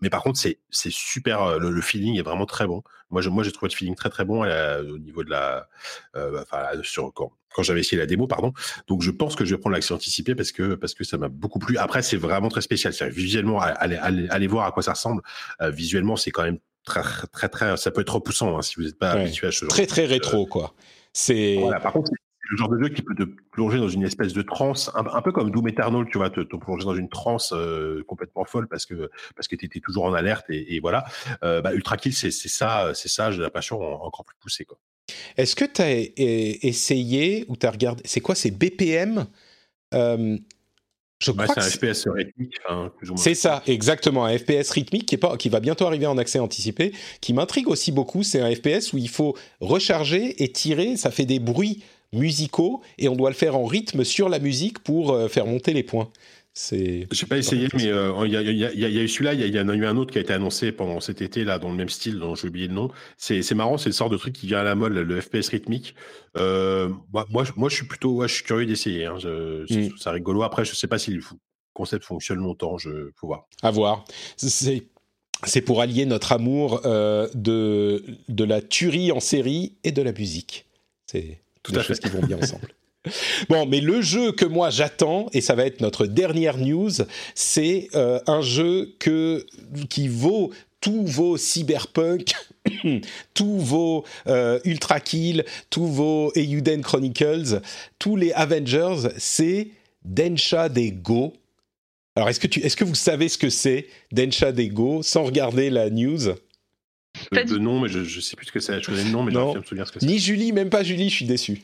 Mais 0.02 0.10
par 0.10 0.24
contre 0.24 0.40
c'est 0.40 0.60
c'est 0.70 0.92
super. 0.92 1.60
Le, 1.60 1.82
feeling 1.82 2.18
est 2.18 2.24
vraiment 2.24 2.46
très 2.46 2.68
bon. 2.68 2.84
Moi 3.10 3.22
je, 3.22 3.30
moi 3.30 3.44
j'ai 3.44 3.52
trouvé 3.52 3.70
le 3.72 3.76
feeling 3.76 3.96
très 3.96 4.10
très 4.10 4.26
bon 4.26 4.44
au 4.44 4.98
niveau 4.98 5.24
de 5.24 5.30
la 5.30 5.68
sur 6.84 7.14
quand, 7.14 7.32
quand 7.54 7.64
j'avais 7.64 7.82
essayé 7.82 8.00
la 8.00 8.06
démo, 8.06 8.28
pardon. 8.28 8.54
Donc 8.88 9.02
je 9.02 9.12
pense 9.12 9.36
que 9.36 9.46
je 9.46 9.56
vais 9.56 9.60
prendre 9.60 9.76
l'accès 9.76 9.94
anticipé 9.94 10.36
parce 10.36 10.52
que 10.52 10.76
parce 10.76 10.94
que 10.94 11.04
ça 11.04 11.18
m'a 11.18 11.30
beaucoup 11.30 11.60
plu. 11.60 11.78
Après 11.78 12.02
c'est 12.02 12.18
vraiment 12.18 12.50
très 12.50 12.62
spécial. 12.62 12.94
Visuellement, 13.12 13.60
allez, 13.60 13.96
allez, 13.96 14.28
allez, 14.30 14.48
voir 14.48 14.66
à 14.66 14.72
quoi 14.72 14.84
ça 14.84 14.94
ressemble. 14.94 15.22
visuellement, 15.62 16.16
c'est 16.16 16.32
quand 16.32 16.44
même 16.44 16.60
très, 16.86 17.02
très, 17.32 17.50
très, 17.50 17.78
ça 17.78 17.92
peut 17.92 18.02
être 18.02 18.16
repoussant 18.16 18.58
hein, 18.58 18.62
si 18.62 18.76
vous 18.76 18.84
n'êtes 18.84 18.98
pas 18.98 19.12
habitué 19.12 19.48
à 19.48 19.52
ce 19.52 19.66
genre. 19.66 19.70
Très, 19.70 19.88
très 19.88 20.06
rétro, 20.06 20.46
quoi. 20.46 20.74
C'est. 21.14 21.58
Voilà, 21.60 21.80
par 21.80 21.94
contre, 21.94 22.10
c'est 22.10 22.50
le 22.50 22.58
genre 22.58 22.70
de 22.70 22.84
jeu 22.84 22.90
qui 22.90 23.02
peut 23.02 23.16
te 23.16 23.24
plonger 23.52 23.78
dans 23.78 23.88
une 23.88 24.04
espèce 24.04 24.34
de 24.34 24.42
transe, 24.42 24.92
un, 24.96 25.22
peu 25.22 25.32
comme 25.32 25.52
Doom 25.52 25.68
Eternal, 25.68 26.06
tu 26.12 26.18
vois, 26.18 26.30
te, 26.30 26.42
te 26.42 26.56
plonger 26.56 26.86
dans 26.86 26.96
une 26.96 27.10
transe 27.10 27.54
euh, 27.54 28.04
complètement 28.08 28.46
folle 28.46 28.68
parce 28.68 28.86
que 28.86 29.10
parce 29.36 29.48
que 29.48 29.56
tu 29.56 29.66
étais 29.66 29.80
toujours 29.80 30.06
en 30.06 30.14
alerte 30.14 30.46
et, 30.50 30.80
voilà. 30.80 31.06
Euh, 31.44 31.62
bah, 31.62 31.74
Ultra 31.74 31.98
Kill, 31.98 32.14
c'est 32.14 32.32
ça, 32.32 32.92
c'est 32.94 33.10
ça, 33.10 33.32
j'ai 33.32 33.42
la 33.42 33.50
passion 33.50 33.82
encore 33.82 34.26
plus 34.26 34.36
poussée, 34.40 34.66
quoi. 34.66 34.78
Est-ce 35.38 35.56
que 35.56 35.66
tu 35.66 35.82
as 35.82 35.92
essayé 36.66 37.46
ou 37.50 37.58
tu 37.58 37.66
as 37.66 37.72
regardé, 37.72 38.02
c'est 38.06 38.22
quoi, 38.22 38.36
c'est 38.36 38.52
BPM 38.52 39.28
euh, 39.94 40.38
c'est 41.24 41.58
un 41.58 41.62
FPS 41.62 42.08
rythmique. 42.08 42.56
c'est 43.16 43.36
ça, 43.36 43.64
exactement, 43.68 44.26
un 44.26 44.38
FPS 44.38 44.70
rythmique 44.72 45.06
qui, 45.06 45.16
est 45.16 45.20
pas, 45.20 45.38
qui 45.38 45.50
va 45.50 45.60
bientôt 45.60 45.86
arriver 45.86 46.06
en 46.06 46.18
accès 46.18 46.40
anticipé, 46.40 46.94
qui 47.22 47.34
m'intrigue 47.34 47.68
aussi 47.68 47.92
beaucoup. 47.92 48.24
C'est 48.24 48.42
un 48.42 48.54
FPS 48.54 48.94
où 48.94 48.98
il 48.98 49.10
faut 49.10 49.36
recharger 49.62 50.44
et 50.44 50.52
tirer, 50.52 50.98
ça 50.98 51.12
fait 51.12 51.26
des 51.26 51.40
bruits 51.40 51.84
musicaux 52.14 52.82
et 52.98 53.10
on 53.10 53.16
doit 53.16 53.30
le 53.30 53.36
faire 53.36 53.56
en 53.56 53.66
rythme 53.66 54.04
sur 54.04 54.30
la 54.30 54.40
musique 54.40 54.80
pour 54.80 55.12
euh, 55.12 55.28
faire 55.28 55.46
monter 55.46 55.74
les 55.74 55.84
points. 55.84 56.10
C'est. 56.56 57.08
J'ai 57.12 57.26
pas 57.26 57.38
essayé, 57.38 57.68
mais 57.74 57.88
euh, 57.88 58.14
il 58.26 58.32
y, 58.32 58.36
a, 58.38 59.04
eu 59.04 59.08
celui-là, 59.08 59.34
il 59.34 59.56
y, 59.56 59.60
en 59.60 59.70
a 59.70 59.74
eu 59.74 59.86
un 59.88 59.98
autre 59.98 60.12
qui 60.12 60.20
a 60.20 60.22
été 60.22 60.34
annoncé 60.34 60.72
pendant 60.72 61.00
cet 61.00 61.24
été 61.24 61.44
là, 61.44 61.58
dans 61.58 61.70
le 61.70 61.76
même 61.76 61.90
style, 61.90 62.20
dont 62.20 62.36
j'ai 62.36 62.48
oublié 62.48 62.68
le 62.68 62.76
nom. 62.76 62.92
C'est 63.18 63.50
marrant, 63.56 63.80
c'est 63.80 63.90
le 63.90 63.94
sort 63.94 64.12
de 64.12 64.18
truc 64.18 64.34
qui 64.34 64.46
vient 64.46 64.60
à 64.60 64.64
la 64.64 64.76
mode, 64.76 64.94
le 64.94 65.20
FPS 65.20 65.50
rythmique. 65.50 65.96
Euh, 66.38 66.90
moi, 67.12 67.26
moi, 67.56 67.70
je 67.70 67.76
suis 67.76 67.88
plutôt, 67.88 68.22
je 68.22 68.34
suis 68.34 68.44
curieux 68.44 68.68
d'essayer. 68.68 69.06
Hein. 69.06 69.18
Mm. 69.68 69.98
Ça 69.98 70.12
rigolo. 70.12 70.44
Après, 70.44 70.64
je 70.64 70.76
sais 70.76 70.88
pas 70.88 71.00
si 71.00 71.12
le 71.12 71.22
concept 71.74 72.06
fonctionne 72.06 72.38
longtemps. 72.38 72.78
Je 72.78 73.10
faut 73.16 73.26
voir. 73.26 73.48
À 73.64 73.72
voir. 73.72 74.06
C'est 74.38 74.84
c'est 75.46 75.62
pour 75.62 75.82
allier 75.82 76.06
notre 76.06 76.32
amour 76.32 76.82
euh, 76.86 77.28
de 77.34 78.04
de 78.30 78.44
la 78.44 78.62
tuerie 78.62 79.12
en 79.12 79.20
série 79.20 79.76
et 79.84 79.92
de 79.92 80.02
la 80.02 80.14
musique. 80.14 80.68
C'est 81.08 81.42
toutes 81.64 81.76
les 81.76 81.84
choses 81.84 82.00
qui 82.00 82.10
vont 82.10 82.22
bien 82.22 82.38
ensemble. 82.38 82.68
Bon, 83.50 83.66
mais 83.66 83.82
le 83.82 84.02
jeu 84.02 84.32
que 84.32 84.46
moi 84.46 84.70
j'attends, 84.70 85.28
et 85.34 85.42
ça 85.42 85.56
va 85.56 85.66
être 85.66 85.82
notre 85.82 86.06
dernière 86.06 86.58
news, 86.58 86.92
c'est 87.36 87.90
euh, 87.96 88.20
un 88.28 88.42
jeu 88.42 88.96
que, 89.00 89.46
qui 89.90 90.08
vaut 90.08 90.52
tous 90.80 91.06
vos 91.06 91.38
cyberpunk, 91.38 92.34
tous 93.34 93.58
vos 93.58 94.06
euh, 94.28 94.60
Ultra 94.66 95.00
Kill, 95.00 95.46
tous 95.70 95.88
vos 95.88 96.32
Euden 96.36 96.82
Chronicles, 96.82 97.62
tous 98.00 98.16
les 98.16 98.32
Avengers, 98.34 99.10
c'est 99.18 99.70
Densha 100.04 100.70
des 100.70 100.92
Go. 100.92 101.34
Alors, 102.16 102.30
est-ce 102.30 102.40
que, 102.40 102.48
tu, 102.48 102.60
est-ce 102.60 102.76
que 102.76 102.84
vous 102.84 102.96
savez 102.96 103.28
ce 103.28 103.38
que 103.38 103.50
c'est, 103.50 103.88
Densha 104.12 104.52
des 104.52 104.70
Go, 104.70 105.02
sans 105.04 105.24
regarder 105.24 105.70
la 105.70 105.90
news? 105.90 106.36
De, 107.32 107.58
nom, 107.58 107.80
mais 107.80 107.90
je, 107.90 108.00
ne 108.00 108.22
sais 108.22 108.36
plus 108.36 108.48
ce 108.48 108.52
que 108.52 108.60
c'est. 108.60 108.82
Je 108.82 108.88
connais 108.88 109.04
le 109.04 109.12
nom, 109.12 109.24
mais 109.24 109.32
je 109.32 109.38
ne 109.38 109.60
me 109.60 109.64
souvenir 109.64 109.88
ce 109.88 109.92
que 109.92 110.00
c'est. 110.00 110.06
Ni 110.06 110.20
Julie, 110.20 110.52
même 110.52 110.70
pas 110.70 110.84
Julie, 110.84 111.10
je 111.10 111.16
suis 111.16 111.26
déçu. 111.26 111.62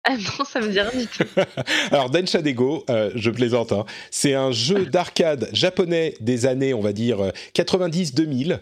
Ah 0.04 0.16
non, 0.16 0.44
ça 0.44 0.60
me 0.60 0.68
dit 0.68 0.80
rien 0.80 0.98
du 0.98 1.06
tout. 1.06 1.24
Alors, 1.90 2.08
Densha 2.08 2.40
Dego, 2.40 2.84
euh, 2.88 3.10
je 3.14 3.30
plaisante, 3.30 3.72
hein. 3.72 3.84
c'est 4.10 4.34
un 4.34 4.50
jeu 4.50 4.86
d'arcade 4.86 5.50
japonais 5.52 6.14
des 6.20 6.46
années, 6.46 6.72
on 6.72 6.80
va 6.80 6.92
dire, 6.92 7.32
90-2000, 7.54 8.52
euh, 8.52 8.56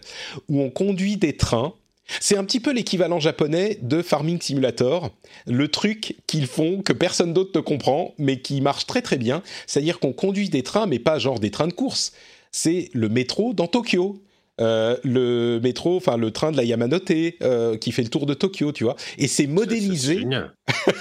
où 0.49 0.61
on 0.61 0.69
conduit 0.69 1.15
des 1.15 1.37
trains. 1.37 1.73
C'est 2.19 2.35
un 2.35 2.43
petit 2.43 2.59
peu 2.59 2.73
l'équivalent 2.73 3.19
japonais 3.19 3.77
de 3.81 4.01
Farming 4.01 4.41
Simulator, 4.41 5.11
le 5.45 5.67
truc 5.67 6.17
qu'ils 6.27 6.47
font 6.47 6.81
que 6.81 6.91
personne 6.91 7.33
d'autre 7.33 7.51
ne 7.55 7.61
comprend, 7.61 8.13
mais 8.17 8.41
qui 8.41 8.61
marche 8.61 8.87
très 8.87 9.01
très 9.01 9.17
bien. 9.17 9.43
C'est-à-dire 9.67 9.99
qu'on 9.99 10.11
conduit 10.11 10.49
des 10.49 10.63
trains, 10.63 10.87
mais 10.87 10.99
pas 10.99 11.19
genre 11.19 11.39
des 11.39 11.51
trains 11.51 11.67
de 11.67 11.73
course. 11.73 12.13
C'est 12.51 12.89
le 12.93 13.09
métro 13.09 13.53
dans 13.53 13.67
Tokyo. 13.67 14.19
Euh, 14.59 14.97
le 15.03 15.59
métro, 15.61 15.95
enfin 15.95 16.17
le 16.17 16.31
train 16.31 16.51
de 16.51 16.57
la 16.57 16.63
Yamanote 16.63 17.11
euh, 17.41 17.77
qui 17.77 17.91
fait 17.91 18.03
le 18.03 18.09
tour 18.09 18.25
de 18.25 18.33
Tokyo, 18.33 18.71
tu 18.71 18.83
vois. 18.83 18.95
Et 19.17 19.27
c'est 19.27 19.47
modélisé. 19.47 20.25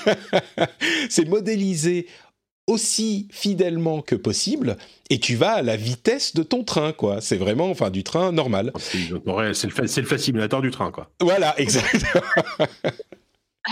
C'est 1.10 1.28
modélisé 1.28 2.06
aussi 2.66 3.28
fidèlement 3.32 4.02
que 4.02 4.14
possible 4.14 4.76
et 5.08 5.18
tu 5.18 5.36
vas 5.36 5.52
à 5.52 5.62
la 5.62 5.76
vitesse 5.76 6.34
de 6.34 6.42
ton 6.42 6.64
train 6.64 6.92
quoi. 6.92 7.20
C'est 7.20 7.36
vraiment 7.36 7.70
enfin 7.70 7.90
du 7.90 8.04
train 8.04 8.30
normal. 8.30 8.72
C'est 8.78 8.98
le, 9.08 10.10
le 10.10 10.18
simulateur 10.18 10.60
du 10.60 10.70
train 10.70 10.90
quoi. 10.90 11.10
Voilà 11.20 11.58
exactement 11.58 12.22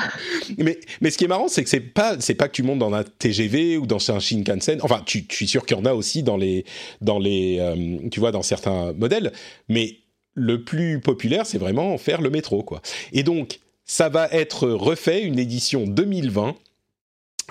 mais, 0.58 0.78
mais 1.00 1.10
ce 1.10 1.18
qui 1.18 1.24
est 1.24 1.28
marrant, 1.28 1.48
c'est 1.48 1.64
que 1.64 1.70
c'est 1.70 1.80
pas, 1.80 2.16
c'est 2.20 2.34
pas 2.34 2.48
que 2.48 2.52
tu 2.54 2.62
montes 2.62 2.78
dans 2.78 2.92
un 2.92 3.04
TGV 3.04 3.76
ou 3.78 3.86
dans 3.86 4.10
un 4.10 4.20
Shinkansen. 4.20 4.80
Enfin, 4.82 5.02
tu, 5.04 5.24
je 5.28 5.34
suis 5.34 5.46
sûr 5.46 5.64
qu'il 5.66 5.76
y 5.76 5.80
en 5.80 5.84
a 5.84 5.94
aussi 5.94 6.22
dans 6.22 6.36
les, 6.36 6.64
dans 7.00 7.18
les, 7.18 7.58
euh, 7.60 7.98
tu 8.10 8.20
vois, 8.20 8.32
dans 8.32 8.42
certains 8.42 8.92
modèles. 8.92 9.32
Mais 9.68 9.98
le 10.34 10.62
plus 10.62 11.00
populaire, 11.00 11.46
c'est 11.46 11.58
vraiment 11.58 11.96
faire 11.98 12.20
le 12.20 12.30
métro, 12.30 12.62
quoi. 12.62 12.82
Et 13.12 13.22
donc, 13.22 13.60
ça 13.84 14.08
va 14.08 14.28
être 14.32 14.68
refait, 14.68 15.22
une 15.22 15.38
édition 15.38 15.86
2020 15.86 16.56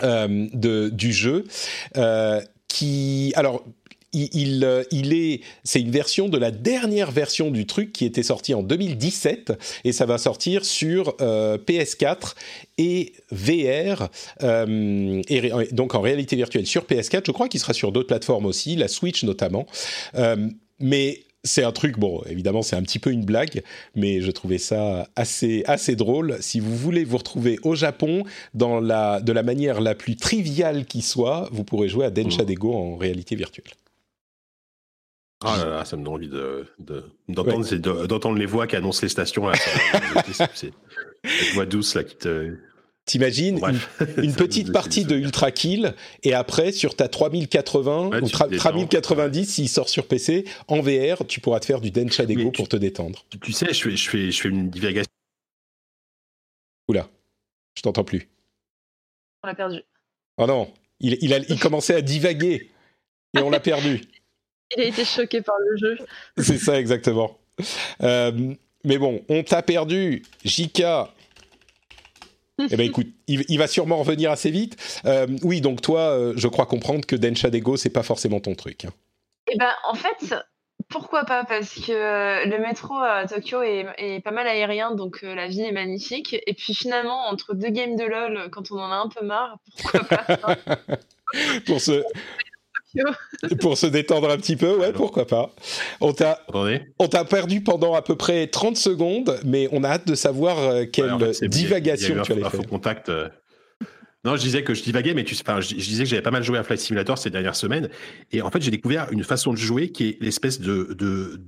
euh, 0.04 0.48
de, 0.54 0.90
du 0.90 1.14
jeu. 1.14 1.46
Euh, 1.98 2.42
qui, 2.68 3.32
alors, 3.36 3.64
il, 4.16 4.64
euh, 4.64 4.84
il, 4.92 5.14
est, 5.14 5.42
c'est 5.64 5.82
une 5.82 5.92
version 5.92 6.30
de 6.30 6.38
la 6.38 6.52
dernière 6.52 7.12
version 7.12 7.52
du 7.52 7.66
truc 7.66 7.92
qui 7.92 8.06
était 8.06 8.24
sortie 8.24 8.54
en 8.54 8.64
2017 8.64 9.54
et 9.84 9.92
ça 9.92 10.06
va 10.06 10.18
sortir 10.18 10.66
sur 10.66 11.16
euh, 11.22 11.58
PS4 11.58 12.36
et 12.78 13.14
VR, 13.32 14.10
euh, 14.44 15.22
et 15.30 15.52
donc 15.72 15.96
en 15.96 16.02
réalité 16.02 16.36
virtuelle 16.36 16.68
sur 16.68 16.86
PS4. 16.86 17.24
Je 17.26 17.32
crois 17.32 17.48
qu'il 17.48 17.60
sera 17.60 17.74
sur 17.74 17.92
d'autres 17.92 18.08
plateformes 18.08 18.46
aussi, 18.46 18.76
la 18.76 18.88
Switch 18.88 19.24
notamment. 19.24 19.66
Euh, 20.16 20.50
mais 20.80 21.24
c'est 21.44 21.64
un 21.64 21.72
truc, 21.72 22.00
bon, 22.00 22.22
évidemment, 22.28 22.64
c'est 22.64 22.76
un 22.76 22.82
petit 22.82 23.00
peu 23.00 23.12
une 23.12 23.24
blague, 23.24 23.62
mais 23.96 24.20
je 24.20 24.32
trouvais 24.32 24.58
ça 24.58 25.08
assez, 25.16 25.64
assez 25.68 25.96
drôle. 25.96 26.38
Si 26.42 26.60
vous 26.60 26.76
voulez 26.76 27.04
vous 27.04 27.18
retrouver 27.18 27.60
au 27.64 27.76
Japon 27.76 28.24
dans 28.54 28.80
la, 28.80 29.22
de 29.22 29.32
la 29.32 29.44
manière 29.44 29.80
la 29.80 29.94
plus 29.94 30.16
triviale 30.16 30.86
qui 30.86 31.02
soit, 31.02 31.48
vous 31.52 31.64
pourrez 31.64 31.88
jouer 31.88 32.06
à 32.06 32.10
Densha 32.10 32.44
mmh. 32.44 32.48
Dego 32.48 32.74
en 32.74 32.98
réalité 32.98 33.36
virtuelle. 33.36 33.72
Ah 35.44 35.58
là 35.58 35.66
là, 35.70 35.86
ça 35.86 35.98
me 35.98 36.04
donne 36.04 36.14
envie 36.14 36.30
de, 36.30 36.66
d'entendre, 37.28 38.38
les 38.38 38.46
voix 38.46 38.68
qui 38.68 38.76
annoncent 38.76 39.02
les 39.02 39.10
stations. 39.10 39.52
c'est, 40.32 40.72
cette 41.24 41.54
voix 41.54 41.66
douce 41.66 41.96
là 41.96 42.04
qui 42.04 42.16
te. 42.16 42.58
T'imagines 43.06 43.60
une, 44.18 44.34
petite 44.36 44.72
partie 44.72 45.06
de 45.06 45.16
Ultra 45.16 45.52
Kill 45.52 45.94
et 46.24 46.34
après 46.34 46.72
sur 46.72 46.96
ta 46.96 47.08
3080 47.08 48.20
ou 48.20 48.28
3090 48.28 49.46
s'il 49.46 49.70
sort 49.70 49.90
sur 49.90 50.08
PC 50.08 50.46
en 50.68 50.82
VR, 50.82 51.24
tu 51.28 51.40
pourras 51.40 51.60
te 51.60 51.68
faire 51.68 51.82
du 51.82 51.92
Densha 51.92 52.26
Dego 52.26 52.50
pour 52.50 52.68
te 52.68 52.76
détendre. 52.76 53.24
Tu 53.44 53.52
sais, 53.52 53.72
je 53.74 53.82
fais, 53.84 53.96
je 53.96 54.10
fais, 54.10 54.32
je 54.32 54.42
fais 54.42 54.50
une 54.50 54.72
divagation. 54.72 55.12
Oula, 56.88 57.08
je 57.76 57.84
t'entends 57.84 58.04
plus. 58.04 58.28
On 59.44 59.48
l'a 59.48 59.56
perdu. 59.56 59.82
Oh 60.38 60.48
non, 60.48 60.74
il, 61.00 61.16
il, 61.22 61.32
a, 61.32 61.38
il 61.38 61.60
commençait 61.60 61.94
à 61.94 62.02
divaguer 62.02 62.72
et 63.38 63.40
on 63.40 63.52
l'a 63.52 63.60
perdu. 63.60 64.02
Il 64.76 64.82
a 64.82 64.86
été 64.86 65.06
choqué 65.06 65.42
par 65.42 65.56
le 65.60 65.78
jeu. 65.78 65.98
C'est 66.38 66.58
ça, 66.58 66.80
exactement. 66.80 67.38
Euh, 68.02 68.54
mais 68.84 68.98
bon, 68.98 69.22
on 69.30 69.44
t'a 69.44 69.62
perdu, 69.62 70.24
Jika. 70.44 71.10
eh 72.60 72.76
ben 72.78 72.86
écoute, 72.86 73.08
il, 73.28 73.58
va 73.58 73.68
sûrement 73.68 73.98
revenir 73.98 74.32
assez 74.32 74.50
vite. 74.50 74.78
Euh, 75.06 75.28
oui, 75.44 75.60
donc 75.60 75.82
toi, 75.82 76.12
euh, 76.12 76.34
je 76.38 76.48
crois 76.48 76.66
comprendre 76.66 77.06
que 77.06 77.16
Densha 77.16 77.50
Dego, 77.50 77.76
c'est 77.76 77.90
pas 77.90 78.04
forcément 78.04 78.40
ton 78.40 78.56
truc. 78.56 78.86
Hein. 78.86 78.92
Eh 79.52 79.58
ben, 79.58 79.72
en 79.86 79.94
fait, 79.94 80.36
pourquoi 80.88 81.26
pas? 81.26 81.44
Parce 81.44 81.76
que 81.76 82.48
le 82.48 82.58
métro 82.60 82.96
à 82.96 83.26
Tokyo 83.28 83.62
est, 83.62 84.22
pas 84.24 84.32
mal 84.32 84.48
aérien, 84.48 84.96
donc 84.96 85.22
la 85.22 85.48
ville 85.48 85.66
est 85.66 85.74
magnifique. 85.74 86.36
Et 86.48 86.54
puis 86.54 86.74
finalement, 86.74 87.28
entre 87.28 87.56
deux 87.56 87.70
games 87.70 87.98
de 87.98 88.06
LoL, 88.06 88.50
quand 88.52 88.72
on 88.72 88.80
en 88.80 88.92
a 88.92 88.96
un 88.96 89.10
peu 89.10 89.26
marre, 89.26 89.60
pourquoi 89.82 90.04
pas? 90.06 90.56
Pour 91.66 91.82
ce, 91.82 92.04
pour 93.60 93.78
se 93.78 93.88
détendre 93.88 94.30
un 94.30 94.38
petit 94.38 94.56
peu, 94.56 94.78
ouais, 94.78 94.94
pourquoi 94.94 95.26
pas. 95.28 95.54
On 96.02 96.14
t'a, 96.14 96.42
on 97.00 97.08
t'a 97.08 97.26
perdu 97.26 97.62
pendant 97.62 97.94
à 97.94 98.02
peu 98.02 98.16
près 98.16 98.48
30 98.48 98.78
secondes, 98.78 99.40
mais 99.46 99.68
on 99.72 99.84
a 99.84 99.90
hâte 99.90 100.08
de 100.08 100.16
savoir 100.16 100.60
euh, 100.60 100.86
quelle 100.86 101.18
divagation 101.44 102.22
tu 102.24 102.32
allais 102.32 102.50
faire. 102.50 102.68
contact. 102.68 103.10
Euh. 103.10 103.30
Non, 104.24 104.36
je 104.36 104.42
disais 104.42 104.64
que 104.64 104.74
je 104.74 104.82
divaguais, 104.82 105.14
mais 105.14 105.24
tu 105.24 105.36
sais, 105.36 105.44
enfin, 105.48 105.62
je, 105.62 105.76
disais 105.76 106.04
que 106.04 106.10
j'avais 106.10 106.24
pas 106.24 106.32
mal 106.32 106.44
joué 106.44 106.58
à 106.58 106.64
Flight 106.64 106.82
Simulator 106.82 107.16
ces 107.18 107.30
dernières 107.30 107.56
semaines, 107.56 107.90
et 108.32 108.42
en 108.42 108.50
fait, 108.50 108.60
j'ai 108.60 108.72
découvert 108.72 109.08
une 109.12 109.24
façon 109.24 109.54
de 109.54 109.58
jouer 109.58 109.92
qui 109.92 110.10
est 110.10 110.18
l'espèce 110.20 110.60
de, 110.60 110.96
de, 110.98 111.40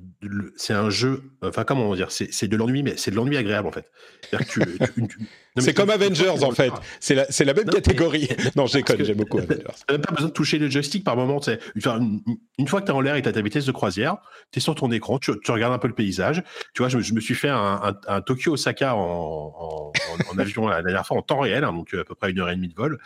c'est 0.55 0.73
un 0.73 0.91
jeu, 0.91 1.23
enfin 1.41 1.63
comment 1.63 1.93
dire, 1.95 2.11
c'est 2.11 2.47
de 2.47 2.55
l'ennui, 2.55 2.83
mais 2.83 2.93
c'est 2.95 3.09
de 3.09 3.15
l'ennui 3.15 3.35
agréable 3.35 3.67
en 3.67 3.71
fait. 3.71 3.89
C'est 5.59 5.73
comme 5.73 5.89
Avengers 5.89 6.43
en 6.43 6.51
fait, 6.51 6.71
c'est 6.99 7.15
la, 7.15 7.25
la, 7.39 7.53
même 7.53 7.69
catégorie. 7.69 8.29
non, 8.55 8.65
j'ai 8.65 8.83
j'aime 8.99 9.17
beaucoup 9.17 9.39
Avengers. 9.39 9.63
T'as 9.85 9.93
même 9.93 10.01
pas 10.01 10.13
besoin 10.13 10.29
de 10.29 10.33
toucher 10.33 10.57
le 10.57 10.69
joystick 10.69 11.03
par 11.03 11.15
moment. 11.15 11.39
Une, 11.75 12.21
une 12.57 12.67
fois 12.67 12.81
que 12.81 12.85
tu 12.85 12.91
es 12.91 12.95
en 12.95 13.01
l'air 13.01 13.15
et 13.15 13.21
tu 13.21 13.29
as 13.29 13.33
ta 13.33 13.41
vitesse 13.41 13.65
de 13.65 13.71
croisière, 13.71 14.17
tu 14.51 14.59
es 14.59 14.61
sur 14.61 14.75
ton 14.75 14.91
écran, 14.91 15.19
tu, 15.19 15.31
regardes 15.49 15.73
un 15.73 15.79
peu 15.79 15.87
le 15.87 15.93
paysage. 15.93 16.43
Tu 16.73 16.81
vois, 16.81 16.89
je, 16.89 17.13
me 17.13 17.19
suis 17.19 17.35
fait 17.35 17.49
un, 17.49 17.95
un, 18.07 18.21
Tokyo-Osaka 18.21 18.95
en, 18.95 19.91
en, 20.31 20.37
avion 20.37 20.67
la 20.67 20.81
dernière 20.81 21.05
fois 21.05 21.17
en 21.17 21.21
temps 21.21 21.39
réel, 21.39 21.63
hein, 21.63 21.73
donc 21.73 21.93
à 21.93 22.03
peu 22.03 22.15
près 22.15 22.31
une 22.31 22.39
heure 22.39 22.49
et 22.49 22.55
demie 22.55 22.69
de 22.69 22.75
vol 22.75 22.99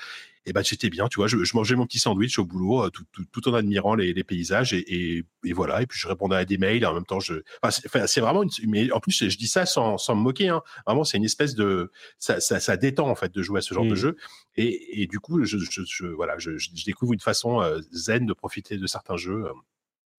et 0.46 0.54
ben 0.54 0.64
j'étais 0.64 0.90
bien, 0.90 1.08
tu 1.08 1.18
vois, 1.18 1.28
je, 1.28 1.38
mangeais 1.54 1.76
mon 1.76 1.86
petit 1.86 2.00
sandwich 2.00 2.40
au 2.40 2.46
boulot, 2.46 2.86
euh, 2.86 2.90
tout, 2.90 3.04
tout, 3.32 3.48
en 3.48 3.54
admirant 3.54 3.94
les, 3.94 4.12
les 4.12 4.24
paysages 4.24 4.74
et, 4.74 5.24
et, 5.44 5.54
voilà. 5.54 5.84
Et 5.84 5.86
puis 5.86 6.00
je 6.00 6.08
répondais 6.08 6.36
à 6.36 6.46
des 6.46 6.58
mails 6.58 6.82
et 6.82 6.86
en 6.86 6.96
même 6.96 7.06
temps 7.06 7.20
je, 7.20 7.36
enfin, 7.62 8.08
c'est 8.08 8.22
vraiment, 8.22 8.42
une, 8.42 8.50
mais 8.68 8.92
en 8.92 9.00
plus 9.00 9.30
je, 9.30 9.38
dis 9.38 9.48
ça 9.48 9.68
sans, 9.68 10.00
sans 10.00 10.16
me 10.16 10.22
moquer, 10.22 10.50
hein. 10.50 10.64
Vraiment, 10.88 11.04
c'est 11.04 11.18
une 11.18 11.26
espèce 11.26 11.54
de, 11.54 11.92
ça, 12.18 12.40
ça, 12.40 12.60
ça, 12.60 12.76
détend 12.76 13.08
en 13.08 13.16
fait 13.16 13.32
de 13.32 13.42
jouer 13.44 13.60
à 13.60 13.62
ce 13.62 13.74
genre 13.74 13.86
de 13.86 13.92
mmh. 13.92 13.96
jeu. 13.96 14.18
Et, 14.56 15.04
et, 15.04 15.08
du 15.08 15.20
coup, 15.20 15.44
je, 15.44 15.58
je, 15.60 16.06
voilà, 16.08 16.38
je, 16.40 16.52
découvre 16.86 17.14
une 17.14 17.20
façon 17.20 17.62
euh, 17.62 17.80
zen 17.92 18.26
de 18.26 18.34
profiter 18.34 18.78
de 18.78 18.88
certains 18.88 19.18
jeux. 19.18 19.46
Euh, 19.46 19.54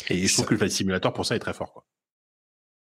et 0.09 0.27
je 0.27 0.32
trouve 0.32 0.47
que 0.47 0.55
le 0.55 0.59
Flight 0.59 0.73
Simulator 0.73 1.12
pour 1.12 1.27
ça 1.27 1.35
est 1.35 1.40
très 1.40 1.53
fort, 1.53 1.73
quoi. 1.73 1.85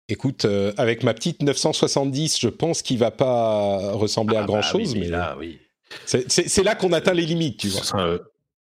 Écoute, 0.08 0.46
avec 0.76 1.02
ma 1.02 1.14
petite 1.14 1.42
970, 1.42 2.38
je 2.40 2.48
pense 2.48 2.82
qu'il 2.82 2.98
va 2.98 3.10
pas 3.10 3.90
ressembler 3.90 4.36
à 4.36 4.42
ah 4.44 4.46
grand 4.46 4.58
bah 4.58 4.62
chose, 4.62 4.94
mais 4.94 5.08
là, 5.08 5.36
oui. 5.36 5.58
C'est 6.04 6.62
là 6.62 6.74
qu'on 6.74 6.92
atteint 6.92 7.14
les 7.14 7.26
limites, 7.26 7.58
tu 7.58 7.68
vois. 7.68 8.00
Euh, 8.00 8.18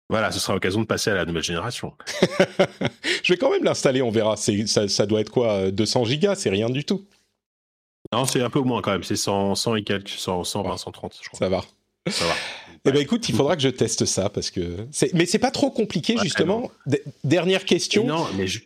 voilà, 0.09 0.31
ce 0.31 0.41
sera 0.41 0.53
l'occasion 0.55 0.81
de 0.81 0.87
passer 0.87 1.11
à 1.11 1.15
la 1.15 1.25
nouvelle 1.25 1.43
génération. 1.43 1.95
je 3.23 3.33
vais 3.33 3.39
quand 3.39 3.51
même 3.51 3.65
l'installer, 3.65 4.03
on 4.03 4.11
verra. 4.11 4.37
Ça, 4.37 4.89
ça, 4.89 5.07
doit 5.07 5.21
être 5.21 5.31
quoi 5.31 5.71
200 5.71 6.05
gigas, 6.05 6.35
c'est 6.35 6.51
rien 6.51 6.69
du 6.69 6.85
tout. 6.85 7.07
Non, 8.13 8.27
c'est 8.27 8.43
un 8.43 8.51
peu 8.51 8.61
moins 8.61 8.83
quand 8.83 8.93
même. 8.93 9.05
C'est 9.05 9.17
100, 9.17 9.55
100 9.55 9.77
et 9.77 9.85
quelques, 9.85 10.11
100, 10.11 10.45
120, 10.45 10.77
130, 10.77 11.19
je 11.23 11.29
crois. 11.29 11.39
Ça 11.39 11.49
va. 11.49 11.65
Ça 12.11 12.27
va. 12.27 12.35
Eh 12.85 12.91
ben 12.91 13.01
écoute, 13.01 13.29
il 13.29 13.35
faudra 13.35 13.55
que 13.55 13.63
je 13.63 13.69
teste 13.69 14.05
ça 14.07 14.29
parce 14.29 14.51
que 14.51 14.89
mais 15.15 15.25
c'est 15.25 15.39
pas 15.39 15.53
trop 15.53 15.71
compliqué 15.71 16.17
justement. 16.21 16.71
Dernière 17.23 17.65
question. 17.65 18.05
non, 18.05 18.27
mais 18.37 18.49
je... 18.49 18.61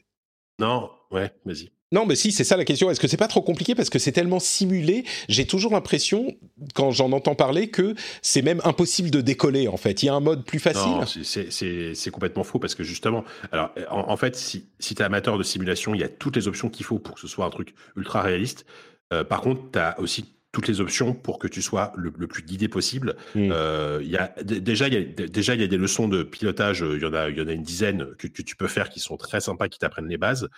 non, 0.59 0.91
ouais, 1.11 1.31
vas-y. 1.45 1.71
Non, 1.93 2.05
mais 2.05 2.17
si, 2.17 2.33
c'est 2.33 2.43
ça 2.43 2.57
la 2.57 2.65
question. 2.65 2.91
Est-ce 2.91 2.99
que 2.99 3.07
c'est 3.07 3.17
pas 3.17 3.29
trop 3.29 3.43
compliqué 3.43 3.77
parce 3.77 3.91
que 3.91 4.01
c'est 4.01 4.11
tellement 4.11 4.41
simulé? 4.41 5.05
J'ai 5.29 5.47
toujours 5.47 5.73
l'impression, 5.73 6.37
quand 6.75 6.91
j'en 6.91 7.13
entends 7.13 7.37
parler, 7.37 7.69
que 7.69 7.95
c'est 8.23 8.43
même 8.43 8.61
impossible 8.65 9.11
de 9.11 9.21
décoller. 9.21 9.69
En 9.69 9.77
fait, 9.77 10.03
il 10.03 10.07
y 10.07 10.09
a 10.09 10.15
un 10.15 10.21
mode 10.21 10.45
plus 10.45 10.59
facile. 10.59 10.91
Non, 10.91 11.05
c'est 11.07 12.11
complètement 12.11 12.43
faux 12.43 12.59
parce 12.59 12.75
que 12.75 12.83
justement, 12.83 13.25
alors 13.53 13.73
en, 13.91 14.17
fait, 14.17 14.35
si, 14.35 14.67
si 14.81 14.97
tu 14.97 15.03
es 15.03 15.05
amateur 15.05 15.39
de 15.39 15.45
simulation, 15.45 15.95
il 15.95 16.01
y 16.01 16.05
a 16.05 16.09
toutes 16.09 16.35
les 16.35 16.49
options 16.49 16.69
qu'il 16.69 16.85
faut 16.85 16.99
pour 16.99 17.15
que 17.15 17.21
ce 17.21 17.29
soit 17.29 17.45
un 17.45 17.51
truc 17.51 17.75
ultra 17.95 18.21
réaliste. 18.21 18.67
Euh, 19.13 19.23
par 19.23 19.41
contre, 19.41 19.71
tu 19.73 19.79
as 19.79 19.99
aussi 20.01 20.25
toutes 20.51 20.67
les 20.67 20.81
options 20.81 21.13
pour 21.13 21.39
que 21.39 21.47
tu 21.47 21.63
sois 21.63 21.93
le, 21.97 22.11
plus 22.11 22.43
guidé 22.43 22.67
possible. 22.67 23.15
Hmm. 23.37 23.51
Euh, 23.53 24.01
y 24.03 24.17
a, 24.17 24.35
déjà, 24.43 24.89
il 24.89 24.95
y 24.95 24.97
a, 24.97 25.27
déjà, 25.29 25.55
il 25.55 25.61
y 25.61 25.65
a 25.65 25.69
des 25.69 25.77
leçons 25.77 26.09
de 26.09 26.25
pilotage. 26.25 26.81
Il 26.81 27.01
y 27.01 27.07
en 27.07 27.15
a, 27.15 27.29
il 27.29 27.37
y 27.37 27.41
en 27.41 27.47
a 27.47 27.53
une 27.53 27.63
dizaine 27.63 28.07
que, 28.19 28.27
que 28.27 28.43
tu 28.43 28.57
peux 28.57 28.67
faire 28.67 28.89
qui 28.89 28.99
sont 28.99 29.17
très 29.17 29.41
sympas, 29.41 29.69
qui 29.69 29.79
t'apprennent 29.79 30.09
les 30.09 30.17
bases. 30.17 30.49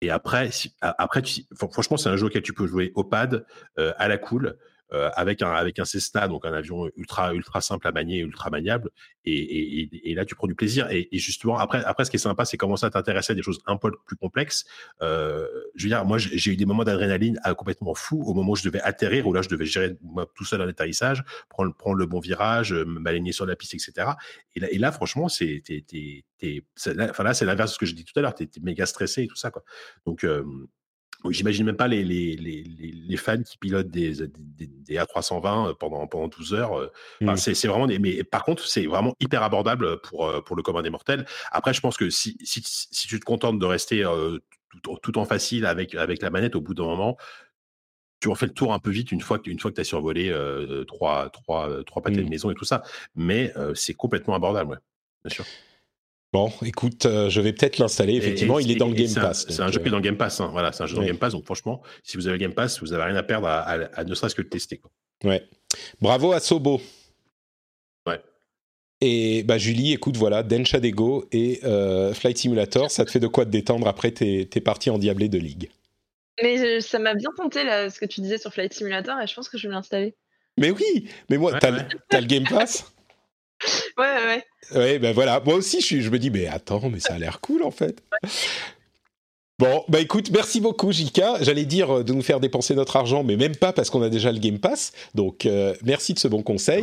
Et 0.00 0.10
après, 0.10 0.50
après 0.80 1.22
franchement, 1.70 1.96
c'est 1.96 2.08
un 2.08 2.16
jeu 2.16 2.26
auquel 2.26 2.42
tu 2.42 2.52
peux 2.52 2.66
jouer 2.66 2.92
au 2.94 3.04
pad, 3.04 3.44
euh, 3.78 3.92
à 3.98 4.08
la 4.08 4.18
cool, 4.18 4.56
avec 4.92 5.42
un 5.42 5.52
avec 5.52 5.78
un 5.78 5.84
Cessna, 5.84 6.28
donc 6.28 6.44
un 6.44 6.52
avion 6.52 6.90
ultra 6.96 7.34
ultra 7.34 7.60
simple 7.60 7.86
à 7.86 7.92
manier, 7.92 8.18
ultra 8.18 8.50
maniable, 8.50 8.90
et, 9.24 10.10
et, 10.10 10.14
là 10.14 10.24
tu 10.24 10.34
prends 10.34 10.46
du 10.46 10.54
plaisir. 10.54 10.88
Et, 10.90 11.08
justement 11.12 11.58
après 11.58 11.84
après 11.84 12.04
ce 12.04 12.10
qui 12.10 12.16
est 12.16 12.20
sympa, 12.20 12.44
c'est 12.44 12.56
commencer 12.56 12.86
à 12.86 12.90
t'intéresser 12.90 13.32
à 13.32 13.36
des 13.36 13.42
choses 13.42 13.60
un 13.66 13.76
peu 13.76 13.90
plus 14.06 14.16
complexes. 14.16 14.64
Euh, 15.02 15.46
je 15.74 15.84
veux 15.84 15.90
dire, 15.90 16.04
moi 16.04 16.18
j'ai 16.18 16.52
eu 16.52 16.56
des 16.56 16.66
moments 16.66 16.84
d'adrénaline 16.84 17.38
complètement 17.56 17.94
fous 17.94 18.22
au 18.26 18.34
moment 18.34 18.52
où 18.52 18.56
je 18.56 18.64
devais 18.64 18.80
atterrir, 18.80 19.26
où 19.26 19.32
là 19.32 19.42
je 19.42 19.48
devais 19.48 19.66
gérer 19.66 19.96
tout 20.34 20.44
seul 20.44 20.60
un 20.60 20.68
atterrissage, 20.68 21.22
prendre 21.48 21.74
prendre 21.74 21.96
le 21.96 22.06
bon 22.06 22.20
virage, 22.20 22.72
m'aligner 22.72 23.32
sur 23.32 23.46
la 23.46 23.56
piste, 23.56 23.74
etc. 23.74 24.08
Et 24.54 24.60
là, 24.60 24.68
et 24.70 24.78
là 24.78 24.92
franchement, 24.92 25.28
c'est 25.28 25.62
enfin 27.10 27.24
là 27.24 27.34
c'est 27.34 27.44
l'inverse 27.44 27.70
de 27.70 27.74
ce 27.74 27.78
que 27.78 27.86
je 27.86 27.94
dis 27.94 28.04
tout 28.04 28.18
à 28.18 28.22
l'heure, 28.22 28.34
t'es, 28.34 28.44
es 28.44 28.60
méga 28.60 28.86
stressé 28.86 29.22
et 29.22 29.26
tout 29.26 29.36
ça 29.36 29.50
quoi. 29.50 29.62
Donc 30.06 30.24
J'imagine 31.28 31.66
même 31.66 31.76
pas 31.76 31.88
les, 31.88 32.02
les, 32.02 32.34
les, 32.36 32.62
les, 32.62 33.16
fans 33.16 33.42
qui 33.42 33.58
pilotent 33.58 33.90
des, 33.90 34.26
des, 34.26 34.66
des, 34.66 34.96
A320 34.96 35.74
pendant, 35.74 36.06
pendant 36.06 36.28
12 36.28 36.54
heures. 36.54 36.90
Enfin, 37.22 37.34
mmh. 37.34 37.36
c'est 37.36 37.68
vraiment 37.68 37.86
des, 37.86 37.98
mais 37.98 38.24
par 38.24 38.44
contre, 38.44 38.66
c'est 38.66 38.86
vraiment 38.86 39.14
hyper 39.20 39.42
abordable 39.42 40.00
pour, 40.00 40.42
pour 40.44 40.56
le 40.56 40.62
commun 40.62 40.82
des 40.82 40.90
mortels. 40.90 41.26
Après, 41.52 41.74
je 41.74 41.80
pense 41.80 41.96
que 41.96 42.08
si, 42.08 42.38
si, 42.42 42.62
si 42.64 43.06
tu 43.06 43.20
te 43.20 43.24
contentes 43.24 43.58
de 43.58 43.66
rester 43.66 44.02
tout, 44.82 44.98
tout, 45.02 45.18
en 45.18 45.26
facile 45.26 45.66
avec, 45.66 45.94
avec 45.94 46.22
la 46.22 46.30
manette, 46.30 46.56
au 46.56 46.62
bout 46.62 46.74
d'un 46.74 46.84
moment, 46.84 47.18
tu 48.20 48.28
en 48.28 48.34
fais 48.34 48.46
le 48.46 48.54
tour 48.54 48.72
un 48.72 48.78
peu 48.78 48.90
vite 48.90 49.12
une 49.12 49.20
fois 49.20 49.38
que, 49.38 49.50
une 49.50 49.58
fois 49.58 49.70
que 49.70 49.76
tu 49.76 49.80
as 49.82 49.84
survolé 49.84 50.30
euh, 50.30 50.84
trois, 50.84 51.28
trois, 51.30 51.84
trois 51.84 52.02
pâtés 52.02 52.16
de 52.16 52.22
mmh. 52.22 52.30
maison 52.30 52.50
et 52.50 52.54
tout 52.54 52.64
ça. 52.64 52.82
Mais 53.14 53.52
c'est 53.74 53.94
complètement 53.94 54.34
abordable, 54.34 54.70
ouais, 54.70 54.78
bien 55.24 55.34
sûr. 55.34 55.44
Bon, 56.32 56.52
écoute, 56.64 57.06
euh, 57.06 57.28
je 57.28 57.40
vais 57.40 57.52
peut-être 57.52 57.78
l'installer. 57.78 58.14
Effectivement, 58.14 58.60
il 58.60 58.70
est 58.70 58.76
dans 58.76 58.86
le 58.86 58.94
Game 58.94 59.12
Pass. 59.12 59.46
C'est 59.48 59.60
un, 59.60 59.72
jeu 59.72 59.80
qui 59.80 59.88
est 59.88 59.90
dans 59.90 59.96
le 59.96 60.02
Game 60.02 60.16
Pass. 60.16 60.40
Hein. 60.40 60.50
Voilà, 60.52 60.70
c'est 60.70 60.84
un 60.84 60.86
jeu 60.86 60.94
dans 60.94 61.00
le 61.00 61.08
Game 61.08 61.18
Pass. 61.18 61.32
Donc, 61.32 61.44
franchement, 61.44 61.82
si 62.04 62.16
vous 62.16 62.28
avez 62.28 62.38
le 62.38 62.40
Game 62.40 62.54
Pass, 62.54 62.80
vous 62.80 62.88
n'avez 62.88 63.02
rien 63.02 63.16
à 63.16 63.24
perdre 63.24 63.48
à, 63.48 64.04
ne 64.04 64.14
serait-ce 64.14 64.36
que 64.36 64.42
le 64.42 64.48
tester. 64.48 64.78
Quoi. 64.78 64.90
Ouais. 65.24 65.42
Bravo 66.00 66.32
à 66.32 66.38
Sobo. 66.38 66.80
Ouais. 68.06 68.20
Et 69.00 69.42
bah 69.42 69.58
Julie, 69.58 69.92
écoute, 69.92 70.16
voilà, 70.16 70.44
Dencha 70.44 70.78
Dego 70.78 71.26
et 71.32 71.60
euh, 71.64 72.14
Flight 72.14 72.38
Simulator, 72.38 72.92
ça 72.92 73.04
te 73.04 73.10
fait 73.10 73.20
de 73.20 73.26
quoi 73.26 73.44
te 73.44 73.50
détendre 73.50 73.88
après 73.88 74.12
tes, 74.12 74.46
tes 74.46 74.60
parties 74.60 74.90
endiablées 74.90 75.28
de 75.28 75.38
Ligue. 75.38 75.68
Mais 76.42 76.80
ça 76.80 77.00
m'a 77.00 77.14
bien 77.14 77.30
tenté 77.36 77.64
là, 77.64 77.90
ce 77.90 77.98
que 77.98 78.06
tu 78.06 78.20
disais 78.20 78.38
sur 78.38 78.52
Flight 78.52 78.72
Simulator 78.72 79.20
et 79.20 79.26
je 79.26 79.34
pense 79.34 79.48
que 79.48 79.58
je 79.58 79.66
vais 79.66 79.74
l'installer. 79.74 80.14
Mais 80.58 80.70
oui, 80.70 81.08
mais 81.28 81.38
moi, 81.38 81.58
t'as 81.58 81.70
le 81.70 82.26
Game 82.26 82.44
Pass? 82.44 82.92
Ouais, 83.98 84.06
ouais, 84.06 84.24
ouais. 84.26 84.44
Ouais, 84.78 84.98
ben 84.98 85.12
voilà. 85.12 85.40
Moi 85.40 85.54
aussi, 85.54 85.80
je, 85.80 86.00
je 86.00 86.10
me 86.10 86.18
dis, 86.18 86.30
mais 86.30 86.46
attends, 86.46 86.88
mais 86.88 87.00
ça 87.00 87.14
a 87.14 87.18
l'air 87.18 87.40
cool 87.40 87.62
en 87.62 87.70
fait. 87.70 88.02
Bon, 89.60 89.84
bah 89.90 90.00
écoute, 90.00 90.30
merci 90.32 90.58
beaucoup 90.58 90.90
Jika. 90.90 91.34
J'allais 91.42 91.66
dire 91.66 91.98
euh, 91.98 92.02
de 92.02 92.14
nous 92.14 92.22
faire 92.22 92.40
dépenser 92.40 92.74
notre 92.74 92.96
argent, 92.96 93.22
mais 93.22 93.36
même 93.36 93.54
pas 93.54 93.74
parce 93.74 93.90
qu'on 93.90 94.00
a 94.00 94.08
déjà 94.08 94.32
le 94.32 94.38
Game 94.38 94.58
Pass. 94.58 94.94
Donc 95.14 95.44
euh, 95.44 95.74
merci 95.84 96.14
de 96.14 96.18
ce 96.18 96.28
bon 96.28 96.40
conseil. 96.40 96.82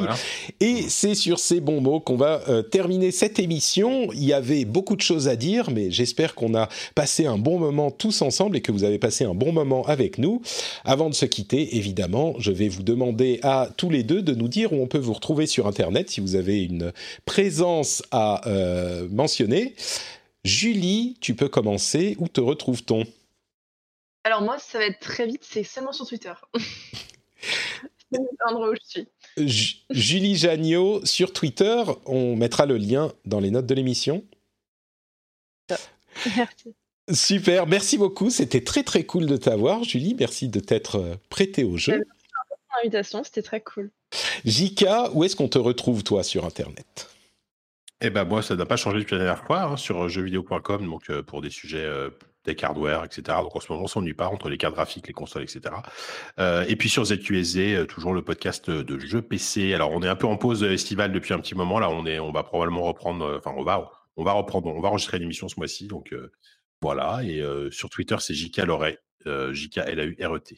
Et 0.59 0.83
c'est 0.87 1.15
sur 1.15 1.39
ces 1.39 1.59
bons 1.59 1.81
mots 1.81 1.99
qu'on 1.99 2.17
va 2.17 2.43
euh, 2.49 2.61
terminer 2.61 3.09
cette 3.09 3.39
émission. 3.39 4.09
Il 4.13 4.23
y 4.23 4.31
avait 4.31 4.63
beaucoup 4.63 4.95
de 4.95 5.01
choses 5.01 5.27
à 5.27 5.35
dire, 5.35 5.71
mais 5.71 5.89
j'espère 5.89 6.35
qu'on 6.35 6.53
a 6.53 6.69
passé 6.93 7.25
un 7.25 7.39
bon 7.39 7.57
moment 7.57 7.89
tous 7.89 8.21
ensemble 8.21 8.55
et 8.57 8.61
que 8.61 8.71
vous 8.71 8.83
avez 8.83 8.99
passé 8.99 9.23
un 9.23 9.33
bon 9.33 9.51
moment 9.51 9.81
avec 9.87 10.19
nous. 10.19 10.43
Avant 10.85 11.09
de 11.09 11.15
se 11.15 11.25
quitter, 11.25 11.77
évidemment, 11.77 12.35
je 12.37 12.51
vais 12.51 12.69
vous 12.69 12.83
demander 12.83 13.39
à 13.41 13.69
tous 13.75 13.89
les 13.89 14.03
deux 14.03 14.21
de 14.21 14.35
nous 14.35 14.49
dire 14.49 14.71
où 14.71 14.83
on 14.83 14.87
peut 14.87 14.99
vous 14.99 15.13
retrouver 15.13 15.47
sur 15.47 15.65
Internet 15.65 16.11
si 16.11 16.21
vous 16.21 16.35
avez 16.35 16.63
une 16.63 16.93
présence 17.25 18.03
à 18.11 18.41
mentionner. 19.09 19.73
Julie, 20.47 21.17
tu 21.19 21.35
peux 21.35 21.49
commencer. 21.49 22.15
Où 22.19 22.27
te 22.29 22.39
retrouve-t-on? 22.39 23.03
Alors 24.23 24.41
moi, 24.41 24.57
ça 24.59 24.79
va 24.79 24.85
être 24.85 24.99
très 24.99 25.27
vite, 25.27 25.43
c'est 25.43 25.63
seulement 25.63 25.91
sur 25.91 26.07
Twitter. 26.07 26.33
c'est 28.11 28.19
l'endroit 28.45 28.69
où 28.69 28.73
je 28.75 29.03
suis. 29.37 29.81
Julie 29.89 30.37
Jagnot 30.37 31.05
sur 31.05 31.33
Twitter. 31.33 31.83
On 32.05 32.35
mettra 32.35 32.65
le 32.65 32.77
lien 32.77 33.13
dans 33.25 33.41
les 33.41 33.51
notes 33.51 33.65
de 33.65 33.75
l'émission. 33.75 34.23
Merci. 36.35 36.73
Super, 37.13 37.67
merci 37.67 37.97
beaucoup. 37.97 38.29
C'était 38.29 38.63
très 38.63 38.83
très 38.83 39.03
cool 39.03 39.27
de 39.27 39.37
t'avoir, 39.37 39.83
Julie. 39.83 40.15
Merci 40.17 40.47
de 40.47 40.59
t'être 40.59 40.95
euh, 40.95 41.15
prêtée 41.29 41.63
au 41.63 41.77
jeu. 41.77 41.93
Merci 41.93 42.11
pour 42.31 42.77
l'invitation, 42.77 43.23
c'était 43.23 43.43
très 43.43 43.61
cool. 43.61 43.91
Jika, 44.45 45.11
où 45.13 45.23
est-ce 45.23 45.35
qu'on 45.35 45.47
te 45.49 45.57
retrouve 45.57 46.03
toi 46.03 46.23
sur 46.23 46.45
Internet? 46.45 47.09
Eh 47.99 48.09
ben 48.11 48.25
moi, 48.25 48.43
ça 48.43 48.55
n'a 48.55 48.65
pas 48.65 48.75
changé 48.75 48.99
depuis 48.99 49.13
la 49.15 49.23
dernière 49.23 49.43
fois 49.43 49.63
hein, 49.63 49.77
sur 49.77 50.03
euh, 50.03 50.07
jeuxvideo.com, 50.07 50.85
donc 50.85 51.09
euh, 51.09 51.23
pour 51.23 51.41
des 51.41 51.49
sujets 51.49 51.83
euh, 51.83 52.11
des 52.45 52.55
hardware, 52.61 53.03
etc. 53.03 53.39
Donc 53.41 53.55
en 53.55 53.59
ce 53.59 53.71
moment, 53.71 53.85
on 53.85 53.87
s'ennuie 53.87 54.13
pas 54.13 54.27
entre 54.27 54.49
les 54.49 54.57
cartes 54.57 54.75
graphiques, 54.75 55.07
les 55.07 55.13
consoles, 55.13 55.43
etc. 55.43 55.75
et 56.37 56.75
puis 56.77 56.87
sur 56.87 57.03
ZQSD, 57.03 57.85
toujours 57.89 58.13
le 58.13 58.21
podcast 58.21 58.69
de 58.69 58.99
jeux 58.99 59.21
PC. 59.21 59.73
Alors 59.73 59.91
on 59.91 60.01
est 60.01 60.07
un 60.07 60.15
peu 60.15 60.27
en 60.27 60.37
pause 60.37 60.63
estivale 60.63 61.11
depuis 61.11 61.33
un 61.33 61.39
petit 61.39 61.55
moment. 61.55 61.77
Là, 61.79 61.89
on 61.89 62.05
est, 62.05 62.19
on 62.19 62.31
va 62.31 62.43
probablement 62.43 62.83
reprendre. 62.83 63.35
Enfin, 63.37 63.53
on 63.57 63.63
va, 63.63 63.91
on 64.15 64.23
va 64.23 64.31
reprendre, 64.31 64.67
on 64.67 64.79
va 64.79 64.87
enregistrer 64.87 65.19
l'émission 65.19 65.49
ce 65.49 65.55
mois-ci. 65.57 65.87
Donc 65.87 66.15
voilà. 66.81 67.21
Et 67.23 67.43
sur 67.69 67.89
Twitter, 67.89 68.15
c'est 68.19 68.33
JK 68.33 68.59
Loret, 68.59 68.99
JK 69.25 69.79
L 69.79 69.99
A 69.99 70.05
U 70.05 70.17
R 70.21 70.35
E 70.35 70.39
T 70.39 70.55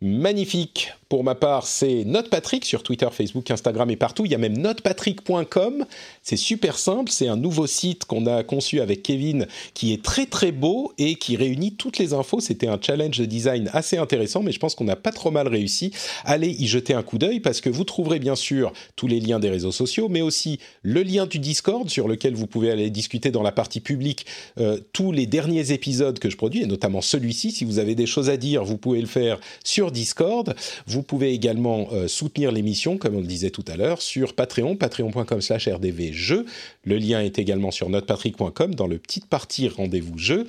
magnifique. 0.00 0.92
Pour 1.08 1.22
ma 1.22 1.36
part, 1.36 1.68
c'est 1.68 2.02
NotePatrick 2.04 2.64
sur 2.64 2.82
Twitter, 2.82 3.06
Facebook, 3.12 3.48
Instagram 3.52 3.88
et 3.90 3.96
partout. 3.96 4.24
Il 4.24 4.32
y 4.32 4.34
a 4.34 4.38
même 4.38 4.58
notepatrick.com. 4.58 5.86
C'est 6.22 6.36
super 6.36 6.78
simple. 6.78 7.12
C'est 7.12 7.28
un 7.28 7.36
nouveau 7.36 7.68
site 7.68 8.06
qu'on 8.06 8.26
a 8.26 8.42
conçu 8.42 8.80
avec 8.80 9.04
Kevin 9.04 9.46
qui 9.72 9.92
est 9.92 10.02
très 10.02 10.26
très 10.26 10.50
beau 10.50 10.92
et 10.98 11.14
qui 11.14 11.36
réunit 11.36 11.74
toutes 11.74 11.98
les 11.98 12.12
infos. 12.12 12.40
C'était 12.40 12.66
un 12.66 12.78
challenge 12.80 13.18
de 13.18 13.24
design 13.24 13.70
assez 13.72 13.98
intéressant, 13.98 14.42
mais 14.42 14.50
je 14.50 14.58
pense 14.58 14.74
qu'on 14.74 14.84
n'a 14.84 14.96
pas 14.96 15.12
trop 15.12 15.30
mal 15.30 15.46
réussi. 15.46 15.92
Allez 16.24 16.50
y 16.50 16.66
jeter 16.66 16.92
un 16.92 17.04
coup 17.04 17.18
d'œil 17.18 17.38
parce 17.38 17.60
que 17.60 17.70
vous 17.70 17.84
trouverez 17.84 18.18
bien 18.18 18.34
sûr 18.34 18.72
tous 18.96 19.06
les 19.06 19.20
liens 19.20 19.38
des 19.38 19.50
réseaux 19.50 19.70
sociaux, 19.70 20.08
mais 20.08 20.22
aussi 20.22 20.58
le 20.82 21.04
lien 21.04 21.26
du 21.26 21.38
Discord 21.38 21.88
sur 21.88 22.08
lequel 22.08 22.34
vous 22.34 22.48
pouvez 22.48 22.72
aller 22.72 22.90
discuter 22.90 23.30
dans 23.30 23.44
la 23.44 23.52
partie 23.52 23.80
publique 23.80 24.26
euh, 24.58 24.80
tous 24.92 25.12
les 25.12 25.26
derniers 25.26 25.70
épisodes 25.70 26.18
que 26.18 26.30
je 26.30 26.36
produis 26.36 26.62
et 26.62 26.66
notamment 26.66 27.00
celui-ci. 27.00 27.52
Si 27.52 27.64
vous 27.64 27.78
avez 27.78 27.94
des 27.94 28.06
choses 28.06 28.28
à 28.28 28.36
dire, 28.36 28.64
vous 28.64 28.76
pouvez 28.76 29.00
le 29.00 29.06
faire 29.06 29.38
sur 29.62 29.85
Discord. 29.90 30.54
Vous 30.86 31.02
pouvez 31.02 31.32
également 31.32 31.88
euh, 31.92 32.08
soutenir 32.08 32.52
l'émission, 32.52 32.98
comme 32.98 33.16
on 33.16 33.20
le 33.20 33.26
disait 33.26 33.50
tout 33.50 33.64
à 33.68 33.76
l'heure, 33.76 34.02
sur 34.02 34.34
Patreon, 34.34 34.76
patreon.com 34.76 35.40
slash 35.40 35.68
rdvjeux. 35.68 36.46
Le 36.84 36.96
lien 36.96 37.20
est 37.20 37.38
également 37.38 37.70
sur 37.70 37.88
notrepatrick.com 37.88 38.74
dans 38.74 38.86
le 38.86 38.98
petite 38.98 39.26
partie 39.26 39.68
rendez-vous 39.68 40.18
jeu. 40.18 40.46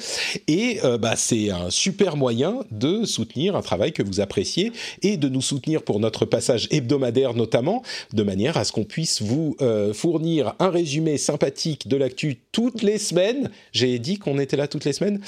Et 0.47 0.80
euh, 0.84 0.97
bah, 0.97 1.15
c'est 1.15 1.49
un 1.49 1.69
super 1.69 2.18
moyen 2.18 2.59
de 2.72 3.05
soutenir 3.05 3.55
un 3.55 3.61
travail 3.61 3.91
que 3.91 4.03
vous 4.03 4.19
appréciez 4.19 4.72
et 5.01 5.18
de 5.18 5.30
nous 5.30 5.41
soutenir 5.41 5.84
pour 5.84 5.99
notre 5.99 6.26
passage 6.26 6.68
hebdomadaire 6.72 7.34
notamment, 7.34 7.84
de 8.14 8.23
manière 8.23 8.57
à 8.57 8.64
ce 8.64 8.72
qu'on 8.72 8.84
puisse 8.84 9.22
vous 9.22 9.55
euh, 9.61 9.93
fournir 9.93 10.55
un 10.59 10.69
résumé 10.69 11.18
sympathique 11.18 11.88
de 11.88 11.97
l'actu 11.97 12.38
toutes 12.51 12.81
les 12.81 12.97
semaines. 12.97 13.49
J'ai 13.72 13.99
dit 13.99 14.18
qu'on 14.18 14.39
était 14.39 14.57
là 14.57 14.68
toutes 14.68 14.85
les 14.85 14.93
semaines, 14.93 15.19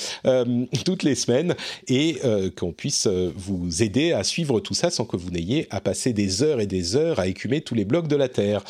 toutes 0.86 1.03
les 1.03 1.15
semaines, 1.15 1.56
et 1.88 2.18
qu'on 2.56 2.72
puisse 2.72 3.07
vous 3.07 3.84
aider 3.84 3.99
à 4.14 4.24
suivre 4.24 4.60
tout 4.60 4.74
ça 4.74 4.90
sans 4.90 5.06
que 5.06 5.18
vous 5.18 5.30
n'ayez 5.30 5.68
à 5.70 5.82
passer 5.82 6.14
des 6.14 6.44
heures 6.44 6.62
et 6.62 6.68
des 6.68 6.96
heures 6.96 7.20
à 7.20 7.28
écumer 7.28 7.62
tous 7.62 7.76
les 7.76 7.86
blocs 7.86 8.08
de 8.08 8.16
la 8.16 8.30
Terre. 8.30 8.64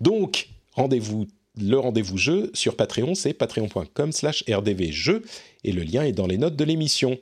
Donc, 0.00 0.48
rendez-vous 0.72 1.26
le 1.58 1.78
rendez-vous 1.78 2.18
jeu 2.18 2.50
sur 2.52 2.76
Patreon, 2.76 3.14
c'est 3.14 3.32
patreon.com 3.32 4.12
slash 4.12 4.44
rdvjeu 4.48 5.22
et 5.64 5.72
le 5.72 5.82
lien 5.82 6.04
est 6.04 6.12
dans 6.12 6.26
les 6.26 6.36
notes 6.36 6.56
de 6.56 6.64
l'émission. 6.64 7.18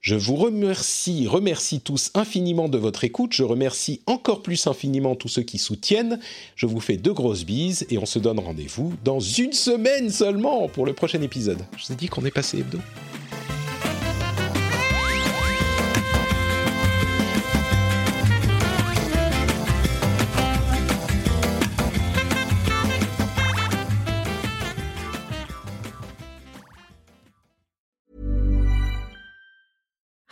Je 0.00 0.16
vous 0.16 0.34
remercie, 0.34 1.28
remercie 1.28 1.80
tous 1.80 2.10
infiniment 2.14 2.68
de 2.68 2.76
votre 2.76 3.04
écoute. 3.04 3.32
Je 3.34 3.44
remercie 3.44 4.00
encore 4.06 4.42
plus 4.42 4.66
infiniment 4.66 5.14
tous 5.14 5.28
ceux 5.28 5.42
qui 5.42 5.58
soutiennent. 5.58 6.18
Je 6.56 6.66
vous 6.66 6.80
fais 6.80 6.96
de 6.96 7.10
grosses 7.12 7.44
bises 7.44 7.86
et 7.88 7.98
on 7.98 8.06
se 8.06 8.18
donne 8.18 8.40
rendez-vous 8.40 8.94
dans 9.04 9.20
une 9.20 9.52
semaine 9.52 10.10
seulement 10.10 10.68
pour 10.68 10.86
le 10.86 10.92
prochain 10.92 11.22
épisode. 11.22 11.64
Je 11.76 11.86
vous 11.86 11.92
ai 11.92 11.96
dit 11.96 12.08
qu'on 12.08 12.24
est 12.24 12.32
passé 12.32 12.58
hebdo. 12.58 12.78